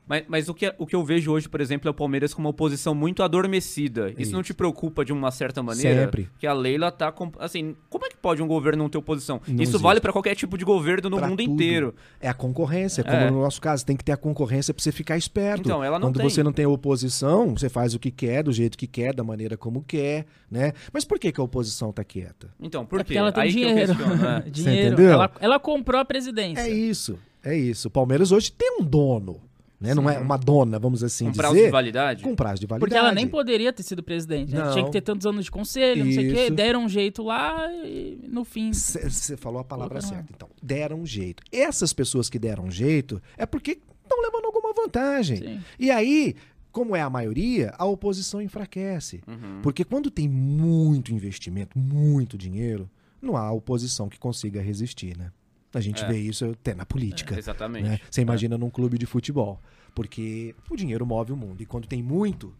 Mas, 0.06 0.24
mas 0.28 0.48
o, 0.50 0.54
que, 0.54 0.72
o 0.78 0.86
que 0.86 0.94
eu 0.94 1.02
vejo 1.02 1.32
hoje, 1.32 1.48
por 1.48 1.60
exemplo, 1.60 1.88
é 1.88 1.90
o 1.90 1.94
Palmeiras 1.94 2.34
com 2.34 2.40
uma 2.42 2.50
oposição 2.50 2.94
muito 2.94 3.22
adormecida. 3.22 4.12
Isso, 4.18 4.32
não 4.32 4.42
te 4.42 4.52
preocupa 4.52 5.02
de 5.04 5.12
uma 5.12 5.30
certa 5.30 5.62
maneira? 5.62 6.04
Sempre. 6.04 6.28
Que 6.38 6.46
a 6.46 6.52
Leila 6.52 6.92
tá. 6.92 7.10
com- 7.10 7.32
Assim, 7.38 7.74
como 7.88 8.04
é 8.04 8.10
que 8.10 8.16
pode 8.16 8.42
um 8.42 8.46
governo 8.46 8.82
não 8.82 8.90
ter 8.90 8.98
oposição? 8.98 9.40
Não 9.48 9.54
Isso 9.54 9.62
existe. 9.72 9.82
vale 9.82 10.00
pra 10.00 10.12
qualquer 10.12 10.34
tipo 10.34 10.58
de 10.58 10.64
governo 10.64 11.08
no 11.08 11.16
Pra 11.16 11.26
mundo 11.28 11.38
tudo. 11.42 11.52
inteiro. 11.54 11.94
É 12.20 12.28
a 12.28 12.34
concorrência, 12.34 13.02
como 13.02 13.16
É. 13.16 13.30
no 13.30 13.40
nosso 13.40 13.60
caso, 13.60 13.84
tem 13.86 13.96
que 13.96 14.04
ter 14.04 14.12
a 14.12 14.16
concorrência 14.16 14.74
pra 14.74 14.82
você 14.82 14.92
ficar 14.92 15.16
esperto. 15.16 15.60
Então, 15.62 15.82
ela 15.82 15.98
não 15.98 16.08
Quando 16.08 16.18
tem. 16.18 16.28
você 16.28 16.42
não 16.42 16.52
tem 16.52 16.66
oposição, 16.66 17.56
você 17.56 17.68
faz 17.70 17.94
o 17.94 17.98
que 17.98 18.10
quer, 18.10 18.42
do 18.42 18.52
jeito 18.52 18.76
que 18.76 18.86
quer, 18.86 19.14
da 19.14 19.24
maneira 19.24 19.56
como 19.56 19.82
quer, 19.82 20.26
né? 20.50 20.72
Mas 20.92 21.04
por 21.04 21.18
que, 21.18 21.32
que 21.32 21.40
a 21.40 21.44
oposição 21.44 21.92
tá 21.92 22.04
quieta? 22.04 22.48
Então, 22.60 22.84
por 22.84 22.96
É 23.00 23.04
quê? 23.04 23.04
porque 23.06 23.18
ela 23.18 23.32
tem 23.32 23.42
Aí 23.42 23.52
que 23.52 23.62
eu 23.62 23.68
dinheiro. 23.68 23.94
questiono, 23.96 24.16
né? 24.22 24.44
dinheiro. 24.50 24.86
entendeu? 24.94 25.12
Ela, 25.12 25.32
ela 25.40 25.58
comprou 25.58 26.00
a 26.00 26.04
presidência. 26.04 26.60
É 26.62 26.68
isso, 26.68 27.18
é 27.42 27.56
isso. 27.56 27.88
O 27.88 27.90
Palmeiras 27.90 28.32
hoje 28.32 28.52
tem 28.52 28.76
um 28.80 28.84
dono, 28.84 29.40
né? 29.84 29.94
Não 29.94 30.08
é 30.08 30.18
uma 30.18 30.36
dona, 30.36 30.78
vamos 30.78 31.04
assim 31.04 31.26
Com 31.26 31.30
dizer. 31.32 31.42
prazo 31.42 31.56
de 31.56 31.70
validade? 31.70 32.22
Com 32.22 32.34
prazo 32.34 32.60
de 32.60 32.66
validade. 32.66 32.90
Porque 32.90 32.98
ela 32.98 33.12
nem 33.12 33.28
poderia 33.28 33.72
ter 33.72 33.82
sido 33.82 34.02
presidente, 34.02 34.52
né? 34.52 34.64
Não. 34.64 34.72
Tinha 34.72 34.84
que 34.84 34.90
ter 34.90 35.02
tantos 35.02 35.26
anos 35.26 35.44
de 35.44 35.50
conselho, 35.50 36.04
não 36.04 36.12
sei 36.12 36.30
o 36.30 36.34
quê. 36.34 36.42
Isso. 36.44 36.54
Deram 36.54 36.84
um 36.84 36.88
jeito 36.88 37.22
lá 37.22 37.70
e 37.84 38.18
no 38.26 38.44
fim. 38.44 38.72
Você 38.72 39.36
falou 39.36 39.60
a 39.60 39.64
palavra 39.64 40.00
Colocaram 40.00 40.16
certa. 40.16 40.32
Então, 40.34 40.48
deram 40.62 41.00
um 41.00 41.06
jeito. 41.06 41.42
Essas 41.52 41.92
pessoas 41.92 42.30
que 42.30 42.38
deram 42.38 42.64
um 42.64 42.70
jeito 42.70 43.20
é 43.36 43.44
porque 43.44 43.78
estão 44.02 44.22
levando 44.22 44.46
alguma 44.46 44.72
vantagem. 44.72 45.36
Sim. 45.36 45.60
E 45.78 45.90
aí, 45.90 46.34
como 46.72 46.96
é 46.96 47.00
a 47.00 47.10
maioria, 47.10 47.74
a 47.78 47.84
oposição 47.84 48.40
enfraquece. 48.40 49.22
Uhum. 49.26 49.60
Porque 49.62 49.84
quando 49.84 50.10
tem 50.10 50.28
muito 50.28 51.12
investimento, 51.12 51.78
muito 51.78 52.38
dinheiro, 52.38 52.90
não 53.20 53.36
há 53.36 53.52
oposição 53.52 54.08
que 54.08 54.18
consiga 54.18 54.60
resistir, 54.60 55.16
né? 55.16 55.30
A 55.74 55.80
gente 55.80 56.02
É. 56.04 56.08
vê 56.08 56.18
isso 56.18 56.44
até 56.46 56.74
na 56.74 56.86
política. 56.86 57.38
Exatamente. 57.38 57.88
né? 57.88 58.00
Você 58.10 58.20
imagina 58.22 58.56
num 58.56 58.70
clube 58.70 58.96
de 58.98 59.06
futebol. 59.06 59.60
Porque 59.94 60.54
o 60.70 60.76
dinheiro 60.76 61.06
move 61.06 61.32
o 61.32 61.36
mundo. 61.36 61.62
E 61.62 61.66
quando 61.66 61.86
tem 61.86 62.02
muito, 62.02 62.52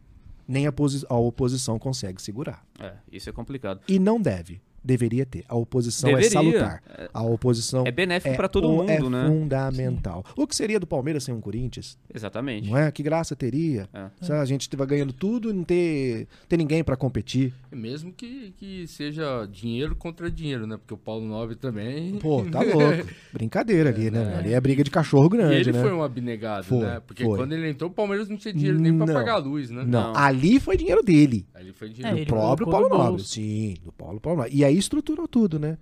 nem 0.46 0.66
a, 0.66 0.72
a 1.08 1.14
oposição 1.16 1.78
consegue 1.78 2.20
segurar. 2.22 2.64
É, 2.78 2.94
isso 3.10 3.28
é 3.28 3.32
complicado. 3.32 3.80
E 3.88 3.98
não 3.98 4.20
deve. 4.20 4.60
Deveria 4.84 5.24
ter. 5.24 5.44
A 5.48 5.56
oposição 5.56 6.10
Deveria. 6.10 6.26
é 6.28 6.30
salutar. 6.30 6.82
A 7.12 7.22
oposição 7.22 7.84
É 7.86 7.90
benéfico 7.90 8.34
é, 8.34 8.36
pra 8.36 8.48
todo 8.48 8.68
mundo, 8.68 8.90
é 8.90 9.00
né? 9.00 9.26
fundamental. 9.26 10.24
O 10.36 10.46
que 10.46 10.54
seria 10.54 10.78
do 10.78 10.86
Palmeiras 10.86 11.24
sem 11.24 11.34
um 11.34 11.40
Corinthians? 11.40 11.96
Exatamente. 12.14 12.68
Não 12.70 12.76
é? 12.76 12.90
Que 12.92 13.02
graça 13.02 13.34
teria? 13.34 13.88
É. 13.94 14.06
Se 14.20 14.32
a 14.32 14.44
gente 14.44 14.62
estiver 14.62 14.86
ganhando 14.86 15.12
tudo 15.12 15.48
e 15.50 15.52
não 15.52 15.64
ter, 15.64 16.26
ter 16.48 16.56
ninguém 16.56 16.84
para 16.84 16.96
competir. 16.96 17.52
E 17.72 17.76
mesmo 17.76 18.12
que, 18.12 18.52
que 18.58 18.86
seja 18.86 19.46
dinheiro 19.50 19.96
contra 19.96 20.30
dinheiro, 20.30 20.66
né? 20.66 20.76
Porque 20.76 20.92
o 20.94 20.98
Paulo 20.98 21.26
Nobre 21.26 21.56
também. 21.56 22.16
Pô, 22.18 22.44
tá 22.44 22.60
louco. 22.60 23.08
Brincadeira 23.32 23.88
ali, 23.90 24.10
né? 24.10 24.36
Ali 24.36 24.52
é 24.52 24.60
briga 24.60 24.84
de 24.84 24.90
cachorro 24.90 25.26
E 25.26 25.28
grande, 25.30 25.54
ele 25.70 25.72
né? 25.72 25.80
foi 25.82 25.92
um 25.92 26.02
abnegado, 26.02 26.64
Foi, 26.66 26.78
né? 26.78 27.00
Porque 27.06 27.24
foi. 27.24 27.38
quando 27.38 27.52
ele 27.52 27.68
entrou, 27.70 27.90
o 27.90 27.94
Palmeiras 27.94 28.28
não 28.28 28.36
tinha 28.36 28.52
dinheiro 28.52 28.78
nem 28.78 28.94
pra 28.96 29.06
Não. 29.06 29.14
pagar 29.14 29.34
a 29.34 29.38
luz, 29.38 29.70
né? 29.70 29.82
Não, 29.86 30.12
Não. 30.12 30.16
ali 30.16 30.60
foi 30.60 30.76
dinheiro 30.76 31.02
dele. 31.02 31.46
Ele 31.58 31.72
foi 31.72 31.88
É, 31.88 31.92
dinheiro. 31.92 32.18
do 32.20 32.26
próprio 32.26 32.68
Paulo 32.68 32.88
no 32.88 32.98
Nobre. 32.98 33.22
Sim, 33.24 33.76
do 33.82 33.90
Paulo 33.92 34.20
Paulo 34.20 34.38
Nobre. 34.40 34.54
E 34.54 34.64
aí 34.64 34.73
estruturou 34.78 35.26
tudo, 35.28 35.58
né? 35.58 35.78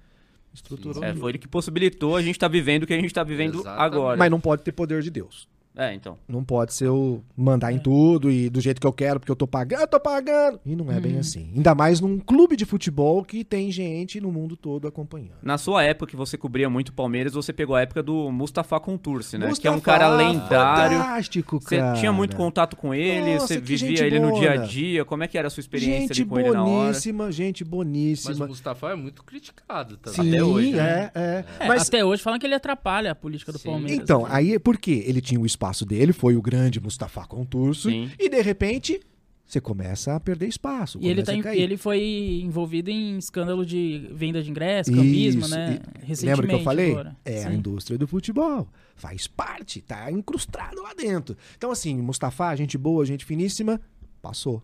Estruturou 0.54 1.02
É, 1.02 1.08
tudo. 1.10 1.20
foi 1.20 1.30
ele 1.32 1.38
que 1.38 1.48
possibilitou 1.48 2.14
a 2.16 2.22
gente 2.22 2.38
tá 2.38 2.46
vivendo 2.48 2.82
o 2.82 2.86
que 2.86 2.92
a 2.92 3.00
gente 3.00 3.12
tá 3.12 3.24
vivendo 3.24 3.60
Exatamente. 3.60 3.82
agora. 3.82 4.16
Mas 4.18 4.30
não 4.30 4.40
pode 4.40 4.62
ter 4.62 4.72
poder 4.72 5.02
de 5.02 5.10
Deus. 5.10 5.48
É, 5.76 5.94
então. 5.94 6.18
Não 6.28 6.44
pode 6.44 6.74
ser 6.74 6.86
eu 6.86 7.22
mandar 7.36 7.72
em 7.72 7.78
tudo 7.78 8.30
e 8.30 8.50
do 8.50 8.60
jeito 8.60 8.80
que 8.80 8.86
eu 8.86 8.92
quero, 8.92 9.18
porque 9.18 9.32
eu 9.32 9.36
tô 9.36 9.46
pagando, 9.46 9.80
eu 9.80 9.86
tô 9.88 9.98
pagando. 9.98 10.60
E 10.66 10.76
não 10.76 10.90
é 10.92 11.00
bem 11.00 11.18
assim. 11.18 11.50
Ainda 11.56 11.74
mais 11.74 11.98
num 12.00 12.18
clube 12.18 12.56
de 12.56 12.64
futebol 12.66 13.24
que 13.24 13.42
tem 13.42 13.70
gente 13.70 14.20
no 14.20 14.30
mundo 14.30 14.54
todo 14.56 14.86
acompanhando. 14.86 15.36
Na 15.42 15.56
sua 15.56 15.82
época 15.82 16.10
que 16.10 16.16
você 16.16 16.36
cobria 16.36 16.68
muito 16.68 16.92
Palmeiras, 16.92 17.32
você 17.32 17.52
pegou 17.52 17.74
a 17.74 17.80
época 17.80 18.02
do 18.02 18.30
Mustafa 18.30 18.78
Contursi, 18.78 19.38
né? 19.38 19.46
que 19.46 19.66
é 19.66 19.70
Mustafa, 19.70 19.76
um 19.76 19.80
cara 19.80 20.08
lendário. 20.14 20.98
Fantástico, 20.98 21.60
Você 21.60 21.78
cara. 21.78 21.98
tinha 21.98 22.12
muito 22.12 22.36
contato 22.36 22.76
com 22.76 22.94
ele, 22.94 23.34
Nossa, 23.34 23.46
você 23.48 23.60
vivia 23.60 23.88
gente 23.88 24.04
ele 24.04 24.20
no 24.20 24.34
dia 24.38 24.52
a 24.52 24.56
dia. 24.56 25.04
Como 25.04 25.22
é 25.22 25.28
que 25.28 25.38
era 25.38 25.46
a 25.48 25.50
sua 25.50 25.60
experiência 25.60 26.14
Gente 26.14 26.22
ali 26.22 26.28
com 26.28 26.38
ele 26.38 26.50
na 26.50 26.64
hora? 26.64 26.82
boníssima, 26.84 27.32
gente 27.32 27.64
Mas 27.64 27.70
boníssima. 27.70 28.44
o 28.44 28.48
Mustafa 28.48 28.90
é 28.90 28.94
muito 28.94 29.22
criticado 29.24 29.96
também. 29.96 30.22
Sim, 30.22 30.28
até 30.34 30.44
hoje, 30.44 30.78
é, 30.78 31.10
é. 31.14 31.44
É, 31.60 31.66
Mas 31.68 31.88
Até 31.88 32.04
hoje 32.04 32.22
falam 32.22 32.38
que 32.38 32.46
ele 32.46 32.54
atrapalha 32.54 33.12
a 33.12 33.14
política 33.14 33.52
do 33.52 33.58
Sim. 33.58 33.68
Palmeiras. 33.70 33.98
Então, 33.98 34.26
aí 34.28 34.58
por 34.58 34.76
quê? 34.78 35.04
Ele 35.06 35.20
tinha 35.20 35.40
o 35.40 35.46
espaço 35.62 35.84
dele, 35.86 36.12
foi 36.12 36.36
o 36.36 36.42
grande 36.42 36.80
Mustafa 36.80 37.24
Conturso, 37.26 37.88
Sim. 37.88 38.10
e 38.18 38.28
de 38.28 38.40
repente 38.42 39.00
você 39.46 39.60
começa 39.60 40.14
a 40.16 40.20
perder 40.20 40.46
espaço. 40.48 40.98
E 41.00 41.08
ele, 41.08 41.22
tá 41.22 41.32
a 41.32 41.34
em- 41.36 41.60
ele 41.60 41.76
foi 41.76 42.40
envolvido 42.42 42.90
em 42.90 43.18
escândalo 43.18 43.66
de 43.66 44.08
venda 44.12 44.42
de 44.42 44.50
ingresso, 44.50 44.90
cambismo, 44.90 45.46
né? 45.48 45.78
e-. 46.08 46.24
Lembra 46.24 46.46
que 46.48 46.54
eu 46.54 46.62
falei? 46.62 46.92
agora. 46.92 47.16
É 47.24 47.44
a 47.44 47.50
Sim. 47.50 47.56
indústria 47.58 47.98
do 47.98 48.06
futebol. 48.08 48.66
Faz 48.96 49.26
parte, 49.26 49.82
tá 49.82 50.10
incrustado 50.10 50.80
lá 50.82 50.94
dentro. 50.94 51.36
Então, 51.56 51.70
assim, 51.70 51.94
Mustafa, 52.00 52.54
gente 52.56 52.78
boa, 52.78 53.04
gente 53.04 53.24
finíssima, 53.26 53.78
passou. 54.22 54.62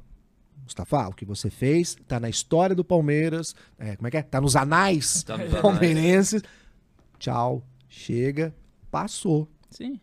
Mustafa, 0.62 1.09
o 1.09 1.12
que 1.12 1.25
você 1.25 1.51
fez 1.51 1.97
tá 2.07 2.19
na 2.19 2.29
história 2.31 2.75
do 2.75 2.85
Palmeiras, 2.85 3.55
é, 3.79 3.95
como 3.97 4.09
é 4.09 4.11
que 4.11 4.16
é? 4.16 4.23
Tá 4.23 4.41
nos 4.41 4.57
anais 4.57 5.23
Tá 5.23 5.37
nos 5.37 5.49
anais. 5.49 5.61
palmeirenses. 5.62 6.43
Tchau, 7.19 7.62
chega, 7.89 8.55
passou. 8.91 9.49
Sim. 9.70 10.01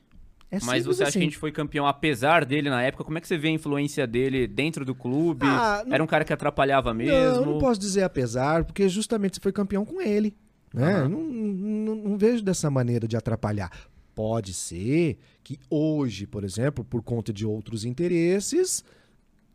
É 0.64 0.65
Mas 0.65 0.86
você 0.86 1.03
acha 1.03 1.11
que 1.11 1.18
a 1.18 1.19
assim. 1.19 1.22
gente 1.22 1.38
foi 1.38 1.52
campeão 1.52 1.86
apesar 1.88 2.45
dele 2.45 2.69
na 2.69 2.82
época? 2.84 3.03
Como 3.03 3.18
é 3.18 3.22
que 3.22 3.27
você 3.27 3.38
vê 3.38 3.48
a 3.49 3.52
influência 3.52 4.06
dele 4.07 4.48
dentro 4.48 4.86
do 4.86 4.94
clube? 4.95 5.45
Ah, 5.45 5.84
não- 5.86 5.94
Era 5.94 6.03
um 6.03 6.07
cara 6.07 6.23
que 6.23 6.34
atrapalhava 6.34 6.94
mesmo? 6.94 7.41
Não, 7.45 7.53
não 7.53 7.57
posso 7.57 7.80
dizer 7.80 8.03
apesar, 8.03 8.64
porque 8.64 8.88
justamente 8.90 9.36
você 9.36 9.41
foi 9.41 9.52
campeão 9.52 9.84
com 9.86 10.02
ele. 10.02 10.36
Né? 10.73 10.94
Aham. 10.95 11.10
Não, 11.10 11.22
não- 11.23 11.95
não 11.95 12.18
vejo 12.18 12.44
dessa 12.44 12.69
maneira 12.69 13.07
de 13.07 13.15
atrapalhar. 13.15 13.69
Pode 14.14 14.53
ser 14.53 15.18
que 15.44 15.60
hoje, 15.69 16.26
por 16.26 16.44
exemplo, 16.44 16.84
por 16.84 17.02
conta 17.03 17.34
de 17.34 17.45
outros 17.45 17.84
interesses, 17.86 18.84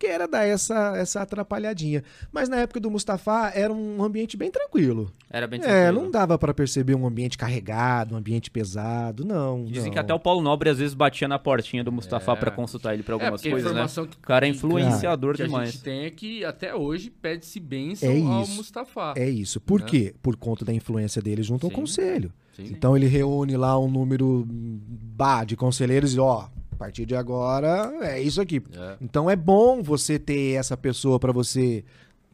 queira 0.01 0.27
dar 0.27 0.45
essa, 0.47 0.97
essa 0.97 1.21
atrapalhadinha. 1.21 2.03
Mas 2.33 2.49
na 2.49 2.57
época 2.57 2.81
do 2.81 2.91
Mustafa 2.91 3.53
era 3.55 3.71
um 3.73 4.03
ambiente 4.03 4.35
bem 4.37 4.51
tranquilo. 4.51 5.13
Era 5.31 5.47
bem 5.47 5.61
É, 5.61 5.63
tranquilo. 5.63 6.03
não 6.05 6.11
dava 6.11 6.39
pra 6.39 6.55
perceber 6.55 6.95
um 6.95 7.07
ambiente 7.07 7.37
carregado, 7.37 8.15
um 8.15 8.19
ambiente 8.19 8.51
pesado, 8.51 9.25
não. 9.25 9.65
Dizem 9.67 9.85
não. 9.85 9.91
que 9.93 9.99
até 9.99 10.15
o 10.15 10.19
Paulo 10.19 10.41
Nobre 10.41 10.71
às 10.71 10.79
vezes 10.79 10.95
batia 10.95 11.29
na 11.29 11.39
portinha 11.39 11.85
do 11.85 11.93
Mustafa 11.93 12.33
É. 12.33 12.37
pra 12.37 12.51
consultar 12.51 12.95
ele 12.95 13.03
pra 13.03 13.15
É, 13.15 13.21
algumas 13.21 13.41
a 13.45 13.51
coisas, 13.51 13.65
né? 13.65 13.71
informação 13.71 14.07
que, 14.07 14.17
O 14.17 14.21
cara 14.21 14.47
é 14.47 14.51
que- 14.51 14.57
influenciador 14.57 15.37
que 15.37 15.43
a 15.43 15.47
demais. 15.47 15.73
gente 15.73 15.83
tem 15.83 16.05
é 16.07 16.11
que 16.11 16.45
até 16.45 16.75
hoje 16.75 17.11
pede-se 17.11 17.61
bênção 17.61 18.09
É 18.11 18.19
ao. 18.21 18.47
Mustafa. 18.49 19.13
É 19.17 19.29
isso. 19.29 19.61
Por 19.61 19.81
Né? 19.81 19.87
quê? 19.87 20.15
Por 20.23 20.35
conta 20.37 20.65
da 20.65 20.73
influência 20.73 21.21
dele 21.21 21.43
junto 21.43 21.67
ao 21.67 21.71
Sim. 21.71 21.77
conselho. 21.77 22.33
Sim. 22.57 22.65
Então 22.71 22.97
ele 22.97 23.07
reúne 23.07 23.57
lá 23.57 23.79
um 23.79 23.89
número 23.91 24.45
bah, 24.49 25.45
de 25.45 25.57
conselheiros 25.57 26.15
e 26.15 26.21
ó, 26.21 26.41
a 26.41 26.51
partir 26.81 27.05
de 27.05 27.15
agora 27.15 27.93
é 28.01 28.21
isso 28.21 28.41
aqui. 28.41 28.63
É. 28.75 28.97
Então 29.01 29.29
é 29.31 29.37
bom 29.37 29.83
você 29.83 30.19
ter 30.19 30.55
essa 30.59 30.77
pessoa 30.77 31.21
pra 31.21 31.31
você, 31.31 31.85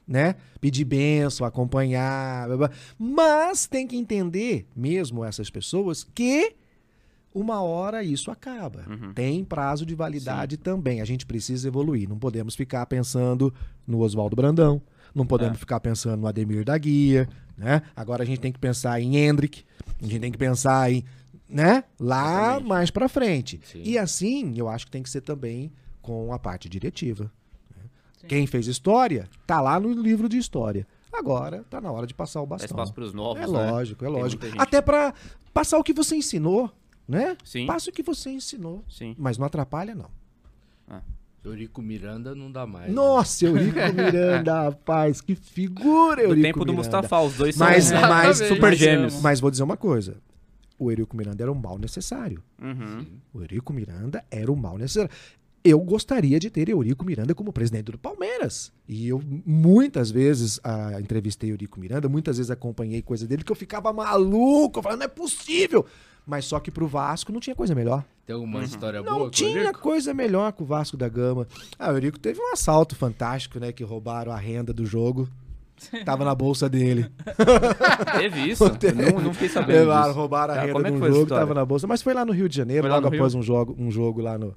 né, 0.07 0.37
pedir 0.61 0.85
benção, 0.85 1.45
acompanhar, 1.47 2.47
blá, 2.47 2.57
blá. 2.57 2.71
mas 2.99 3.67
tem 3.67 3.87
que 3.89 3.97
entender 3.97 4.67
mesmo 4.75 5.25
essas 5.25 5.51
pessoas 5.51 6.07
que 6.15 6.55
uma 7.35 7.61
hora 7.61 8.03
isso 8.05 8.31
acaba. 8.31 8.85
Uhum. 8.89 9.13
Tem 9.13 9.45
prazo 9.45 9.85
de 9.85 9.95
validade 9.95 10.57
também. 10.57 11.01
A 11.01 11.05
gente 11.05 11.27
precisa 11.27 11.67
evoluir. 11.69 12.09
Não 12.09 12.19
podemos 12.19 12.55
ficar 12.55 12.87
pensando 12.87 13.53
no 13.87 13.99
Oswaldo 14.01 14.35
Brandão. 14.37 14.81
Não 15.15 15.27
podemos 15.27 15.57
É. 15.57 15.59
ficar 15.59 15.81
pensando 15.81 16.21
no 16.21 16.27
Ademir 16.27 16.65
da 16.65 16.79
Guia, 16.79 17.29
né? 17.59 17.83
Agora 17.95 18.23
a 18.23 18.27
gente 18.27 18.41
tem 18.41 18.53
que 18.53 18.59
pensar 18.59 19.01
em 19.03 19.17
Hendrick. 19.17 19.65
A 20.01 20.07
gente 20.07 20.21
tem 20.21 20.33
que 20.33 20.39
pensar 20.39 20.91
em, 20.91 21.05
né? 21.49 21.85
Lá 21.99 22.31
Exatamente. 22.51 22.69
mais 22.69 22.91
pra 22.91 23.09
frente. 23.09 23.61
Sim. 23.65 23.83
E 23.85 23.99
assim, 23.99 24.55
eu 24.57 24.69
acho 24.69 24.87
que 24.87 24.91
tem 24.93 25.03
que 25.03 25.11
ser 25.11 25.21
também 25.21 25.73
com 26.03 26.33
a 26.33 26.39
parte 26.39 26.69
diretiva. 26.69 27.31
né? 27.77 27.83
Sim. 28.21 28.27
Quem 28.27 28.47
fez 28.47 28.67
história, 28.67 29.29
tá 29.47 29.61
lá 29.61 29.79
no 29.81 29.93
livro 29.93 30.29
de 30.29 30.39
história. 30.39 30.87
Agora 31.13 31.65
tá 31.71 31.81
na 31.81 31.91
hora 31.91 32.07
de 32.07 32.13
passar 32.15 32.43
o 32.43 32.47
bastão. 32.47 32.67
espaço 32.67 32.93
pros 32.93 33.15
novos, 33.15 33.43
É 33.43 33.47
né? 33.47 33.71
lógico, 33.71 34.05
é 34.05 34.09
lógico. 34.09 34.45
Até 34.59 34.83
pra 34.83 35.15
passar 35.55 35.79
o 35.79 35.83
que 35.85 35.93
você 35.95 36.15
ensinou, 36.17 36.71
né? 37.09 37.37
Sim. 37.43 37.65
Passa 37.67 37.89
o 37.89 37.93
que 37.93 38.03
você 38.03 38.31
ensinou. 38.31 38.85
Sim. 38.89 39.15
Mas 39.19 39.39
não 39.39 39.47
atrapalha, 39.47 39.95
não. 39.95 40.11
Eurico 41.45 41.81
Miranda 41.81 42.35
não 42.35 42.51
dá 42.51 42.67
mais. 42.67 42.89
né? 42.89 42.93
Nossa, 42.93 43.45
Eurico 43.47 43.79
Miranda, 43.95 44.63
rapaz, 44.65 45.21
que 45.21 45.37
figura, 45.37 46.17
Do 46.17 46.31
Eurico 46.31 46.43
tempo 46.43 46.65
do 46.65 46.73
Miranda. 46.73 46.97
Mustafa, 46.99 47.21
os 47.21 47.35
dois 47.37 47.55
são 47.55 47.65
Mas, 47.69 47.93
é, 47.93 48.01
mas, 48.01 48.39
super 48.39 48.61
mas- 48.63 48.79
gêmeos. 48.79 49.21
Mas 49.23 49.39
vou 49.39 49.49
dizer 49.49 49.63
uma 49.63 49.77
coisa. 49.77 50.17
O 50.79 50.91
Eurico 50.91 51.17
Miranda 51.17 51.43
era 51.43 51.53
um 51.53 51.55
mal 51.55 51.79
necessário. 51.79 52.43
Uhum. 52.61 53.07
O 53.33 53.41
Eurico 53.41 53.73
Miranda 53.73 54.25
era 54.31 54.51
um 54.51 54.57
mal 54.57 54.77
necessário. 54.77 55.11
Eu 55.65 55.81
gostaria 55.81 56.39
de 56.39 56.49
ter 56.49 56.69
Eurico 56.69 57.05
Miranda 57.05 57.35
como 57.35 57.53
presidente 57.53 57.91
do 57.91 57.99
Palmeiras. 57.99 58.73
E 58.87 59.09
eu 59.09 59.21
muitas 59.45 60.11
vezes 60.11 60.61
ah, 60.63 61.01
entrevistei 61.01 61.51
Eurico 61.51 61.81
Miranda, 61.81 62.09
muitas 62.09 62.37
vezes 62.37 62.51
acompanhei 62.51 63.03
coisa 63.03 63.27
dele 63.27 63.43
que 63.43 63.51
eu 63.51 63.57
ficava 63.57 63.93
maluco, 63.93 64.79
eu 64.79 64.83
falava, 64.83 64.99
não 64.99 65.07
é 65.07 65.09
possível. 65.09 65.85
Mas 66.25 66.45
só 66.45 66.61
que 66.61 66.71
pro 66.71 66.87
Vasco 66.87 67.33
não 67.33 67.41
tinha 67.41 67.57
coisa 67.57 67.75
melhor. 67.75 68.05
Tem 68.25 68.35
alguma 68.35 68.65
história 68.65 69.01
boa 69.01 69.13
Não 69.13 69.21
com 69.21 69.27
o 69.27 69.31
tinha 69.31 69.73
coisa 69.73 70.13
melhor 70.13 70.53
com 70.53 70.65
o 70.65 70.67
Vasco 70.67 70.97
da 70.97 71.09
Gama. 71.09 71.47
Ah, 71.79 71.93
o 71.93 71.97
Eurico 71.97 72.19
teve 72.19 72.41
um 72.41 72.53
assalto 72.53 72.97
fantástico, 72.97 73.59
né? 73.61 73.73
Que 73.73 73.85
roubaram 73.85 74.33
a 74.33 74.37
renda 74.37 74.73
do 74.73 74.85
jogo. 74.85 75.29
Tava 76.05 76.25
na 76.25 76.35
bolsa 76.35 76.69
dele. 76.69 77.07
Teve 78.19 78.51
isso? 78.51 78.65
Não, 78.65 79.21
não 79.21 79.33
fiquei 79.33 79.49
sabendo 79.49 79.79
Levaram, 79.81 80.13
roubaram 80.15 80.55
a 80.55 80.61
renda 80.61 80.73
como 80.73 80.87
é 80.87 80.91
foi 80.91 81.09
essa 81.09 81.19
jogo, 81.19 81.29
tava 81.29 81.55
na 81.55 81.65
bolsa. 81.65 81.87
Mas 81.87 82.03
foi 82.03 82.15
lá 82.15 82.25
no 82.25 82.33
Rio 82.33 82.49
de 82.49 82.57
Janeiro, 82.57 82.83
Foi 82.83 82.91
logo 82.91 83.09
Rio? 83.09 83.19
após 83.19 83.35
um 83.35 83.43
jogo, 83.43 83.77
um 83.79 83.91
jogo 83.91 84.21
lá 84.21 84.39
no, 84.39 84.55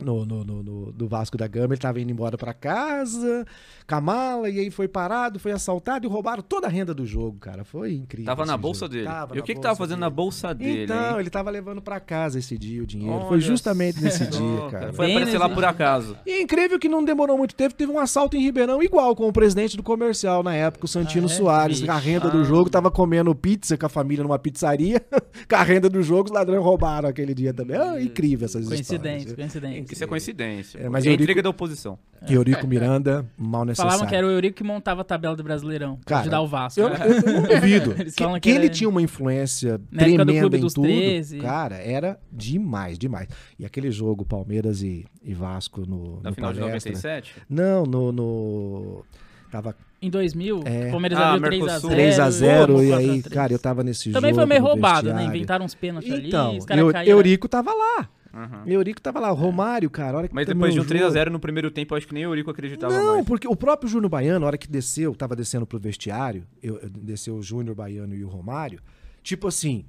no, 0.00 0.24
no, 0.24 0.44
no- 0.44 0.62
no- 0.62 0.92
do 0.92 1.06
Vasco 1.06 1.36
da 1.36 1.46
Gama. 1.46 1.74
Ele 1.74 1.80
tava 1.80 2.00
indo 2.00 2.10
embora 2.10 2.36
pra 2.36 2.52
casa, 2.52 3.44
com 3.88 3.94
a 3.94 4.00
mala, 4.00 4.48
e 4.50 4.58
aí 4.58 4.70
foi 4.70 4.88
parado, 4.88 5.38
foi 5.38 5.52
assaltado 5.52 6.06
e 6.06 6.08
roubaram 6.08 6.42
toda 6.42 6.66
a 6.66 6.70
renda 6.70 6.92
do 6.94 7.06
jogo, 7.06 7.38
cara. 7.38 7.64
Foi 7.64 7.92
incrível. 7.94 8.26
Tava 8.26 8.44
na 8.46 8.56
bolsa 8.56 8.80
jogo. 8.86 8.94
dele. 8.94 9.04
Tava 9.06 9.34
e 9.34 9.36
na 9.38 9.42
o 9.42 9.44
que 9.46 9.54
que 9.54 9.60
tava 9.60 9.76
fazendo 9.76 10.00
na 10.00 10.06
dele. 10.08 10.16
bolsa 10.16 10.54
dele, 10.54 10.84
Então, 10.84 11.12
hein? 11.14 11.20
ele 11.20 11.30
tava 11.30 11.50
levando 11.50 11.80
pra 11.82 12.00
casa 12.00 12.38
esse 12.38 12.56
dia 12.58 12.82
o 12.82 12.86
dinheiro. 12.86 13.14
Olha 13.14 13.26
foi 13.28 13.40
justamente 13.40 14.00
nesse 14.02 14.26
dia, 14.26 14.68
cara. 14.70 14.92
Foi 14.92 15.06
Bem 15.06 15.16
aparecer 15.16 15.38
lá 15.38 15.48
por 15.48 15.64
acaso. 15.64 16.16
E 16.26 16.30
é 16.30 16.40
incrível 16.42 16.78
que 16.78 16.88
não 16.88 17.04
demorou 17.04 17.36
muito 17.38 17.54
tempo, 17.54 17.74
teve 17.74 17.92
um 17.92 17.98
assalto 17.98 18.36
em 18.36 18.40
Ribeirão 18.42 18.82
igual 18.82 19.14
com 19.14 19.28
o 19.28 19.32
presidente 19.32 19.76
do 19.76 19.82
comercial 19.82 20.42
na 20.42 20.54
época, 20.54 20.84
o 20.86 20.88
Santino 20.88 21.28
Ah, 21.28 21.32
é? 21.32 21.34
Soares. 21.34 21.88
A 21.88 21.96
renda 21.98 22.28
Ah. 22.28 22.30
do 22.30 22.44
jogo, 22.44 22.70
tava 22.70 22.90
comendo 22.90 23.34
pizza 23.34 23.76
com 23.76 23.86
a 23.86 23.88
família 23.88 24.22
numa 24.22 24.38
pizzaria. 24.38 25.00
com 25.48 25.56
a 25.56 25.62
renda 25.62 25.88
do 25.88 26.02
jogo, 26.02 26.24
os 26.26 26.30
ladrões 26.34 26.62
roubaram 26.62 27.08
aquele 27.08 27.34
dia 27.34 27.52
também. 27.52 27.76
É 27.76 28.02
incrível 28.02 28.46
essas 28.46 28.66
Coincidência, 28.66 29.18
histórias. 29.28 29.34
coincidência. 29.34 29.81
Isso 29.90 30.04
é 30.04 30.06
coincidência. 30.06 30.78
É, 30.78 30.88
mas 30.88 31.04
é 31.04 31.08
a 31.08 31.12
Eurico- 31.12 31.22
intriga 31.24 31.42
da 31.42 31.50
oposição. 31.50 31.98
E 32.28 32.34
Eurico 32.34 32.66
Miranda, 32.68 33.26
mal 33.36 33.64
necessário. 33.64 33.90
Falavam 33.90 34.08
que 34.08 34.14
era 34.14 34.26
o 34.26 34.30
Eurico 34.30 34.56
que 34.56 34.62
montava 34.62 35.00
a 35.00 35.04
tabela 35.04 35.34
do 35.34 35.42
Brasileirão 35.42 35.98
Cara, 36.06 36.20
ajudar 36.20 36.40
o 36.40 36.46
Vasco. 36.46 36.80
Eu, 36.80 36.90
né? 36.90 36.96
eu 37.26 37.32
não 37.32 37.42
duvido. 37.42 37.94
Que 38.04 38.04
que 38.12 38.40
que 38.40 38.50
ele 38.50 38.66
era- 38.66 38.68
tinha 38.74 38.88
uma 38.88 39.02
influência 39.02 39.80
Na 39.90 40.02
época 40.02 40.24
do 40.24 40.24
tremenda 40.32 40.40
Clube 40.40 40.56
em 40.58 40.60
tudo. 40.68 40.82
13. 40.82 41.38
Cara, 41.38 41.76
era 41.76 42.18
demais, 42.30 42.98
demais. 42.98 43.28
E 43.58 43.64
aquele 43.66 43.90
jogo, 43.90 44.24
Palmeiras 44.24 44.82
e, 44.82 45.04
e 45.24 45.34
Vasco 45.34 45.80
no, 45.86 46.20
Na 46.22 46.30
no 46.30 46.36
final 46.36 46.52
de 46.52 46.60
Palestra. 46.60 46.92
97? 46.92 47.34
Não, 47.48 47.84
no, 47.84 48.12
no... 48.12 49.04
Tava 49.50 49.76
Em 50.00 50.08
2000, 50.08 50.60
É. 50.64 50.86
o 50.88 50.90
Palmeiras 50.92 51.18
Ah, 51.18 51.32
abriu 51.34 51.64
Mercosul. 51.66 51.90
3x0. 51.90 52.76
3x0 52.76 52.84
e 52.86 52.92
aí, 52.94 53.22
cara, 53.22 53.52
eu 53.52 53.58
tava 53.58 53.82
nesse 53.84 54.04
jogo. 54.04 54.14
Também 54.14 54.32
foi 54.32 54.46
meio 54.46 54.62
roubado, 54.62 55.12
né? 55.12 55.24
Inventaram 55.24 55.64
uns 55.66 55.74
pênaltis 55.74 56.10
Então, 56.10 56.48
ali, 56.50 56.58
os 56.58 56.64
caras 56.64 56.82
Eu, 56.84 56.90
caíram. 56.92 57.16
Eurico 57.18 57.48
tava 57.48 57.70
lá. 57.70 58.08
Uhum. 58.34 58.62
Eurico 58.66 59.00
tava 59.00 59.20
lá. 59.20 59.30
O 59.30 59.34
Romário, 59.34 59.90
cara, 59.90 60.16
a 60.16 60.18
hora 60.20 60.28
que 60.28 60.34
Mas 60.34 60.46
depois 60.46 60.72
de 60.72 60.80
um 60.80 60.82
o 60.82 60.86
jogo- 60.86 60.98
3x0 61.10 61.30
no 61.30 61.38
primeiro 61.38 61.70
tempo, 61.70 61.92
eu 61.92 61.98
acho 61.98 62.06
que 62.08 62.14
nem 62.14 62.26
o 62.26 62.30
Eurico 62.30 62.50
acreditava 62.50 62.92
Não, 62.94 63.14
mais. 63.14 63.26
porque 63.26 63.46
o 63.46 63.54
próprio 63.56 63.88
Júnior 63.90 64.08
Baiano, 64.08 64.44
a 64.44 64.48
hora 64.48 64.58
que 64.58 64.68
desceu, 64.68 65.14
tava 65.14 65.36
descendo 65.36 65.66
pro 65.66 65.78
vestiário, 65.78 66.46
eu, 66.62 66.78
eu- 66.78 66.88
desceu 66.90 67.36
o 67.36 67.42
Júnior 67.42 67.74
Baiano 67.76 68.14
e 68.14 68.24
o 68.24 68.28
Romário, 68.28 68.80
tipo 69.22 69.46
assim, 69.48 69.84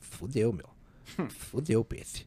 fudeu, 0.00 0.52
meu. 0.52 0.66
Fudeu, 1.28 1.84
Pedro. 1.84 2.22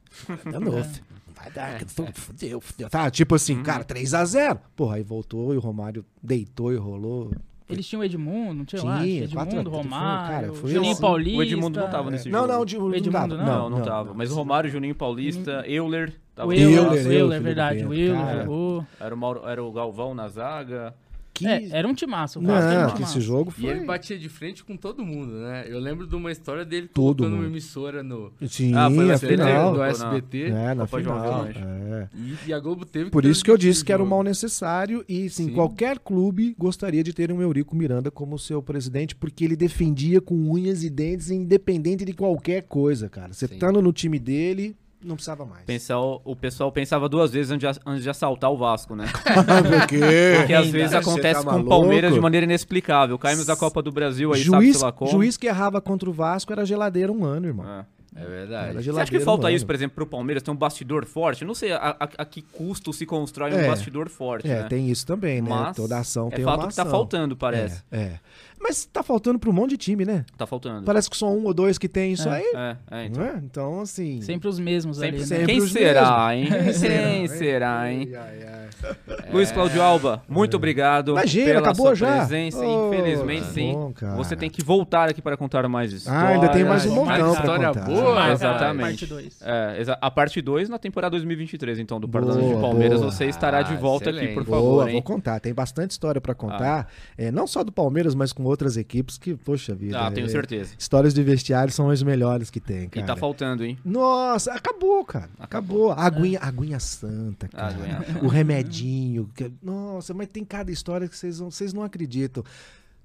Danou. 0.51 0.75
Não 0.75 1.33
vai 1.33 1.49
dar, 1.51 1.81
fudeu, 2.13 2.61
fudeu. 2.61 2.89
Tá, 2.89 3.09
tipo 3.09 3.33
assim, 3.33 3.63
cara, 3.63 3.83
3x0. 3.83 4.59
Porra, 4.75 4.97
aí 4.97 5.03
voltou 5.03 5.53
e 5.53 5.57
o 5.57 5.59
Romário 5.59 6.05
deitou 6.21 6.71
e 6.71 6.75
rolou. 6.77 7.31
Eles 7.69 7.87
tinham 7.87 8.01
o 8.01 8.03
Edmundo, 8.03 8.53
não 8.53 8.65
tinha, 8.65 8.79
Tinha, 8.79 8.93
acho? 8.93 9.05
Edmundo, 9.05 9.33
quatro- 9.35 9.63
foi- 9.71 9.71
Romário, 9.81 10.27
cara, 10.47 10.53
foi 10.53 10.71
Juninho 10.71 10.91
assim. 10.91 11.01
Paulista. 11.01 11.39
O 11.39 11.43
Edmundo 11.43 11.79
não 11.79 11.89
tava 11.89 12.11
nesse 12.11 12.29
Não, 12.29 12.39
jogo. 12.41 12.53
não, 12.53 12.59
o 12.59 12.63
Edmundo 12.63 12.95
Edmundo 12.95 13.37
não, 13.37 13.45
não? 13.45 13.69
Não, 13.69 13.77
não, 13.77 13.81
tava. 13.81 14.13
Mas 14.13 14.31
o 14.31 14.35
Romário, 14.35 14.69
Juninho 14.69 14.93
Paulista, 14.95 15.63
Euler. 15.67 16.13
Tava 16.35 16.49
O 16.49 16.51
lá. 16.51 16.57
Euler, 16.59 16.77
Euler, 16.77 16.97
Euler, 17.01 17.19
Euler, 17.19 17.39
do 17.39 17.43
verdade. 17.43 17.85
O 17.85 17.93
Euler 17.93 18.39
jogou. 18.41 18.85
Era 18.99 19.15
o, 19.15 19.17
Mauro- 19.17 19.47
era 19.47 19.63
o 19.63 19.71
Galvão 19.71 20.13
na 20.13 20.27
zaga. 20.27 20.93
Que... 21.35 21.45
É, 21.45 21.67
era 21.69 21.85
um 21.85 21.93
timaço. 21.93 22.39
o 22.39 22.41
Vasco 22.41 22.63
era 22.69 22.79
um 22.79 22.81
Não, 22.83 22.89
que 22.91 22.95
timaço. 22.95 23.17
esse 23.17 23.27
jogo 23.27 23.53
E 23.57 23.61
foi... 23.61 23.69
ele 23.71 23.85
batia 23.85 24.17
de 24.17 24.29
frente 24.29 24.63
com 24.63 24.77
todo 24.77 25.03
mundo, 25.05 25.33
né? 25.33 25.65
Eu 25.67 25.79
lembro 25.79 26.07
de 26.07 26.15
uma 26.15 26.31
história 26.31 26.63
dele 26.63 26.87
Todo 26.87 27.17
colocando 27.17 27.33
uma 27.33 27.43
mundo. 27.43 27.51
emissora 27.51 28.01
no 28.01 28.31
Sim, 28.47 28.73
Ah, 28.73 28.89
foi 28.89 29.03
no 29.03 29.11
a 29.11 29.13
SBT, 29.15 29.43
final. 29.43 29.71
do 29.73 29.77
na- 29.79 29.87
SBT. 29.89 30.43
É, 30.45 30.73
na 30.73 30.87
Copa 30.87 30.97
final. 30.99 31.45
É. 31.45 32.09
E, 32.15 32.49
e 32.49 32.53
a 32.53 32.59
Globo 32.59 32.85
teve 32.85 33.09
Por 33.09 33.25
isso 33.25 33.43
que 33.43 33.51
eu 33.51 33.57
disse 33.57 33.83
que 33.83 33.91
era 33.91 34.01
um 34.01 34.05
o 34.05 34.09
mal 34.09 34.23
necessário 34.23 35.03
e 35.09 35.29
sim, 35.29 35.45
Sim. 35.47 35.53
qualquer 35.53 35.99
clube 35.99 36.55
gostaria 36.57 37.03
de 37.03 37.11
ter 37.11 37.29
um 37.31 37.41
Eurico 37.41 37.75
Miranda 37.75 38.09
como 38.09 38.39
seu 38.39 38.63
presidente, 38.63 39.13
porque 39.13 39.43
ele 39.43 39.57
defendia 39.57 40.21
com 40.21 40.35
unhas 40.49 40.83
e 40.83 40.89
dentes, 40.89 41.29
independente 41.31 42.05
de 42.05 42.13
qualquer 42.13 42.63
coisa, 42.63 43.09
cara. 43.09 43.33
Você 43.33 43.43
estando 43.45 43.81
no 43.81 43.91
time 43.91 44.17
dele, 44.19 44.75
não 45.05 45.15
precisava 45.15 45.45
mais. 45.45 45.63
Pensar, 45.65 45.99
o 45.99 46.35
pessoal 46.35 46.71
pensava 46.71 47.07
duas 47.07 47.31
vezes 47.31 47.51
antes 47.51 47.73
de, 47.73 47.79
antes 47.85 48.03
de 48.03 48.09
assaltar 48.09 48.51
o 48.51 48.57
Vasco, 48.57 48.95
né? 48.95 49.05
Por 49.13 49.87
quê? 49.87 49.99
Porque 50.39 50.53
às 50.53 50.67
vezes 50.69 50.91
Você 50.91 50.97
acontece 50.97 51.43
tá 51.43 51.49
com 51.51 51.59
o 51.59 51.65
Palmeiras 51.65 52.13
de 52.13 52.19
maneira 52.19 52.43
inexplicável. 52.45 53.17
Caímos 53.17 53.45
da 53.45 53.55
Copa 53.55 53.81
do 53.81 53.91
Brasil 53.91 54.33
aí, 54.33 54.41
juiz, 54.41 54.51
sabe-se 54.77 54.83
lá 54.83 54.91
como. 54.91 55.11
juiz 55.11 55.37
que 55.37 55.47
errava 55.47 55.79
contra 55.79 56.09
o 56.09 56.13
Vasco 56.13 56.51
era 56.51 56.65
geladeira 56.65 57.11
um 57.11 57.23
ano, 57.23 57.47
irmão. 57.47 57.65
É. 57.69 57.85
É 58.17 58.23
verdade. 58.25 58.81
Você 58.81 58.97
acha 58.97 59.11
que 59.11 59.19
falta 59.19 59.47
um 59.47 59.49
isso, 59.49 59.65
por 59.65 59.75
exemplo, 59.75 59.93
pro 59.95 60.07
Palmeiras 60.07 60.41
ter 60.41 60.49
um 60.49 60.55
bastidor 60.55 61.05
forte? 61.05 61.41
Eu 61.41 61.47
não 61.49 61.53
sei 61.53 61.73
a, 61.73 61.97
a- 61.99 62.09
a 62.19 62.23
que 62.25 62.41
custo 62.41 62.93
se 62.93 63.05
constrói 63.05 63.51
um 63.53 63.57
É. 63.59 63.67
bastidor 63.67 64.07
forte, 64.07 64.47
É, 64.49 64.61
né? 64.61 64.67
tem 64.69 64.89
isso 64.89 65.05
também, 65.05 65.41
né? 65.41 65.49
Mas 65.49 65.75
Toda 65.75 65.97
ação 65.97 66.29
é 66.31 66.35
tem 66.37 66.45
fato 66.45 66.61
uma 66.61 66.67
que 66.69 66.75
tá 66.75 66.83
ação. 66.83 66.91
faltando, 66.93 67.35
parece. 67.35 67.83
É, 67.91 67.99
é. 67.99 68.19
Mas 68.59 68.85
tá 68.85 69.03
faltando 69.03 69.37
pra 69.37 69.49
um 69.49 69.53
monte 69.53 69.71
de 69.71 69.77
time, 69.77 70.05
né? 70.05 70.25
Tá 70.37 70.47
faltando. 70.47 70.83
Parece 70.85 71.09
que 71.09 71.15
só 71.15 71.29
um 71.31 71.45
ou 71.45 71.53
dois 71.53 71.77
que 71.77 71.87
tem 71.87 72.13
isso 72.13 72.27
É. 72.27 72.37
aí. 72.37 72.43
É, 72.55 72.77
é, 72.91 73.05
então. 73.05 73.23
Não 73.23 73.29
é? 73.29 73.35
Então, 73.43 73.81
assim. 73.81 74.21
Sempre 74.21 74.47
os 74.47 74.57
mesmos 74.59 74.97
Sempre, 74.97 75.09
ali, 75.09 75.19
né? 75.19 75.25
sempre 75.25 75.45
Quem 75.45 75.57
os 75.59 75.71
será, 75.71 76.35
hein? 76.35 76.49
mesmos. 76.49 76.81
Quem 76.81 77.27
será, 77.27 77.91
hein? 77.91 78.09
Ai, 78.13 78.17
ai, 78.17 78.47
ai. 78.47 79.25
Luiz 79.31 79.51
Cláudio 79.51 79.81
Alba, 79.81 80.23
muito 80.27 80.55
obrigado 80.57 81.11
Imagina, 81.11 81.45
pela 81.45 81.59
acabou 81.59 81.85
sua 81.87 81.95
já? 81.95 82.17
presença. 82.17 82.59
Oh, 82.59 82.93
Infelizmente, 82.93 83.45
tá 83.45 83.51
sim. 83.51 83.73
bom, 83.73 83.93
cara. 83.93 84.15
Você 84.15 84.35
tem 84.35 84.49
que 84.49 84.63
voltar 84.63 85.09
aqui 85.09 85.21
para 85.21 85.37
contar 85.37 85.67
mais 85.67 85.91
histórias. 85.93 86.23
Ah, 86.23 86.27
ainda 86.29 86.49
tem 86.49 86.63
mais 86.63 86.85
um 86.85 86.89
montão 86.95 87.05
mais 87.05 87.37
história 87.37 87.67
contar. 87.67 87.85
boa. 87.85 88.31
Exatamente. 88.31 88.83
a 88.83 88.87
Parte 88.87 89.05
2. 89.05 89.41
É, 89.41 89.81
exa- 89.81 89.97
a 90.01 90.11
parte 90.11 90.41
2 90.41 90.69
na 90.69 90.77
temporada 90.79 91.11
2023, 91.11 91.79
então, 91.79 91.99
do 91.99 92.07
Parlando 92.07 92.39
Boa, 92.39 92.55
de 92.55 92.61
Palmeiras. 92.61 92.99
boa. 93.01 93.11
Você 93.11 93.25
estará 93.25 93.61
de 93.61 93.73
Ah, 93.73 93.77
volta 93.77 94.09
aqui, 94.09 94.19
excelente. 94.19 94.33
por 94.35 94.43
Boa, 94.43 94.57
favor, 94.57 94.83
vou 94.85 94.89
hein? 94.89 95.01
contar. 95.01 95.39
Tem 95.39 95.53
bastante 95.53 95.91
história 95.91 96.19
pra 96.21 96.33
contar. 96.35 96.87
É, 97.17 97.31
não 97.31 97.47
só 97.47 97.63
do 97.63 97.71
Palmeiras, 97.71 98.13
mas 98.15 98.31
com 98.33 98.44
outras 98.45 98.77
equipes 98.77 99.17
que, 99.17 99.35
poxa 99.35 99.73
vida. 99.75 99.99
Ah, 99.99 100.11
tenho 100.11 100.27
é, 100.27 100.29
certeza. 100.29 100.73
Histórias 100.77 101.13
de 101.13 101.21
vestiário 101.23 101.71
são 101.73 101.89
as 101.89 102.01
melhores 102.03 102.49
que 102.49 102.59
tem, 102.59 102.83
E 102.83 102.87
cara. 102.87 103.07
tá 103.07 103.15
faltando, 103.15 103.63
hein? 103.63 103.77
Nossa, 103.83 104.53
acabou, 104.53 105.03
cara. 105.05 105.29
Acabou. 105.39 105.91
A 105.91 106.05
aguinha, 106.05 106.39
a 106.39 106.47
aguinha 106.47 106.79
santa, 106.79 107.47
cara. 107.47 107.67
Aguinha 107.75 108.23
O 108.23 108.27
remedinho. 108.27 109.29
que- 109.35 109.51
Nossa, 109.61 110.13
mas 110.13 110.27
tem 110.27 110.43
cada 110.45 110.71
história 110.71 111.07
que 111.07 111.17
vocês 111.17 111.39
não, 111.39 111.49
vocês 111.51 111.73
não 111.73 111.83
acreditam. 111.83 112.43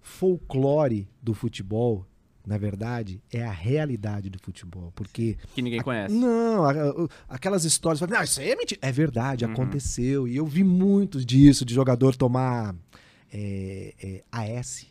Folclore 0.02 1.06
do 1.22 1.34
futebol, 1.34 2.04
na 2.46 2.56
verdade, 2.58 3.22
é 3.32 3.44
a 3.44 3.50
realidade 3.52 4.30
do 4.30 4.38
futebol. 4.42 4.92
Porque 4.94 5.36
Que 5.54 5.62
ninguém 5.62 5.80
conhece. 5.80 6.12
não, 6.14 6.64
a- 6.64 6.70
a- 6.72 7.08
aquelas 7.28 7.64
histórias, 7.64 8.00
não, 8.00 8.22
isso 8.22 8.40
aí 8.40 8.50
é 8.50 8.56
mentira. 8.56 8.80
É 8.82 8.90
verdade, 8.90 9.44
Uhum. 9.44 9.52
aconteceu. 9.52 10.26
E 10.26 10.36
eu 10.36 10.46
vi 10.46 10.64
muito 10.64 11.24
disso, 11.24 11.64
de 11.64 11.74
jogador 11.74 12.16
tomar 12.16 12.74
é, 13.32 13.94
é, 14.02 14.24
AS. 14.32 14.86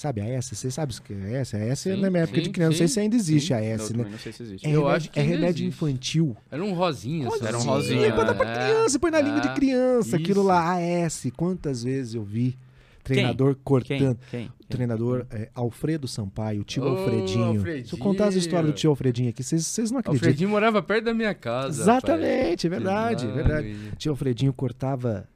Sabe 0.00 0.20
AS? 0.20 0.46
Você 0.50 0.70
sabe 0.70 0.94
o 0.96 1.02
que 1.02 1.12
é 1.12 1.40
AS? 1.40 1.52
AS 1.54 1.60
é 1.60 1.74
Sim, 1.96 2.00
na 2.00 2.08
minha 2.08 2.22
época 2.22 2.38
de 2.38 2.44
sim, 2.46 2.52
criança. 2.52 2.70
Não 2.70 2.76
sei 2.78 2.86
sim, 2.86 2.94
se 2.94 3.00
ainda 3.00 3.16
existe 3.16 3.48
sim. 3.48 3.54
AS, 3.54 3.90
Eu 3.90 3.96
né? 3.96 4.06
não 4.08 4.18
sei 4.18 4.32
se 4.32 4.42
existe. 4.44 4.64
É 4.64 4.70
Eu 4.70 4.72
remédio, 4.82 4.96
acho 4.96 5.10
que 5.10 5.18
é 5.18 5.22
remédio 5.24 5.48
existe. 5.48 5.64
infantil. 5.66 6.36
Era 6.48 6.64
um 6.64 6.72
rosinha. 6.72 7.28
só. 7.28 7.44
Era 7.44 7.56
um 7.56 7.60
Sim, 7.60 7.66
rosinha, 7.66 8.12
Pra 8.14 8.22
dar 8.22 8.34
pra 8.34 8.48
É. 8.48 8.54
criança, 8.54 8.98
põe 9.00 9.10
na 9.10 9.20
língua 9.20 9.40
de 9.40 9.48
Ah, 9.48 9.54
criança. 9.54 10.14
Aquilo 10.14 10.40
isso. 10.40 10.48
lá, 10.48 10.76
AS. 11.04 11.26
Quantas 11.36 11.82
vezes 11.82 12.14
eu 12.14 12.22
vi 12.22 12.56
treinador 13.02 13.54
Quem? 13.56 13.62
cortando. 13.64 14.18
Quem? 14.30 14.46
O 14.46 14.66
treinador 14.68 15.26
é, 15.32 15.48
Alfredo 15.52 16.06
Sampaio, 16.06 16.60
o 16.60 16.64
tio 16.64 16.84
Ô, 16.84 16.88
Alfredinho. 16.90 17.60
Se 17.84 17.92
eu 17.94 17.98
contar 17.98 18.24
as 18.24 18.36
Alfredinho. 18.36 18.38
histórias 18.38 18.66
do 18.70 18.76
tio 18.76 18.90
Alfredinho 18.90 19.30
aqui, 19.30 19.42
vocês 19.42 19.90
não 19.90 19.96
O 19.96 20.00
acreditam. 20.00 20.28
Fredinho 20.28 20.50
morava 20.50 20.80
perto 20.80 21.06
da 21.06 21.14
minha 21.14 21.34
casa. 21.34 21.82
Exatamente, 21.82 22.68
é 22.68 22.70
rapaz. 22.70 22.84
verdade, 22.84 23.26
é 23.26 23.32
verdade. 23.32 23.66
e- 23.68 23.96
Tio 23.96 24.12
Alfredinho 24.12 24.52
cortava 24.52 25.26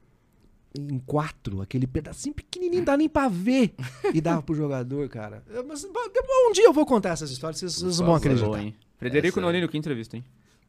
em 0.77 0.99
quatro, 0.99 1.61
aquele 1.61 1.85
pedacinho 1.85 2.33
pequenininho, 2.33 2.79
não 2.79 2.85
dá 2.85 2.97
nem 2.97 3.07
pra 3.07 3.27
ver, 3.27 3.73
e 4.13 4.19
dava 4.19 4.41
pro 4.41 4.55
jogador, 4.55 5.07
cara. 5.09 5.43
Mas 5.67 5.85
bom, 5.85 6.49
um 6.49 6.51
dia 6.51 6.65
eu 6.65 6.73
vou 6.73 6.85
contar 6.85 7.09
essas 7.09 7.29
histórias, 7.31 7.59
vocês, 7.59 7.75
vocês 7.79 7.97
vão 7.99 8.15
acreditar. 8.15 8.59
Hein? 8.59 8.75
Frederico 8.97 9.39
Essa 9.39 9.39
aí. 9.39 9.45
Nolino, 9.45 9.69
que 9.69 9.77
entrevista, 9.77 10.17
hein? 10.17 10.23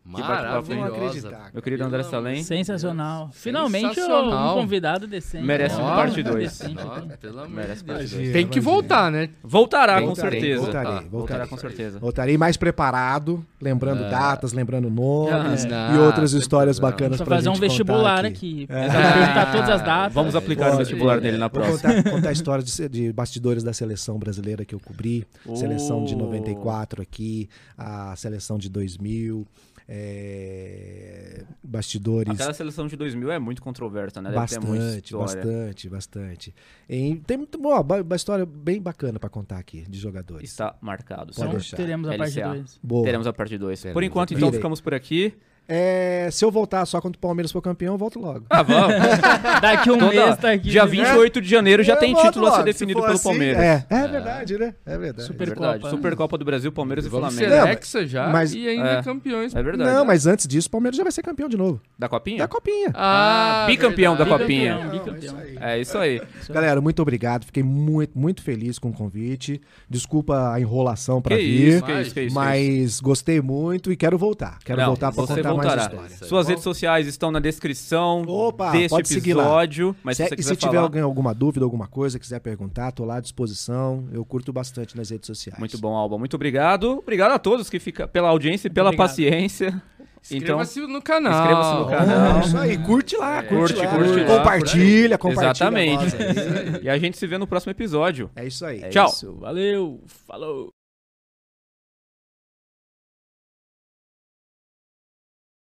Maravilhosa. 0.05 0.94
Acreditar. 0.94 1.51
Meu 1.52 1.62
querido 1.62 1.85
André 1.85 2.02
Salem. 2.02 2.43
Sensacional. 2.43 3.31
Finalmente 3.32 3.94
Sensacional. 3.94 4.56
um 4.56 4.60
convidado 4.60 5.06
decente. 5.06 5.44
Merece 5.44 5.76
uma 5.76 5.94
parte 5.97 6.22
Decente 6.22 6.31
dois. 6.36 6.60
aqui. 6.60 6.74
Nossa, 6.74 7.18
pelo 7.18 7.39
amor 7.39 7.51
Merece 7.51 7.81
de 7.81 7.85
Deus. 7.86 7.98
parte 7.98 8.14
Imagina. 8.14 8.32
Tem 8.35 8.47
que 8.47 8.60
voltar, 8.60 9.10
né? 9.10 9.31
Voltará, 9.43 10.02
com 10.02 10.14
certeza. 10.14 10.60
voltarei, 10.60 10.90
Voltará 10.90 11.09
voltarei. 11.10 11.47
com 11.48 11.56
certeza. 11.56 11.98
Voltarei 11.98 12.36
mais 12.39 12.56
preparado, 12.56 13.44
lembrando 13.60 14.05
Ah. 14.05 14.09
datas, 14.10 14.52
lembrando 14.52 14.90
nomes 14.90 15.64
Ah, 15.64 15.93
e 15.94 15.98
outras 15.98 16.32
histórias 16.35 16.78
problema. 16.78 16.98
bacanas 16.98 17.20
pra 17.26 17.36
fazer 17.36 17.48
um 17.48 17.55
vestibular 17.55 18.24
aqui. 18.26 18.64
aqui. 18.64 18.66
Perguntar 18.66 19.52
todas 19.52 19.70
as 19.70 19.82
datas. 19.82 20.12
Vamos 20.14 20.36
aplicar 20.36 20.66
o 20.66 20.70
Pode, 20.72 20.78
vestibular 20.78 21.14
pode. 21.14 21.22
dele 21.24 21.39
na 21.39 21.48
Vou 21.48 21.60
próxima. 21.62 21.94
contar, 21.94 22.10
contar 22.10 22.28
a 22.28 22.32
história 22.32 22.62
de, 22.62 22.89
de 22.90 23.12
bastidores 23.12 23.62
da 23.62 23.72
seleção 23.72 24.18
brasileira 24.18 24.64
que 24.66 24.74
eu 24.74 24.81
cobri. 24.81 25.26
Seleção 25.55 26.05
de 26.05 26.14
Oh. 26.14 26.18
94 26.18 27.01
aqui, 27.01 27.48
a 27.78 28.14
seleção 28.16 28.59
de 28.59 28.68
2000, 28.68 29.47
é, 29.89 31.44
bastidores. 31.62 32.32
Aquela 32.35 32.55
seleção 32.55 32.86
de 32.86 32.97
2000 32.97 33.31
é 33.31 33.39
muito 33.39 33.62
controversa, 33.62 34.20
né? 34.20 34.31
Deve 34.31 34.40
Bastante, 34.40 35.05
história. 35.05 35.36
bastante, 35.36 35.89
bastante. 35.89 36.55
E 36.89 37.16
tem 37.27 37.36
muito 37.36 37.59
ba- 37.59 38.01
uma 38.01 38.16
história 38.16 38.47
bem 38.47 38.81
bacana 38.81 39.19
pra 39.19 39.28
contar 39.28 39.59
aqui 39.59 39.82
de 39.89 39.98
jogadores. 39.98 40.51
Está 40.51 40.77
marcado. 40.81 41.32
Pode. 41.35 41.40
Então 41.40 41.51
deixar. 41.51 41.77
teremos 41.77 42.09
a 42.09 42.16
parte 42.16 42.39
LCA. 42.40 42.48
2. 42.55 42.81
Boa. 42.82 43.05
Teremos 43.05 43.27
a 43.27 43.32
parte 43.32 43.59
2. 43.59 43.85
Por 43.93 44.02
enquanto, 44.02 44.32
então, 44.32 44.48
parte- 44.48 44.56
ficamos 44.56 44.81
por 44.81 44.94
aqui. 44.94 45.35
É, 45.66 46.28
se 46.30 46.44
eu 46.44 46.50
voltar 46.50 46.84
só 46.86 47.00
quando 47.00 47.14
o 47.16 47.18
Palmeiras 47.18 47.50
for 47.50 47.62
campeão, 47.62 47.94
eu 47.94 47.98
volto 47.98 48.18
logo. 48.18 48.44
Ah, 48.50 48.62
vamos. 48.62 48.94
Daqui 49.62 49.90
um 49.90 49.98
Toda- 49.98 50.10
mês 50.12 50.36
tá 50.36 50.50
aqui. 50.52 50.68
Dia 50.68 50.84
28 50.84 51.40
de 51.40 51.48
janeiro 51.48 51.82
já 51.82 51.94
Eu 51.94 51.98
tem 52.00 52.14
título 52.14 52.46
a 52.46 52.50
ser 52.50 52.56
logo, 52.56 52.56
se 52.58 52.62
definido 52.64 52.98
for 53.00 53.06
pelo 53.06 53.14
assim, 53.16 53.28
Palmeiras. 53.28 53.62
É, 53.62 53.86
é 53.88 54.08
verdade, 54.08 54.58
né? 54.58 54.74
É 54.84 54.98
verdade. 54.98 55.26
Super- 55.26 55.42
É 55.42 55.46
verdade. 55.46 55.72
Supercopa. 55.74 55.90
Supercopa 55.90 56.38
do 56.38 56.44
Brasil, 56.44 56.70
Palmeiras 56.70 57.04
e 57.06 57.08
ser 57.10 57.16
Flamengo. 57.16 57.50
Não, 57.50 57.66
Hexa 57.68 58.06
já 58.06 58.28
mas- 58.28 58.52
e 58.54 58.68
ainda 58.68 58.88
É. 58.90 59.02
campeões. 59.02 59.54
É 59.54 59.62
verdade. 59.62 59.90
Não, 59.90 60.04
mas 60.04 60.26
antes 60.26 60.46
disso, 60.46 60.68
o 60.68 60.70
Palmeiras 60.70 60.96
já 60.96 61.02
vai 61.02 61.12
ser 61.12 61.22
campeão 61.22 61.48
de 61.48 61.56
novo. 61.56 61.80
Da 61.98 62.08
Copinha? 62.08 62.38
Da 62.38 62.48
Copinha. 62.48 62.90
Ah, 62.94 63.64
bicampeão 63.66 64.16
da 64.16 64.24
verdade. 64.24 64.42
Copinha. 64.42 64.74
Bicampeão, 64.90 65.34
bicampeão. 65.34 65.62
É 65.68 65.78
isso 65.80 65.96
aí. 65.96 66.20
Galera, 66.50 66.80
muito 66.80 67.00
obrigado. 67.00 67.44
Fiquei 67.46 67.62
muito, 67.62 68.18
muito 68.18 68.42
feliz 68.42 68.78
com 68.78 68.90
o 68.90 68.92
convite. 68.92 69.60
Desculpa 69.88 70.52
a 70.52 70.60
enrolação 70.60 71.22
pra 71.22 71.36
Que 71.36 71.42
vir. 71.42 71.68
isso, 71.68 71.82
que 71.84 71.92
isso, 72.00 72.14
que 72.14 72.20
isso. 72.22 72.34
Mas 72.34 73.00
gostei 73.00 73.40
muito 73.40 73.90
e 73.90 73.96
quero 73.96 74.18
voltar. 74.18 74.58
Quero 74.64 74.84
voltar 74.84 75.10
pra 75.12 75.26
contar 75.26 75.53
voltará. 75.56 75.90
Suas 76.22 76.48
redes 76.48 76.62
sociais 76.64 77.06
estão 77.06 77.31
na 77.31 77.40
descrição 77.40 78.22
Opa, 78.26 78.70
deste 78.72 78.89
pode 78.90 79.09
seguir 79.09 79.35
lá. 79.35 79.44
episódio. 79.44 79.97
Mas 80.02 80.16
se, 80.16 80.22
se 80.24 80.28
você 80.28 80.35
e 80.35 80.36
quiser 80.36 80.51
se 80.55 80.56
tiver 80.60 80.76
falar, 80.81 81.02
alguma 81.02 81.35
dúvida, 81.35 81.64
alguma 81.64 81.86
coisa, 81.86 82.18
quiser 82.18 82.40
perguntar, 82.40 82.93
tô 82.93 83.05
lá 83.05 83.16
à 83.16 83.20
disposição. 83.20 84.09
Eu 84.12 84.24
curto 84.24 84.52
bastante 84.52 84.97
nas 84.97 85.10
redes 85.10 85.26
sociais. 85.26 85.59
Muito 85.59 85.78
bom, 85.78 85.94
Alba. 85.94 86.18
Muito 86.18 86.35
obrigado. 86.35 86.98
Obrigado 86.98 87.32
a 87.32 87.39
todos 87.39 87.68
que 87.70 87.78
ficam 87.78 88.06
pela 88.09 88.28
audiência 88.28 88.68
e 88.68 88.70
pela 88.70 88.89
obrigado. 88.90 89.06
paciência. 89.09 89.82
Então, 90.31 90.59
Inscreva-se 90.59 90.81
no 90.81 91.02
canal. 91.02 91.32
inscreva-se 91.43 91.74
no 91.81 91.86
canal. 91.86 92.36
É 92.39 92.44
isso 92.47 92.56
aí, 92.56 92.78
curte 92.78 93.14
lá, 93.14 93.43
curte, 93.43 93.74
Curte, 93.74 93.86
lá. 93.86 93.94
curte 93.94 94.20
lá. 94.20 94.39
compartilha, 94.39 95.18
compartilha. 95.18 95.51
Exatamente. 95.51 96.16
e 96.82 96.89
a 96.89 96.97
gente 96.97 97.18
se 97.18 97.26
vê 97.26 97.36
no 97.36 97.47
próximo 97.47 97.72
episódio. 97.72 98.31
É 98.35 98.47
isso 98.47 98.64
aí. 98.64 98.82
É 98.82 98.89
Tchau. 98.89 99.09
isso. 99.09 99.35
Valeu. 99.35 100.01
Falou. 100.26 100.70